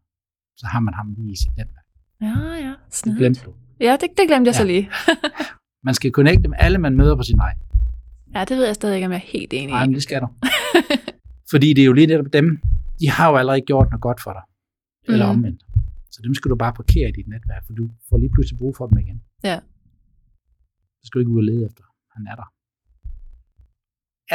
Så 0.58 0.66
har 0.68 0.80
man 0.80 0.94
ham 0.94 1.14
lige 1.18 1.32
i 1.32 1.36
sit 1.36 1.52
netværk. 1.58 1.86
Ja, 2.22 2.68
ja. 2.68 2.74
Snedigt. 2.92 3.20
Det 3.20 3.20
glemte 3.20 3.42
du. 3.46 3.54
Ja, 3.80 3.98
det, 4.02 4.10
det 4.18 4.28
glemte 4.28 4.48
jeg 4.48 4.56
ja. 4.56 4.62
så 4.62 4.64
lige. 4.64 4.90
man 5.88 5.94
skal 5.94 6.12
connecte 6.12 6.48
med 6.48 6.58
alle, 6.60 6.78
man 6.78 6.96
møder 6.96 7.16
på 7.16 7.24
sin 7.24 7.38
vej. 7.38 7.54
Ja, 8.36 8.46
det 8.46 8.58
ved 8.58 8.66
jeg 8.66 8.76
stadig 8.76 8.96
ikke, 8.96 9.06
om 9.06 9.12
jeg 9.12 9.18
er 9.18 9.32
helt 9.38 9.54
enig 9.54 9.70
i. 9.70 9.72
Nej, 9.72 9.86
men 9.86 9.94
det 9.94 10.04
skal 10.04 10.22
du. 10.22 10.28
Fordi 11.52 11.74
det 11.74 11.82
er 11.82 11.86
jo 11.86 11.94
lige 11.94 12.08
netop 12.08 12.34
dem, 12.34 12.60
de 13.00 13.10
har 13.16 13.30
jo 13.32 13.36
allerede 13.38 13.62
gjort 13.62 13.88
noget 13.90 14.02
godt 14.02 14.22
for 14.22 14.34
dig. 14.34 14.46
Eller 15.14 15.26
mm. 15.26 15.38
omvendt. 15.38 15.62
Så 16.12 16.22
dem 16.24 16.34
skal 16.34 16.52
du 16.52 16.56
bare 16.56 16.74
parkere 16.74 17.10
i 17.10 17.12
dit 17.12 17.28
netværk, 17.28 17.64
for 17.66 17.74
du 17.74 17.90
får 18.10 18.18
lige 18.18 18.34
pludselig 18.34 18.58
brug 18.58 18.76
for 18.78 18.88
dem 18.88 18.98
igen. 18.98 19.24
Ja. 19.44 19.60
Så 21.00 21.04
skal 21.04 21.16
du 21.18 21.20
ikke 21.20 21.32
ud 21.32 21.38
og 21.38 21.44
lede 21.44 21.66
efter. 21.66 21.84
Han 22.16 22.28
er 22.32 22.36
der. 22.36 22.48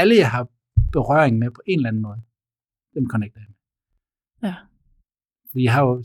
Alle, 0.00 0.16
jeg 0.16 0.30
har 0.30 0.44
berøring 0.92 1.38
med 1.38 1.50
på 1.50 1.60
en 1.66 1.78
eller 1.78 1.88
anden 1.88 2.02
måde, 2.02 2.20
dem 2.94 3.06
connecter 3.10 3.40
jeg 3.40 3.48
med. 3.48 3.56
Ja. 4.48 4.54
Vi 5.54 5.64
har 5.66 5.82
jo 5.82 6.04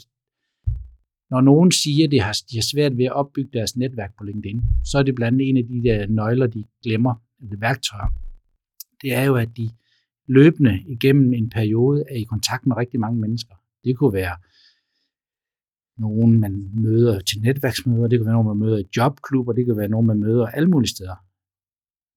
når 1.34 1.42
nogen 1.42 1.72
siger, 1.72 2.08
at 2.08 2.12
de 2.12 2.20
har, 2.22 2.36
de 2.52 2.56
har 2.58 2.68
svært 2.74 2.98
ved 2.98 3.06
at 3.06 3.12
opbygge 3.12 3.50
deres 3.54 3.78
netværk 3.78 4.12
på 4.18 4.24
LinkedIn, 4.24 4.62
så 4.84 4.98
er 5.00 5.04
det 5.04 5.16
blandt 5.16 5.36
andet 5.36 5.50
en 5.50 5.58
af 5.58 5.68
de 5.72 5.84
der 5.88 6.08
nøgler, 6.08 6.48
de 6.48 6.64
glemmer, 6.84 7.16
eller 7.42 7.58
værktøjer. 7.58 8.10
Det 9.02 9.14
er 9.14 9.24
jo, 9.24 9.36
at 9.36 9.58
de 9.58 9.70
løbende 10.34 10.84
igennem 10.88 11.34
en 11.34 11.50
periode 11.50 12.04
er 12.10 12.16
i 12.16 12.24
kontakt 12.24 12.66
med 12.66 12.78
rigtig 12.78 13.00
mange 13.00 13.20
mennesker. 13.22 13.56
Det 13.84 13.98
kunne 13.98 14.14
være 14.14 14.36
nogen, 15.98 16.40
man 16.40 16.70
møder 16.74 17.20
til 17.20 17.42
netværksmøder, 17.42 18.08
det 18.08 18.20
kan 18.20 18.26
være 18.26 18.34
nogen, 18.34 18.48
man 18.48 18.58
møder 18.58 18.78
i 18.78 18.90
jobklubber, 18.98 19.54
det 19.54 19.66
kan 19.66 19.78
være 19.78 19.88
nogen, 19.88 20.08
man 20.08 20.20
møder 20.20 20.46
alle 20.46 20.70
mulige 20.70 20.90
steder. 20.90 21.16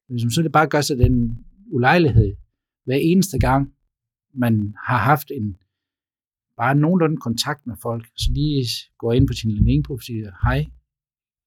Hvis 0.08 0.24
man 0.24 0.30
så 0.30 0.42
det 0.42 0.52
bare 0.52 0.66
gør 0.66 0.80
sig 0.80 0.98
den 0.98 1.44
ulejlighed, 1.66 2.34
hver 2.84 2.96
eneste 2.96 3.38
gang, 3.38 3.72
man 4.34 4.74
har 4.86 4.98
haft 4.98 5.30
en 5.30 5.56
bare 6.56 6.74
nogenlunde 6.74 7.16
kontakt 7.16 7.66
med 7.66 7.76
folk, 7.82 8.06
så 8.16 8.30
lige 8.32 8.66
går 8.98 9.12
ind 9.12 9.26
på 9.26 9.32
sin 9.32 9.50
LinkedIn-profil 9.50 9.98
og 9.98 10.02
siger, 10.02 10.32
hej, 10.44 10.66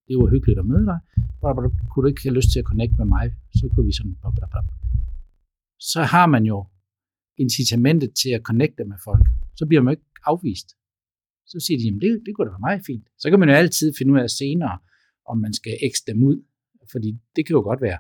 det 0.07 0.17
var 0.17 0.29
hyggeligt 0.29 0.59
at 0.59 0.65
møde 0.65 0.85
dig, 0.85 0.99
kunne 1.89 2.03
du 2.03 2.07
ikke 2.07 2.23
have 2.23 2.33
lyst 2.35 2.51
til 2.51 2.59
at 2.59 2.65
connecte 2.65 2.95
med 2.97 3.05
mig, 3.05 3.25
så 3.55 3.69
kunne 3.73 3.85
vi 3.85 3.91
sådan, 3.91 4.17
så 5.79 6.01
har 6.03 6.27
man 6.27 6.45
jo 6.45 6.65
incitamentet 7.37 8.11
til 8.21 8.29
at 8.29 8.41
connecte 8.41 8.83
med 8.83 8.97
folk. 9.03 9.25
Så 9.55 9.65
bliver 9.65 9.81
man 9.81 9.91
ikke 9.91 10.03
afvist. 10.25 10.69
Så 11.47 11.59
siger 11.59 11.77
de, 11.77 11.83
jamen 11.85 12.01
det, 12.01 12.21
det 12.25 12.35
kunne 12.35 12.45
da 12.45 12.51
være 12.51 12.67
meget 12.69 12.81
fint. 12.85 13.07
Så 13.17 13.29
kan 13.29 13.39
man 13.39 13.49
jo 13.49 13.55
altid 13.55 13.93
finde 13.97 14.13
ud 14.13 14.19
af 14.19 14.29
senere, 14.29 14.77
om 15.25 15.37
man 15.37 15.53
skal 15.53 15.77
ekstra 15.81 16.13
dem 16.13 16.23
ud, 16.23 16.43
fordi 16.91 17.17
det 17.35 17.45
kan 17.45 17.53
jo 17.53 17.61
godt 17.61 17.81
være, 17.81 17.97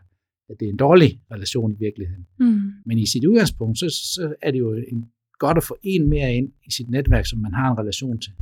at 0.49 0.55
det 0.59 0.65
er 0.65 0.69
en 0.69 0.77
dårlig 0.77 1.21
relation 1.31 1.71
i 1.71 1.75
virkeligheden. 1.79 2.27
Mm. 2.39 2.71
Men 2.85 2.97
i 2.97 3.05
sit 3.05 3.25
udgangspunkt, 3.25 3.79
så, 3.79 3.89
så 3.89 4.35
er 4.41 4.51
det 4.51 4.59
jo 4.59 4.73
en 4.73 5.05
godt 5.39 5.57
at 5.57 5.63
få 5.63 5.77
en 5.83 6.09
mere 6.09 6.35
ind 6.35 6.51
i 6.67 6.71
sit 6.71 6.89
netværk, 6.89 7.25
som 7.25 7.39
man 7.39 7.53
har 7.53 7.71
en 7.71 7.77
relation 7.77 8.19
til. 8.19 8.33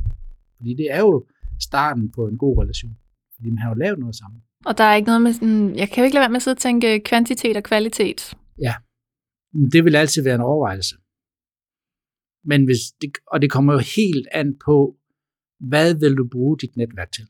Fordi 0.56 0.74
det 0.74 0.92
er 0.92 1.00
jo 1.00 1.26
starten 1.60 2.10
på 2.10 2.28
en 2.28 2.38
god 2.38 2.62
relation. 2.62 2.96
Fordi 3.36 3.50
man 3.50 3.58
har 3.58 3.68
jo 3.68 3.74
lavet 3.74 3.98
noget 3.98 4.16
sammen. 4.16 4.42
Og 4.64 4.78
der 4.78 4.84
er 4.84 4.94
ikke 4.94 5.06
noget 5.06 5.22
med 5.22 5.32
sådan, 5.32 5.76
jeg 5.76 5.88
kan 5.88 6.02
jo 6.02 6.04
ikke 6.04 6.14
lade 6.14 6.22
være 6.22 6.30
med 6.30 6.36
at 6.36 6.42
sidde 6.42 6.54
og 6.54 6.58
tænke 6.58 7.00
kvantitet 7.00 7.56
og 7.56 7.62
kvalitet. 7.62 8.34
Ja, 8.62 8.74
det 9.72 9.84
vil 9.84 9.96
altid 9.96 10.22
være 10.22 10.34
en 10.34 10.40
overvejelse. 10.40 10.96
Men 12.44 12.64
hvis 12.64 12.80
det, 13.00 13.10
og 13.26 13.42
det 13.42 13.50
kommer 13.50 13.72
jo 13.72 13.78
helt 13.78 14.28
an 14.32 14.58
på, 14.64 14.96
hvad 15.60 15.94
vil 15.94 16.14
du 16.14 16.28
bruge 16.28 16.58
dit 16.58 16.76
netværk 16.76 17.12
til? 17.12 17.24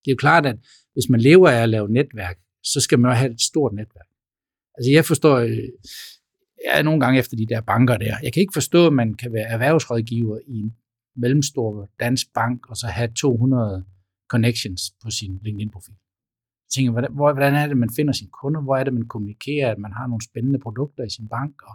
Det 0.00 0.10
er 0.10 0.14
jo 0.14 0.16
klart, 0.26 0.46
at 0.46 0.56
hvis 0.92 1.08
man 1.08 1.20
lever 1.20 1.48
af 1.48 1.62
at 1.62 1.68
lave 1.68 1.88
netværk, 1.88 2.38
så 2.64 2.80
skal 2.80 2.98
man 2.98 3.10
jo 3.10 3.14
have 3.14 3.32
et 3.32 3.40
stort 3.40 3.72
netværk. 3.72 4.08
Altså 4.76 4.90
jeg 4.92 5.04
forstår, 5.04 5.36
øh, 5.36 5.68
jeg 6.64 6.78
er 6.78 6.82
nogle 6.82 7.00
gange 7.00 7.18
efter 7.18 7.36
de 7.36 7.46
der 7.46 7.60
banker 7.60 7.96
der, 7.96 8.16
jeg 8.22 8.32
kan 8.32 8.40
ikke 8.40 8.58
forstå, 8.60 8.86
at 8.86 8.92
man 8.92 9.14
kan 9.14 9.32
være 9.32 9.48
erhvervsrådgiver 9.48 10.38
i 10.46 10.56
en 10.58 10.76
mellemstor 11.16 11.88
dansk 12.00 12.26
bank, 12.34 12.70
og 12.70 12.76
så 12.76 12.86
have 12.86 13.12
200 13.12 13.84
connections 14.30 14.82
på 15.02 15.10
sin 15.10 15.38
LinkedIn-profil. 15.42 15.94
Jeg 16.70 16.74
tænker, 16.74 16.92
hvordan, 16.92 17.12
hvordan 17.12 17.54
er 17.54 17.66
det, 17.66 17.76
man 17.76 17.90
finder 17.96 18.12
sine 18.12 18.30
kunder? 18.30 18.60
Hvor 18.60 18.76
er 18.76 18.84
det, 18.84 18.94
man 18.94 19.08
kommunikerer, 19.08 19.70
at 19.70 19.78
man 19.78 19.92
har 19.92 20.06
nogle 20.06 20.24
spændende 20.24 20.58
produkter 20.58 21.04
i 21.04 21.10
sin 21.10 21.28
bank? 21.28 21.62
Og 21.62 21.74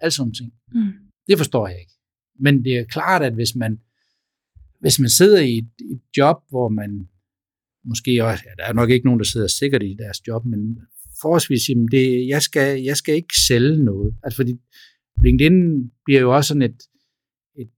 alt 0.00 0.12
sådan 0.12 0.34
ting. 0.34 0.52
Mm. 0.72 0.92
Det 1.28 1.38
forstår 1.38 1.68
jeg 1.68 1.78
ikke. 1.80 1.92
Men 2.38 2.64
det 2.64 2.78
er 2.78 2.84
klart, 2.84 3.22
at 3.22 3.34
hvis 3.34 3.54
man, 3.56 3.80
hvis 4.80 4.98
man 4.98 5.08
sidder 5.08 5.40
i 5.40 5.58
et, 5.58 5.70
et 5.92 6.02
job, 6.16 6.36
hvor 6.48 6.68
man 6.68 7.08
måske 7.84 8.24
også, 8.24 8.44
ja, 8.46 8.62
der 8.62 8.68
er 8.68 8.72
nok 8.72 8.90
ikke 8.90 9.06
nogen, 9.06 9.20
der 9.20 9.24
sidder 9.24 9.46
sikkert 9.46 9.82
i 9.82 9.96
deres 9.98 10.28
job, 10.28 10.44
men 10.44 10.78
forholdsvis, 11.22 11.68
jamen 11.68 11.88
det, 11.90 12.28
jeg, 12.28 12.42
skal, 12.42 12.82
jeg 12.82 12.96
skal 12.96 13.14
ikke 13.14 13.34
sælge 13.48 13.84
noget. 13.84 14.14
Altså 14.22 14.36
fordi 14.36 14.52
LinkedIn 15.24 15.90
bliver 16.04 16.20
jo 16.20 16.34
også 16.36 16.48
sådan 16.48 16.62
et, 16.62 16.82
et 17.58 17.70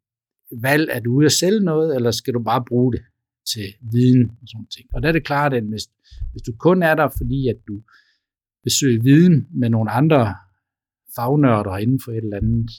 valg, 0.62 0.90
at 0.90 1.04
du 1.04 1.10
ude 1.12 1.26
at 1.26 1.32
sælge 1.32 1.60
noget, 1.60 1.96
eller 1.96 2.10
skal 2.10 2.34
du 2.34 2.42
bare 2.42 2.64
bruge 2.68 2.92
det 2.92 3.02
til 3.46 3.74
viden 3.92 4.30
og 4.42 4.48
sådan 4.48 4.66
ting. 4.66 4.94
Og 4.94 5.02
der 5.02 5.08
er 5.08 5.12
det 5.12 5.24
klart, 5.24 5.54
at 5.54 5.62
hvis, 5.62 5.90
hvis 6.32 6.42
du 6.42 6.52
kun 6.58 6.82
er 6.82 6.94
der, 6.94 7.08
fordi 7.18 7.48
at 7.48 7.56
du 7.68 7.82
besøger 8.64 9.02
viden 9.02 9.48
med 9.50 9.70
nogle 9.70 9.90
andre 9.90 10.34
fagnørder 11.16 11.76
inden 11.76 12.00
for 12.04 12.12
et 12.12 12.16
eller 12.16 12.36
andet 12.36 12.70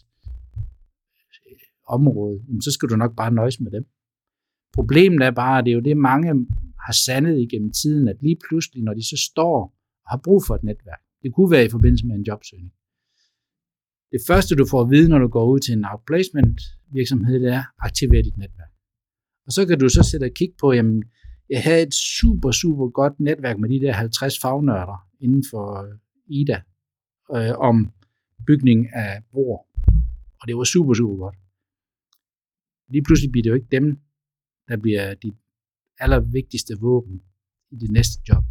øh, 1.51 1.57
område, 1.87 2.39
så 2.61 2.71
skal 2.71 2.89
du 2.89 2.95
nok 2.95 3.15
bare 3.15 3.31
nøjes 3.31 3.59
med 3.59 3.71
dem. 3.71 3.85
Problemet 4.73 5.21
er 5.25 5.31
bare, 5.31 5.59
at 5.59 5.65
det 5.65 5.71
er 5.71 5.75
jo 5.75 5.81
det, 5.81 5.97
mange 5.97 6.47
har 6.85 6.93
sandet 7.05 7.39
igennem 7.39 7.71
tiden, 7.71 8.07
at 8.07 8.17
lige 8.21 8.37
pludselig, 8.47 8.83
når 8.83 8.93
de 8.93 9.03
så 9.09 9.17
står 9.31 9.55
og 10.05 10.09
har 10.11 10.21
brug 10.23 10.43
for 10.47 10.55
et 10.55 10.63
netværk, 10.63 11.01
det 11.21 11.33
kunne 11.33 11.51
være 11.51 11.65
i 11.65 11.69
forbindelse 11.69 12.07
med 12.07 12.15
en 12.15 12.23
jobsøgning. 12.23 12.73
Det 14.11 14.21
første, 14.27 14.55
du 14.55 14.65
får 14.71 14.81
at 14.81 14.89
vide, 14.89 15.09
når 15.09 15.19
du 15.19 15.27
går 15.27 15.45
ud 15.53 15.59
til 15.59 15.73
en 15.73 15.85
outplacement 15.85 16.61
virksomhed, 16.91 17.39
det 17.39 17.53
er, 17.53 17.63
aktiver 17.79 18.21
dit 18.21 18.37
netværk. 18.37 18.72
Og 19.45 19.51
så 19.51 19.65
kan 19.67 19.79
du 19.79 19.89
så 19.89 20.03
sætte 20.11 20.25
og 20.25 20.31
kigge 20.35 20.55
på, 20.61 20.73
jamen, 20.73 21.03
jeg 21.49 21.63
havde 21.63 21.81
et 21.81 21.93
super, 21.93 22.51
super 22.51 22.89
godt 22.89 23.19
netværk 23.19 23.59
med 23.59 23.69
de 23.69 23.79
der 23.79 23.93
50 23.93 24.39
fagnørder 24.39 25.07
inden 25.19 25.43
for 25.51 25.87
IDA 26.27 26.61
øh, 27.35 27.57
om 27.57 27.91
bygning 28.47 28.93
af 28.93 29.23
broer. 29.31 29.59
Og 30.41 30.47
det 30.47 30.57
var 30.57 30.63
super, 30.63 30.93
super 30.93 31.15
godt. 31.15 31.37
Lige 32.89 33.03
pludselig 33.03 33.31
bliver 33.31 33.43
det 33.43 33.49
jo 33.49 33.55
ikke 33.55 33.67
dem, 33.71 33.99
der 34.67 34.77
bliver 34.77 35.13
dit 35.13 35.33
allervigtigste 35.99 36.73
våben 36.79 37.21
i 37.71 37.75
dit 37.75 37.91
næste 37.91 38.21
job. 38.29 38.43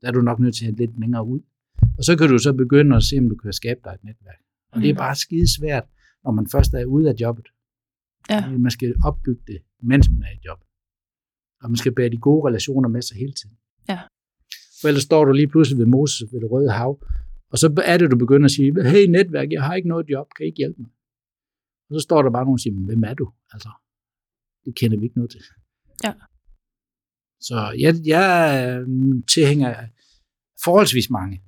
Der 0.00 0.08
er 0.08 0.12
du 0.12 0.20
nok 0.20 0.38
nødt 0.40 0.56
til 0.56 0.66
at 0.66 0.78
lidt 0.78 1.00
længere 1.00 1.26
ud. 1.26 1.40
Og 1.98 2.04
så 2.04 2.16
kan 2.16 2.28
du 2.28 2.38
så 2.38 2.52
begynde 2.52 2.96
at 2.96 3.02
se, 3.02 3.18
om 3.18 3.28
du 3.28 3.36
kan 3.36 3.52
skabe 3.52 3.80
dig 3.84 3.90
et 3.90 4.04
netværk. 4.04 4.40
Og 4.72 4.80
det 4.80 4.88
er 4.88 4.94
mm. 4.94 4.98
bare 4.98 5.16
skide 5.16 5.54
svært, 5.58 5.84
når 6.24 6.30
man 6.30 6.46
først 6.52 6.74
er 6.74 6.84
ude 6.84 7.08
af 7.10 7.14
jobbet. 7.20 7.46
Ja. 8.30 8.58
Man 8.58 8.70
skal 8.70 8.94
opbygge 9.04 9.42
det, 9.46 9.58
mens 9.90 10.06
man 10.12 10.22
er 10.28 10.32
i 10.38 10.40
job. 10.46 10.60
Og 11.62 11.70
man 11.70 11.76
skal 11.76 11.94
bære 11.94 12.08
de 12.14 12.24
gode 12.28 12.48
relationer 12.48 12.88
med 12.88 13.02
sig 13.02 13.16
hele 13.16 13.32
tiden. 13.40 13.56
Ja. 13.88 14.00
For 14.80 14.88
ellers 14.88 15.02
står 15.02 15.24
du 15.24 15.32
lige 15.32 15.48
pludselig 15.48 15.78
ved 15.78 15.86
Moses 15.86 16.32
ved 16.32 16.40
det 16.40 16.50
røde 16.50 16.72
hav, 16.72 16.92
og 17.52 17.58
så 17.58 17.82
er 17.84 17.96
det, 17.98 18.10
du 18.10 18.18
begynder 18.18 18.44
at 18.44 18.50
sige, 18.50 18.70
hey 18.90 19.04
netværk, 19.06 19.48
jeg 19.50 19.62
har 19.62 19.74
ikke 19.74 19.88
noget 19.88 20.06
job, 20.10 20.26
kan 20.36 20.44
I 20.44 20.46
ikke 20.46 20.56
hjælpe 20.56 20.80
mig? 20.82 20.90
Og 21.88 21.92
så 21.96 22.00
står 22.00 22.22
der 22.22 22.30
bare 22.30 22.44
nogen 22.44 22.54
og 22.54 22.60
siger, 22.60 22.74
hvem 22.74 23.04
er 23.04 23.14
du? 23.14 23.26
Altså, 23.52 23.70
det 24.64 24.76
kender 24.76 24.98
vi 24.98 25.04
ikke 25.04 25.18
noget 25.18 25.30
til. 25.30 25.40
Ja. 26.04 26.12
Så 27.40 27.56
jeg, 27.78 27.94
jeg 28.04 28.26
er 28.64 28.84
tilhænger 29.34 29.74
af 29.74 29.88
forholdsvis 30.64 31.10
mange. 31.10 31.42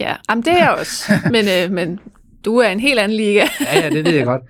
Ja, 0.00 0.16
jamen 0.28 0.44
det 0.44 0.52
er 0.52 0.58
jeg 0.66 0.74
også. 0.78 1.12
men, 1.34 1.44
øh, 1.56 1.74
men 1.78 2.00
du 2.44 2.56
er 2.56 2.68
en 2.68 2.80
helt 2.80 2.98
anden 2.98 3.16
liga. 3.16 3.44
ja, 3.60 3.74
ja, 3.82 3.90
det 3.90 4.04
ved 4.04 4.14
jeg 4.14 4.24
godt. 4.24 4.42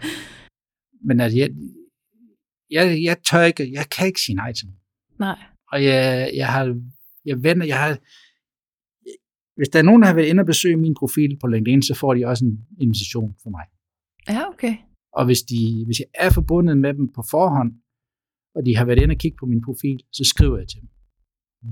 Men 1.04 1.20
altså, 1.20 1.38
jeg, 1.38 1.50
jeg, 2.72 3.02
jeg 3.02 3.16
tør 3.30 3.42
ikke, 3.42 3.72
jeg 3.72 3.86
kan 3.90 4.06
ikke 4.06 4.20
sige 4.20 4.36
nej 4.36 4.52
til 4.52 4.66
dem. 4.66 4.74
Nej. 5.18 5.38
Og 5.72 5.84
jeg, 5.84 6.30
jeg 6.34 6.48
har, 6.52 6.64
jeg 7.24 7.42
vender, 7.42 7.66
jeg 7.66 7.78
har, 7.84 7.98
hvis 9.56 9.68
der 9.68 9.78
er 9.78 9.82
nogen, 9.82 10.02
der 10.02 10.08
har 10.08 10.14
været 10.14 10.26
inde 10.26 10.40
og 10.40 10.46
besøge 10.46 10.76
min 10.76 10.94
profil 10.94 11.38
på 11.40 11.46
LinkedIn, 11.46 11.82
så 11.82 11.94
får 11.94 12.14
de 12.14 12.26
også 12.26 12.44
en 12.44 12.66
invitation 12.80 13.34
for 13.42 13.50
mig. 13.50 13.64
Ja, 14.28 14.48
okay. 14.48 14.74
Og 15.12 15.24
hvis, 15.24 15.42
de, 15.42 15.84
hvis 15.86 15.98
jeg 15.98 16.08
er 16.14 16.30
forbundet 16.30 16.78
med 16.78 16.94
dem 16.94 17.12
på 17.16 17.22
forhånd, 17.30 17.72
og 18.54 18.66
de 18.66 18.76
har 18.76 18.84
været 18.84 19.02
inde 19.02 19.12
og 19.12 19.18
kigge 19.18 19.36
på 19.40 19.46
min 19.46 19.62
profil, 19.66 19.98
så 20.12 20.24
skriver 20.24 20.58
jeg 20.58 20.68
til 20.68 20.80
dem. 20.80 20.88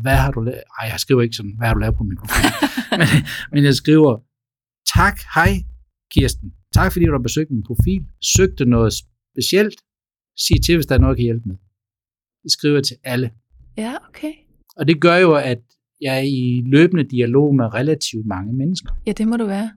Hvad 0.02 0.16
har 0.16 0.30
du 0.30 0.40
lavet? 0.40 0.62
Ej, 0.80 0.84
jeg 0.92 1.00
skriver 1.00 1.22
ikke 1.22 1.36
sådan, 1.36 1.54
hvad 1.58 1.66
har 1.66 1.74
du 1.74 1.80
lavet 1.80 1.96
på 1.96 2.04
min 2.04 2.18
profil? 2.22 2.50
men, 3.00 3.08
men 3.52 3.64
jeg 3.64 3.74
skriver, 3.74 4.12
tak, 4.96 5.16
hej 5.34 5.52
Kirsten. 6.14 6.48
Tak 6.74 6.92
fordi 6.92 7.04
du 7.04 7.12
har 7.12 7.26
besøgt 7.28 7.50
min 7.50 7.62
profil. 7.70 8.02
Søgte 8.36 8.64
noget 8.64 8.92
specielt. 9.32 9.78
Sig 10.36 10.62
til, 10.64 10.74
hvis 10.76 10.86
der 10.86 10.94
er 10.94 10.98
noget, 10.98 11.12
jeg 11.12 11.16
kan 11.16 11.24
hjælpe 11.24 11.48
med. 11.48 11.56
Det 12.42 12.52
skriver 12.52 12.74
jeg 12.74 12.84
til 12.84 12.96
alle. 13.04 13.30
Ja, 13.76 13.94
okay. 14.08 14.32
Og 14.76 14.88
det 14.88 15.00
gør 15.00 15.16
jo, 15.16 15.34
at 15.34 15.62
jeg 16.00 16.16
er 16.16 16.22
i 16.22 16.62
løbende 16.66 17.04
dialog 17.04 17.54
med 17.54 17.74
relativt 17.74 18.26
mange 18.26 18.52
mennesker. 18.52 18.92
Ja, 19.06 19.12
det 19.12 19.28
må 19.28 19.36
du 19.36 19.46
være. 19.46 19.70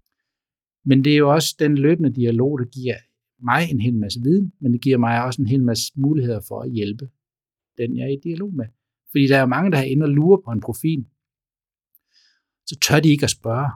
Men 0.86 1.04
det 1.04 1.14
er 1.14 1.18
jo 1.18 1.34
også 1.34 1.56
den 1.60 1.78
løbende 1.78 2.14
dialog, 2.14 2.60
der 2.60 2.66
giver 2.66 2.96
mig 3.44 3.72
en 3.72 3.82
hel 3.82 3.96
masse 3.96 4.20
viden, 4.24 4.54
men 4.62 4.74
det 4.74 4.82
giver 4.82 4.98
mig 4.98 5.24
også 5.24 5.42
en 5.42 5.48
hel 5.48 5.64
masse 5.64 5.92
muligheder 5.96 6.42
for 6.48 6.62
at 6.62 6.72
hjælpe 6.72 7.10
den, 7.78 7.98
jeg 7.98 8.04
er 8.04 8.14
i 8.18 8.20
dialog 8.24 8.54
med. 8.54 8.66
Fordi 9.12 9.28
der 9.28 9.38
er 9.38 9.46
mange, 9.46 9.72
der 9.72 9.78
har 9.78 9.84
inde 9.84 10.04
og 10.04 10.10
lurer 10.10 10.42
på 10.46 10.52
en 10.52 10.62
profil, 10.62 11.06
så 12.66 12.80
tør 12.88 13.00
de 13.00 13.10
ikke 13.10 13.24
at 13.24 13.30
spørge. 13.30 13.70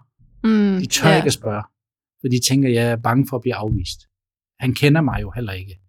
Mm, 0.44 0.80
de 0.82 0.86
tør 0.86 1.10
ja. 1.10 1.16
ikke 1.16 1.28
at 1.28 1.34
spørge, 1.34 1.64
for 2.22 2.28
de 2.28 2.40
tænker, 2.48 2.70
at 2.70 2.76
jeg 2.76 2.92
er 2.92 2.96
bange 2.96 3.28
for 3.30 3.36
at 3.38 3.42
blive 3.42 3.56
afvist. 3.56 4.00
Han 4.60 4.74
kender 4.74 5.02
mig 5.02 5.22
jo 5.22 5.32
heller 5.36 5.54
ikke. 5.54 5.80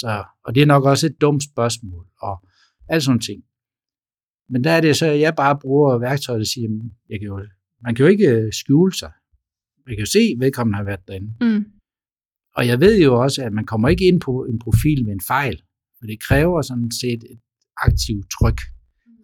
Så, 0.00 0.24
og 0.44 0.54
det 0.54 0.62
er 0.62 0.66
nok 0.66 0.84
også 0.84 1.06
et 1.06 1.20
dumt 1.20 1.42
spørgsmål, 1.50 2.06
og 2.20 2.46
alt 2.88 3.02
sådan 3.02 3.20
ting. 3.20 3.44
Men 4.48 4.64
der 4.64 4.70
er 4.70 4.80
det 4.80 4.96
så, 4.96 5.06
at 5.06 5.20
jeg 5.20 5.34
bare 5.36 5.58
bruger 5.58 5.98
værktøjet 5.98 6.40
og 6.40 6.46
siger, 6.46 6.68
jeg 7.08 7.20
kan 7.20 7.26
jo, 7.26 7.46
man 7.82 7.94
kan 7.94 8.04
jo 8.04 8.10
ikke 8.10 8.52
skjule 8.52 8.92
sig. 8.92 9.12
Man 9.86 9.96
kan 9.96 10.00
jo 10.00 10.06
se, 10.06 10.18
at 10.18 10.40
vedkommende 10.40 10.76
har 10.76 10.84
været 10.84 11.08
derinde. 11.08 11.34
Mm. 11.40 11.64
Og 12.56 12.66
jeg 12.66 12.80
ved 12.80 13.02
jo 13.02 13.22
også, 13.22 13.44
at 13.44 13.52
man 13.52 13.66
kommer 13.66 13.88
ikke 13.88 14.08
ind 14.08 14.20
på 14.20 14.44
en 14.44 14.58
profil 14.58 15.04
med 15.04 15.12
en 15.12 15.20
fejl. 15.20 15.62
For 15.98 16.06
det 16.06 16.20
kræver 16.20 16.62
sådan 16.62 16.90
set 16.90 17.22
et 17.32 17.40
aktivt 17.76 18.26
tryk 18.38 18.60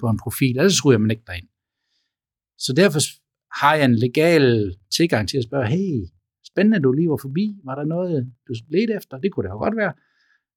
på 0.00 0.08
en 0.08 0.18
profil, 0.18 0.58
ellers 0.58 0.84
ryger 0.84 0.98
man 0.98 1.10
ikke 1.10 1.22
derind. 1.26 1.48
Så 2.58 2.72
derfor 2.72 3.00
har 3.60 3.74
jeg 3.74 3.84
en 3.84 3.94
legal 3.94 4.74
tilgang 4.96 5.28
til 5.28 5.38
at 5.38 5.44
spørge, 5.44 5.66
hey, 5.66 6.06
spændende, 6.50 6.80
du 6.80 6.92
lige 6.92 7.08
var 7.08 7.16
forbi. 7.16 7.46
Var 7.64 7.74
der 7.74 7.84
noget, 7.84 8.32
du 8.48 8.54
ledte 8.68 8.94
efter? 8.94 9.18
Det 9.18 9.32
kunne 9.32 9.44
det 9.44 9.52
jo 9.52 9.58
godt 9.58 9.76
være. 9.76 9.92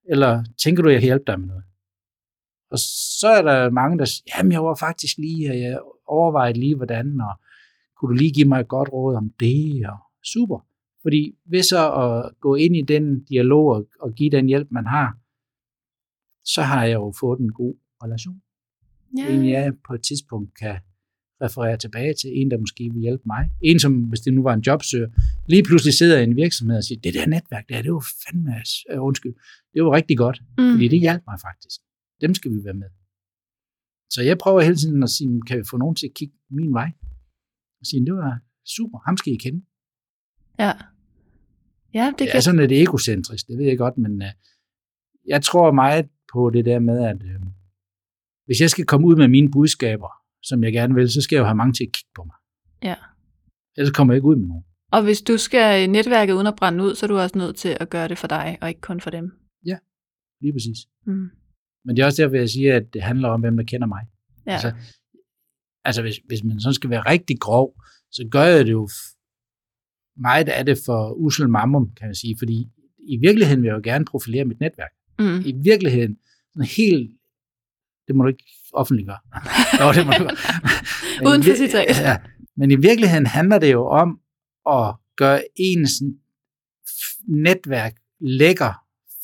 Eller 0.10 0.44
tænker 0.64 0.84
du, 0.84 0.90
jeg 0.90 1.00
kan 1.00 1.08
hjælpe 1.08 1.24
dig 1.28 1.40
med 1.40 1.48
noget? 1.48 1.64
Og 2.72 2.78
så 3.20 3.28
er 3.28 3.42
der 3.42 3.70
mange, 3.70 3.98
der 3.98 4.06
siger, 4.06 4.24
jamen 4.38 4.52
jeg 4.52 4.64
var 4.64 4.76
faktisk 4.76 5.18
lige, 5.18 5.50
og 5.52 5.60
jeg 5.60 5.80
overvejede 6.06 6.60
lige, 6.60 6.76
hvordan, 6.76 7.22
og 7.22 7.34
kunne 7.98 8.10
du 8.10 8.18
lige 8.18 8.34
give 8.34 8.48
mig 8.48 8.60
et 8.60 8.68
godt 8.68 8.90
råd 8.94 9.16
om 9.16 9.30
det? 9.40 9.86
Og 9.90 9.98
super. 10.26 10.60
Fordi 11.02 11.36
ved 11.46 11.64
så 11.64 11.94
at 11.94 12.40
gå 12.40 12.56
ind 12.56 12.76
i 12.76 12.82
den 12.82 13.24
dialog 13.24 13.68
og, 13.68 13.88
og 14.00 14.14
give 14.14 14.30
den 14.30 14.46
hjælp, 14.46 14.68
man 14.72 14.86
har, 14.86 15.18
så 16.46 16.62
har 16.62 16.84
jeg 16.86 16.94
jo 16.94 17.14
fået 17.20 17.40
en 17.40 17.54
god 17.54 17.76
relation. 18.04 18.42
Ja. 19.18 19.34
En 19.34 19.50
jeg 19.50 19.74
på 19.88 19.94
et 19.94 20.02
tidspunkt 20.02 20.58
kan 20.60 20.80
referere 21.42 21.78
tilbage 21.78 22.14
til, 22.14 22.30
en 22.40 22.52
der 22.52 22.58
måske 22.58 22.84
vil 22.94 23.02
hjælpe 23.02 23.24
mig. 23.26 23.50
En 23.62 23.80
som, 23.80 23.94
hvis 24.04 24.20
det 24.20 24.34
nu 24.34 24.44
var 24.44 24.54
en 24.54 24.62
jobsøger, 24.68 25.10
lige 25.48 25.64
pludselig 25.64 25.94
sidder 25.94 26.20
i 26.20 26.24
en 26.24 26.36
virksomhed 26.36 26.78
og 26.78 26.84
siger, 26.84 27.00
det 27.02 27.14
der 27.14 27.26
netværk 27.26 27.70
der, 27.70 27.82
det 27.82 27.94
var 27.94 28.06
fandme, 28.24 28.54
uh, 28.94 29.06
undskyld, 29.08 29.36
det 29.74 29.84
var 29.84 29.92
rigtig 29.92 30.18
godt, 30.18 30.42
mm. 30.58 30.72
fordi 30.72 30.88
det 30.88 31.00
hjalp 31.00 31.24
mig 31.28 31.38
faktisk. 31.48 31.80
Dem 32.22 32.34
skal 32.34 32.52
vi 32.52 32.60
være 32.64 32.74
med. 32.74 32.90
Så 34.10 34.22
jeg 34.22 34.38
prøver 34.38 34.62
hele 34.62 34.76
tiden 34.76 35.04
at 35.04 35.10
sige, 35.10 35.42
kan 35.48 35.58
vi 35.58 35.64
få 35.72 35.78
nogen 35.78 35.96
til 35.96 36.08
at 36.08 36.14
kigge 36.14 36.36
min 36.50 36.74
vej? 36.74 36.90
Og 37.80 37.86
sige, 37.86 38.06
det 38.06 38.14
var 38.14 38.40
super, 38.76 38.98
ham 39.08 39.18
skal 39.18 39.34
I 39.34 39.38
kende. 39.46 39.62
Ja. 40.60 40.72
Ja, 41.94 42.06
det, 42.06 42.20
det 42.20 42.28
kan... 42.28 42.38
er 42.38 42.42
sådan 42.42 42.60
lidt 42.60 42.72
egocentrisk, 42.72 43.48
det 43.48 43.58
ved 43.58 43.66
jeg 43.66 43.78
godt, 43.78 43.98
men 43.98 44.14
uh, 44.22 44.28
jeg 45.28 45.42
tror 45.44 45.72
meget 45.72 46.06
på 46.34 46.50
det 46.50 46.66
der 46.66 46.80
med, 46.80 47.00
at 47.12 47.22
uh, 47.24 47.48
hvis 48.46 48.62
jeg 48.62 48.70
skal 48.70 48.86
komme 48.86 49.08
ud 49.08 49.16
med 49.16 49.28
mine 49.28 49.52
budskaber, 49.52 50.12
som 50.48 50.64
jeg 50.64 50.74
gerne 50.74 50.96
vil, 50.96 51.10
så 51.10 51.22
skal 51.22 51.36
jeg 51.36 51.42
jo 51.42 51.46
have 51.46 51.56
mange 51.56 51.74
til 51.74 51.84
at 51.84 51.92
kigge 51.92 52.12
på 52.16 52.24
mig. 52.24 52.36
Ja. 52.84 52.96
Ellers 53.78 53.92
kommer 53.92 54.14
jeg 54.14 54.18
ikke 54.18 54.28
ud 54.28 54.36
med 54.36 54.48
nogen. 54.48 54.64
Og 54.92 55.04
hvis 55.04 55.22
du 55.22 55.38
skal 55.38 55.90
netværke 55.90 56.36
uden 56.36 56.48
at 56.48 56.56
brænde 56.56 56.84
ud, 56.84 56.96
så 56.96 57.06
er 57.06 57.08
du 57.08 57.18
også 57.18 57.38
nødt 57.38 57.56
til 57.56 57.78
at 57.80 57.90
gøre 57.90 58.08
det 58.08 58.18
for 58.18 58.28
dig, 58.28 58.58
og 58.62 58.70
ikke 58.70 58.82
kun 58.82 59.02
for 59.02 59.10
dem. 59.10 59.32
Ja, 59.66 59.78
lige 60.42 60.54
præcis. 60.54 60.78
Mm. 61.06 61.30
Men 61.86 61.96
det 61.96 62.02
er 62.02 62.06
også 62.06 62.22
derfor, 62.22 62.36
jeg 62.36 62.50
siger, 62.50 62.76
at 62.76 62.94
det 62.94 63.02
handler 63.02 63.30
om, 63.30 63.42
hvem 63.42 63.58
der 63.58 63.64
kender 63.64 63.88
mig. 63.88 64.02
Ja. 64.46 64.52
Altså, 64.52 64.74
altså 65.84 66.02
hvis, 66.02 66.20
hvis 66.28 66.44
man 66.44 66.60
sådan 66.60 66.74
skal 66.74 66.90
være 66.90 67.02
rigtig 67.02 67.40
grov, 67.40 67.82
så 68.12 68.28
gør 68.32 68.44
jeg 68.44 68.66
det 68.66 68.72
jo 68.72 68.90
meget 70.18 70.50
af 70.50 70.66
det 70.66 70.78
for 70.86 71.14
usel 71.14 71.50
mammum, 71.50 71.94
kan 71.96 72.08
man 72.08 72.16
sige, 72.16 72.36
fordi 72.38 72.68
i 73.08 73.18
virkeligheden 73.18 73.62
vil 73.62 73.68
jeg 73.68 73.76
jo 73.76 73.82
gerne 73.84 74.06
profilere 74.06 74.46
mit 74.46 74.60
netværk. 74.60 74.92
Mm. 75.20 75.40
I 75.46 75.54
virkeligheden, 75.64 76.18
sådan 76.54 76.68
helt, 76.78 77.17
det 78.08 78.16
må 78.16 78.24
du 78.24 78.30
ikke 78.30 78.44
offentliggøre. 78.74 79.18
jo, 79.82 79.94
det 79.94 80.06
må 80.06 80.12
du. 80.20 80.24
Men 81.20 81.28
Uden 81.28 81.42
i 81.42 81.44
for 81.44 81.56
citat. 81.56 82.00
Ja, 82.02 82.18
men 82.58 82.72
i 82.72 82.76
virkeligheden 82.76 83.26
handler 83.26 83.60
det 83.60 83.72
jo 83.72 83.88
om 83.88 84.20
at 84.70 84.96
gøre 85.16 85.42
ens 85.56 85.92
netværk 87.28 87.96
lækker 88.20 88.74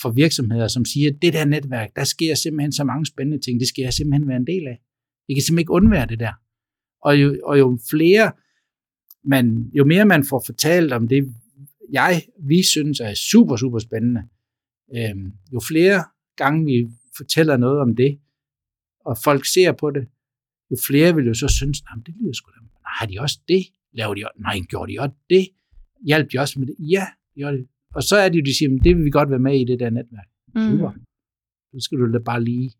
for 0.01 0.09
virksomheder, 0.09 0.67
som 0.67 0.86
siger, 0.86 1.09
at 1.09 1.17
det 1.21 1.34
der 1.34 1.45
netværk, 1.45 1.95
der 1.95 2.03
sker 2.03 2.36
simpelthen 2.36 2.71
så 2.71 2.84
mange 2.84 3.05
spændende 3.05 3.43
ting, 3.45 3.59
det 3.59 3.67
skal 3.67 3.84
jeg 3.84 3.93
simpelthen 3.93 4.27
være 4.27 4.38
en 4.38 4.47
del 4.47 4.67
af. 4.67 4.79
Jeg 5.27 5.36
kan 5.36 5.41
simpelthen 5.41 5.59
ikke 5.59 5.71
undvære 5.71 6.05
det 6.05 6.19
der. 6.19 6.34
Og 7.01 7.21
jo, 7.21 7.38
og 7.43 7.59
jo 7.59 7.79
flere, 7.89 8.31
man, 9.23 9.71
jo 9.73 9.86
mere 9.86 10.05
man 10.05 10.23
får 10.23 10.43
fortalt 10.45 10.93
om 10.93 11.07
det, 11.07 11.34
jeg, 11.91 12.23
vi 12.39 12.63
synes 12.63 12.99
er 12.99 13.13
super, 13.13 13.55
super 13.55 13.79
spændende, 13.79 14.21
øhm, 14.95 15.31
jo 15.53 15.59
flere 15.67 16.03
gange 16.38 16.65
vi 16.65 16.88
fortæller 17.17 17.57
noget 17.57 17.79
om 17.79 17.95
det, 17.95 18.19
og 19.06 19.18
folk 19.24 19.45
ser 19.54 19.72
på 19.72 19.91
det, 19.91 20.08
jo 20.72 20.76
flere 20.88 21.16
vil 21.16 21.26
jo 21.26 21.34
så 21.34 21.47
synes, 21.47 21.78
at 21.82 21.97
det 22.06 22.16
lyder 22.20 22.34
sgu 22.34 22.51
da. 22.51 22.60
Nej, 22.62 22.91
har 22.99 23.06
de 23.06 23.20
også 23.20 23.39
det? 23.47 23.64
Laver 23.93 24.14
de 24.14 24.22
også? 24.26 24.41
Nej, 24.41 24.60
gjorde 24.70 24.93
de 24.93 24.99
også 24.99 25.16
det? 25.30 25.47
Hjalp 26.08 26.32
de 26.32 26.39
også 26.39 26.60
med 26.60 26.68
det? 26.68 26.76
Ja, 26.80 27.06
de 27.36 27.39
gjorde 27.39 27.58
det. 27.58 27.68
Og 27.95 28.04
så 28.04 28.16
er 28.18 28.30
det 28.30 28.38
jo, 28.39 28.43
de 28.45 28.58
siger, 28.58 28.70
"Men 28.70 28.80
det 28.84 28.95
vil 28.95 29.06
vi 29.06 29.10
godt 29.10 29.30
være 29.30 29.39
med 29.39 29.60
i 29.62 29.66
det 29.66 29.80
der 29.80 29.89
netværk. 29.89 30.28
Super. 30.58 30.91
Mm. 30.91 31.01
Så 31.74 31.78
skal 31.80 31.97
du 31.97 32.14
da 32.14 32.20
bare 32.20 32.43
lige 32.43 32.72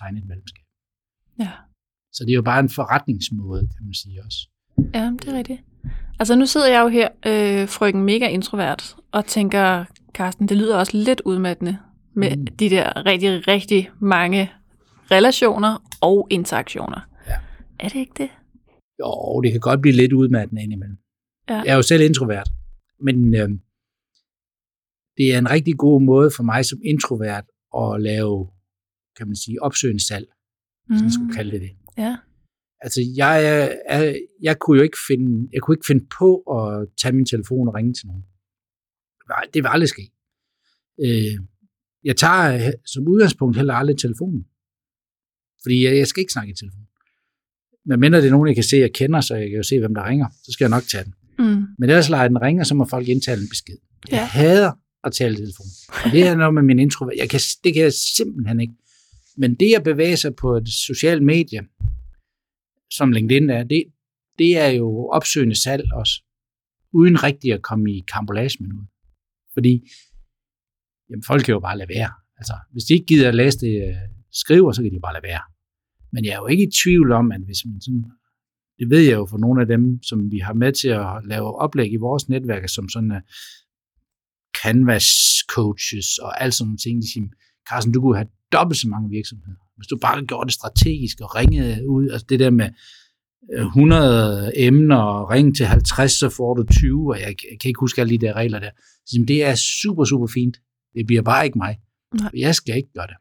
tegne 0.00 0.18
et 0.18 0.26
medlemskab. 0.26 0.64
Ja. 1.38 1.50
Så 2.12 2.24
det 2.24 2.30
er 2.30 2.34
jo 2.34 2.42
bare 2.42 2.60
en 2.60 2.68
forretningsmåde, 2.68 3.60
kan 3.76 3.84
man 3.84 3.94
sige 3.94 4.22
også. 4.24 4.38
Ja, 4.94 5.12
det 5.22 5.28
er 5.28 5.38
rigtigt. 5.38 5.60
Altså 6.18 6.36
nu 6.36 6.46
sidder 6.46 6.68
jeg 6.68 6.80
jo 6.82 6.88
her, 6.88 7.08
øh, 7.26 7.68
frøken 7.68 8.02
mega 8.02 8.28
introvert, 8.28 8.96
og 9.12 9.26
tænker, 9.26 9.84
Carsten, 10.14 10.48
det 10.48 10.56
lyder 10.56 10.76
også 10.78 10.96
lidt 10.96 11.20
udmattende 11.24 11.78
med 12.14 12.36
Mm. 12.36 12.40
mm. 12.40 12.46
de 12.46 12.70
der 12.70 13.06
rigtig, 13.06 13.48
rigtig 13.48 13.90
mange 14.00 14.50
relationer 15.10 15.90
og 16.00 16.26
interaktioner. 16.30 17.00
Ja. 17.26 17.38
Er 17.78 17.88
det 17.88 17.98
ikke 17.98 18.12
det? 18.16 18.30
Jo, 19.00 19.40
det 19.40 19.52
kan 19.52 19.60
godt 19.60 19.80
blive 19.82 19.96
lidt 19.96 20.12
udmattende 20.12 20.62
indimellem. 20.62 20.98
Ja. 21.48 21.54
Jeg 21.54 21.72
er 21.72 21.76
jo 21.76 21.82
selv 21.82 22.02
introvert, 22.02 22.48
men 23.00 23.34
øh, 23.34 23.48
det 25.16 25.34
er 25.34 25.38
en 25.38 25.50
rigtig 25.50 25.78
god 25.78 26.02
måde 26.02 26.30
for 26.36 26.42
mig 26.42 26.64
som 26.64 26.78
introvert 26.84 27.44
at 27.76 28.02
lave, 28.02 28.50
kan 29.16 29.26
man 29.26 29.36
sige, 29.36 29.62
opsøgende 29.62 30.06
salg, 30.06 30.26
hvis 30.86 31.02
man 31.02 31.12
skulle 31.12 31.34
kalde 31.34 31.50
det 31.50 31.60
det. 31.60 31.70
Ja. 31.98 32.16
Altså, 32.80 33.00
jeg, 33.16 33.36
er, 33.86 34.16
jeg 34.42 34.58
kunne 34.58 34.76
jo 34.76 34.82
ikke 34.82 34.98
finde, 35.08 35.48
jeg 35.52 35.62
kunne 35.62 35.74
ikke 35.74 35.86
finde 35.86 36.06
på 36.18 36.36
at 36.36 36.88
tage 37.02 37.12
min 37.12 37.26
telefon 37.26 37.68
og 37.68 37.74
ringe 37.74 37.94
til 37.94 38.06
nogen. 38.06 38.24
Det 39.54 39.62
vil 39.62 39.70
aldrig 39.72 39.88
ske. 39.88 40.10
Øh, 41.04 41.36
jeg 42.04 42.16
tager 42.16 42.72
som 42.86 43.08
udgangspunkt 43.08 43.56
heller 43.56 43.74
aldrig 43.74 43.98
telefonen. 43.98 44.44
Fordi 45.62 45.84
jeg, 45.84 45.96
jeg 45.96 46.06
skal 46.06 46.20
ikke 46.20 46.32
snakke 46.32 46.50
i 46.52 46.54
telefon. 46.54 46.86
Men 47.86 48.00
mindre 48.00 48.20
det 48.20 48.26
er 48.26 48.30
nogen, 48.30 48.48
jeg 48.48 48.54
kan 48.56 48.64
se, 48.64 48.76
jeg 48.76 48.92
kender, 48.92 49.20
så 49.20 49.34
jeg 49.34 49.48
kan 49.50 49.56
jo 49.56 49.62
se, 49.62 49.78
hvem 49.78 49.94
der 49.94 50.08
ringer, 50.08 50.26
så 50.44 50.52
skal 50.52 50.64
jeg 50.64 50.70
nok 50.70 50.82
tage 50.92 51.04
den. 51.04 51.14
Mm. 51.38 51.66
Men 51.78 51.90
ellers 51.90 52.08
lader 52.08 52.28
den 52.28 52.42
ringe, 52.42 52.62
og 52.62 52.66
så 52.66 52.74
må 52.74 52.84
folk 52.84 53.08
indtale 53.08 53.42
en 53.42 53.48
besked. 53.48 53.76
Jeg 54.10 54.16
Ja. 54.16 54.24
hader 54.24 54.72
at 55.04 55.12
tale 55.12 55.32
i 55.34 55.36
telefon. 55.36 55.66
Og 56.04 56.12
det 56.12 56.26
er 56.26 56.36
noget 56.36 56.54
med 56.54 56.62
min 56.62 56.78
introvert. 56.78 57.14
Jeg 57.16 57.30
kan, 57.30 57.40
det 57.64 57.74
kan 57.74 57.82
jeg 57.82 57.92
simpelthen 58.16 58.60
ikke. 58.60 58.74
Men 59.36 59.54
det 59.54 59.74
at 59.74 59.82
bevæge 59.84 60.16
sig 60.16 60.36
på 60.36 60.56
et 60.56 60.68
socialt 60.68 61.22
medie, 61.22 61.60
som 62.90 63.12
LinkedIn 63.12 63.50
er, 63.50 63.62
det, 63.64 63.84
det 64.38 64.58
er 64.58 64.68
jo 64.68 65.08
opsøgende 65.08 65.62
salg 65.62 65.84
også. 65.94 66.22
Uden 66.92 67.22
rigtig 67.22 67.52
at 67.52 67.62
komme 67.62 67.92
i 67.92 68.04
kambolage 68.12 68.56
med 68.60 68.68
noget. 68.68 68.86
Fordi 69.54 69.88
jamen, 71.10 71.22
folk 71.22 71.44
kan 71.44 71.52
jo 71.52 71.60
bare 71.60 71.78
lade 71.78 71.88
være. 71.88 72.10
Altså, 72.36 72.54
hvis 72.72 72.84
de 72.84 72.94
ikke 72.94 73.06
gider 73.06 73.28
at 73.28 73.34
læse 73.34 73.58
det, 73.58 73.96
jeg 74.30 74.38
skriver, 74.44 74.72
så 74.72 74.82
kan 74.82 74.92
de 74.92 75.00
bare 75.00 75.12
lade 75.12 75.28
være. 75.32 75.44
Men 76.12 76.24
jeg 76.24 76.32
er 76.32 76.40
jo 76.44 76.46
ikke 76.46 76.66
i 76.68 76.70
tvivl 76.84 77.12
om, 77.12 77.32
at 77.32 77.40
hvis 77.40 77.64
man 77.66 77.80
sådan, 77.80 78.04
det 78.78 78.90
ved 78.90 79.00
jeg 79.00 79.12
jo 79.12 79.26
for 79.26 79.38
nogle 79.38 79.60
af 79.60 79.66
dem, 79.66 80.02
som 80.02 80.30
vi 80.30 80.38
har 80.38 80.52
med 80.52 80.72
til 80.72 80.88
at 80.88 81.12
lave 81.24 81.56
oplæg 81.64 81.92
i 81.92 81.96
vores 81.96 82.28
netværk, 82.28 82.68
som 82.68 82.88
sådan 82.88 83.10
uh, 83.10 83.20
canvas 84.62 85.08
coaches 85.54 86.18
og 86.18 86.42
alt 86.42 86.54
sådan 86.54 86.66
nogle 86.66 86.78
ting, 86.78 87.02
de 87.02 87.12
siger, 87.12 87.26
Carsten, 87.68 87.92
du 87.92 88.00
kunne 88.00 88.16
have 88.16 88.28
dobbelt 88.52 88.80
så 88.80 88.88
mange 88.88 89.08
virksomheder. 89.10 89.60
Hvis 89.76 89.86
du 89.86 89.96
bare 89.96 90.24
gjorde 90.24 90.46
det 90.46 90.54
strategisk 90.54 91.20
og 91.20 91.34
ringede 91.34 91.88
ud, 91.88 92.08
altså 92.10 92.26
det 92.28 92.40
der 92.40 92.50
med 92.50 92.68
øh, 93.52 93.66
100 93.66 94.52
emner 94.56 94.96
og 94.96 95.30
ring 95.30 95.56
til 95.56 95.66
50, 95.66 96.12
så 96.12 96.28
får 96.28 96.54
du 96.54 96.62
20, 96.62 97.12
og 97.12 97.20
jeg, 97.20 97.26
jeg 97.50 97.58
kan 97.60 97.68
ikke 97.68 97.80
huske 97.80 98.00
alle 98.00 98.18
de 98.18 98.26
der 98.26 98.32
regler 98.32 98.58
der. 98.58 98.70
Så 99.06 99.24
det 99.28 99.44
er 99.44 99.54
super, 99.54 100.04
super 100.04 100.26
fint. 100.26 100.56
Det 100.94 101.06
bliver 101.06 101.22
bare 101.22 101.44
ikke 101.44 101.58
mig. 101.58 101.78
Nej. 102.14 102.30
Jeg 102.36 102.54
skal 102.54 102.76
ikke 102.76 102.92
gøre 102.92 103.06
det. 103.06 103.16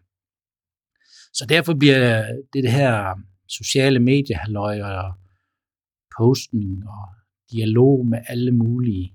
Så 1.33 1.45
derfor 1.49 1.73
bliver 1.73 1.97
det, 2.25 2.41
det 2.53 2.71
her 2.71 3.15
sociale 3.47 3.99
mediehalløj 3.99 4.81
og 4.81 5.13
postning 6.17 6.87
og 6.87 7.07
dialog 7.51 8.07
med 8.07 8.19
alle 8.27 8.51
mulige, 8.51 9.13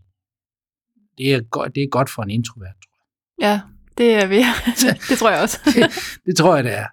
det 1.18 1.34
er 1.34 1.40
godt, 1.40 1.74
det 1.74 1.82
er 1.82 1.88
godt 1.88 2.10
for 2.10 2.22
en 2.22 2.30
introvert. 2.30 2.74
tror 2.82 2.92
jeg. 3.40 3.46
Ja, 3.48 3.60
det 3.98 4.14
er 4.14 4.26
vi. 4.26 4.40
det 5.10 5.18
tror 5.18 5.30
jeg 5.30 5.42
også. 5.42 5.58
Det 6.26 6.36
tror 6.36 6.54
jeg, 6.54 6.64
det 6.64 6.72
er. 6.72 6.86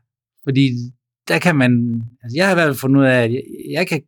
Fordi 0.43 0.69
der 1.28 1.39
kan 1.39 1.55
man, 1.55 2.01
altså 2.24 2.36
jeg 2.38 2.45
har 2.45 2.51
i 2.53 2.55
hvert 2.55 2.67
fald 2.67 2.76
fundet 2.76 2.99
ud 3.01 3.05
af, 3.05 3.24
at 3.24 3.34
jeg, 3.34 3.43
jeg 3.72 3.88
kan, 3.88 4.01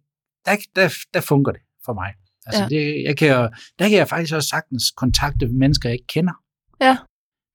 der, 0.46 0.56
der, 0.76 0.90
der 1.14 1.22
fungerer 1.22 1.54
det 1.54 1.62
for 1.86 1.94
mig. 1.94 2.14
Altså 2.46 2.62
ja. 2.64 2.68
det, 2.70 3.04
jeg 3.04 3.18
kan, 3.18 3.28
jo- 3.30 3.50
der 3.80 3.90
kan 3.90 3.98
jeg 3.98 4.08
faktisk 4.10 4.34
også 4.36 4.50
sagtens 4.50 4.92
kontakte 4.92 5.48
mennesker, 5.48 5.90
jeg 5.90 5.94
ikke 5.96 6.08
kender. 6.08 6.34
Ja. 6.82 6.98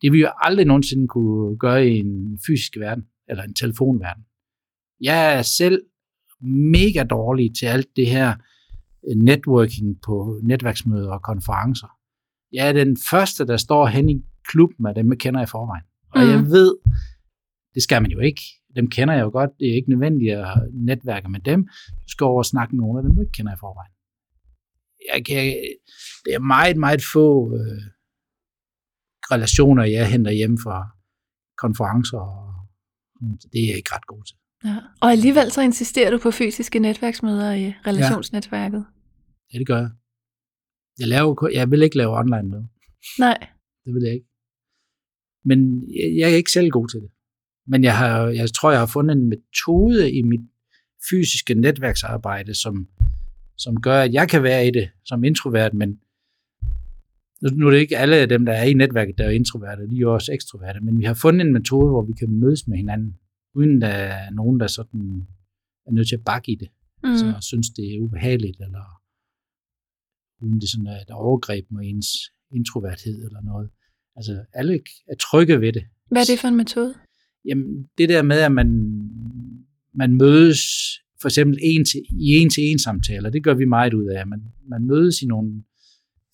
Det 0.03 0.13
vil 0.13 0.21
jeg 0.21 0.33
aldrig 0.41 0.67
nogensinde 0.67 1.09
kunne 1.09 1.59
gøre 1.59 1.89
i 1.89 1.99
en 1.99 2.39
fysisk 2.47 2.77
verden, 2.79 3.05
eller 3.29 3.43
en 3.43 3.55
telefonverden. 3.55 4.25
Jeg 5.01 5.39
er 5.39 5.43
selv 5.43 5.83
mega 6.73 7.03
dårlig 7.05 7.51
til 7.59 7.67
alt 7.67 7.89
det 7.97 8.07
her 8.07 8.35
øh, 9.11 9.17
networking 9.17 10.01
på 10.07 10.41
netværksmøder 10.43 11.11
og 11.13 11.23
konferencer. 11.23 11.89
Jeg 12.53 12.69
er 12.69 12.73
den 12.73 12.97
første, 13.11 13.47
der 13.47 13.57
står 13.57 13.87
hen 13.87 14.09
i 14.09 14.23
klubben 14.49 14.87
af 14.87 14.95
dem, 14.95 15.11
jeg 15.13 15.19
kender 15.19 15.43
i 15.43 15.47
forvejen. 15.47 15.85
Og 16.15 16.21
Mm. 16.25 16.31
jeg 16.31 16.41
ved, 16.47 16.77
det 17.75 17.83
skal 17.83 18.03
man 18.03 18.11
jo 18.11 18.19
ikke. 18.19 18.43
Dem 18.77 18.91
kender 18.91 19.15
jeg 19.15 19.23
jo 19.23 19.31
godt. 19.31 19.51
Det 19.59 19.71
er 19.71 19.75
ikke 19.75 19.91
nødvendigt 19.91 20.35
at 20.35 20.71
netværke 20.75 21.29
med 21.29 21.41
dem. 21.41 21.65
Du 22.03 22.09
skal 22.09 22.25
over 22.25 22.39
og 22.39 22.47
snakke 22.47 22.77
med 22.77 22.81
nogle 22.85 22.99
af 22.99 23.03
dem, 23.03 23.15
du 23.15 23.21
ikke 23.21 23.33
kender 23.33 23.53
i 23.55 23.61
forvejen. 23.61 23.93
Jeg 25.15 25.25
kan, 25.25 25.45
det 26.25 26.35
er 26.35 26.39
meget, 26.39 26.77
meget 26.77 27.03
få 27.13 27.55
øh, 27.55 27.83
relationer, 29.33 29.85
jeg 29.85 30.11
henter 30.11 30.31
hjem 30.31 30.59
fra 30.59 30.89
konferencer. 31.59 32.19
Og, 32.19 32.48
det 33.53 33.61
er 33.63 33.67
jeg 33.67 33.77
ikke 33.77 33.95
ret 33.95 34.07
god 34.07 34.23
til. 34.25 34.37
ja. 34.65 34.77
Og 35.01 35.11
alligevel 35.11 35.51
så 35.51 35.63
insisterer 35.63 36.11
du 36.11 36.19
på 36.19 36.31
fysiske 36.31 36.79
netværksmøder 36.79 37.53
i 37.53 37.75
relationsnetværket. 37.87 38.85
Ja, 39.53 39.59
det 39.59 39.67
gør 39.67 39.79
jeg. 39.79 39.91
Jeg, 40.99 41.09
laver, 41.09 41.49
jeg 41.55 41.71
vil 41.71 41.83
ikke 41.83 41.97
lave 41.97 42.19
online 42.19 42.49
med. 42.49 42.65
Nej. 43.19 43.39
Det 43.85 43.95
vil 43.95 44.03
jeg 44.03 44.13
ikke. 44.13 44.27
Men 45.45 45.83
jeg, 45.97 46.17
jeg 46.19 46.33
er 46.33 46.37
ikke 46.37 46.51
selv 46.51 46.71
god 46.71 46.89
til 46.89 47.01
det. 47.01 47.11
Men 47.67 47.85
jeg, 47.85 47.99
har, 47.99 48.27
jeg 48.27 48.53
tror, 48.55 48.71
jeg 48.71 48.81
har 48.81 48.87
fundet 48.87 49.17
en 49.17 49.29
metode 49.29 50.13
i 50.13 50.23
mit 50.23 50.41
fysiske 51.11 51.55
netværksarbejde, 51.55 52.55
som, 52.55 52.89
som 53.59 53.81
gør, 53.81 54.01
at 54.01 54.13
jeg 54.13 54.29
kan 54.29 54.43
være 54.43 54.67
i 54.67 54.71
det 54.71 54.91
som 55.05 55.25
introvert, 55.25 55.75
men 55.75 56.01
nu, 57.43 57.67
er 57.67 57.71
det 57.71 57.79
ikke 57.79 57.99
alle 57.99 58.17
af 58.17 58.29
dem, 58.29 58.45
der 58.45 58.53
er 58.53 58.65
i 58.65 58.73
netværket, 58.73 59.19
der 59.19 59.25
er 59.25 59.31
introverte, 59.31 59.89
de 59.91 59.97
er 59.97 60.01
jo 60.01 60.15
også 60.15 60.33
ekstroverte, 60.33 60.81
men 60.81 60.99
vi 60.99 61.05
har 61.05 61.15
fundet 61.15 61.47
en 61.47 61.53
metode, 61.53 61.91
hvor 61.91 62.03
vi 62.03 62.13
kan 62.13 62.31
mødes 62.31 62.69
med 62.69 62.77
hinanden, 62.77 63.17
uden 63.55 63.81
der 63.81 63.89
er 63.89 64.31
nogen, 64.31 64.61
der 64.61 64.67
sådan 64.67 65.27
er 65.87 65.93
nødt 65.93 66.09
til 66.09 66.17
at 66.17 66.25
bakke 66.25 66.53
i 66.53 66.55
det, 66.55 66.69
Mm. 67.05 67.17
så 67.17 67.37
synes, 67.41 67.71
det 67.71 67.95
er 67.95 68.01
ubehageligt, 68.01 68.61
eller 68.61 68.85
uden 70.41 70.61
det 70.61 70.69
sådan 70.71 70.87
er 70.87 71.01
et 71.01 71.11
overgreb 71.11 71.67
mod 71.71 71.83
ens 71.85 72.09
introverthed 72.53 73.25
eller 73.25 73.41
noget. 73.43 73.71
Altså, 74.17 74.45
alle 74.53 74.81
er 75.09 75.15
trygge 75.15 75.61
ved 75.61 75.73
det. 75.73 75.85
Hvad 76.11 76.23
er 76.23 76.27
det 76.27 76.39
for 76.39 76.49
en 76.49 76.57
metode? 76.57 76.95
Jamen, 77.45 77.89
det 77.99 78.09
der 78.09 78.23
med, 78.23 78.37
at 78.39 78.53
man, 78.53 78.69
man 79.95 80.15
mødes 80.17 80.61
for 81.21 81.29
eksempel 81.29 81.59
en 81.63 81.85
til, 81.85 82.01
i 82.11 82.37
en-til-en 82.37 82.79
samtaler, 82.79 83.31
det 83.31 83.45
gør 83.45 83.55
vi 83.55 83.65
meget 83.65 83.95
ud 83.95 84.07
af. 84.07 84.27
Man, 84.27 84.43
man 84.69 84.87
mødes 84.87 85.23
i 85.23 85.27
nogle 85.27 85.63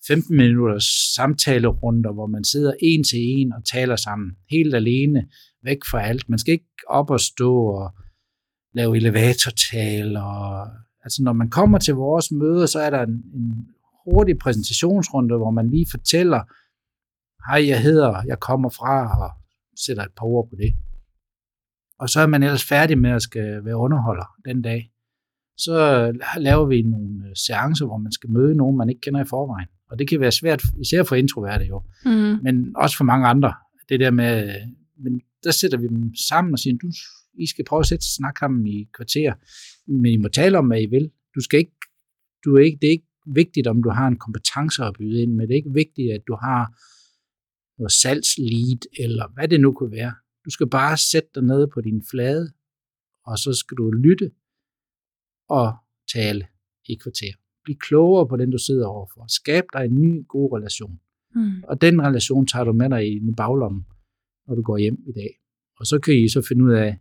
15 0.07 0.37
minutters 0.37 0.85
samtalerunder, 1.15 2.11
hvor 2.13 2.27
man 2.27 2.43
sidder 2.43 2.73
en 2.79 3.03
til 3.03 3.19
en 3.19 3.53
og 3.53 3.65
taler 3.65 3.95
sammen, 3.95 4.31
helt 4.51 4.75
alene, 4.75 5.27
væk 5.63 5.77
fra 5.91 6.01
alt. 6.01 6.29
Man 6.29 6.39
skal 6.39 6.51
ikke 6.51 6.65
op 6.87 7.09
og 7.09 7.19
stå 7.19 7.65
og 7.65 7.95
lave 8.73 8.97
elevatortal. 8.97 10.17
Og, 10.17 10.67
altså, 11.03 11.23
når 11.23 11.33
man 11.33 11.49
kommer 11.49 11.77
til 11.77 11.93
vores 11.93 12.31
møder, 12.31 12.65
så 12.65 12.79
er 12.79 12.89
der 12.89 13.01
en, 13.01 13.23
en 13.33 13.67
hurtig 14.05 14.37
præsentationsrunde, 14.37 15.37
hvor 15.37 15.51
man 15.51 15.69
lige 15.69 15.87
fortæller, 15.91 16.41
hej, 17.49 17.67
jeg 17.67 17.81
hedder, 17.81 18.21
jeg 18.27 18.39
kommer 18.39 18.69
fra, 18.69 19.23
og 19.23 19.31
sætter 19.85 20.03
et 20.03 20.15
par 20.17 20.25
ord 20.25 20.49
på 20.49 20.55
det. 20.55 20.73
og 21.99 22.09
så 22.09 22.21
er 22.21 22.27
man 22.27 22.43
ellers 22.43 22.63
færdig 22.63 22.97
med 22.97 23.09
at 23.09 23.21
skal 23.21 23.65
være 23.65 23.77
underholder 23.77 24.25
den 24.45 24.61
dag, 24.61 24.91
så 25.57 26.11
laver 26.37 26.65
vi 26.65 26.81
nogle 26.81 27.27
øh, 27.27 27.35
seancer, 27.35 27.85
hvor 27.85 27.97
man 27.97 28.11
skal 28.11 28.29
møde 28.29 28.55
nogen, 28.55 28.77
man 28.77 28.89
ikke 28.89 29.01
kender 29.01 29.21
i 29.23 29.27
forvejen. 29.27 29.67
Og 29.89 29.99
det 29.99 30.07
kan 30.09 30.19
være 30.19 30.31
svært, 30.31 30.63
især 30.81 31.03
for 31.03 31.15
introverte 31.15 31.65
jo, 31.65 31.83
Mm. 32.05 32.11
men 32.43 32.75
også 32.75 32.97
for 32.97 33.03
mange 33.03 33.27
andre. 33.27 33.53
Det 33.89 33.99
der 33.99 34.11
med, 34.11 34.55
men 34.97 35.21
der 35.43 35.51
sætter 35.51 35.77
vi 35.77 35.87
dem 35.87 36.15
sammen 36.15 36.53
og 36.53 36.59
siger, 36.59 36.77
du, 36.77 36.91
I 37.33 37.47
skal 37.47 37.65
prøve 37.65 37.79
at 37.79 37.85
sætte 37.85 38.05
snak 38.15 38.37
sammen 38.39 38.67
i 38.67 38.87
kvarter, 38.97 39.33
men 39.87 40.05
I 40.05 40.17
må 40.17 40.27
tale 40.27 40.57
om, 40.57 40.67
hvad 40.67 40.81
I 40.81 40.85
vil. 40.85 41.11
Du 41.35 41.41
skal 41.41 41.59
ikke, 41.59 41.75
du 42.45 42.55
er 42.55 42.59
ikke, 42.59 42.77
det 42.81 42.87
er 42.87 42.91
ikke 42.91 43.07
vigtigt, 43.27 43.67
om 43.67 43.83
du 43.83 43.89
har 43.89 44.07
en 44.07 44.17
kompetence 44.17 44.83
at 44.83 44.93
byde 44.99 45.21
ind, 45.21 45.31
men 45.33 45.47
det 45.47 45.53
er 45.53 45.57
ikke 45.57 45.73
vigtigt, 45.73 46.11
at 46.13 46.21
du 46.27 46.35
har 46.41 46.61
noget 47.79 47.91
salgslead, 47.91 48.79
eller 48.99 49.27
hvad 49.33 49.47
det 49.47 49.59
nu 49.61 49.73
kunne 49.73 49.91
være. 49.91 50.13
Du 50.45 50.49
skal 50.49 50.69
bare 50.69 50.97
sætte 50.97 51.29
dig 51.35 51.43
ned 51.43 51.67
på 51.73 51.81
din 51.81 52.03
flade, 52.11 52.51
og 53.25 53.37
så 53.37 53.53
skal 53.53 53.77
du 53.77 53.91
lytte 53.91 54.31
og 55.49 55.75
tale 56.13 56.47
i 56.85 56.95
kvarter. 56.95 57.33
Bliv 57.65 57.77
klogere 57.77 58.27
på 58.27 58.37
den, 58.37 58.51
du 58.51 58.57
sidder 58.57 58.87
overfor. 58.87 59.25
Skab 59.27 59.63
dig 59.73 59.85
en 59.85 59.95
ny, 59.95 60.27
god 60.27 60.57
relation. 60.57 60.99
Mm. 61.35 61.63
Og 61.63 61.81
den 61.81 62.01
relation 62.01 62.47
tager 62.47 62.63
du 62.63 62.73
med 62.73 62.89
dig 62.89 63.11
i 63.11 63.19
din 63.19 63.35
baglommen, 63.35 63.85
når 64.47 64.55
du 64.55 64.61
går 64.61 64.77
hjem 64.77 65.03
i 65.07 65.11
dag. 65.11 65.39
Og 65.79 65.85
så 65.85 65.99
kan 65.99 66.13
I 66.13 66.29
så 66.29 66.45
finde 66.47 66.63
ud 66.65 66.71
af 66.71 66.99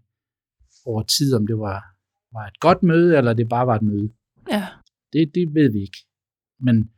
over 0.84 1.02
tid, 1.02 1.34
om 1.34 1.46
det 1.46 1.58
var, 1.58 1.84
var 2.32 2.46
et 2.46 2.60
godt 2.60 2.82
møde, 2.82 3.16
eller 3.16 3.32
det 3.32 3.48
bare 3.48 3.66
var 3.66 3.76
et 3.76 3.82
møde. 3.82 4.12
Ja. 4.50 4.66
Det, 5.12 5.34
det 5.34 5.54
ved 5.54 5.72
vi 5.72 5.80
ikke. 5.80 5.98
Men 6.60 6.90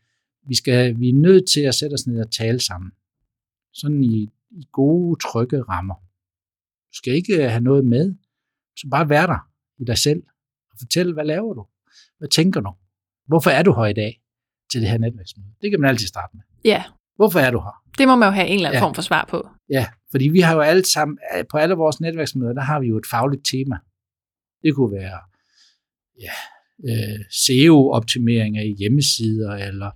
vi, 0.49 0.55
skal, 0.55 1.01
vi 1.01 1.09
er 1.09 1.15
nødt 1.15 1.49
til 1.49 1.61
at 1.61 1.75
sætte 1.75 1.95
os 1.95 2.07
ned 2.07 2.21
og 2.21 2.31
tale 2.31 2.61
sammen. 2.61 2.93
Sådan 3.73 4.05
i, 4.05 4.31
i 4.51 4.69
gode, 4.73 5.19
trygge 5.21 5.63
rammer. 5.63 5.95
Du 6.89 6.93
skal 6.93 7.13
ikke 7.13 7.49
have 7.49 7.61
noget 7.61 7.85
med. 7.85 8.15
Du 8.73 8.77
skal 8.77 8.91
bare 8.91 9.09
være 9.09 9.27
der 9.27 9.51
i 9.79 9.85
dig 9.85 9.99
selv. 9.99 10.23
Og 10.71 10.77
fortælle, 10.79 11.13
hvad 11.13 11.25
laver 11.25 11.55
du? 11.55 11.67
Hvad 12.19 12.29
tænker 12.29 12.61
du? 12.61 12.73
Hvorfor 13.27 13.51
er 13.51 13.63
du 13.63 13.75
her 13.75 13.85
i 13.87 13.93
dag 13.93 14.21
til 14.73 14.81
det 14.81 14.91
her 14.91 14.99
netværksmøde? 14.99 15.49
Det 15.63 15.71
kan 15.71 15.81
man 15.81 15.91
altid 15.91 16.07
starte 16.07 16.37
med. 16.37 16.43
ja, 16.65 16.85
Hvorfor 17.17 17.39
er 17.41 17.51
du 17.51 17.59
her? 17.61 17.83
det 17.99 18.09
må 18.09 18.17
man 18.17 18.27
jo 18.27 18.31
have 18.31 18.47
en 18.49 18.55
eller 18.55 18.69
anden 18.69 18.79
Ja. 18.81 18.85
form 18.85 18.95
for 18.95 19.03
svar 19.03 19.27
på. 19.31 19.49
Ja, 19.71 19.87
fordi 20.11 20.29
vi 20.29 20.41
har 20.41 20.55
jo 20.55 20.61
alle 20.61 20.85
sammen, 20.85 21.19
på 21.51 21.57
alle 21.59 21.75
vores 21.75 22.01
netværksmøder, 22.01 22.53
der 22.53 22.61
har 22.63 22.81
vi 22.81 22.87
jo 22.87 22.97
et 22.97 23.07
fagligt 23.11 23.45
tema. 23.53 23.77
Det 24.63 24.75
kunne 24.75 24.93
være 24.93 25.19
ja, 26.21 26.33
øh, 26.91 27.21
SEO-optimering 27.31 28.59
af 28.59 28.75
hjemmesider, 28.79 29.53
eller 29.55 29.91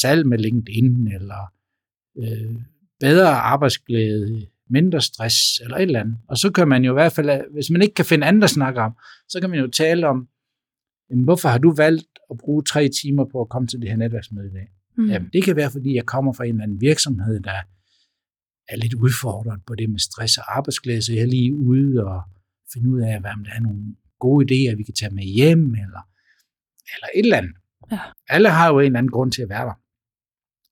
salg 0.00 0.26
med 0.26 0.38
LinkedIn, 0.38 1.06
eller 1.14 1.52
øh, 2.18 2.54
bedre 3.00 3.28
arbejdsglæde, 3.30 4.46
mindre 4.70 5.00
stress, 5.00 5.36
eller 5.60 5.76
et 5.76 5.82
eller 5.82 6.00
andet. 6.00 6.16
Og 6.28 6.36
så 6.38 6.50
kan 6.50 6.68
man 6.68 6.84
jo 6.84 6.92
i 6.92 6.94
hvert 6.94 7.12
fald, 7.12 7.52
hvis 7.52 7.70
man 7.70 7.82
ikke 7.82 7.94
kan 7.94 8.04
finde 8.04 8.26
andet 8.26 8.44
at 8.44 8.50
snakke 8.50 8.80
om, 8.80 8.92
så 9.28 9.40
kan 9.40 9.50
man 9.50 9.58
jo 9.58 9.66
tale 9.70 10.08
om, 10.08 10.28
jamen, 11.10 11.24
hvorfor 11.24 11.48
har 11.48 11.58
du 11.58 11.74
valgt 11.74 12.13
at 12.30 12.38
bruge 12.38 12.62
tre 12.62 12.88
timer 12.88 13.24
på 13.24 13.40
at 13.40 13.48
komme 13.48 13.68
til 13.68 13.80
det 13.80 13.88
her 13.90 13.96
netværksmøde 13.96 14.46
i 14.46 14.52
dag? 14.52 14.68
Mm. 14.96 15.08
Jamen, 15.10 15.30
det 15.32 15.44
kan 15.44 15.56
være, 15.56 15.70
fordi 15.70 15.94
jeg 15.94 16.06
kommer 16.06 16.32
fra 16.32 16.44
en 16.44 16.50
eller 16.50 16.62
anden 16.62 16.80
virksomhed, 16.80 17.40
der 17.40 17.58
er 18.68 18.76
lidt 18.76 18.94
udfordret 18.94 19.60
på 19.66 19.74
det 19.74 19.90
med 19.90 19.98
stress 19.98 20.38
og 20.38 20.56
arbejdsglæde, 20.56 21.02
så 21.02 21.12
jeg 21.12 21.22
er 21.22 21.26
lige 21.26 21.54
ude 21.54 22.04
og 22.04 22.22
finde 22.72 22.90
ud 22.90 23.00
af, 23.00 23.20
hvad 23.20 23.30
om 23.30 23.44
der 23.44 23.52
er 23.52 23.60
nogle 23.60 23.96
gode 24.18 24.44
idéer, 24.44 24.76
vi 24.76 24.82
kan 24.82 24.94
tage 24.94 25.14
med 25.14 25.24
hjem, 25.24 25.74
eller, 25.74 26.02
eller 26.94 27.08
et 27.14 27.24
eller 27.24 27.36
andet. 27.36 27.56
Ja. 27.92 28.00
Alle 28.28 28.50
har 28.50 28.68
jo 28.72 28.78
en 28.78 28.86
eller 28.86 28.98
anden 28.98 29.10
grund 29.10 29.32
til 29.32 29.42
at 29.42 29.48
være 29.48 29.66
der. 29.66 29.76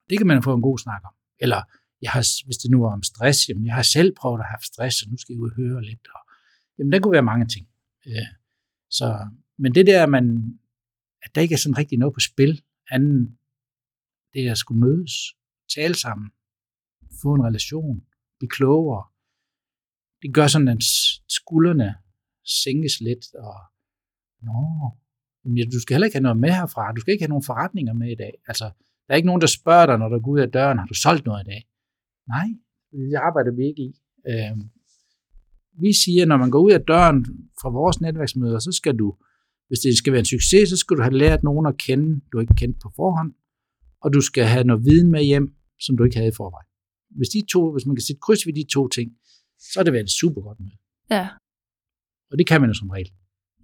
Det 0.09 0.17
kan 0.17 0.27
man 0.27 0.43
få 0.43 0.53
en 0.55 0.61
god 0.61 0.77
snak 0.77 1.01
om. 1.05 1.13
Eller 1.39 1.61
jeg 2.01 2.11
har, 2.11 2.45
hvis 2.45 2.57
det 2.57 2.71
nu 2.71 2.81
var 2.81 2.91
om 2.93 3.03
stress, 3.03 3.49
jamen 3.49 3.65
jeg 3.65 3.75
har 3.75 3.81
selv 3.81 4.15
prøvet 4.15 4.39
at 4.39 4.45
have 4.45 4.63
stress, 4.71 4.97
så 4.97 5.05
nu 5.11 5.17
skal 5.17 5.33
jeg 5.33 5.41
ud 5.41 5.49
og 5.49 5.55
høre 5.55 5.83
lidt. 5.83 6.07
Og, 6.15 6.21
jamen 6.77 6.91
der 6.91 6.99
kunne 6.99 7.11
være 7.11 7.31
mange 7.31 7.45
ting. 7.45 7.67
Ja. 8.05 8.25
Så, 8.89 9.27
men 9.57 9.75
det 9.75 9.87
der, 9.87 10.05
man, 10.05 10.25
at 11.23 11.35
der 11.35 11.41
ikke 11.41 11.53
er 11.53 11.57
sådan 11.57 11.77
rigtig 11.77 11.97
noget 11.97 12.13
på 12.13 12.19
spil, 12.19 12.61
anden 12.91 13.37
det 14.33 14.49
at 14.49 14.57
skulle 14.57 14.79
mødes, 14.79 15.13
tale 15.75 15.95
sammen, 15.95 16.31
få 17.21 17.33
en 17.33 17.45
relation, 17.45 18.03
blive 18.39 18.49
klogere. 18.49 19.03
Det 20.21 20.33
gør 20.33 20.47
sådan, 20.47 20.67
at 20.67 20.83
skuldrene 21.29 21.95
sænkes 22.63 22.95
lidt, 23.01 23.33
og 23.35 23.55
nå, 24.41 24.61
men 25.43 25.71
du 25.71 25.79
skal 25.79 25.93
heller 25.93 26.05
ikke 26.05 26.17
have 26.17 26.27
noget 26.27 26.39
med 26.39 26.51
herfra, 26.51 26.91
du 26.91 27.01
skal 27.01 27.11
ikke 27.11 27.23
have 27.23 27.33
nogen 27.35 27.49
forretninger 27.51 27.93
med 27.93 28.11
i 28.11 28.15
dag. 28.15 28.33
Altså, 28.47 28.65
der 29.05 29.11
er 29.13 29.15
ikke 29.15 29.31
nogen, 29.31 29.41
der 29.41 29.47
spørger 29.47 29.85
dig, 29.85 29.97
når 29.97 30.09
du 30.09 30.19
går 30.19 30.31
ud 30.31 30.39
af 30.39 30.51
døren, 30.51 30.77
har 30.79 30.85
du 30.85 30.93
solgt 30.93 31.25
noget 31.25 31.43
i 31.45 31.49
dag? 31.49 31.61
Nej, 32.27 32.47
det 32.91 33.15
arbejder 33.15 33.51
vi 33.51 33.63
ikke 33.65 33.81
i. 33.81 33.91
Øh, 34.29 34.57
vi 35.83 35.93
siger, 36.03 36.25
når 36.25 36.37
man 36.37 36.51
går 36.51 36.59
ud 36.59 36.71
af 36.71 36.81
døren 36.81 37.25
fra 37.61 37.69
vores 37.69 38.01
netværksmøder, 38.01 38.59
så 38.59 38.71
skal 38.71 38.95
du, 38.95 39.17
hvis 39.67 39.79
det 39.79 39.97
skal 39.97 40.13
være 40.13 40.19
en 40.19 40.25
succes, 40.25 40.69
så 40.69 40.77
skal 40.77 40.97
du 40.97 41.01
have 41.01 41.17
lært 41.17 41.43
nogen 41.43 41.65
at 41.67 41.77
kende, 41.77 42.21
du 42.31 42.39
ikke 42.39 42.53
kendt 42.57 42.77
på 42.83 42.91
forhånd, 42.95 43.33
og 44.03 44.13
du 44.13 44.21
skal 44.21 44.45
have 44.45 44.63
noget 44.63 44.85
viden 44.85 45.11
med 45.11 45.23
hjem, 45.23 45.47
som 45.79 45.97
du 45.97 46.03
ikke 46.03 46.15
havde 46.17 46.29
i 46.29 46.37
forvejen. 46.37 46.67
Hvis, 47.17 47.29
de 47.29 47.41
to, 47.51 47.71
hvis 47.73 47.85
man 47.85 47.95
kan 47.95 48.03
sætte 48.03 48.19
kryds 48.19 48.47
ved 48.47 48.53
de 48.53 48.65
to 48.73 48.87
ting, 48.87 49.11
så 49.59 49.79
er 49.79 49.83
det 49.83 49.93
været 49.93 50.03
et 50.03 50.11
super 50.21 50.41
godt 50.41 50.59
møde. 50.59 50.77
Ja, 51.11 51.27
Og 52.31 52.37
det 52.37 52.47
kan 52.47 52.61
man 52.61 52.69
jo 52.69 52.73
som 52.73 52.89
regel. 52.89 53.11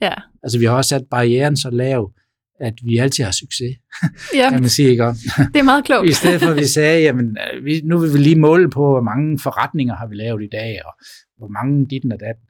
ja. 0.01 0.13
Altså 0.43 0.59
vi 0.59 0.65
har 0.65 0.71
også 0.71 0.89
sat 0.89 1.05
barrieren 1.11 1.57
så 1.57 1.69
lav, 1.69 2.13
at 2.59 2.73
vi 2.83 2.97
altid 2.97 3.23
har 3.23 3.31
succes, 3.31 3.73
ja 4.39 4.49
kan 4.49 4.61
man 4.61 4.69
sige, 4.69 4.89
ikke? 4.89 5.05
Og 5.05 5.13
det 5.53 5.59
er 5.59 5.63
meget 5.63 5.85
klogt. 5.85 6.09
I 6.09 6.13
stedet 6.13 6.41
for 6.41 6.49
at 6.49 6.57
vi 6.57 6.65
sagde, 6.65 7.01
jamen 7.01 7.37
øh, 7.53 7.65
vi, 7.65 7.81
nu 7.83 7.97
vil 7.97 8.13
vi 8.13 8.17
lige 8.17 8.39
måle 8.39 8.69
på, 8.69 8.89
hvor 8.91 9.01
mange 9.01 9.39
forretninger 9.39 9.95
har 9.95 10.07
vi 10.07 10.15
lavet 10.15 10.43
i 10.43 10.49
dag, 10.51 10.79
og 10.85 10.93
hvor 11.37 11.47
mange 11.47 11.85
ditten 11.89 12.11
og 12.11 12.19
datten. 12.19 12.43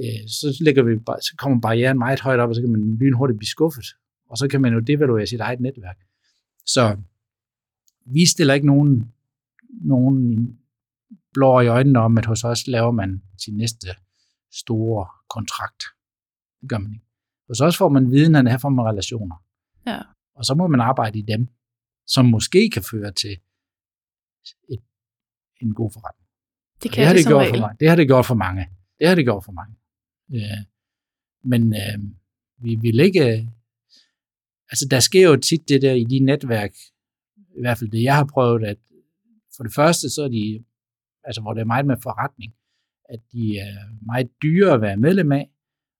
Øh, 0.00 0.28
så, 0.28 0.56
lægger 0.60 0.82
vi, 0.82 0.92
så 1.20 1.34
kommer 1.38 1.60
barrieren 1.60 1.98
meget 1.98 2.20
højt 2.20 2.40
op, 2.40 2.48
og 2.48 2.54
så 2.54 2.60
kan 2.60 2.70
man 2.70 2.98
lynhurtigt 3.00 3.38
blive 3.38 3.48
skuffet. 3.48 3.84
Og 4.30 4.38
så 4.38 4.48
kan 4.48 4.60
man 4.60 4.72
jo 4.72 4.80
devaluere 4.80 5.26
sit 5.26 5.40
eget 5.40 5.60
netværk. 5.60 5.96
Så 6.66 6.96
vi 8.06 8.26
stiller 8.26 8.54
ikke 8.54 8.66
nogen, 8.66 9.12
nogen 9.70 10.46
blå 11.34 11.60
i 11.60 11.66
øjnene 11.66 11.98
om, 11.98 12.18
at 12.18 12.26
hos 12.26 12.44
os 12.44 12.66
laver 12.66 12.90
man 12.90 13.22
sin 13.44 13.56
næste 13.56 13.86
store 14.52 15.06
kontrakt. 15.30 15.82
Det 16.60 16.68
gør 16.68 16.78
man 16.78 16.92
ikke. 16.92 17.06
Hos 17.48 17.60
os 17.60 17.76
får 17.76 17.88
man 17.88 18.10
viden, 18.10 18.34
og 18.34 18.50
her 18.50 18.58
får 18.58 18.68
man 18.68 18.84
relationer. 18.84 19.36
Ja. 19.86 19.98
Og 20.34 20.44
så 20.44 20.54
må 20.54 20.66
man 20.66 20.80
arbejde 20.80 21.18
i 21.18 21.22
dem, 21.22 21.48
som 22.06 22.24
måske 22.24 22.70
kan 22.70 22.82
føre 22.90 23.12
til 23.12 23.32
et, 24.68 24.80
en 25.62 25.74
god 25.74 25.90
forretning. 25.92 26.28
Det 26.82 26.90
Og 26.90 26.94
kan 26.94 27.00
det 27.00 27.06
har 27.06 27.14
det, 27.14 27.24
det, 27.24 27.30
gjort 27.30 27.42
regel. 27.42 27.54
for 27.54 27.60
mange. 27.60 27.76
det 27.80 27.88
har 27.88 27.96
det 27.96 28.06
gjort 28.06 28.26
for 28.26 28.34
mange. 28.34 28.68
Det 28.98 29.08
har 29.08 29.14
det 29.14 29.24
gjort 29.24 29.44
for 29.44 29.52
mange. 29.52 29.74
Øh, 30.32 30.64
men 31.44 31.74
øh, 31.74 31.98
vi 32.64 32.74
vil 32.74 33.00
ikke... 33.00 33.48
Altså, 34.70 34.86
der 34.90 35.00
sker 35.00 35.28
jo 35.28 35.36
tit 35.36 35.68
det 35.68 35.82
der 35.82 35.92
i 35.92 36.04
de 36.04 36.18
netværk, 36.18 36.72
i 37.36 37.60
hvert 37.60 37.78
fald 37.78 37.90
det, 37.90 38.02
jeg 38.02 38.16
har 38.16 38.24
prøvet, 38.24 38.64
at 38.64 38.78
for 39.56 39.62
det 39.62 39.74
første, 39.74 40.10
så 40.10 40.22
er 40.22 40.28
de, 40.28 40.64
altså 41.24 41.40
hvor 41.40 41.52
det 41.52 41.60
er 41.60 41.64
meget 41.64 41.86
med 41.86 41.96
forretning, 42.02 42.54
at 43.08 43.20
de 43.32 43.58
er 43.58 44.04
meget 44.06 44.28
dyre 44.42 44.72
at 44.74 44.80
være 44.80 44.96
medlem 44.96 45.32
af, 45.32 45.50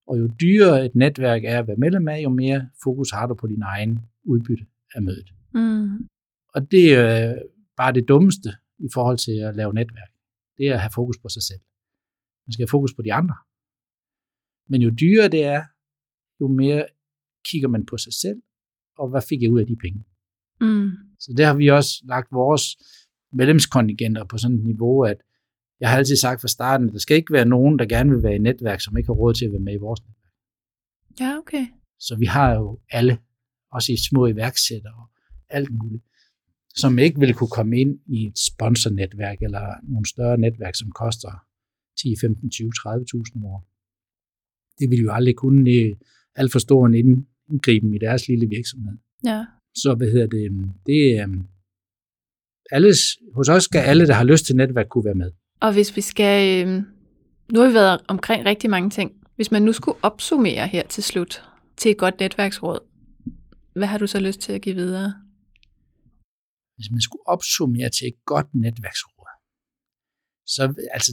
og 0.06 0.18
jo 0.18 0.26
dyrere 0.40 0.86
et 0.86 0.94
netværk 0.94 1.44
er 1.44 1.58
at 1.58 1.66
være 1.66 1.76
medlem 1.76 2.08
af, 2.08 2.22
jo 2.22 2.28
mere 2.28 2.68
fokus 2.82 3.10
har 3.10 3.26
du 3.26 3.34
på 3.34 3.46
din 3.46 3.62
egen 3.62 3.98
udbytte 4.24 4.66
af 4.94 5.02
mødet. 5.02 5.32
Mm. 5.54 6.08
Og 6.54 6.70
det 6.70 6.94
er 6.94 7.30
øh, 7.30 7.36
bare 7.76 7.92
det 7.92 8.08
dummeste 8.08 8.48
i 8.78 8.88
forhold 8.92 9.18
til 9.18 9.32
at 9.32 9.56
lave 9.56 9.74
netværk. 9.74 10.10
Det 10.58 10.68
er 10.68 10.74
at 10.74 10.80
have 10.80 10.90
fokus 10.94 11.18
på 11.18 11.28
sig 11.28 11.42
selv. 11.42 11.60
Man 12.46 12.52
skal 12.52 12.62
have 12.62 12.70
fokus 12.76 12.94
på 12.94 13.02
de 13.02 13.12
andre. 13.12 13.34
Men 14.72 14.82
jo 14.82 14.90
dyrere 15.00 15.28
det 15.28 15.44
er, 15.44 15.62
jo 16.40 16.48
mere 16.48 16.86
kigger 17.48 17.68
man 17.68 17.86
på 17.86 17.96
sig 17.98 18.12
selv, 18.12 18.38
og 18.98 19.10
hvad 19.10 19.22
fik 19.28 19.42
jeg 19.42 19.50
ud 19.50 19.60
af 19.60 19.66
de 19.66 19.76
penge. 19.84 20.00
Mm. 20.60 20.90
Så 21.18 21.34
der 21.36 21.46
har 21.46 21.54
vi 21.54 21.68
også 21.68 21.92
lagt 22.04 22.28
vores 22.32 22.64
medlemskontingenter 23.32 24.24
på 24.24 24.38
sådan 24.38 24.56
et 24.56 24.64
niveau, 24.64 25.04
at 25.04 25.18
jeg 25.80 25.90
har 25.90 25.96
altid 25.96 26.16
sagt 26.16 26.40
fra 26.40 26.48
starten, 26.48 26.86
at 26.86 26.92
der 26.92 26.98
skal 26.98 27.16
ikke 27.16 27.32
være 27.32 27.44
nogen, 27.44 27.78
der 27.78 27.86
gerne 27.86 28.10
vil 28.10 28.22
være 28.22 28.34
i 28.34 28.38
netværk, 28.48 28.80
som 28.80 28.96
ikke 28.96 29.08
har 29.08 29.14
råd 29.14 29.34
til 29.34 29.44
at 29.44 29.52
være 29.52 29.66
med 29.68 29.74
i 29.74 29.84
vores 29.86 30.00
netværk. 30.00 30.32
Ja, 31.20 31.38
okay. 31.38 31.66
Så 31.98 32.16
vi 32.16 32.26
har 32.26 32.54
jo 32.54 32.80
alle, 32.90 33.18
også 33.72 33.92
i 33.92 33.96
små 34.08 34.26
iværksættere 34.26 34.94
og 34.94 35.08
alt 35.48 35.70
muligt, 35.70 36.04
som 36.74 36.98
ikke 36.98 37.20
vil 37.20 37.34
kunne 37.34 37.54
komme 37.58 37.80
ind 37.80 38.00
i 38.06 38.26
et 38.26 38.38
sponsornetværk 38.38 39.38
eller 39.42 39.64
nogle 39.82 40.06
større 40.08 40.38
netværk, 40.38 40.74
som 40.74 40.90
koster 40.90 41.32
10, 42.00 42.14
15, 42.20 42.50
20, 42.50 42.68
30.000 42.68 43.36
om 43.36 43.44
året. 43.44 43.64
Det 44.78 44.90
vil 44.90 44.98
jo 44.98 45.12
aldrig 45.12 45.36
kunne. 45.36 45.96
Alt 46.34 46.52
for 46.52 46.58
stor 46.58 46.86
en 46.86 46.94
indgriben 46.94 47.94
i 47.94 47.98
deres 47.98 48.28
lille 48.28 48.48
virksomhed. 48.48 48.92
Ja. 49.24 49.44
Så 49.74 49.94
hvad 49.94 50.10
hedder 50.10 50.26
det? 50.26 50.50
det 50.86 51.18
er, 51.18 51.26
alles, 52.70 52.98
hos 53.34 53.48
os 53.48 53.64
skal 53.64 53.78
alle, 53.78 54.06
der 54.06 54.14
har 54.14 54.24
lyst 54.24 54.46
til 54.46 54.56
netværk, 54.56 54.88
kunne 54.88 55.04
være 55.04 55.14
med. 55.14 55.30
Og 55.60 55.72
hvis 55.72 55.96
vi 55.96 56.00
skal... 56.00 56.68
Øh, 56.68 56.82
nu 57.52 57.60
har 57.60 57.68
vi 57.68 57.74
været 57.74 58.00
omkring 58.08 58.46
rigtig 58.46 58.70
mange 58.70 58.90
ting. 58.90 59.12
Hvis 59.36 59.50
man 59.50 59.62
nu 59.62 59.72
skulle 59.72 59.98
opsummere 60.02 60.66
her 60.66 60.82
til 60.86 61.02
slut 61.02 61.42
til 61.76 61.90
et 61.90 61.98
godt 61.98 62.20
netværksråd, 62.20 62.78
hvad 63.74 63.86
har 63.86 63.98
du 63.98 64.06
så 64.06 64.20
lyst 64.20 64.40
til 64.40 64.52
at 64.52 64.62
give 64.62 64.74
videre? 64.74 65.12
hvis 66.82 66.90
man 66.90 67.00
skulle 67.00 67.26
opsummere 67.34 67.90
til 67.90 68.06
et 68.12 68.18
godt 68.32 68.48
netværksråd, 68.54 69.30
så 70.54 70.62
altså, 70.96 71.12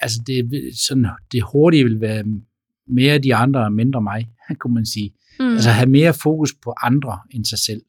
altså 0.00 0.22
det, 0.26 0.50
sådan, 0.78 1.06
det 1.32 1.42
hurtige 1.52 1.84
vil 1.84 2.00
være 2.00 2.24
mere 2.86 3.18
de 3.18 3.34
andre 3.34 3.64
og 3.64 3.72
mindre 3.72 4.02
mig, 4.02 4.30
kunne 4.60 4.74
man 4.74 4.86
sige. 4.86 5.14
Mm. 5.40 5.52
Altså 5.52 5.70
have 5.70 5.90
mere 5.90 6.14
fokus 6.14 6.54
på 6.62 6.74
andre 6.82 7.18
end 7.30 7.44
sig 7.44 7.58
selv. 7.58 7.82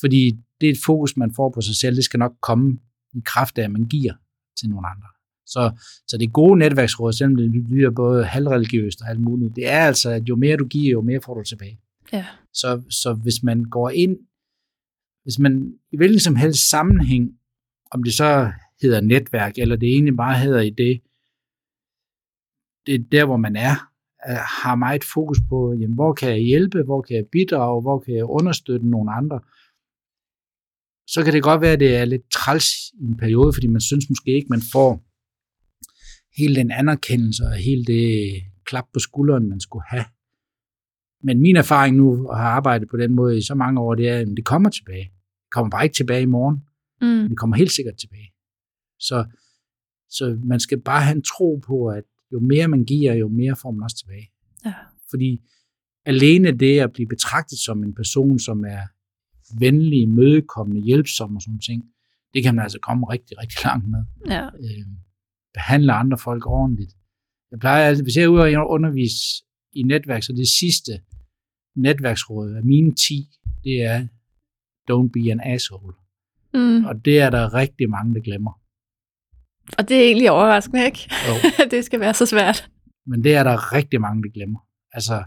Fordi 0.00 0.32
det 0.60 0.66
er 0.66 0.72
et 0.72 0.78
fokus, 0.86 1.16
man 1.16 1.34
får 1.34 1.50
på 1.50 1.60
sig 1.60 1.76
selv, 1.76 1.96
det 1.96 2.04
skal 2.04 2.18
nok 2.18 2.32
komme 2.42 2.78
i 3.14 3.20
kraft 3.24 3.58
af, 3.58 3.64
at 3.64 3.70
man 3.70 3.82
giver 3.82 4.12
til 4.58 4.68
nogle 4.68 4.88
andre. 4.88 5.08
Så, 5.46 5.72
så 6.08 6.16
det 6.18 6.32
gode 6.32 6.58
netværksråd, 6.58 7.12
selvom 7.12 7.36
det 7.36 7.50
lyder 7.50 7.90
både 7.90 8.24
halvreligiøst 8.24 9.02
og 9.02 9.08
alt 9.08 9.20
muligt, 9.20 9.56
det 9.56 9.70
er 9.70 9.78
altså, 9.78 10.10
at 10.10 10.28
jo 10.28 10.36
mere 10.36 10.56
du 10.56 10.66
giver, 10.66 10.92
jo 10.92 11.00
mere 11.00 11.20
får 11.24 11.34
du 11.34 11.42
tilbage. 11.42 11.80
Ja. 12.12 12.26
Så, 12.52 12.82
så 12.90 13.14
hvis 13.14 13.42
man 13.42 13.64
går 13.64 13.90
ind, 13.90 14.16
hvis 15.22 15.38
man 15.38 15.72
i 15.92 15.96
hvilken 15.96 16.20
som 16.20 16.36
helst 16.36 16.70
sammenhæng, 16.70 17.30
om 17.90 18.02
det 18.02 18.14
så 18.14 18.52
hedder 18.84 19.00
netværk, 19.00 19.58
eller 19.58 19.76
det 19.76 19.88
egentlig 19.88 20.16
bare 20.16 20.38
hedder 20.38 20.60
i 20.60 20.70
det, 20.70 21.00
det 22.86 22.94
er 22.94 23.04
der, 23.12 23.24
hvor 23.24 23.36
man 23.36 23.56
er, 23.56 23.74
har 24.62 24.74
meget 24.74 25.04
fokus 25.14 25.38
på, 25.48 25.74
jamen, 25.80 25.94
hvor 25.94 26.12
kan 26.12 26.28
jeg 26.28 26.38
hjælpe, 26.38 26.82
hvor 26.82 27.02
kan 27.02 27.16
jeg 27.16 27.24
bidrage, 27.32 27.82
hvor 27.82 27.98
kan 27.98 28.14
jeg 28.14 28.24
understøtte 28.24 28.86
nogle 28.88 29.12
andre. 29.12 29.40
Så 31.06 31.24
kan 31.24 31.32
det 31.32 31.42
godt 31.42 31.60
være, 31.60 31.72
at 31.72 31.80
det 31.80 31.96
er 31.96 32.04
lidt 32.04 32.30
træls 32.30 32.66
i 33.00 33.04
en 33.04 33.16
periode, 33.16 33.52
fordi 33.52 33.66
man 33.66 33.80
synes 33.80 34.10
måske 34.10 34.30
ikke, 34.30 34.46
man 34.50 34.62
får 34.72 35.04
hele 36.36 36.56
den 36.56 36.70
anerkendelse 36.70 37.44
og 37.44 37.54
hele 37.54 37.84
det 37.84 38.32
klap 38.64 38.86
på 38.92 38.98
skulderen, 38.98 39.48
man 39.48 39.60
skulle 39.60 39.84
have. 39.88 40.04
Men 41.22 41.40
min 41.40 41.56
erfaring 41.56 41.96
nu, 41.96 42.28
at 42.28 42.36
have 42.36 42.48
arbejdet 42.48 42.88
på 42.88 42.96
den 42.96 43.14
måde 43.14 43.38
i 43.38 43.42
så 43.42 43.54
mange 43.54 43.80
år, 43.80 43.94
det 43.94 44.08
er, 44.08 44.18
at 44.18 44.28
det 44.36 44.44
kommer 44.44 44.70
tilbage. 44.70 45.04
Det 45.44 45.50
kommer 45.50 45.70
bare 45.70 45.84
ikke 45.84 45.94
tilbage 45.94 46.22
i 46.22 46.26
morgen. 46.36 46.56
Mm. 47.00 47.28
Det 47.28 47.38
kommer 47.38 47.56
helt 47.56 47.72
sikkert 47.72 47.96
tilbage. 47.96 48.33
Så, 49.06 49.24
så 50.08 50.40
man 50.44 50.60
skal 50.60 50.80
bare 50.80 51.02
have 51.02 51.16
en 51.16 51.22
tro 51.22 51.62
på, 51.66 51.86
at 51.86 52.04
jo 52.32 52.40
mere 52.40 52.68
man 52.68 52.84
giver, 52.84 53.14
jo 53.14 53.28
mere 53.28 53.56
får 53.56 53.70
man 53.70 53.82
også 53.82 53.96
tilbage. 53.96 54.30
Ja. 54.64 54.74
Fordi 55.10 55.40
alene 56.04 56.58
det 56.58 56.80
at 56.80 56.92
blive 56.92 57.08
betragtet 57.08 57.58
som 57.58 57.84
en 57.84 57.94
person, 57.94 58.38
som 58.38 58.64
er 58.64 58.82
venlig, 59.58 60.08
mødekommende, 60.08 60.82
hjælpsom 60.82 61.36
og 61.36 61.42
sådan 61.42 61.58
ting, 61.58 61.84
det 62.34 62.42
kan 62.42 62.54
man 62.54 62.62
altså 62.62 62.78
komme 62.78 63.06
rigtig, 63.12 63.38
rigtig 63.38 63.64
langt 63.64 63.88
med. 63.88 64.04
Ja. 64.28 64.46
Øh, 64.46 64.86
behandle 65.54 65.92
andre 65.92 66.18
folk 66.18 66.46
ordentligt. 66.46 66.92
Jeg 67.50 67.58
plejer 67.58 67.88
altid, 67.88 68.02
hvis 68.02 68.16
jeg 68.16 68.24
er 68.24 68.28
ude 68.28 68.42
og 68.42 68.70
undervise 68.70 69.44
i 69.72 69.82
netværk, 69.82 70.22
så 70.22 70.32
det 70.32 70.48
sidste 70.48 70.92
netværksråd 71.76 72.54
af 72.54 72.64
mine 72.64 72.94
10, 72.94 73.28
det 73.64 73.82
er 73.82 74.06
don't 74.90 75.10
be 75.12 75.32
an 75.32 75.40
asshole. 75.44 75.94
Mm. 76.54 76.84
Og 76.84 77.04
det 77.04 77.20
er 77.20 77.30
der 77.30 77.54
rigtig 77.54 77.90
mange, 77.90 78.14
der 78.14 78.20
glemmer. 78.20 78.60
Og 79.78 79.88
det 79.88 79.96
er 79.96 80.06
egentlig 80.06 80.30
overraskende, 80.30 80.84
ikke? 80.84 81.10
Jo. 81.28 81.34
det 81.72 81.84
skal 81.84 82.00
være 82.00 82.14
så 82.14 82.26
svært. 82.26 82.70
Men 83.06 83.24
det 83.24 83.34
er 83.34 83.42
der 83.42 83.72
rigtig 83.72 84.00
mange, 84.00 84.22
der 84.22 84.28
glemmer. 84.28 84.60
Altså, 84.92 85.24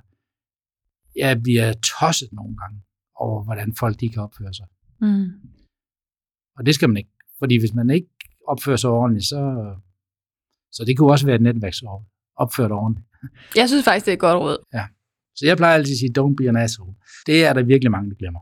jeg 1.16 1.44
bliver 1.44 1.74
tosset 1.74 2.30
nogle 2.32 2.58
gange 2.58 2.82
over, 3.16 3.44
hvordan 3.44 3.76
folk 3.80 4.00
de 4.00 4.10
kan 4.10 4.22
opføre 4.22 4.54
sig. 4.54 4.66
Mm. 5.02 5.28
Og 6.58 6.66
det 6.66 6.76
skal 6.76 6.90
man 6.90 6.98
ikke. 6.98 7.10
Fordi 7.40 7.60
hvis 7.60 7.74
man 7.74 7.90
ikke 7.90 8.10
opfører 8.48 8.78
sig 8.78 8.90
ordentligt, 8.90 9.26
så... 9.26 9.40
Så 10.72 10.86
det 10.86 10.98
kunne 10.98 11.12
også 11.12 11.26
være 11.26 11.36
et 11.36 11.42
netværksråd. 11.42 12.04
Opført 12.36 12.72
ordentligt. 12.72 13.08
Jeg 13.56 13.70
synes 13.70 13.84
faktisk, 13.86 14.06
det 14.06 14.12
er 14.12 14.16
et 14.16 14.20
godt 14.20 14.40
råd. 14.40 14.58
Så 15.36 15.46
jeg 15.46 15.58
plejer 15.58 15.74
altid 15.74 15.94
at 15.94 15.98
sige, 15.98 16.14
don't 16.20 16.36
be 16.36 16.50
an 16.50 16.58
asshole. 16.58 16.94
Det 17.26 17.46
er 17.46 17.54
der 17.54 17.64
virkelig 17.64 17.92
mange, 17.92 18.10
der 18.10 18.16
glemmer. 18.16 18.40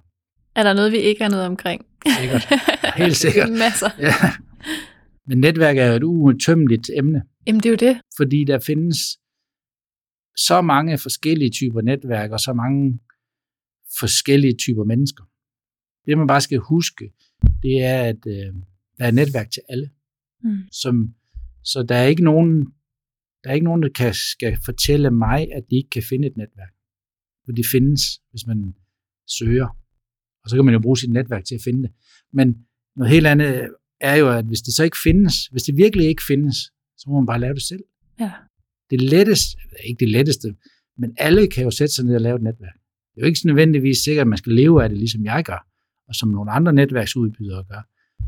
Er 0.56 0.64
der 0.64 0.74
noget, 0.74 0.92
vi 0.92 0.98
ikke 0.98 1.22
har 1.24 1.30
noget 1.30 1.46
omkring? 1.46 1.86
Sikkert. 2.20 2.48
Helt 2.96 3.18
sikkert. 3.18 3.50
Masser. 3.64 3.90
Ja. 4.00 4.14
Men 5.28 5.38
netværk 5.38 5.78
er 5.78 5.88
jo 5.88 5.96
et 5.96 6.04
uudtømmeligt 6.04 6.90
emne, 6.98 7.24
Jamen, 7.48 7.60
det 7.60 7.66
er 7.66 7.70
jo 7.70 7.94
det. 7.94 8.02
fordi 8.18 8.44
der 8.44 8.60
findes 8.60 8.98
så 10.38 10.62
mange 10.62 10.98
forskellige 10.98 11.52
typer 11.52 11.82
netværk 11.82 12.32
og 12.32 12.40
så 12.40 12.54
mange 12.54 13.00
forskellige 14.00 14.56
typer 14.58 14.84
mennesker. 14.84 15.24
Det 16.06 16.18
man 16.18 16.28
bare 16.28 16.42
skal 16.42 16.58
huske, 16.60 17.14
det 17.64 17.84
er, 17.84 18.02
at 18.02 18.22
øh, 18.28 18.54
der 18.98 19.06
er 19.06 19.12
netværk 19.12 19.52
til 19.52 19.62
alle. 19.70 19.90
Mm. 20.44 20.58
Som, 20.72 21.16
så 21.64 21.84
der 21.90 21.96
er 21.96 22.06
ikke 22.06 22.24
nogen, 22.24 22.66
der 23.44 23.50
er 23.50 23.54
ikke 23.54 23.66
nogen, 23.66 23.84
der 23.84 23.90
kan, 23.90 24.14
skal 24.14 24.58
fortælle 24.66 25.12
mig, 25.12 25.54
at 25.54 25.64
de 25.70 25.76
ikke 25.76 25.90
kan 25.90 26.04
finde 26.10 26.28
et 26.28 26.38
netværk. 26.38 26.74
For 27.46 27.52
de 27.52 27.64
findes, 27.72 28.02
hvis 28.32 28.48
man 28.48 28.76
søger. 29.40 29.68
Og 30.44 30.50
så 30.50 30.56
kan 30.56 30.66
man 30.66 30.74
jo 30.74 30.80
bruge 30.80 30.98
sit 30.98 31.12
netværk 31.12 31.46
til 31.46 31.56
at 31.56 31.62
finde 31.64 31.84
det. 31.84 31.92
Men 32.34 32.66
noget 32.96 33.12
helt 33.14 33.28
andet 33.28 33.70
er 34.02 34.16
jo, 34.16 34.32
at 34.32 34.46
hvis 34.46 34.62
det 34.62 34.74
så 34.74 34.84
ikke 34.84 34.98
findes, 35.04 35.48
hvis 35.48 35.64
det 35.64 35.78
virkelig 35.78 36.08
ikke 36.08 36.24
findes, 36.28 36.56
så 36.98 37.06
må 37.08 37.16
man 37.16 37.26
bare 37.26 37.40
lave 37.40 37.54
det 37.54 37.62
selv. 37.62 37.84
Ja. 38.20 38.32
Det 38.90 39.02
letteste, 39.02 39.58
ikke 39.88 40.00
det 40.00 40.10
letteste, 40.10 40.56
men 40.98 41.16
alle 41.18 41.48
kan 41.48 41.64
jo 41.64 41.72
sætte 41.72 41.94
sig 41.94 42.06
ned 42.06 42.16
og 42.16 42.22
lave 42.22 42.36
et 42.36 42.44
netværk. 42.44 42.74
Det 43.14 43.22
er 43.22 43.22
jo 43.22 43.28
ikke 43.28 43.40
nødvendigvis 43.46 43.98
sikkert, 43.98 44.22
at 44.24 44.28
man 44.28 44.38
skal 44.38 44.54
leve 44.54 44.84
af 44.84 44.90
det, 44.90 44.98
ligesom 44.98 45.26
jeg 45.26 45.44
gør, 45.44 45.68
og 46.08 46.16
som 46.16 46.30
nogle 46.30 46.52
andre 46.52 46.74
netværksudbydere 46.74 47.64
gør. 47.64 47.82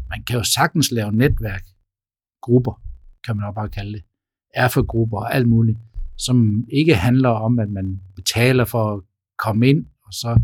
Man 0.09 0.23
kan 0.23 0.37
jo 0.37 0.43
sagtens 0.43 0.91
lave 0.91 1.11
netværk, 1.11 1.63
grupper, 2.41 2.81
kan 3.25 3.35
man 3.37 3.45
også 3.45 3.55
bare 3.55 3.69
kalde 3.69 3.93
det, 3.93 4.03
erfagrupper 4.53 5.17
og 5.17 5.35
alt 5.35 5.47
muligt, 5.47 5.77
som 6.17 6.65
ikke 6.71 6.95
handler 6.95 7.29
om, 7.29 7.59
at 7.59 7.69
man 7.69 8.01
betaler 8.15 8.65
for 8.65 8.93
at 8.93 9.01
komme 9.37 9.67
ind, 9.69 9.85
og 10.05 10.13
så 10.13 10.41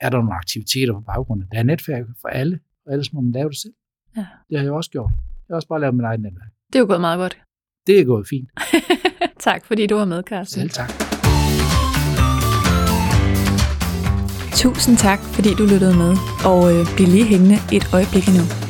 er 0.00 0.10
der 0.10 0.18
nogle 0.18 0.34
aktiviteter 0.34 0.92
på 0.92 1.00
baggrunden. 1.00 1.46
Der 1.52 1.58
er 1.58 1.62
netværk 1.62 2.04
for 2.20 2.28
alle, 2.28 2.60
og 2.86 2.92
ellers 2.92 3.12
må 3.12 3.20
man 3.20 3.32
lave 3.32 3.48
det 3.48 3.58
selv. 3.58 3.74
Ja. 4.16 4.26
Det 4.50 4.58
har 4.58 4.64
jeg 4.64 4.72
også 4.72 4.90
gjort. 4.90 5.10
Jeg 5.48 5.54
har 5.54 5.56
også 5.56 5.68
bare 5.68 5.80
lavet 5.80 5.94
mit 5.94 6.04
eget 6.04 6.20
netværk. 6.20 6.48
Det 6.66 6.74
er 6.74 6.80
jo 6.80 6.86
gået 6.86 7.00
meget 7.00 7.18
godt. 7.18 7.38
Det 7.86 8.00
er 8.00 8.04
gået 8.04 8.26
fint. 8.28 8.48
tak, 9.46 9.64
fordi 9.64 9.86
du 9.86 9.96
var 9.96 10.04
med, 10.04 10.22
Carsten. 10.22 10.60
Selv 10.60 10.70
tak. 10.70 10.90
Tusind 14.54 14.96
tak, 14.96 15.18
fordi 15.18 15.54
du 15.54 15.62
lyttede 15.62 15.96
med, 15.96 16.12
og 16.44 16.60
øh, 16.74 16.86
bliv 16.96 17.06
lige 17.06 17.24
hængende 17.24 17.56
et 17.72 17.84
øjeblik 17.94 18.28
endnu. 18.28 18.67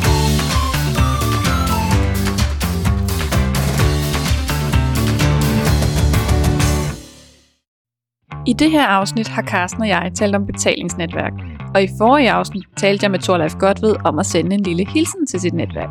I 8.47 8.53
det 8.53 8.71
her 8.71 8.87
afsnit 8.87 9.29
har 9.29 9.43
Carsten 9.43 9.83
og 9.83 9.89
jeg 9.89 10.13
talt 10.15 10.35
om 10.35 10.47
betalingsnetværk, 10.47 11.33
og 11.75 11.83
i 11.83 11.89
forrige 11.99 12.31
afsnit 12.31 12.65
talte 12.77 13.05
jeg 13.05 13.11
med 13.11 13.19
Torleif 13.19 13.55
Godved 13.55 13.97
om 14.05 14.19
at 14.19 14.27
sende 14.27 14.55
en 14.55 14.63
lille 14.63 14.87
hilsen 14.89 15.27
til 15.27 15.41
sit 15.41 15.55
netværk. 15.55 15.89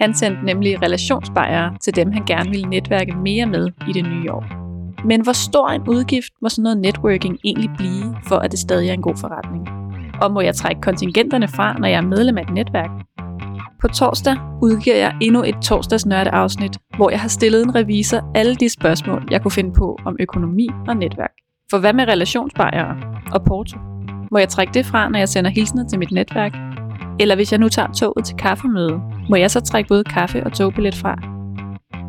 Han 0.00 0.14
sendte 0.14 0.44
nemlig 0.44 0.82
relationsbejere 0.82 1.76
til 1.80 1.96
dem, 1.96 2.12
han 2.12 2.24
gerne 2.24 2.50
ville 2.50 2.68
netværke 2.68 3.12
mere 3.12 3.46
med 3.46 3.68
i 3.88 3.92
det 3.92 4.04
nye 4.04 4.32
år. 4.32 4.44
Men 5.06 5.22
hvor 5.22 5.32
stor 5.32 5.68
en 5.68 5.82
udgift 5.88 6.32
må 6.42 6.48
sådan 6.48 6.62
noget 6.62 6.78
networking 6.78 7.38
egentlig 7.44 7.70
blive, 7.76 8.16
for 8.26 8.36
at 8.36 8.50
det 8.50 8.58
stadig 8.58 8.88
er 8.88 8.92
en 8.92 9.02
god 9.02 9.16
forretning? 9.16 9.68
Og 10.22 10.32
må 10.32 10.40
jeg 10.40 10.54
trække 10.54 10.80
kontingenterne 10.80 11.48
fra, 11.48 11.78
når 11.78 11.88
jeg 11.88 11.96
er 11.96 12.06
medlem 12.06 12.38
af 12.38 12.42
et 12.42 12.54
netværk? 12.54 12.90
På 13.80 13.88
torsdag 13.88 14.36
udgiver 14.62 14.96
jeg 14.96 15.16
endnu 15.20 15.42
et 15.42 15.54
torsdagsnørde 15.62 16.30
afsnit, 16.30 16.78
hvor 16.96 17.10
jeg 17.10 17.20
har 17.20 17.28
stillet 17.28 17.62
en 17.62 17.74
revisor 17.74 18.30
alle 18.34 18.54
de 18.54 18.68
spørgsmål, 18.68 19.28
jeg 19.30 19.42
kunne 19.42 19.52
finde 19.52 19.72
på 19.72 19.98
om 20.04 20.16
økonomi 20.20 20.68
og 20.88 20.96
netværk. 20.96 21.32
For 21.72 21.78
hvad 21.78 21.92
med 21.92 22.08
relationsbejere 22.08 22.96
og 23.32 23.44
porto? 23.44 23.78
Må 24.30 24.38
jeg 24.38 24.48
trække 24.48 24.74
det 24.74 24.86
fra, 24.86 25.08
når 25.08 25.18
jeg 25.18 25.28
sender 25.28 25.50
hilsner 25.50 25.88
til 25.88 25.98
mit 25.98 26.12
netværk? 26.12 26.52
Eller 27.20 27.34
hvis 27.34 27.52
jeg 27.52 27.60
nu 27.60 27.68
tager 27.68 27.92
toget 27.92 28.24
til 28.24 28.36
kaffemøde, 28.36 29.00
må 29.28 29.36
jeg 29.36 29.50
så 29.50 29.60
trække 29.60 29.88
både 29.88 30.04
kaffe 30.04 30.44
og 30.44 30.52
togbillet 30.52 30.94
fra? 30.94 31.18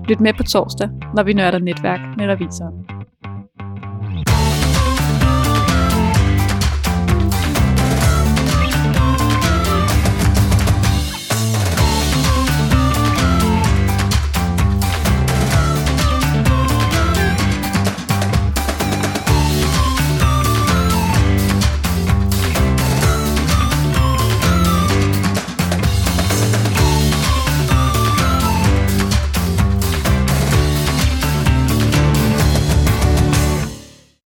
Lyt 0.10 0.19
med 0.19 0.34
på 0.34 0.44
torsdag, 0.44 0.90
når 1.15 1.23
vi 1.23 1.34
nørder 1.34 1.60
netværk 1.60 1.99
med 2.18 2.27
revisoren. 2.27 3.02